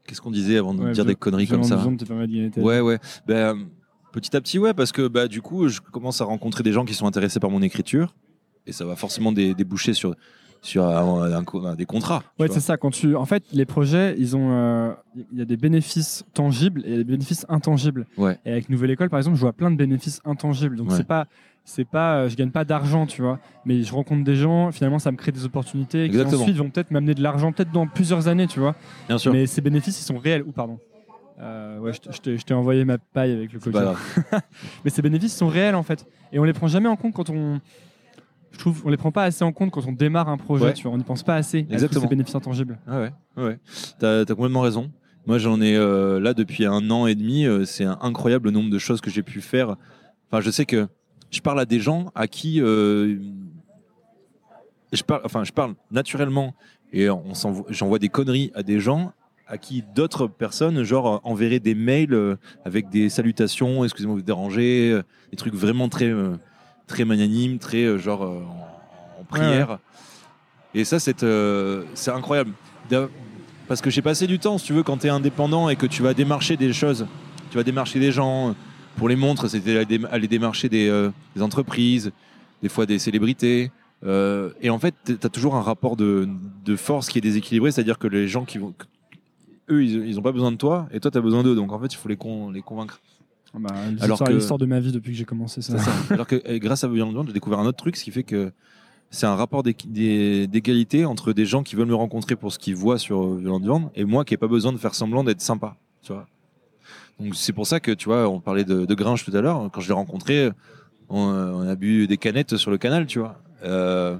qu'est-ce 0.05 0.21
qu'on 0.21 0.31
disait 0.31 0.57
avant 0.57 0.73
de 0.73 0.81
Ouais, 0.83 0.91
dire 0.91 1.05
des 1.05 1.15
conneries 1.15 1.47
comme 1.47 1.63
ça 1.69 1.75
te. 1.77 1.81
Ouais, 2.61 2.79
ouais. 2.81 2.99
Ben, 3.27 3.67
petit 4.11 4.35
à 4.35 4.41
petit, 4.41 4.59
ouais, 4.59 4.73
parce 4.73 4.91
que 4.91 5.07
bah, 5.07 5.27
du 5.27 5.41
coup, 5.41 5.67
je 5.67 5.79
commence 5.79 6.21
à 6.21 6.25
rencontrer 6.25 6.63
des 6.63 6.71
gens 6.73 6.85
qui 6.85 6.93
sont 6.93 7.05
intéressés 7.07 7.39
par 7.39 7.49
mon 7.49 7.61
écriture. 7.61 8.15
Et 8.67 8.71
ça 8.73 8.85
va 8.85 8.95
forcément 8.95 9.31
dé- 9.31 9.55
déboucher 9.55 9.93
sur, 9.93 10.15
sur 10.61 10.85
un- 10.85 11.23
un 11.33 11.43
un- 11.65 11.75
des 11.75 11.85
contrats. 11.85 12.23
Ouais, 12.39 12.47
c'est 12.49 12.59
ça. 12.59 12.77
Quand 12.77 12.91
tu, 12.91 13.15
en 13.15 13.25
fait, 13.25 13.43
les 13.51 13.65
projets, 13.65 14.15
ils 14.17 14.35
ont, 14.35 14.51
euh, 14.51 14.91
il 15.31 15.39
y 15.39 15.41
a 15.41 15.45
des 15.45 15.57
bénéfices 15.57 16.23
tangibles 16.33 16.83
et 16.85 16.97
des 16.97 17.03
bénéfices 17.03 17.45
intangibles. 17.49 18.05
Ouais. 18.17 18.37
Et 18.45 18.51
avec 18.51 18.69
Nouvelle 18.69 18.91
École, 18.91 19.09
par 19.09 19.17
exemple, 19.19 19.35
je 19.37 19.41
vois 19.41 19.53
plein 19.53 19.71
de 19.71 19.75
bénéfices 19.75 20.21
intangibles. 20.23 20.75
Donc 20.75 20.91
Ouais. 20.91 20.97
c'est 20.97 21.07
pas, 21.07 21.25
c'est 21.65 21.85
pas, 21.85 22.15
euh, 22.17 22.29
je 22.29 22.35
gagne 22.35 22.51
pas 22.51 22.63
d'argent, 22.63 23.05
tu 23.07 23.21
vois. 23.21 23.39
Mais 23.65 23.81
je 23.81 23.93
rencontre 23.93 24.23
des 24.23 24.35
gens. 24.35 24.71
Finalement, 24.71 24.99
ça 24.99 25.11
me 25.11 25.17
crée 25.17 25.31
des 25.31 25.45
opportunités 25.45 26.09
qui 26.09 26.15
Exactement. 26.15 26.41
ensuite 26.43 26.57
vont 26.57 26.69
peut-être 26.69 26.91
m'amener 26.91 27.15
de 27.15 27.23
l'argent, 27.23 27.51
peut-être 27.51 27.71
dans 27.71 27.87
plusieurs 27.87 28.27
années, 28.27 28.47
tu 28.47 28.59
vois. 28.59 28.75
Bien 29.07 29.17
sûr. 29.17 29.33
Mais 29.33 29.47
ces 29.47 29.61
bénéfices, 29.61 29.99
ils 29.99 30.05
sont 30.05 30.17
réels. 30.17 30.43
Ou 30.43 30.51
pardon. 30.51 30.79
Euh, 31.39 31.79
ouais, 31.79 31.91
je 31.93 32.19
t'ai- 32.19 32.37
je 32.37 32.43
t'ai 32.45 32.53
envoyé 32.53 32.85
ma 32.85 32.99
paille 32.99 33.31
avec 33.31 33.51
le 33.51 33.59
grave. 33.59 33.97
Mais 34.85 34.91
ces 34.91 35.01
bénéfices 35.01 35.35
sont 35.35 35.47
réels 35.47 35.73
en 35.73 35.81
fait. 35.81 36.05
Et 36.31 36.37
on 36.37 36.43
les 36.43 36.53
prend 36.53 36.67
jamais 36.67 36.87
en 36.89 36.95
compte 36.95 37.13
quand 37.13 37.31
on, 37.31 37.59
je 38.51 38.59
trouve 38.59 38.81
on 38.85 38.89
les 38.89 38.97
prend 38.97 39.11
pas 39.11 39.23
assez 39.23 39.43
en 39.43 39.51
compte 39.51 39.71
quand 39.71 39.85
on 39.87 39.91
démarre 39.91 40.29
un 40.29 40.37
projet. 40.37 40.65
Ouais. 40.65 40.73
Tu 40.73 40.83
vois, 40.83 40.91
on 40.93 40.97
n'y 40.97 41.03
pense 41.03 41.23
pas 41.23 41.35
assez. 41.35 41.67
à 41.71 41.87
tous 41.87 41.99
ces 41.99 42.07
bénéfices 42.07 42.35
intangibles. 42.35 42.77
Ah 42.87 42.99
ouais, 42.99 43.11
ouais, 43.37 43.43
ouais. 43.43 43.59
T'as 43.99 44.21
as 44.21 44.25
complètement 44.25 44.61
raison. 44.61 44.91
Moi, 45.27 45.37
j'en 45.37 45.61
ai 45.61 45.75
euh, 45.75 46.19
là 46.19 46.33
depuis 46.33 46.65
un 46.65 46.89
an 46.89 47.05
et 47.05 47.15
demi. 47.15 47.45
euh, 47.45 47.63
c'est 47.63 47.85
un 47.85 47.97
incroyable 48.01 48.45
le 48.45 48.51
nombre 48.51 48.71
de 48.71 48.79
choses 48.79 49.01
que 49.01 49.11
j'ai 49.11 49.21
pu 49.21 49.39
faire. 49.39 49.75
Enfin, 50.29 50.41
je 50.41 50.49
sais 50.49 50.65
que 50.65 50.87
je 51.29 51.41
parle 51.41 51.59
à 51.59 51.65
des 51.65 51.79
gens 51.79 52.11
à 52.15 52.27
qui 52.27 52.59
euh, 52.59 53.17
je 54.91 55.03
parle. 55.03 55.21
Enfin, 55.23 55.43
je 55.43 55.51
parle 55.51 55.75
naturellement 55.91 56.55
et 56.91 57.09
on 57.09 57.33
j'envoie 57.69 57.99
des 57.99 58.09
conneries 58.09 58.51
à 58.55 58.63
des 58.63 58.79
gens 58.79 59.13
à 59.51 59.57
qui 59.57 59.83
d'autres 59.93 60.27
personnes, 60.27 60.81
genre, 60.83 61.19
enverraient 61.25 61.59
des 61.59 61.75
mails 61.75 62.13
euh, 62.13 62.37
avec 62.63 62.87
des 62.87 63.09
salutations, 63.09 63.83
excusez-moi 63.83 64.15
de 64.15 64.21
vous 64.21 64.25
déranger, 64.25 64.91
euh, 64.91 65.03
des 65.29 65.35
trucs 65.35 65.53
vraiment 65.53 65.89
très, 65.89 66.05
euh, 66.05 66.37
très 66.91 67.05
magnanimes, 67.05 67.57
très 67.57 67.83
euh, 67.83 67.97
genre 67.97 68.23
euh, 68.23 68.41
en, 69.17 69.21
en 69.21 69.23
prière. 69.23 69.79
Et 70.73 70.83
ça, 70.85 70.99
c'est 70.99 71.23
euh, 71.23 71.83
c'est 71.95 72.11
incroyable. 72.11 72.51
Parce 73.67 73.81
que 73.81 73.89
j'ai 73.89 74.01
passé 74.01 74.27
du 74.27 74.37
temps, 74.37 74.57
si 74.57 74.65
tu 74.67 74.73
veux, 74.73 74.83
quand 74.83 74.97
tu 74.97 75.07
es 75.07 75.09
indépendant 75.09 75.69
et 75.69 75.75
que 75.75 75.85
tu 75.85 76.01
vas 76.03 76.13
démarcher 76.13 76.57
des 76.57 76.73
choses, 76.73 77.07
tu 77.49 77.57
vas 77.57 77.63
démarcher 77.63 77.99
des 77.99 78.11
gens. 78.11 78.55
Pour 78.97 79.07
les 79.07 79.15
montres, 79.15 79.49
c'était 79.49 79.77
aller 79.77 79.85
dé- 79.85 80.05
aller 80.11 80.27
démarcher 80.27 80.67
des, 80.67 81.09
des 81.35 81.41
entreprises, 81.41 82.11
des 82.61 82.67
fois 82.69 82.85
des 82.85 82.99
célébrités. 82.99 83.71
Euh, 84.03 84.49
et 84.61 84.69
en 84.69 84.79
fait, 84.79 84.93
tu 85.05 85.17
as 85.23 85.29
toujours 85.29 85.55
un 85.55 85.61
rapport 85.61 85.95
de, 85.95 86.27
de 86.65 86.75
force 86.75 87.07
qui 87.07 87.17
est 87.19 87.21
déséquilibré, 87.21 87.71
c'est-à-dire 87.71 87.97
que 87.97 88.07
les 88.07 88.27
gens 88.27 88.43
qui 88.43 88.57
vont. 88.57 88.73
Eux, 89.69 89.83
ils, 89.85 90.05
ils 90.09 90.19
ont 90.19 90.21
pas 90.21 90.33
besoin 90.33 90.51
de 90.51 90.57
toi 90.57 90.87
et 90.91 90.99
toi, 90.99 91.09
tu 91.11 91.17
as 91.17 91.21
besoin 91.21 91.41
d'eux. 91.43 91.55
Donc 91.55 91.71
en 91.71 91.79
fait, 91.79 91.93
il 91.93 91.97
faut 91.97 92.09
les, 92.09 92.17
con- 92.17 92.49
les 92.51 92.61
convaincre. 92.61 92.99
Ah 93.53 93.57
bah, 93.59 93.69
Alors 93.99 94.23
l'histoire 94.29 94.57
de 94.57 94.65
ma 94.65 94.79
vie 94.79 94.91
depuis 94.91 95.11
que 95.11 95.17
j'ai 95.17 95.25
commencé 95.25 95.61
ça. 95.61 95.75
Alors 96.09 96.27
que 96.27 96.41
euh, 96.47 96.57
grâce 96.59 96.83
à 96.83 96.87
Violent 96.87 97.11
Viande, 97.11 97.27
j'ai 97.27 97.33
découvert 97.33 97.59
un 97.59 97.65
autre 97.65 97.77
truc, 97.77 97.97
ce 97.97 98.03
qui 98.03 98.11
fait 98.11 98.23
que 98.23 98.51
c'est 99.09 99.25
un 99.25 99.35
rapport 99.35 99.61
d'égalité 99.63 101.05
entre 101.05 101.33
des 101.33 101.45
gens 101.45 101.63
qui 101.63 101.75
veulent 101.75 101.87
me 101.87 101.95
rencontrer 101.95 102.37
pour 102.37 102.53
ce 102.53 102.59
qu'ils 102.59 102.75
voient 102.75 102.97
sur 102.97 103.23
euh, 103.23 103.37
Violent 103.39 103.59
Viande 103.59 103.89
et 103.95 104.05
moi 104.05 104.23
qui 104.23 104.33
n'ai 104.33 104.37
pas 104.37 104.47
besoin 104.47 104.71
de 104.71 104.77
faire 104.77 104.95
semblant 104.95 105.23
d'être 105.23 105.41
sympa. 105.41 105.75
Tu 106.01 106.13
vois. 106.13 106.27
Donc 107.19 107.35
c'est 107.35 107.53
pour 107.53 107.67
ça 107.67 107.79
que 107.79 107.91
tu 107.91 108.05
vois, 108.05 108.27
on 108.29 108.39
parlait 108.39 108.63
de, 108.63 108.85
de 108.85 108.95
Gringe 108.95 109.23
tout 109.25 109.35
à 109.35 109.41
l'heure. 109.41 109.69
Quand 109.71 109.81
je 109.81 109.89
l'ai 109.89 109.93
rencontré, 109.93 110.49
on, 111.09 111.29
euh, 111.29 111.51
on 111.51 111.67
a 111.67 111.75
bu 111.75 112.07
des 112.07 112.17
canettes 112.17 112.55
sur 112.55 112.71
le 112.71 112.77
canal, 112.77 113.05
tu 113.05 113.19
vois. 113.19 113.37
Euh, 113.63 114.17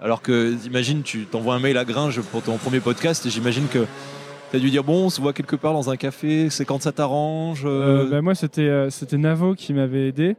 alors 0.00 0.20
que, 0.20 0.54
imagine, 0.66 1.02
tu 1.02 1.24
t'envoies 1.24 1.54
un 1.54 1.60
mail 1.60 1.78
à 1.78 1.84
Gringe 1.84 2.20
pour 2.20 2.42
ton 2.42 2.58
premier 2.58 2.80
podcast 2.80 3.24
et 3.24 3.30
j'imagine 3.30 3.66
que 3.68 3.86
tu 4.50 4.56
as 4.56 4.60
dû 4.60 4.70
dire 4.70 4.84
bon, 4.84 5.06
on 5.06 5.10
se 5.10 5.20
voit 5.20 5.32
quelque 5.32 5.56
part 5.56 5.72
dans 5.72 5.90
un 5.90 5.96
café, 5.96 6.48
c'est 6.50 6.64
quand 6.64 6.80
ça 6.82 6.92
t'arrange. 6.92 7.64
euh, 7.64 8.04
Euh, 8.06 8.10
bah, 8.10 8.22
moi, 8.22 8.34
c'était 8.34 8.62
euh, 8.62 8.90
c'était 8.90 9.18
Navo 9.18 9.54
qui 9.54 9.72
m'avait 9.74 10.08
aidé. 10.08 10.36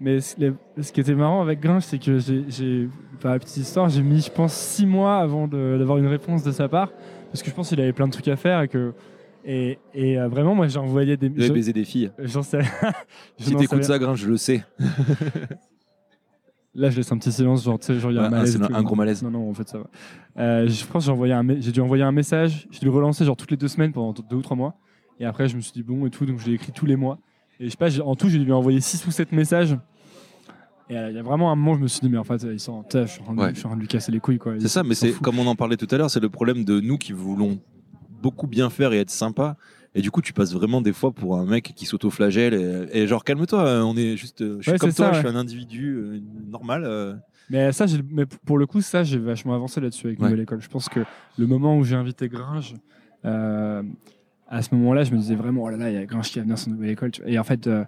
Mais 0.00 0.18
ce 0.20 0.92
qui 0.92 1.00
était 1.00 1.14
marrant 1.14 1.42
avec 1.42 1.60
Gringe, 1.60 1.84
c'est 1.84 1.98
que 1.98 2.18
j'ai- 2.18 2.88
par 3.20 3.30
la 3.32 3.38
petite 3.38 3.58
histoire, 3.58 3.88
j'ai 3.88 4.02
mis, 4.02 4.20
je 4.20 4.30
pense, 4.32 4.52
six 4.52 4.84
mois 4.84 5.18
avant 5.18 5.46
d'avoir 5.46 5.98
une 5.98 6.08
réponse 6.08 6.42
de 6.42 6.50
sa 6.50 6.68
part. 6.68 6.90
Parce 7.30 7.40
que 7.42 7.48
je 7.50 7.54
pense 7.54 7.68
qu'il 7.68 7.80
avait 7.80 7.92
plein 7.92 8.08
de 8.08 8.12
trucs 8.12 8.26
à 8.28 8.34
faire 8.36 8.62
et 8.62 8.68
que. 8.68 8.92
Et, 9.44 9.78
et, 9.94 10.18
euh, 10.18 10.26
vraiment, 10.28 10.54
moi, 10.56 10.66
j'ai 10.68 10.78
envoyé 10.78 11.16
des. 11.16 11.28
vous 11.28 11.40
avez 11.40 11.50
baisé 11.50 11.72
des 11.72 11.84
filles. 11.84 12.10
J'en 12.18 12.42
sais. 12.42 12.62
Si 13.38 13.54
t'écoutes 13.54 13.84
ça, 13.84 13.98
Gringe, 13.98 14.18
je 14.20 14.28
le 14.28 14.36
sais. 14.36 14.64
Là, 16.74 16.88
je 16.88 16.96
laisse 16.96 17.12
un 17.12 17.18
petit 17.18 17.30
silence, 17.32 17.64
genre, 17.64 17.78
tu 17.78 17.86
sais, 17.86 17.98
genre, 18.00 18.10
il 18.10 18.14
y 18.14 18.18
a 18.18 18.22
un 18.22 18.26
un- 18.26 18.30
malaise. 18.30 18.52
c'est 18.52 18.64
et 18.64 18.66
tout. 18.66 18.74
un 18.74 18.82
gros 18.82 18.94
malaise. 18.94 19.22
Non, 19.22 19.30
non, 19.30 19.50
en 19.50 19.52
fait, 19.54 19.68
ça 19.68 19.78
va. 19.78 19.84
Euh, 20.38 20.66
je 20.66 20.84
pense 20.86 21.02
que 21.02 21.06
j'ai 21.06 21.12
envoyé 21.12 21.34
un 21.34 21.42
me- 21.42 21.60
j'ai 21.60 21.70
dû 21.70 21.80
envoyer 21.82 22.02
un 22.02 22.12
message, 22.12 22.66
dû 22.70 22.84
le 22.86 22.90
relancer 22.90 23.24
genre 23.26 23.36
toutes 23.36 23.50
les 23.50 23.58
deux 23.58 23.68
semaines 23.68 23.92
pendant 23.92 24.12
deux 24.12 24.36
ou 24.36 24.42
trois 24.42 24.56
mois. 24.56 24.76
Et 25.20 25.26
après, 25.26 25.48
je 25.48 25.56
me 25.56 25.60
suis 25.60 25.72
dit 25.72 25.82
bon 25.82 26.06
et 26.06 26.10
tout, 26.10 26.24
donc 26.24 26.38
je 26.38 26.46
l'ai 26.46 26.54
écrit 26.54 26.72
tous 26.72 26.86
les 26.86 26.96
mois. 26.96 27.18
Et 27.60 27.66
je 27.66 27.70
sais 27.70 27.76
pas, 27.76 27.90
j'ai- 27.90 28.00
en 28.00 28.14
tout, 28.16 28.28
j'ai 28.30 28.38
dû 28.38 28.46
lui 28.46 28.52
envoyer 28.52 28.80
six 28.80 29.06
ou 29.06 29.10
sept 29.10 29.32
messages. 29.32 29.76
Et 30.88 30.96
euh, 30.96 31.10
il 31.10 31.16
y 31.16 31.18
a 31.18 31.22
vraiment 31.22 31.52
un 31.52 31.56
moment, 31.56 31.74
je 31.76 31.80
me 31.82 31.88
suis 31.88 32.00
dit, 32.00 32.08
mais 32.08 32.18
en 32.18 32.24
fait, 32.24 32.42
il 32.50 32.58
s'en- 32.58 32.82
putain, 32.82 33.04
je 33.06 33.12
suis 33.12 33.20
en 33.20 33.24
train 33.24 33.34
de- 33.34 33.40
Ouais. 33.40 33.50
je 33.50 33.58
suis 33.58 33.66
en 33.66 33.68
train 33.70 33.76
de 33.76 33.82
lui 33.82 33.88
casser 33.88 34.10
les 34.10 34.20
couilles, 34.20 34.38
quoi. 34.38 34.54
Il- 34.54 34.62
C'est 34.62 34.68
ça, 34.68 34.82
mais 34.82 34.94
s'en 34.94 35.06
c'est 35.06 35.12
fout. 35.12 35.22
comme 35.22 35.38
on 35.38 35.46
en 35.46 35.54
parlait 35.54 35.76
tout 35.76 35.86
à 35.90 35.96
l'heure, 35.98 36.10
c'est 36.10 36.20
le 36.20 36.28
problème 36.30 36.64
de 36.64 36.80
nous 36.80 36.96
qui 36.98 37.12
voulons 37.12 37.60
beaucoup 38.22 38.46
bien 38.46 38.70
faire 38.70 38.92
et 38.94 38.98
être 38.98 39.10
sympa. 39.10 39.56
Et 39.94 40.00
du 40.00 40.10
coup, 40.10 40.22
tu 40.22 40.32
passes 40.32 40.52
vraiment 40.54 40.80
des 40.80 40.92
fois 40.92 41.12
pour 41.12 41.36
un 41.36 41.44
mec 41.44 41.72
qui 41.76 41.84
s'auto-flagelle 41.86 42.54
et, 42.54 43.02
et 43.02 43.06
genre 43.06 43.24
calme-toi, 43.24 43.62
euh, 43.66 43.82
on 43.82 43.96
est 43.96 44.16
juste, 44.16 44.40
euh, 44.40 44.56
je 44.58 44.62
suis 44.62 44.72
Ouais, 44.72 44.78
comme 44.78 44.92
toi, 44.92 45.06
ça, 45.08 45.12
je 45.12 45.18
suis 45.18 45.28
un 45.28 45.36
individu 45.36 45.94
euh, 45.96 46.20
normal. 46.48 46.84
euh. 46.86 47.14
Mais 47.50 47.72
ça, 47.72 47.86
j'ai- 47.86 48.00
mais 48.10 48.24
pour 48.46 48.56
le 48.56 48.66
coup, 48.66 48.80
ça, 48.80 49.02
j'ai 49.02 49.18
vachement 49.18 49.54
avancé 49.54 49.80
là-dessus 49.80 50.06
avec 50.06 50.18
Ouais. 50.20 50.26
Nouvelle 50.26 50.40
École. 50.44 50.62
Je 50.62 50.68
pense 50.68 50.88
que 50.88 51.00
le 51.36 51.46
moment 51.46 51.76
où 51.76 51.84
j'ai 51.84 51.96
invité 51.96 52.28
Gringe, 52.28 52.74
euh, 53.26 53.82
à 54.48 54.62
ce 54.62 54.74
moment-là, 54.74 55.04
je 55.04 55.12
me 55.12 55.18
disais 55.18 55.34
vraiment, 55.34 55.64
oh 55.64 55.68
là 55.70 55.76
là, 55.76 55.90
il 55.90 55.94
y 55.94 55.98
a 55.98 56.04
Gringe 56.06 56.30
qui 56.30 56.38
va 56.38 56.42
venir 56.44 56.58
sur 56.58 56.70
Nouvelle 56.70 56.90
École. 56.90 57.10
tu 57.10 57.20
vois. 57.22 57.30
Et 57.30 57.38
en 57.38 57.44
fait, 57.44 57.66
euh, 57.66 57.84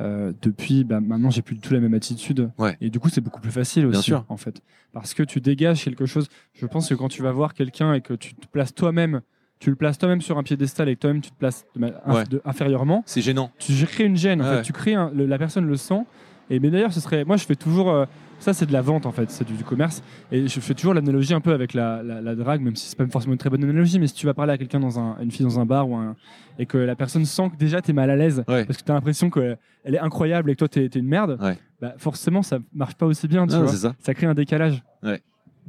euh, 0.00 0.32
depuis, 0.42 0.84
bah, 0.84 1.00
maintenant, 1.00 1.30
j'ai 1.30 1.42
plus 1.42 1.56
du 1.56 1.60
tout 1.60 1.74
la 1.74 1.80
même 1.80 1.94
attitude. 1.94 2.50
Ouais. 2.58 2.76
Et 2.80 2.90
du 2.90 3.00
coup, 3.00 3.08
c'est 3.08 3.20
beaucoup 3.20 3.40
plus 3.40 3.50
facile 3.50 3.86
aussi, 3.86 4.02
sûr. 4.02 4.24
en 4.28 4.36
fait. 4.36 4.60
Parce 4.92 5.12
que 5.14 5.24
tu 5.24 5.40
dégages 5.40 5.82
quelque 5.82 6.06
chose. 6.06 6.28
Je 6.54 6.66
pense 6.66 6.88
que 6.88 6.94
quand 6.94 7.08
tu 7.08 7.22
vas 7.22 7.32
voir 7.32 7.54
quelqu'un 7.54 7.94
et 7.94 8.00
que 8.00 8.14
tu 8.14 8.34
te 8.34 8.46
places 8.46 8.74
toi-même, 8.74 9.22
tu 9.60 9.70
le 9.70 9.76
places 9.76 9.98
toi-même 9.98 10.20
sur 10.20 10.38
un 10.38 10.42
piédestal 10.42 10.88
et 10.88 10.94
que 10.96 11.00
toi-même 11.00 11.20
tu 11.20 11.30
te 11.30 11.36
places 11.36 11.64
de 11.74 11.80
ma- 11.80 11.88
inf- 11.88 12.14
Ouais. 12.14 12.24
de- 12.24 12.40
inférieurement, 12.44 13.02
C'est 13.06 13.20
gênant. 13.22 13.50
tu 13.58 13.72
crées 13.86 14.04
une 14.04 14.16
gêne. 14.16 14.40
En 14.40 14.44
Ouais. 14.44 14.56
fait. 14.58 14.62
Tu 14.62 14.72
crées 14.72 14.94
un- 14.94 15.10
le- 15.14 15.26
la 15.26 15.38
personne 15.38 15.66
le 15.66 15.76
sent. 15.76 16.02
Et 16.50 16.60
mais 16.60 16.70
d'ailleurs, 16.70 16.92
ce 16.94 17.00
serait. 17.00 17.24
Moi, 17.26 17.36
je 17.36 17.44
fais 17.44 17.56
toujours. 17.56 17.90
euh, 17.90 18.06
ça, 18.38 18.54
c'est 18.54 18.64
de 18.66 18.72
la 18.72 18.80
vente 18.80 19.04
en 19.04 19.10
fait, 19.12 19.30
c'est 19.30 19.44
du, 19.44 19.52
du 19.54 19.64
commerce. 19.64 20.02
Et 20.32 20.46
je 20.48 20.60
fais 20.60 20.72
toujours 20.72 20.94
l'analogie 20.94 21.34
un 21.34 21.40
peu 21.40 21.52
avec 21.52 21.74
la, 21.74 22.02
la, 22.02 22.20
la 22.22 22.34
drague, 22.36 22.62
même 22.62 22.74
si 22.76 22.86
c'est 22.88 22.96
pas 22.96 23.06
forcément 23.08 23.32
une 23.34 23.38
très 23.38 23.50
bonne 23.50 23.64
analogie. 23.64 23.98
Mais 23.98 24.06
si 24.06 24.14
tu 24.14 24.24
vas 24.26 24.32
parler 24.32 24.52
à 24.52 24.58
quelqu'un 24.58 24.80
dans 24.80 24.98
un, 24.98 25.16
une 25.20 25.30
fille 25.30 25.44
dans 25.44 25.58
un 25.60 25.66
bar 25.66 25.90
ou 25.90 25.96
un, 25.96 26.14
et 26.58 26.64
que 26.64 26.78
la 26.78 26.94
personne 26.96 27.24
sent 27.26 27.50
que 27.50 27.56
déjà 27.56 27.82
t'es 27.82 27.92
mal 27.92 28.08
à 28.08 28.16
l'aise 28.16 28.44
Ouais. 28.48 28.64
parce 28.64 28.78
que 28.78 28.84
t'as 28.84 28.94
l'impression 28.94 29.28
qu'elle 29.28 29.58
est 29.84 29.98
incroyable 29.98 30.50
et 30.50 30.54
que 30.54 30.58
toi 30.60 30.68
t'es 30.68 30.88
t'es 30.88 31.00
une 31.00 31.08
merde, 31.08 31.36
bah 31.82 31.94
forcément 31.98 32.42
ça 32.42 32.60
marche 32.72 32.94
pas 32.94 33.04
aussi 33.06 33.28
bien. 33.28 33.46
Tu 33.46 33.52
Non, 33.54 33.62
vois. 33.64 33.68
c'est 33.72 33.76
ça. 33.78 33.94
Ça 34.00 34.14
crée 34.14 34.26
un 34.26 34.34
décalage. 34.34 34.82
Ouais. 35.02 35.20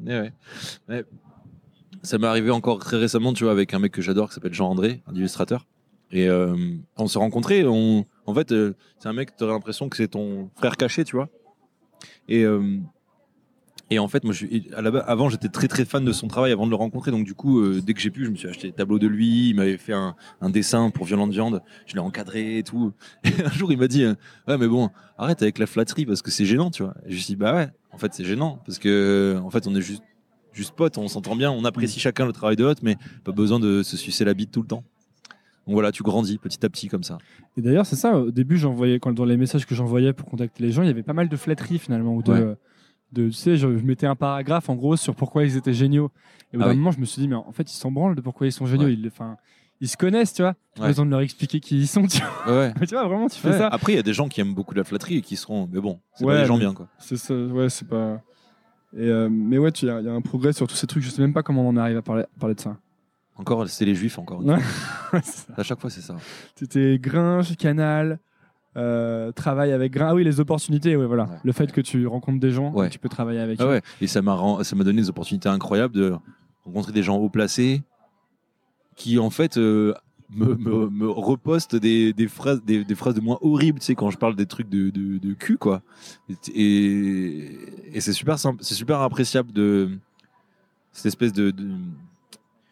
Ouais. 0.07 0.31
Ça 2.01 2.17
m'est 2.17 2.27
arrivé 2.27 2.51
encore 2.51 2.79
très 2.79 2.97
récemment, 2.97 3.33
tu 3.33 3.43
vois, 3.43 3.51
avec 3.51 3.73
un 3.73 3.79
mec 3.79 3.91
que 3.91 4.01
j'adore 4.01 4.29
qui 4.29 4.35
s'appelle 4.35 4.53
Jean-André, 4.53 5.03
un 5.07 5.15
illustrateur. 5.15 5.65
Et 6.11 6.27
euh, 6.27 6.55
on 6.97 7.07
s'est 7.07 7.19
rencontrés. 7.19 7.65
On... 7.65 8.05
En 8.25 8.33
fait, 8.33 8.51
euh, 8.51 8.75
c'est 8.99 9.09
un 9.09 9.13
mec, 9.13 9.35
tu 9.35 9.43
aurais 9.43 9.53
l'impression 9.53 9.89
que 9.89 9.97
c'est 9.97 10.07
ton 10.07 10.49
frère 10.55 10.77
caché, 10.77 11.03
tu 11.03 11.15
vois. 11.15 11.29
Et, 12.27 12.43
euh, 12.43 12.77
et 13.91 13.99
en 13.99 14.07
fait, 14.07 14.23
moi, 14.23 14.33
suis- 14.33 14.69
avant, 14.73 15.29
j'étais 15.29 15.49
très 15.49 15.67
très 15.67 15.83
fan 15.83 16.05
de 16.05 16.11
son 16.11 16.27
travail 16.27 16.51
avant 16.51 16.65
de 16.65 16.71
le 16.71 16.75
rencontrer. 16.75 17.11
Donc, 17.11 17.25
du 17.25 17.33
coup, 17.33 17.63
dès 17.81 17.93
que 17.93 17.99
j'ai 17.99 18.11
pu, 18.11 18.25
je 18.25 18.29
me 18.29 18.35
suis 18.35 18.47
acheté 18.47 18.67
des 18.67 18.73
tableaux 18.73 18.99
de 18.99 19.07
lui. 19.07 19.49
Il 19.49 19.55
m'avait 19.55 19.77
fait 19.77 19.93
un, 19.93 20.15
dessin 20.49 20.91
pour 20.91 21.05
Violente 21.05 21.31
Viande. 21.31 21.61
Je 21.85 21.93
l'ai 21.93 21.99
encadré 21.99 22.59
et 22.59 22.63
tout. 22.63 22.93
Et 23.23 23.43
un 23.43 23.49
jour, 23.49 23.71
il 23.71 23.79
m'a 23.79 23.87
dit 23.87 24.05
Ouais, 24.47 24.57
mais 24.57 24.67
bon, 24.67 24.89
arrête 25.17 25.41
avec 25.41 25.57
la 25.57 25.65
flatterie 25.65 26.05
parce 26.05 26.21
que 26.21 26.31
c'est 26.31 26.45
gênant, 26.45 26.71
tu 26.71 26.83
vois. 26.83 26.93
Et 27.05 27.11
je 27.11 27.15
lui 27.15 27.21
ai 27.21 27.25
dit 27.25 27.35
Bah 27.35 27.55
ouais, 27.55 27.69
en 27.91 27.97
fait, 27.97 28.13
c'est 28.13 28.25
gênant 28.25 28.61
parce 28.65 28.77
que, 28.77 29.39
en 29.43 29.49
fait, 29.49 29.65
on 29.65 29.75
est 29.75 29.81
juste, 29.81 30.03
juste 30.59 30.75
potes, 30.75 30.97
on 30.97 31.07
s'entend 31.07 31.35
bien, 31.35 31.49
on 31.51 31.63
apprécie 31.65 31.99
chacun 31.99 32.25
le 32.25 32.33
travail 32.33 32.55
de 32.55 32.63
l'autre, 32.63 32.81
mais 32.83 32.97
pas 33.23 33.31
besoin 33.31 33.59
de 33.59 33.81
se 33.83 33.97
sucer 33.97 34.25
la 34.25 34.33
bite 34.33 34.51
tout 34.51 34.61
le 34.61 34.67
temps. 34.67 34.83
Donc 35.65 35.73
voilà, 35.75 35.91
tu 35.91 36.03
grandis 36.03 36.37
petit 36.37 36.65
à 36.65 36.69
petit 36.69 36.87
comme 36.87 37.03
ça. 37.03 37.17
Et 37.57 37.61
d'ailleurs, 37.61 37.85
c'est 37.85 37.95
ça. 37.95 38.17
Au 38.17 38.31
début, 38.31 38.57
j'envoyais 38.57 38.99
quand 38.99 39.13
dans 39.13 39.25
les 39.25 39.37
messages 39.37 39.65
que 39.65 39.75
j'envoyais 39.75 40.13
pour 40.13 40.27
contacter 40.27 40.63
les 40.63 40.71
gens, 40.71 40.81
il 40.83 40.87
y 40.87 40.89
avait 40.91 41.03
pas 41.03 41.13
mal 41.13 41.29
de 41.29 41.35
flatteries 41.37 41.77
finalement 41.79 42.15
ou 42.15 42.23
de, 42.23 42.31
Ouais. 42.31 42.55
de 43.13 43.25
tu 43.27 43.31
sais, 43.33 43.55
je, 43.55 43.67
mettais 43.67 44.07
un 44.07 44.15
paragraphe 44.15 44.69
en 44.69 44.75
gros 44.75 44.95
sur 44.97 45.15
pourquoi 45.15 45.43
ils 45.43 45.57
étaient 45.57 45.73
géniaux. 45.73 46.11
Et 46.51 46.57
au 46.57 46.59
bout 46.59 46.63
Ah 46.65 46.67
d'un 46.67 46.71
oui. 46.73 46.77
moment, 46.77 46.91
je 46.91 46.99
me 46.99 47.05
suis 47.05 47.21
dit, 47.21 47.27
mais 47.27 47.35
en 47.35 47.51
fait, 47.51 47.71
ils 47.71 47.75
s'en 47.77 47.91
branlent 47.91 48.15
de 48.15 48.21
pourquoi 48.21 48.47
ils 48.47 48.51
sont 48.51 48.65
géniaux. 48.65 48.87
Ouais. 48.87 48.93
Ils, 48.93 49.11
ils 49.81 49.87
se 49.87 49.95
connaissent, 49.95 50.33
tu 50.33 50.41
vois. 50.41 50.55
Pas 50.75 50.81
Ouais. 50.81 50.87
besoin 50.87 51.05
de 51.05 51.11
leur 51.11 51.21
expliquer 51.21 51.59
qui 51.59 51.77
ils 51.77 51.87
sont. 51.87 52.07
Tu 52.07 52.19
vois, 52.45 52.57
Ouais. 52.57 52.73
Mais 52.79 52.87
tu 52.87 52.95
vois, 52.95 53.07
vraiment, 53.07 53.27
tu 53.29 53.37
fais 53.39 53.49
Ouais. 53.51 53.57
ça. 53.59 53.67
Après, 53.67 53.93
il 53.93 53.95
y 53.95 53.99
a 53.99 54.03
des 54.03 54.13
gens 54.13 54.27
qui 54.27 54.41
aiment 54.41 54.55
beaucoup 54.55 54.73
la 54.73 54.83
flatterie 54.83 55.17
et 55.17 55.21
qui 55.21 55.35
seront, 55.35 55.69
mais 55.71 55.79
bon, 55.79 55.99
c'est 56.15 56.25
Ouais, 56.25 56.33
pas 56.33 56.41
des 56.41 56.47
gens 56.47 56.57
bien 56.57 56.73
quoi. 56.73 56.87
C'est 56.97 57.17
ça, 57.17 57.35
ouais, 57.35 57.69
c'est 57.69 57.87
pas. 57.87 58.21
Et 58.97 59.07
euh, 59.07 59.29
mais 59.29 59.57
ouais, 59.57 59.69
il 59.69 59.87
y, 59.87 59.91
a 59.91 59.99
il 59.99 60.05
y 60.05 60.09
a 60.09 60.13
un 60.13 60.21
progrès 60.21 60.51
sur 60.53 60.67
tous 60.67 60.75
ces 60.75 60.87
trucs. 60.87 61.03
Je 61.03 61.09
sais 61.09 61.21
même 61.21 61.33
pas 61.33 61.43
comment 61.43 61.63
on 61.63 61.69
en 61.69 61.77
arrive 61.77 61.97
à 61.97 62.01
parler, 62.01 62.23
de 62.55 62.59
ça. 62.59 62.77
Encore, 63.35 63.67
c'est 63.69 63.85
les 63.85 63.95
juifs 63.95 64.17
encore. 64.19 64.41
une 64.41 64.51
Ouais. 64.51 64.59
fois. 64.59 65.19
À 65.57 65.63
chaque 65.63 65.79
fois, 65.79 65.89
c'est 65.89 66.01
ça. 66.01 66.15
C'était 66.55 66.97
Gringe, 66.99 67.55
Canal, 67.55 68.19
euh, 68.77 69.31
travail 69.31 69.71
avec 69.71 69.93
Gringe. 69.93 70.07
Ah 70.11 70.15
oui, 70.15 70.23
les 70.23 70.39
opportunités, 70.39 70.95
ouais, 70.95 71.05
voilà. 71.05 71.23
Ouais. 71.25 71.37
Le 71.43 71.51
fait 71.51 71.71
que 71.71 71.81
tu 71.81 72.05
rencontres 72.07 72.39
des 72.39 72.51
gens, 72.51 72.71
Ouais. 72.73 72.89
tu 72.89 72.99
peux 72.99 73.09
travailler 73.09 73.39
avec 73.39 73.59
Ah 73.61 73.65
eux. 73.65 73.81
Et 74.01 74.07
ça 74.07 74.21
m'a 74.21 74.33
ren- 74.33 74.63
ça 74.63 74.75
m'a 74.75 74.83
donné 74.83 75.01
des 75.01 75.09
opportunités 75.09 75.49
incroyables 75.49 75.93
de 75.93 76.13
rencontrer 76.65 76.91
des 76.91 77.03
gens 77.03 77.17
haut 77.17 77.29
placés 77.29 77.81
qui 78.95 79.17
en 79.19 79.29
fait 79.29 79.57
euh, 79.57 79.93
me, 80.31 80.55
me, 80.55 80.89
me 80.89 81.09
repostent 81.09 81.75
des, 81.75 82.13
des 82.13 82.27
phrases 82.27 82.63
des, 82.63 82.83
des 82.83 82.95
phrases 82.95 83.15
de 83.15 83.21
moi 83.21 83.39
horribles 83.41 83.79
tu 83.79 83.85
sais 83.85 83.95
quand 83.95 84.11
je 84.11 84.17
parle 84.17 84.35
des 84.35 84.45
trucs 84.45 84.69
de, 84.69 84.89
de, 84.91 85.17
de 85.17 85.33
cul 85.33 85.57
quoi 85.57 85.81
et, 86.53 87.49
et 87.93 88.01
c'est 88.01 88.13
super 88.13 88.37
simple 88.39 88.63
c'est 88.63 88.75
super 88.75 89.01
appréciable 89.01 89.51
de 89.51 89.89
cette 90.91 91.07
espèce 91.07 91.33
de, 91.33 91.51
de 91.51 91.67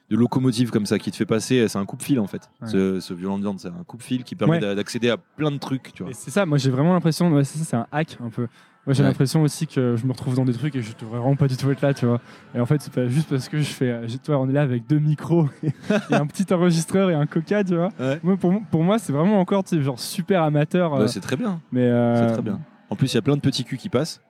de 0.09 0.15
locomotive 0.15 0.69
comme 0.71 0.85
ça 0.85 0.99
qui 0.99 1.11
te 1.11 1.17
fait 1.17 1.25
passer 1.25 1.67
c'est 1.67 1.77
un 1.77 1.85
coupe-fil 1.85 2.19
en 2.19 2.27
fait 2.27 2.49
Ouais. 2.61 2.69
ce, 2.69 2.99
ce 3.01 3.13
violent 3.13 3.37
de 3.37 3.43
viande 3.43 3.59
c'est 3.59 3.67
un 3.67 3.83
coupe-fil 3.85 4.23
qui 4.23 4.35
permet 4.35 4.63
Ouais. 4.63 4.75
d'accéder 4.75 5.09
à 5.09 5.17
plein 5.17 5.51
de 5.51 5.57
trucs 5.57 5.91
tu 5.93 6.03
vois 6.03 6.13
c'est 6.13 6.31
ça, 6.31 6.45
moi 6.45 6.57
j'ai 6.57 6.69
vraiment 6.71 6.93
l'impression, 6.93 7.29
ouais, 7.33 7.43
c'est 7.43 7.75
un 7.75 7.87
hack 7.91 8.17
un 8.21 8.29
peu. 8.29 8.47
Moi 8.87 8.93
j'ai 8.93 9.03
Ouais. 9.03 9.09
l'impression 9.09 9.41
aussi 9.43 9.67
que 9.67 9.95
je 9.97 10.05
me 10.07 10.13
retrouve 10.13 10.33
dans 10.35 10.45
des 10.45 10.53
trucs 10.53 10.73
et 10.75 10.81
je 10.81 10.93
devrais 10.97 11.19
vraiment 11.19 11.35
pas 11.35 11.47
du 11.49 11.57
tout 11.57 11.69
être 11.69 11.81
là, 11.81 11.93
tu 11.93 12.05
vois. 12.05 12.19
Et 12.55 12.59
en 12.61 12.65
fait, 12.65 12.81
c'est 12.81 12.91
pas 12.93 13.07
juste 13.07 13.29
parce 13.29 13.49
que 13.49 13.57
je 13.59 13.65
fais. 13.65 13.91
euh, 13.91 14.07
vois, 14.25 14.39
on 14.39 14.47
est 14.49 14.53
là 14.53 14.61
avec 14.61 14.87
deux 14.87 14.97
micros 14.99 15.49
et 15.63 16.15
un 16.15 16.25
petit 16.25 16.51
enregistreur 16.53 17.09
et 17.11 17.13
un 17.13 17.25
coca, 17.27 17.63
tu 17.65 17.75
vois. 17.75 17.89
Ouais. 17.99 18.19
Moi, 18.23 18.37
pour, 18.37 18.53
pour 18.71 18.83
moi, 18.83 18.97
c'est 18.97 19.11
vraiment 19.11 19.39
encore, 19.41 19.63
tu 19.65 19.75
sais, 19.75 19.83
genre 19.83 19.99
super 19.99 20.41
amateur. 20.41 20.93
euh, 20.95 21.01
Ouais, 21.01 21.07
c'est 21.09 21.19
très 21.19 21.35
bien 21.35 21.59
mais 21.71 21.81
euh, 21.83 22.27
c'est 22.29 22.33
très 22.33 22.41
bien 22.41 22.59
en 22.89 22.95
plus 22.95 23.11
il 23.11 23.15
y 23.15 23.17
a 23.17 23.21
plein 23.21 23.35
de 23.35 23.41
petits 23.41 23.65
culs 23.65 23.77
qui 23.77 23.89
passent 23.89 24.21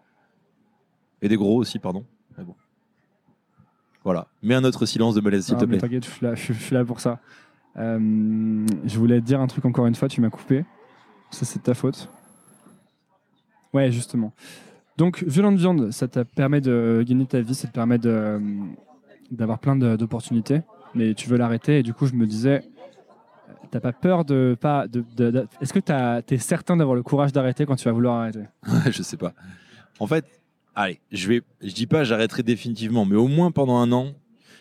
Et 1.21 1.29
des 1.29 1.37
gros 1.37 1.57
aussi, 1.57 1.77
pardon. 1.77 2.03
Mais 2.37 2.43
bon. 2.43 2.55
Voilà. 4.03 4.25
Mets 4.41 4.55
un 4.55 4.63
autre 4.63 4.85
silence 4.87 5.13
de 5.15 5.21
malaise, 5.21 5.45
s'il 5.45 5.55
Ah, 5.55 5.59
te 5.59 5.65
plaît. 5.65 5.77
T'inquiète, 5.77 6.05
je 6.05 6.09
suis 6.09 6.25
là, 6.25 6.33
je, 6.33 6.53
je 6.53 6.59
suis 6.59 6.73
là 6.73 6.83
pour 6.83 6.99
ça. 6.99 7.19
Euh, 7.77 8.65
je 8.85 8.97
voulais 8.97 9.19
te 9.21 9.25
dire 9.25 9.39
un 9.39 9.45
truc 9.47 9.65
encore 9.65 9.85
une 9.85 9.93
fois, 9.95 10.07
tu 10.07 10.19
m'as 10.21 10.29
coupé. 10.31 10.65
Ça, 11.29 11.45
c'est 11.45 11.59
de 11.59 11.63
ta 11.63 11.73
faute. 11.75 12.09
Ouais, 13.73 13.91
justement. 13.91 14.33
Donc, 14.97 15.23
Violente 15.23 15.57
Viande, 15.57 15.91
ça 15.91 16.07
te 16.07 16.19
permet 16.19 16.59
de 16.61 17.03
gagner 17.07 17.25
ta 17.25 17.39
vie, 17.41 17.53
ça 17.53 17.67
te 17.67 17.73
permet 17.73 17.99
d'avoir 17.99 19.59
plein 19.59 19.75
d'opportunités, 19.75 20.61
mais 20.95 21.13
tu 21.13 21.29
veux 21.29 21.37
l'arrêter. 21.37 21.79
Et 21.79 21.83
du 21.83 21.93
coup, 21.93 22.07
je 22.07 22.13
me 22.13 22.25
disais, 22.25 22.63
euh, 23.49 23.53
t'as 23.69 23.79
pas 23.79 23.93
peur 23.93 24.25
de 24.25 24.57
pas. 24.59 24.87
De, 24.87 25.05
Est-ce 25.61 25.73
que 25.73 26.21
tu 26.21 26.39
certain 26.39 26.77
d'avoir 26.77 26.95
le 26.95 27.03
courage 27.03 27.31
d'arrêter 27.31 27.65
quand 27.65 27.75
tu 27.75 27.85
vas 27.85 27.91
vouloir 27.91 28.21
arrêter? 28.21 28.45
Je 28.91 29.03
sais 29.03 29.17
pas. 29.17 29.33
En 29.99 30.07
fait, 30.07 30.25
allez, 30.75 30.99
je 31.11 31.27
vais, 31.27 31.41
dis 31.61 31.87
pas 31.87 32.03
j'arrêterai 32.03 32.43
définitivement, 32.43 33.05
mais 33.05 33.15
au 33.15 33.27
moins 33.27 33.51
pendant 33.51 33.77
un 33.77 33.91
an, 33.91 34.13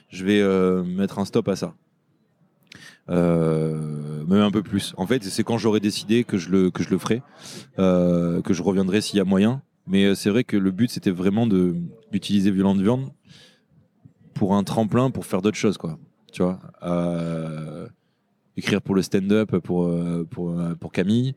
je 0.09 0.25
vais 0.25 0.41
euh, 0.41 0.83
mettre 0.83 1.19
un 1.19 1.25
stop 1.25 1.49
à 1.49 1.57
ça. 1.57 1.75
Euh, 3.09 4.25
même 4.27 4.41
un 4.43 4.51
peu 4.51 4.63
plus. 4.63 4.95
En 4.97 5.07
fait, 5.07 5.23
c'est 5.25 5.45
quand 5.45 5.59
j'aurai 5.59 5.81
décidé 5.81 6.25
que 6.25 6.39
je 6.39 6.51
le 6.51 6.71
que 6.71 6.83
je 6.83 6.91
le 6.91 6.99
ferai, 6.99 7.23
euh, 7.79 8.43
que 8.43 8.53
je 8.53 8.63
reviendrai 8.63 9.01
s'il 9.01 9.19
y 9.19 9.21
a 9.21 9.25
moyen. 9.25 9.63
Mais 9.87 10.05
euh, 10.05 10.15
c'est 10.15 10.31
vrai 10.31 10.43
que 10.45 10.57
le 10.57 10.71
but 10.71 10.91
c'était 10.91 11.11
vraiment 11.11 11.47
de 11.47 11.77
d'utiliser 12.11 12.51
Violente 12.51 12.81
Viande 12.81 13.11
pour 14.35 14.55
un 14.55 14.65
tremplin 14.65 15.11
pour 15.11 15.27
faire 15.27 15.43
d'autres 15.43 15.57
choses, 15.57 15.79
quoi. 15.79 15.99
Tu 16.33 16.43
vois. 16.43 16.59
Euh, 16.83 17.87
écrire 18.57 18.83
pour 18.83 18.95
le 18.95 19.03
stand-up 19.03 19.57
pour 19.59 19.95
pour 20.31 20.61
pour 20.81 20.93
Camille, 20.93 21.35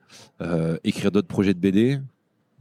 écrire 0.83 1.11
d'autres 1.11 1.27
projets 1.27 1.53
de 1.53 1.59
BD, 1.59 1.99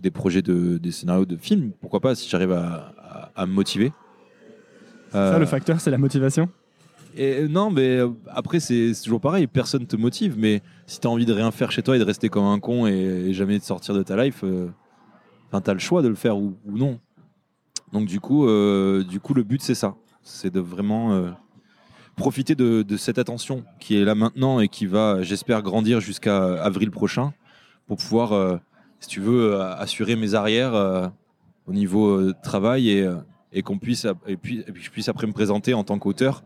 des 0.01 0.11
projets 0.11 0.43
de 0.43 0.79
des 0.79 0.91
scénarios 0.93 1.26
de 1.26 1.37
films. 1.37 1.72
Pourquoi 1.81 2.01
pas 2.01 2.14
si 2.14 2.29
j'arrive 2.29 2.53
à, 2.53 2.93
à, 2.99 3.33
à 3.35 3.47
me 3.47 3.53
motiver. 3.53 3.93
Ça, 5.12 5.39
le 5.39 5.47
facteur, 5.47 5.81
c'est 5.81 5.91
la 5.91 5.97
motivation? 5.97 6.51
Euh, 7.19 7.49
non, 7.49 7.71
mais 7.71 7.99
euh, 7.99 8.11
après, 8.29 8.61
c'est 8.61 8.93
toujours 9.03 9.21
pareil. 9.21 9.47
Personne 9.47 9.87
te 9.87 9.97
motive. 9.97 10.37
Mais 10.39 10.63
si 10.87 11.01
tu 11.01 11.07
as 11.07 11.11
envie 11.11 11.27
de 11.27 11.33
rien 11.33 11.51
faire 11.51 11.71
chez 11.73 11.83
toi 11.83 11.97
et 11.97 11.99
de 11.99 12.05
rester 12.05 12.29
comme 12.29 12.45
un 12.45 12.59
con 12.59 12.87
et, 12.87 13.33
jamais 13.33 13.59
de 13.59 13.65
sortir 13.65 13.95
de 13.95 14.03
ta 14.03 14.23
life, 14.23 14.41
euh, 14.45 14.69
enfin, 15.49 15.61
tu 15.61 15.71
as 15.71 15.75
le 15.75 15.81
choix 15.81 16.03
de 16.03 16.09
le 16.09 16.15
faire 16.15 16.37
ou, 16.39 16.57
non. 16.67 16.99
Donc, 17.93 18.07
du 18.07 18.21
coup, 18.21 18.47
euh, 18.47 19.03
du 19.05 19.21
coup 19.21 19.35
le 19.35 19.43
but, 19.43 19.63
c'est 19.63 19.75
ça. 19.75 19.95
C'est 20.23 20.53
de 20.53 20.61
vraiment 20.61 21.25
profiter 22.17 22.55
de, 22.55 22.97
cette 22.99 23.17
attention 23.17 23.65
qui 23.81 23.97
est 23.97 24.05
là 24.05 24.15
maintenant 24.15 24.61
et 24.61 24.69
qui 24.69 24.85
va, 24.85 25.23
j'espère, 25.23 25.63
grandir 25.63 26.01
jusqu'à 26.01 26.63
avril 26.63 26.91
prochain 26.91 27.33
pour 27.87 27.97
pouvoir, 27.97 28.61
si 29.01 29.09
tu 29.09 29.21
veux, 29.21 29.59
assurer 29.59 30.17
mes 30.17 30.35
arrières 30.35 31.11
au 31.67 31.73
niveau 31.73 32.31
travail 32.43 32.91
et, 32.91 33.11
et 33.55 33.63
qu'on 33.63 33.79
puisse, 33.79 34.07
et 34.27 34.37
puis, 34.37 34.63
et 34.67 34.73
puis 34.73 34.83
je 34.83 34.91
puisse 34.91 35.09
après 35.09 35.27
me 35.27 35.33
présenter 35.33 35.73
en 35.73 35.83
tant 35.83 35.99
qu'auteur 35.99 36.45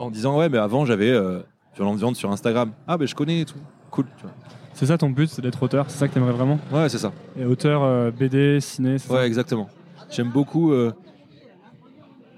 en 0.00 0.10
disant 0.10 0.36
ouais 0.38 0.48
mais 0.48 0.58
avant 0.58 0.84
j'avais 0.84 1.10
euh, 1.10 1.40
Violente 1.76 1.98
Viande 1.98 2.16
sur 2.16 2.30
Instagram. 2.32 2.72
Ah 2.88 2.98
ben 2.98 3.06
je 3.06 3.14
connais 3.14 3.40
et 3.42 3.44
tout. 3.44 3.58
Cool 3.90 4.06
tu 4.16 4.22
vois. 4.22 4.32
C'est 4.72 4.86
ça 4.86 4.98
ton 4.98 5.10
but, 5.10 5.28
c'est 5.28 5.42
d'être 5.42 5.62
auteur 5.62 5.84
C'est 5.88 5.98
ça 5.98 6.08
que 6.08 6.14
t'aimerais 6.14 6.32
vraiment? 6.32 6.58
Ouais 6.72 6.88
c'est 6.88 6.98
ça. 6.98 7.12
Et 7.38 7.44
auteur, 7.44 7.82
euh, 7.82 8.10
BD, 8.10 8.60
ciné, 8.60 8.98
c'est 8.98 9.08
ça? 9.08 9.14
Ouais 9.14 9.26
exactement. 9.26 9.68
J'aime 10.10 10.30
beaucoup 10.30 10.72
euh, 10.72 10.92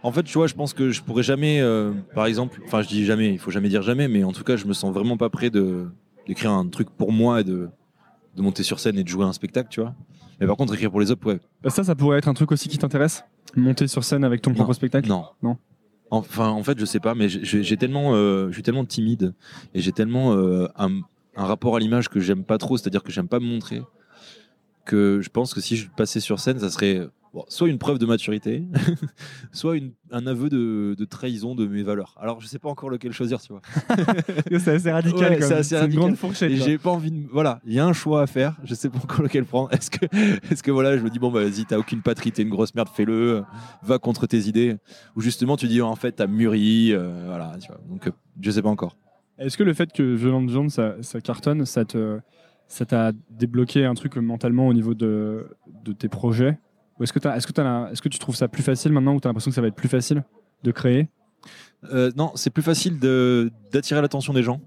en 0.03 0.13
fait 0.13 0.25
tu 0.25 0.37
vois 0.37 0.47
je 0.49 0.55
pense 0.55 0.75
que 0.75 0.91
je 0.91 1.03
pourrais 1.03 1.23
jamais 1.23 1.61
euh, 1.61 1.93
par 2.15 2.27
exemple 2.27 2.61
enfin 2.67 2.83
je 2.83 2.89
dis 2.89 3.05
jamais 3.05 3.33
il 3.33 3.39
faut 3.39 3.51
jamais 3.51 3.69
dire 3.69 3.83
jamais 3.83 4.09
mais 4.09 4.25
en 4.25 4.33
tout 4.33 4.45
cas 4.45 4.57
je 4.57 4.67
me 4.67 4.73
sens 4.73 4.93
vraiment 4.93 5.17
pas 5.17 5.31
prêt 5.31 5.49
de 5.51 5.87
d'écrire 6.27 6.51
un 6.51 6.67
truc 6.69 6.91
pour 6.91 7.13
moi 7.13 7.41
et 7.41 7.45
de 7.45 7.69
de 8.37 8.43
monter 8.43 8.63
sur 8.63 8.81
scène 8.81 8.99
et 8.99 9.05
de 9.05 9.09
jouer 9.09 9.25
un 9.25 9.33
spectacle 9.33 9.69
tu 9.71 9.81
vois. 9.81 9.95
Mais 10.41 10.47
par 10.47 10.57
contre 10.57 10.75
écrire 10.75 10.91
pour 10.91 11.01
les 11.01 11.11
autres 11.11 11.25
ouais. 11.27 11.39
Bah, 11.63 11.71
Ça, 11.71 11.85
ça 11.85 11.95
pourrait 11.95 12.19
être 12.19 12.27
un 12.29 12.35
truc 12.35 12.51
aussi 12.51 12.69
qui 12.69 12.79
t'intéresse? 12.79 13.25
Monter 13.55 13.87
sur 13.87 14.03
scène 14.03 14.25
avec 14.25 14.43
ton 14.43 14.53
propre 14.55 14.73
spectacle? 14.73 15.09
Non. 15.09 15.27
Non. 15.43 15.57
Enfin 16.13 16.49
en 16.51 16.63
fait 16.63 16.79
je 16.79 16.85
sais 16.85 17.01
pas 17.01 17.15
mais 17.15 17.29
j'ai- 17.29 17.77
tellement 17.79 18.15
euh, 18.15 18.49
je 18.49 18.53
suis 18.53 18.63
tellement 18.63 18.85
timide 18.85 19.35
et 19.75 19.81
j'ai 19.81 19.93
tellement 19.93 20.35
euh, 20.35 20.69
un 21.37 21.47
rapport 21.47 21.75
à 21.75 21.81
l'image 21.81 22.09
que 22.11 22.21
j'aime 22.21 22.45
pas 22.45 22.59
trop 22.59 22.77
c'est-à-dire 22.77 23.03
que 23.03 23.11
j'aime 23.11 23.29
pas 23.29 23.41
me 23.41 23.47
montrer 23.47 23.83
que 24.85 25.21
je 25.23 25.31
pense 25.31 25.55
que 25.55 25.61
si 25.63 25.77
je 25.77 25.89
passais 25.89 26.21
sur 26.21 26.39
scène 26.39 26.59
ça 26.61 26.69
serait 26.69 27.09
bon, 27.33 27.45
soit 27.49 27.69
une 27.69 27.79
preuve 27.79 27.99
de 27.99 28.07
maturité 28.07 28.65
soit 29.53 29.77
une- 29.77 29.93
un 30.11 30.27
aveu 30.27 30.49
de, 30.49 30.95
de 30.99 31.05
trahison 31.05 31.55
de 31.55 31.67
mes 31.67 31.83
valeurs 31.83 32.15
alors 32.21 32.41
je 32.41 32.47
sais 32.47 32.59
pas 32.59 32.69
encore 32.69 32.91
lequel 32.91 33.13
choisir 33.13 33.41
tu 33.41 33.53
vois 33.53 33.63
C'est 34.59 34.69
assez 34.75 34.91
radical. 34.91 35.33
Ouais, 35.33 35.41
c'est 35.41 35.55
assez 35.55 35.63
C'est 35.71 35.75
une 35.77 35.81
radical. 35.83 36.03
grande 36.05 36.17
fourchette. 36.17 36.53
j'ai 36.55 36.79
pas 36.79 36.91
envie 36.91 37.11
de 37.11 37.27
voilà 37.31 37.61
il 37.67 37.73
y 37.73 37.79
a 37.79 37.87
un 37.87 37.93
choix 37.93 38.23
à 38.23 38.27
faire 38.27 38.57
je 38.65 38.75
sais 38.75 38.89
pas 38.89 38.99
encore 38.99 39.23
lequel 39.23 39.45
prendre 39.45 39.73
est-ce 39.73 39.91
que 39.91 40.05
est-ce 40.51 40.63
que 40.63 40.71
voilà 40.71 40.97
je 40.97 41.03
me 41.03 41.11
dis 41.11 41.19
bon 41.19 41.31
bah 41.31 41.43
vas-y 41.43 41.65
t'as 41.65 41.79
aucune 41.79 42.03
patrie 42.03 42.33
t'es 42.33 42.43
une 42.43 42.51
grosse 42.51 42.75
merde 42.75 42.89
fais-le 42.95 43.43
va 43.83 43.99
contre 43.99 44.27
tes 44.27 44.41
idées 44.49 44.77
ou 45.17 45.21
justement 45.21 45.57
tu 45.57 45.67
dis 45.69 45.81
en 45.81 45.97
fait 45.97 46.13
t'as 46.13 46.27
mûri 46.27 46.93
euh, 46.93 47.25
voilà 47.27 47.57
tu 47.61 47.69
vois 47.69 47.81
donc 47.89 48.07
euh, 48.07 48.13
je 48.41 48.51
sais 48.51 48.63
pas 48.63 48.69
encore 48.71 48.97
Est-ce 49.39 49.57
que 49.57 49.63
le 49.65 49.73
fait 49.75 49.93
que 49.93 50.03
Violent 50.15 50.45
Viande, 50.45 50.71
ça, 50.71 50.95
ça 51.01 51.21
cartonne, 51.21 51.65
ça 51.65 51.85
te, 51.85 52.21
ça 52.69 52.85
t'a 52.85 53.13
débloqué 53.31 53.85
un 53.87 53.95
truc 53.95 54.17
mentalement 54.17 54.69
au 54.69 54.75
niveau 54.75 54.95
de, 54.95 55.47
de 55.85 55.93
tes 55.93 56.09
projets? 56.09 56.59
Ou 56.99 57.05
est-ce 57.05 57.13
que, 57.13 57.19
est-ce, 57.29 58.03
que 58.03 58.09
tu 58.09 58.19
trouves 58.19 58.37
ça 58.37 58.49
plus 58.49 58.63
facile 58.63 58.93
maintenant 58.93 59.15
ou 59.15 59.21
tu 59.21 59.27
as 59.27 59.31
l'impression 59.31 59.51
que 59.51 59.55
ça 59.55 59.61
va 59.61 59.69
être 59.69 59.75
plus 59.75 59.89
facile 59.89 60.25
de 60.63 60.71
créer? 60.71 61.09
Euh, 61.93 62.13
non 62.17 62.33
c'est 62.37 62.51
plus 62.51 62.63
facile 62.63 62.99
d'attirer 63.73 64.01
l'attention 64.01 64.33
des 64.33 64.43
gens. 64.43 64.61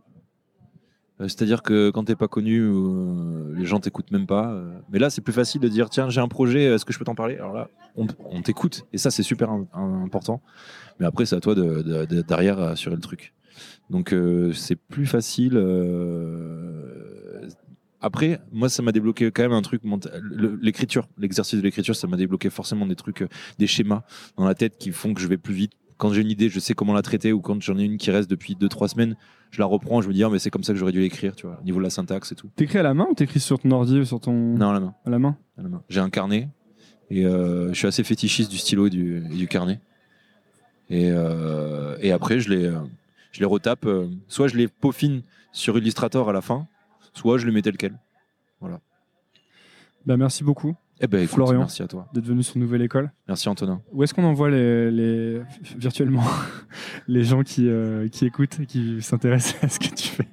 Euh, 1.21 1.29
c'est-à-dire 1.29 1.61
que 1.63 1.91
quand 1.91 2.03
t'es 2.03 2.15
pas 2.15 2.27
connu 2.27 2.59
euh, 2.59 3.53
les 3.55 3.65
gens 3.65 3.79
t'écoutent 3.79 4.11
même 4.11 4.27
pas 4.27 4.53
mais 4.91 4.99
là 4.99 5.09
c'est 5.09 5.21
plus 5.21 5.31
facile 5.31 5.61
de 5.61 5.69
dire 5.69 5.89
tiens 5.89 6.09
j'ai 6.09 6.19
un 6.19 6.27
projet 6.27 6.63
est-ce 6.63 6.83
que 6.83 6.91
je 6.91 6.99
peux 6.99 7.05
t'en 7.05 7.15
parler? 7.15 7.37
Alors 7.37 7.53
là 7.53 7.69
on, 7.95 8.41
t'écoute 8.41 8.85
et 8.91 8.97
ça 8.97 9.11
c'est 9.11 9.23
super 9.23 9.49
im- 9.49 9.67
im- 9.73 10.03
important. 10.03 10.41
Mais 10.99 11.05
après 11.05 11.25
c'est 11.25 11.37
à 11.37 11.39
toi 11.39 11.55
de, 11.55 11.81
de- 11.83 12.05
de- 12.05 12.21
derrière 12.21 12.59
assurer 12.59 12.95
le 12.95 13.01
truc. 13.01 13.33
Donc 13.89 14.13
c'est 14.53 14.75
plus 14.75 15.05
facile 15.05 15.53
après 18.01 18.39
moi 18.51 18.69
ça 18.69 18.83
m'a 18.83 18.91
débloqué 18.91 19.31
quand 19.31 19.43
même 19.43 19.53
un 19.53 19.61
truc 19.61 19.81
l'écriture 20.61 21.07
l'exercice 21.17 21.57
de 21.59 21.63
l'écriture 21.63 21.95
ça 21.95 22.07
m'a 22.07 22.17
débloqué 22.17 22.49
forcément 22.49 22.85
des 22.85 22.95
trucs 22.95 23.21
euh, 23.23 23.27
des 23.57 23.67
schémas 23.67 24.03
dans 24.37 24.45
la 24.45 24.53
tête 24.55 24.77
qui 24.77 24.91
font 24.91 25.13
que 25.13 25.21
je 25.21 25.27
vais 25.27 25.37
plus 25.37 25.53
vite 25.53 25.73
quand 25.97 26.11
j'ai 26.11 26.21
une 26.21 26.29
idée 26.29 26.49
je 26.49 26.59
sais 26.59 26.73
comment 26.73 26.93
la 26.93 27.01
traiter 27.01 27.31
ou 27.31 27.39
quand 27.41 27.61
j'en 27.61 27.77
ai 27.77 27.83
une 27.83 27.97
qui 27.97 28.11
reste 28.11 28.29
depuis 28.29 28.55
2-3 28.55 28.89
semaines 28.89 29.15
je 29.51 29.59
la 29.59 29.65
reprends 29.65 30.01
je 30.01 30.07
me 30.09 30.13
dis 30.13 30.23
ah, 30.23 30.29
mais 30.29 30.39
c'est 30.39 30.49
comme 30.51 30.63
ça 30.63 30.73
que 30.73 30.79
j'aurais 30.79 30.91
dû 30.91 30.99
l'écrire 30.99 31.35
tu 31.35 31.47
vois 31.47 31.57
au 31.61 31.63
niveau 31.63 31.79
de 31.79 31.83
la 31.83 31.89
syntaxe 31.89 32.31
et 32.31 32.35
tout 32.35 32.49
T'écris 32.55 32.79
à 32.79 32.83
la 32.83 32.93
main 32.93 33.07
ou 33.09 33.13
t'écris 33.15 33.39
sur 33.39 33.59
ton 33.59 33.71
ordi 33.71 33.99
ou 33.99 34.05
sur 34.05 34.19
ton. 34.19 34.33
non 34.33 34.69
à 34.69 34.73
la 34.73 34.79
main 34.81 34.93
À 35.05 35.09
la 35.09 35.19
main 35.19 35.37
à 35.57 35.61
la 35.61 35.69
main. 35.69 35.81
J'ai 35.87 36.01
un 36.01 36.09
carnet 36.09 36.49
et 37.09 37.25
euh, 37.25 37.69
je 37.69 37.77
suis 37.77 37.87
assez 37.87 38.03
fétichiste 38.03 38.51
du 38.51 38.57
stylo 38.57 38.87
et 38.87 38.89
du, 38.89 39.23
et 39.31 39.35
du 39.35 39.47
carnet. 39.47 39.79
Et, 40.89 41.09
euh, 41.11 41.95
et 42.01 42.11
après, 42.11 42.39
je 42.39 42.49
les, 42.49 42.71
je 43.31 43.39
les 43.39 43.45
retape. 43.45 43.85
euh, 43.85 44.07
soit 44.27 44.47
je 44.47 44.57
les 44.57 44.67
peaufine 44.67 45.21
sur 45.51 45.77
Illustrator 45.77 46.29
à 46.29 46.33
la 46.33 46.41
fin, 46.41 46.67
soit 47.15 47.37
je 47.39 47.45
les 47.47 47.51
mets 47.51 47.61
tel 47.63 47.75
quel. 47.77 47.97
bah, 50.05 50.17
Merci 50.17 50.43
beaucoup 50.43 50.75
Eh 51.01 51.07
ben, 51.07 51.19
écoute, 51.23 51.33
Florian. 51.35 51.59
merci 51.59 51.81
à 51.81 51.87
toi. 51.87 52.07
d'être 52.13 52.25
venu 52.25 52.43
sur 52.43 52.57
Nouvelle 52.59 52.81
École. 52.83 53.11
Merci 53.27 53.49
Antonin. 53.49 53.81
Où 53.91 54.03
est-ce 54.03 54.13
qu'on 54.13 54.23
envoie 54.23 54.49
les, 54.51 54.91
les- 54.91 55.41
virtuellement 55.77 56.23
les 57.07 57.23
gens 57.23 57.41
qui, 57.43 57.67
euh, 57.67 58.07
qui 58.07 58.25
écoutent 58.25 58.59
et 58.59 58.65
qui 58.67 59.01
s'intéressent 59.01 59.63
à 59.63 59.69
ce 59.69 59.79
que 59.79 59.93
tu 59.95 60.07
fais? 60.09 60.27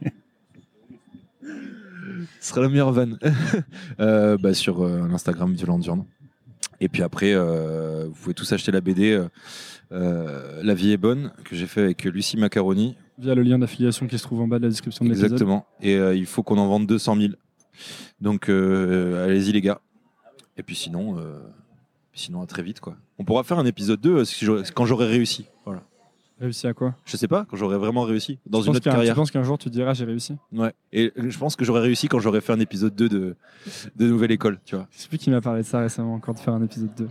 Ce 2.41 2.49
sera 2.51 2.61
la 2.63 2.69
meilleure 2.69 2.93
vanne. 2.93 3.19
Euh, 4.01 4.37
bah, 4.39 4.53
sur 4.55 4.83
euh, 4.83 5.07
l'Instagram 5.09 5.53
Violente 5.55 5.83
Viande. 5.83 6.05
Et 6.81 6.89
puis 6.89 7.03
après, 7.03 7.35
vous 7.37 8.13
pouvez 8.15 8.35
tous 8.35 8.53
acheter 8.53 8.73
la 8.73 8.81
BD 8.81 9.23
La 9.91 10.75
vie 10.75 10.91
est 10.93 10.97
bonne, 10.97 11.33
que 11.45 11.55
j'ai 11.55 11.67
fait 11.69 11.81
avec 11.83 12.03
Lucie 12.05 12.37
Macaroni. 12.37 12.97
Via 13.19 13.35
le 13.35 13.43
lien 13.43 13.59
d'affiliation 13.59 14.07
qui 14.07 14.19
se 14.19 14.23
trouve 14.25 14.41
en 14.41 14.49
bas 14.49 14.59
de 14.59 14.65
la 14.65 14.69
description 14.71 15.05
de 15.05 15.11
l'épisode. 15.11 15.33
Exactement. 15.33 15.67
Et 15.81 15.97
euh, 15.97 16.15
il 16.15 16.27
faut 16.27 16.43
qu'on 16.43 16.59
en 16.59 16.67
vende 16.69 16.87
200 16.87 17.17
000. 17.17 17.33
Donc 18.21 18.49
euh, 18.49 19.25
allez-y 19.25 19.53
les 19.53 19.61
gars. 19.61 19.81
Et 20.57 20.63
puis 20.63 20.75
sinon, 20.77 21.19
euh, 21.19 21.39
sinon 22.13 22.43
à 22.43 22.47
très 22.47 22.63
vite 22.63 22.81
quoi. 22.81 22.97
On 23.19 23.25
pourra 23.25 23.43
faire 23.45 23.59
un 23.59 23.67
épisode 23.67 24.01
2 24.01 24.11
euh, 24.19 24.25
si 24.25 24.45
j'aurais- 24.45 24.63
quand 24.75 24.85
j'aurai 24.85 25.07
réussi. 25.07 25.47
Voilà. 25.65 25.83
Réussi 26.41 26.67
à 26.67 26.75
quoi? 26.75 26.95
Je 27.05 27.17
sais 27.17 27.29
pas, 27.29 27.47
quand 27.49 27.57
j'aurai 27.57 27.77
vraiment 27.79 28.03
réussi 28.03 28.39
dans 28.47 28.61
Tu 28.63 28.69
une 28.69 28.77
autre 28.77 28.85
carrière. 28.85 29.15
Tu 29.15 29.19
penses 29.19 29.31
qu'un 29.31 29.45
jour 29.45 29.59
tu 29.59 29.71
diras 29.71 29.95
j'ai 29.95 30.05
réussi? 30.05 30.37
Ouais. 30.53 30.73
Et 30.93 31.13
je 31.17 31.39
pense 31.39 31.55
que 31.57 31.65
j'aurais 31.65 31.83
réussi 31.83 32.09
quand 32.09 32.19
j'aurais 32.19 32.41
fait 32.41 32.53
un 32.53 32.59
épisode 32.61 32.95
2 32.97 33.09
de, 33.09 33.37
de 33.97 34.07
Nouvelle 34.09 34.33
École, 34.33 34.59
tu 34.65 34.75
vois. 34.75 34.89
Je 34.91 34.99
sais 35.03 35.09
plus 35.09 35.19
qui 35.19 35.31
m'a 35.31 35.41
parlé 35.41 35.63
de 35.63 35.67
ça 35.67 35.79
récemment 35.81 36.15
encore 36.15 36.35
de 36.35 36.41
faire 36.41 36.55
un 36.55 36.63
épisode 36.65 36.91
2. 36.97 37.05
Tu 37.05 37.11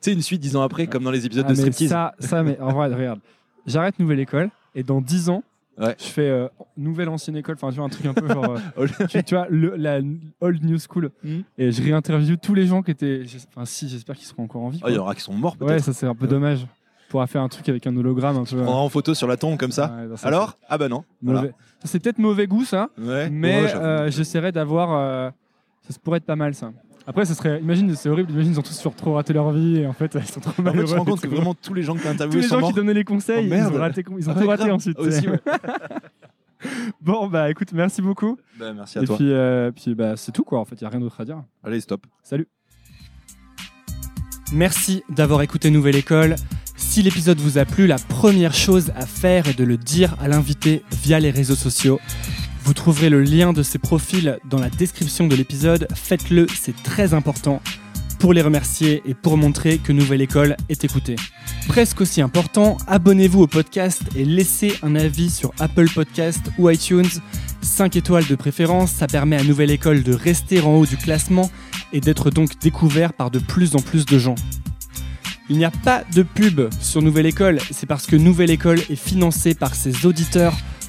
sais, 0.00 0.12
une 0.12 0.22
suite 0.22 0.40
dix 0.40 0.56
ans 0.56 0.62
après, 0.62 0.88
comme 0.88 1.04
dans 1.04 1.12
les 1.12 1.24
épisodes 1.24 1.44
Ah, 1.46 1.50
de 1.50 1.54
striptease. 1.54 1.90
ça, 1.90 2.12
ça, 2.18 2.42
mais 2.42 2.58
en 2.60 2.72
vrai, 2.72 2.92
regarde. 2.92 3.20
J'arrête 3.66 4.00
Nouvelle 4.00 4.18
École 4.18 4.50
et 4.74 4.82
dans 4.82 5.00
10 5.00 5.28
ans, 5.30 5.42
Ouais. 5.78 5.96
je 5.98 6.04
fais 6.04 6.28
euh, 6.28 6.48
Nouvelle 6.76 7.08
Ancienne 7.08 7.34
École, 7.36 7.54
enfin 7.54 7.70
tu 7.70 7.76
vois, 7.76 7.86
un 7.86 7.88
truc 7.88 8.04
un 8.04 8.12
peu 8.12 8.28
genre. 8.28 8.56
euh, 8.78 8.86
tu, 9.08 9.24
tu 9.24 9.34
vois, 9.34 9.46
le- 9.48 9.74
la 9.76 10.00
Old 10.42 10.62
New 10.64 10.76
School. 10.78 11.10
Mhm. 11.24 11.44
Et 11.56 11.72
je 11.72 11.82
réinterviewe 11.82 12.36
tous 12.36 12.52
les 12.54 12.66
gens 12.66 12.82
qui 12.82 12.90
étaient. 12.90 13.22
Enfin, 13.48 13.64
si, 13.64 13.88
j'espère 13.88 14.14
qu'ils 14.16 14.26
seront 14.26 14.44
encore 14.44 14.62
en 14.62 14.68
vie. 14.68 14.80
Ah, 14.84 14.90
il 14.90 14.96
y 14.96 14.98
en 14.98 15.02
aura 15.02 15.14
qui 15.14 15.22
sont 15.22 15.32
morts 15.32 15.56
ouais, 15.60 15.66
peut-être. 15.68 15.84
ça 15.84 15.92
c'est 15.94 16.06
un 16.06 16.14
peu 16.14 16.26
Ouais. 16.26 16.30
dommage. 16.30 16.66
On 17.08 17.10
pourra 17.12 17.26
faire 17.26 17.40
un 17.42 17.48
truc 17.48 17.68
avec 17.70 17.86
un 17.86 17.96
hologramme 17.96 18.36
un 18.36 18.44
peu. 18.44 18.60
On 18.60 18.64
prendra 18.64 18.80
en 18.82 18.88
photo 18.90 19.14
sur 19.14 19.26
la 19.26 19.36
tombe 19.38 19.58
comme 19.58 19.72
ça. 19.72 19.94
Ouais, 19.98 20.08
bah, 20.08 20.16
ça, 20.18 20.28
Alors 20.28 20.58
Ah 20.68 20.76
bah 20.76 20.88
non. 20.90 21.04
c'est 21.84 22.02
peut-être 22.02 22.18
mauvais 22.18 22.46
goût 22.46 22.64
ça. 22.64 22.88
Ouais. 22.98 23.30
mais 23.30 23.62
Ouais, 23.64 23.74
euh, 23.74 24.10
j'essaierai 24.10 24.52
d'avoir. 24.52 24.92
euh, 24.92 25.30
ça 25.88 25.98
pourrait 26.04 26.18
être 26.18 26.26
pas 26.26 26.36
mal 26.36 26.54
ça. 26.54 26.70
Après, 27.06 27.24
ça 27.24 27.34
serait. 27.34 27.60
Imagine, 27.60 27.94
c'est 27.96 28.08
horrible. 28.08 28.30
Imagine, 28.32 28.52
ils 28.52 28.58
ont 28.58 28.62
tous 28.62 28.76
sur 28.78 28.94
trop 28.94 29.14
raté 29.14 29.32
leur 29.32 29.50
vie 29.52 29.78
et 29.78 29.86
en 29.86 29.92
fait, 29.92 30.14
ils 30.20 30.24
sont 30.26 30.40
trop 30.40 30.50
En 30.62 30.72
fait, 30.72 30.78
tu 30.78 30.84
te 30.84 30.94
rends 30.94 31.04
compte 31.04 31.20
que 31.20 31.26
vraiment 31.28 31.54
tous 31.54 31.74
les 31.74 31.82
gens 31.82 31.94
que 31.94 32.00
tu 32.02 32.06
as 32.06 32.10
tous 32.10 32.14
interviewés 32.14 32.42
les 32.42 32.48
sont 32.48 32.60
gens 32.60 32.68
qui 32.68 32.74
donnaient 32.74 32.94
les 32.94 33.04
conseils, 33.04 33.48
Oh, 33.50 33.54
ils 33.54 33.76
ont 33.76 33.78
raté, 33.80 34.04
ils 34.18 34.28
ont 34.28 34.32
Ah 34.32 34.34
tout 34.34 34.40
ouais, 34.42 34.46
raté 34.48 34.62
grave. 34.64 34.74
ensuite. 34.74 34.98
Aussi, 34.98 35.20
c'est- 35.20 35.28
ouais. 35.28 35.40
Bon, 37.00 37.26
bah 37.26 37.50
écoute, 37.50 37.72
merci 37.72 38.00
beaucoup. 38.02 38.38
Bah, 38.56 38.72
merci 38.72 38.98
à 38.98 39.02
Et 39.02 39.04
toi. 39.04 39.16
puis, 39.16 39.32
euh, 39.32 39.72
puis 39.72 39.96
bah, 39.96 40.16
c'est 40.16 40.30
tout 40.30 40.44
quoi. 40.44 40.60
En 40.60 40.64
fait, 40.64 40.76
il 40.76 40.82
y 40.82 40.86
a 40.86 40.90
rien 40.90 41.00
d'autre 41.00 41.20
à 41.20 41.24
dire. 41.24 41.42
Allez, 41.64 41.80
stop. 41.80 42.06
Salut. 42.22 42.46
Merci 44.52 45.02
d'avoir 45.08 45.42
écouté 45.42 45.70
Nouvelle 45.70 45.96
École. 45.96 46.36
Si 46.76 47.02
l'épisode 47.02 47.38
vous 47.38 47.58
a 47.58 47.64
plu, 47.64 47.86
la 47.86 47.96
première 47.96 48.54
chose 48.54 48.92
à 48.96 49.06
faire 49.06 49.48
est 49.48 49.58
de 49.58 49.64
le 49.64 49.76
dire 49.76 50.14
à 50.20 50.28
l'invité 50.28 50.82
via 51.02 51.18
les 51.20 51.30
réseaux 51.30 51.54
sociaux. 51.56 51.98
Vous 52.64 52.74
trouverez 52.74 53.08
le 53.08 53.22
lien 53.22 53.52
de 53.52 53.64
ses 53.64 53.78
profils 53.78 54.38
dans 54.48 54.58
la 54.58 54.70
description 54.70 55.26
de 55.26 55.34
l'épisode. 55.34 55.88
Faites-le, 55.94 56.46
c'est 56.54 56.80
très 56.84 57.12
important 57.12 57.60
pour 58.20 58.32
les 58.32 58.40
remercier 58.40 59.02
et 59.04 59.14
pour 59.14 59.36
montrer 59.36 59.78
que 59.78 59.90
Nouvelle 59.92 60.20
École 60.20 60.56
est 60.68 60.84
écoutée. 60.84 61.16
Presque 61.66 62.00
aussi 62.00 62.20
important, 62.20 62.76
abonnez-vous 62.86 63.42
au 63.42 63.46
podcast 63.48 64.02
et 64.14 64.24
laissez 64.24 64.74
un 64.84 64.94
avis 64.94 65.28
sur 65.28 65.52
Apple 65.58 65.88
Podcast 65.92 66.52
ou 66.56 66.70
iTunes. 66.70 67.08
5 67.62 67.96
étoiles 67.96 68.26
de 68.26 68.36
préférence, 68.36 68.92
ça 68.92 69.08
permet 69.08 69.36
à 69.36 69.42
Nouvelle 69.42 69.72
École 69.72 70.04
de 70.04 70.14
rester 70.14 70.60
en 70.60 70.74
haut 70.74 70.86
du 70.86 70.96
classement 70.96 71.50
et 71.92 72.00
d'être 72.00 72.30
donc 72.30 72.60
découvert 72.60 73.12
par 73.12 73.32
de 73.32 73.40
plus 73.40 73.74
en 73.74 73.80
plus 73.80 74.06
de 74.06 74.18
gens. 74.18 74.36
Il 75.48 75.58
n'y 75.58 75.64
a 75.64 75.72
pas 75.72 76.04
de 76.14 76.22
pub 76.22 76.60
sur 76.80 77.02
Nouvelle 77.02 77.26
École, 77.26 77.58
c'est 77.72 77.86
parce 77.86 78.06
que 78.06 78.14
Nouvelle 78.14 78.50
École 78.50 78.78
est 78.88 78.94
financée 78.94 79.54
par 79.54 79.74
ses 79.74 80.06
auditeurs 80.06 80.54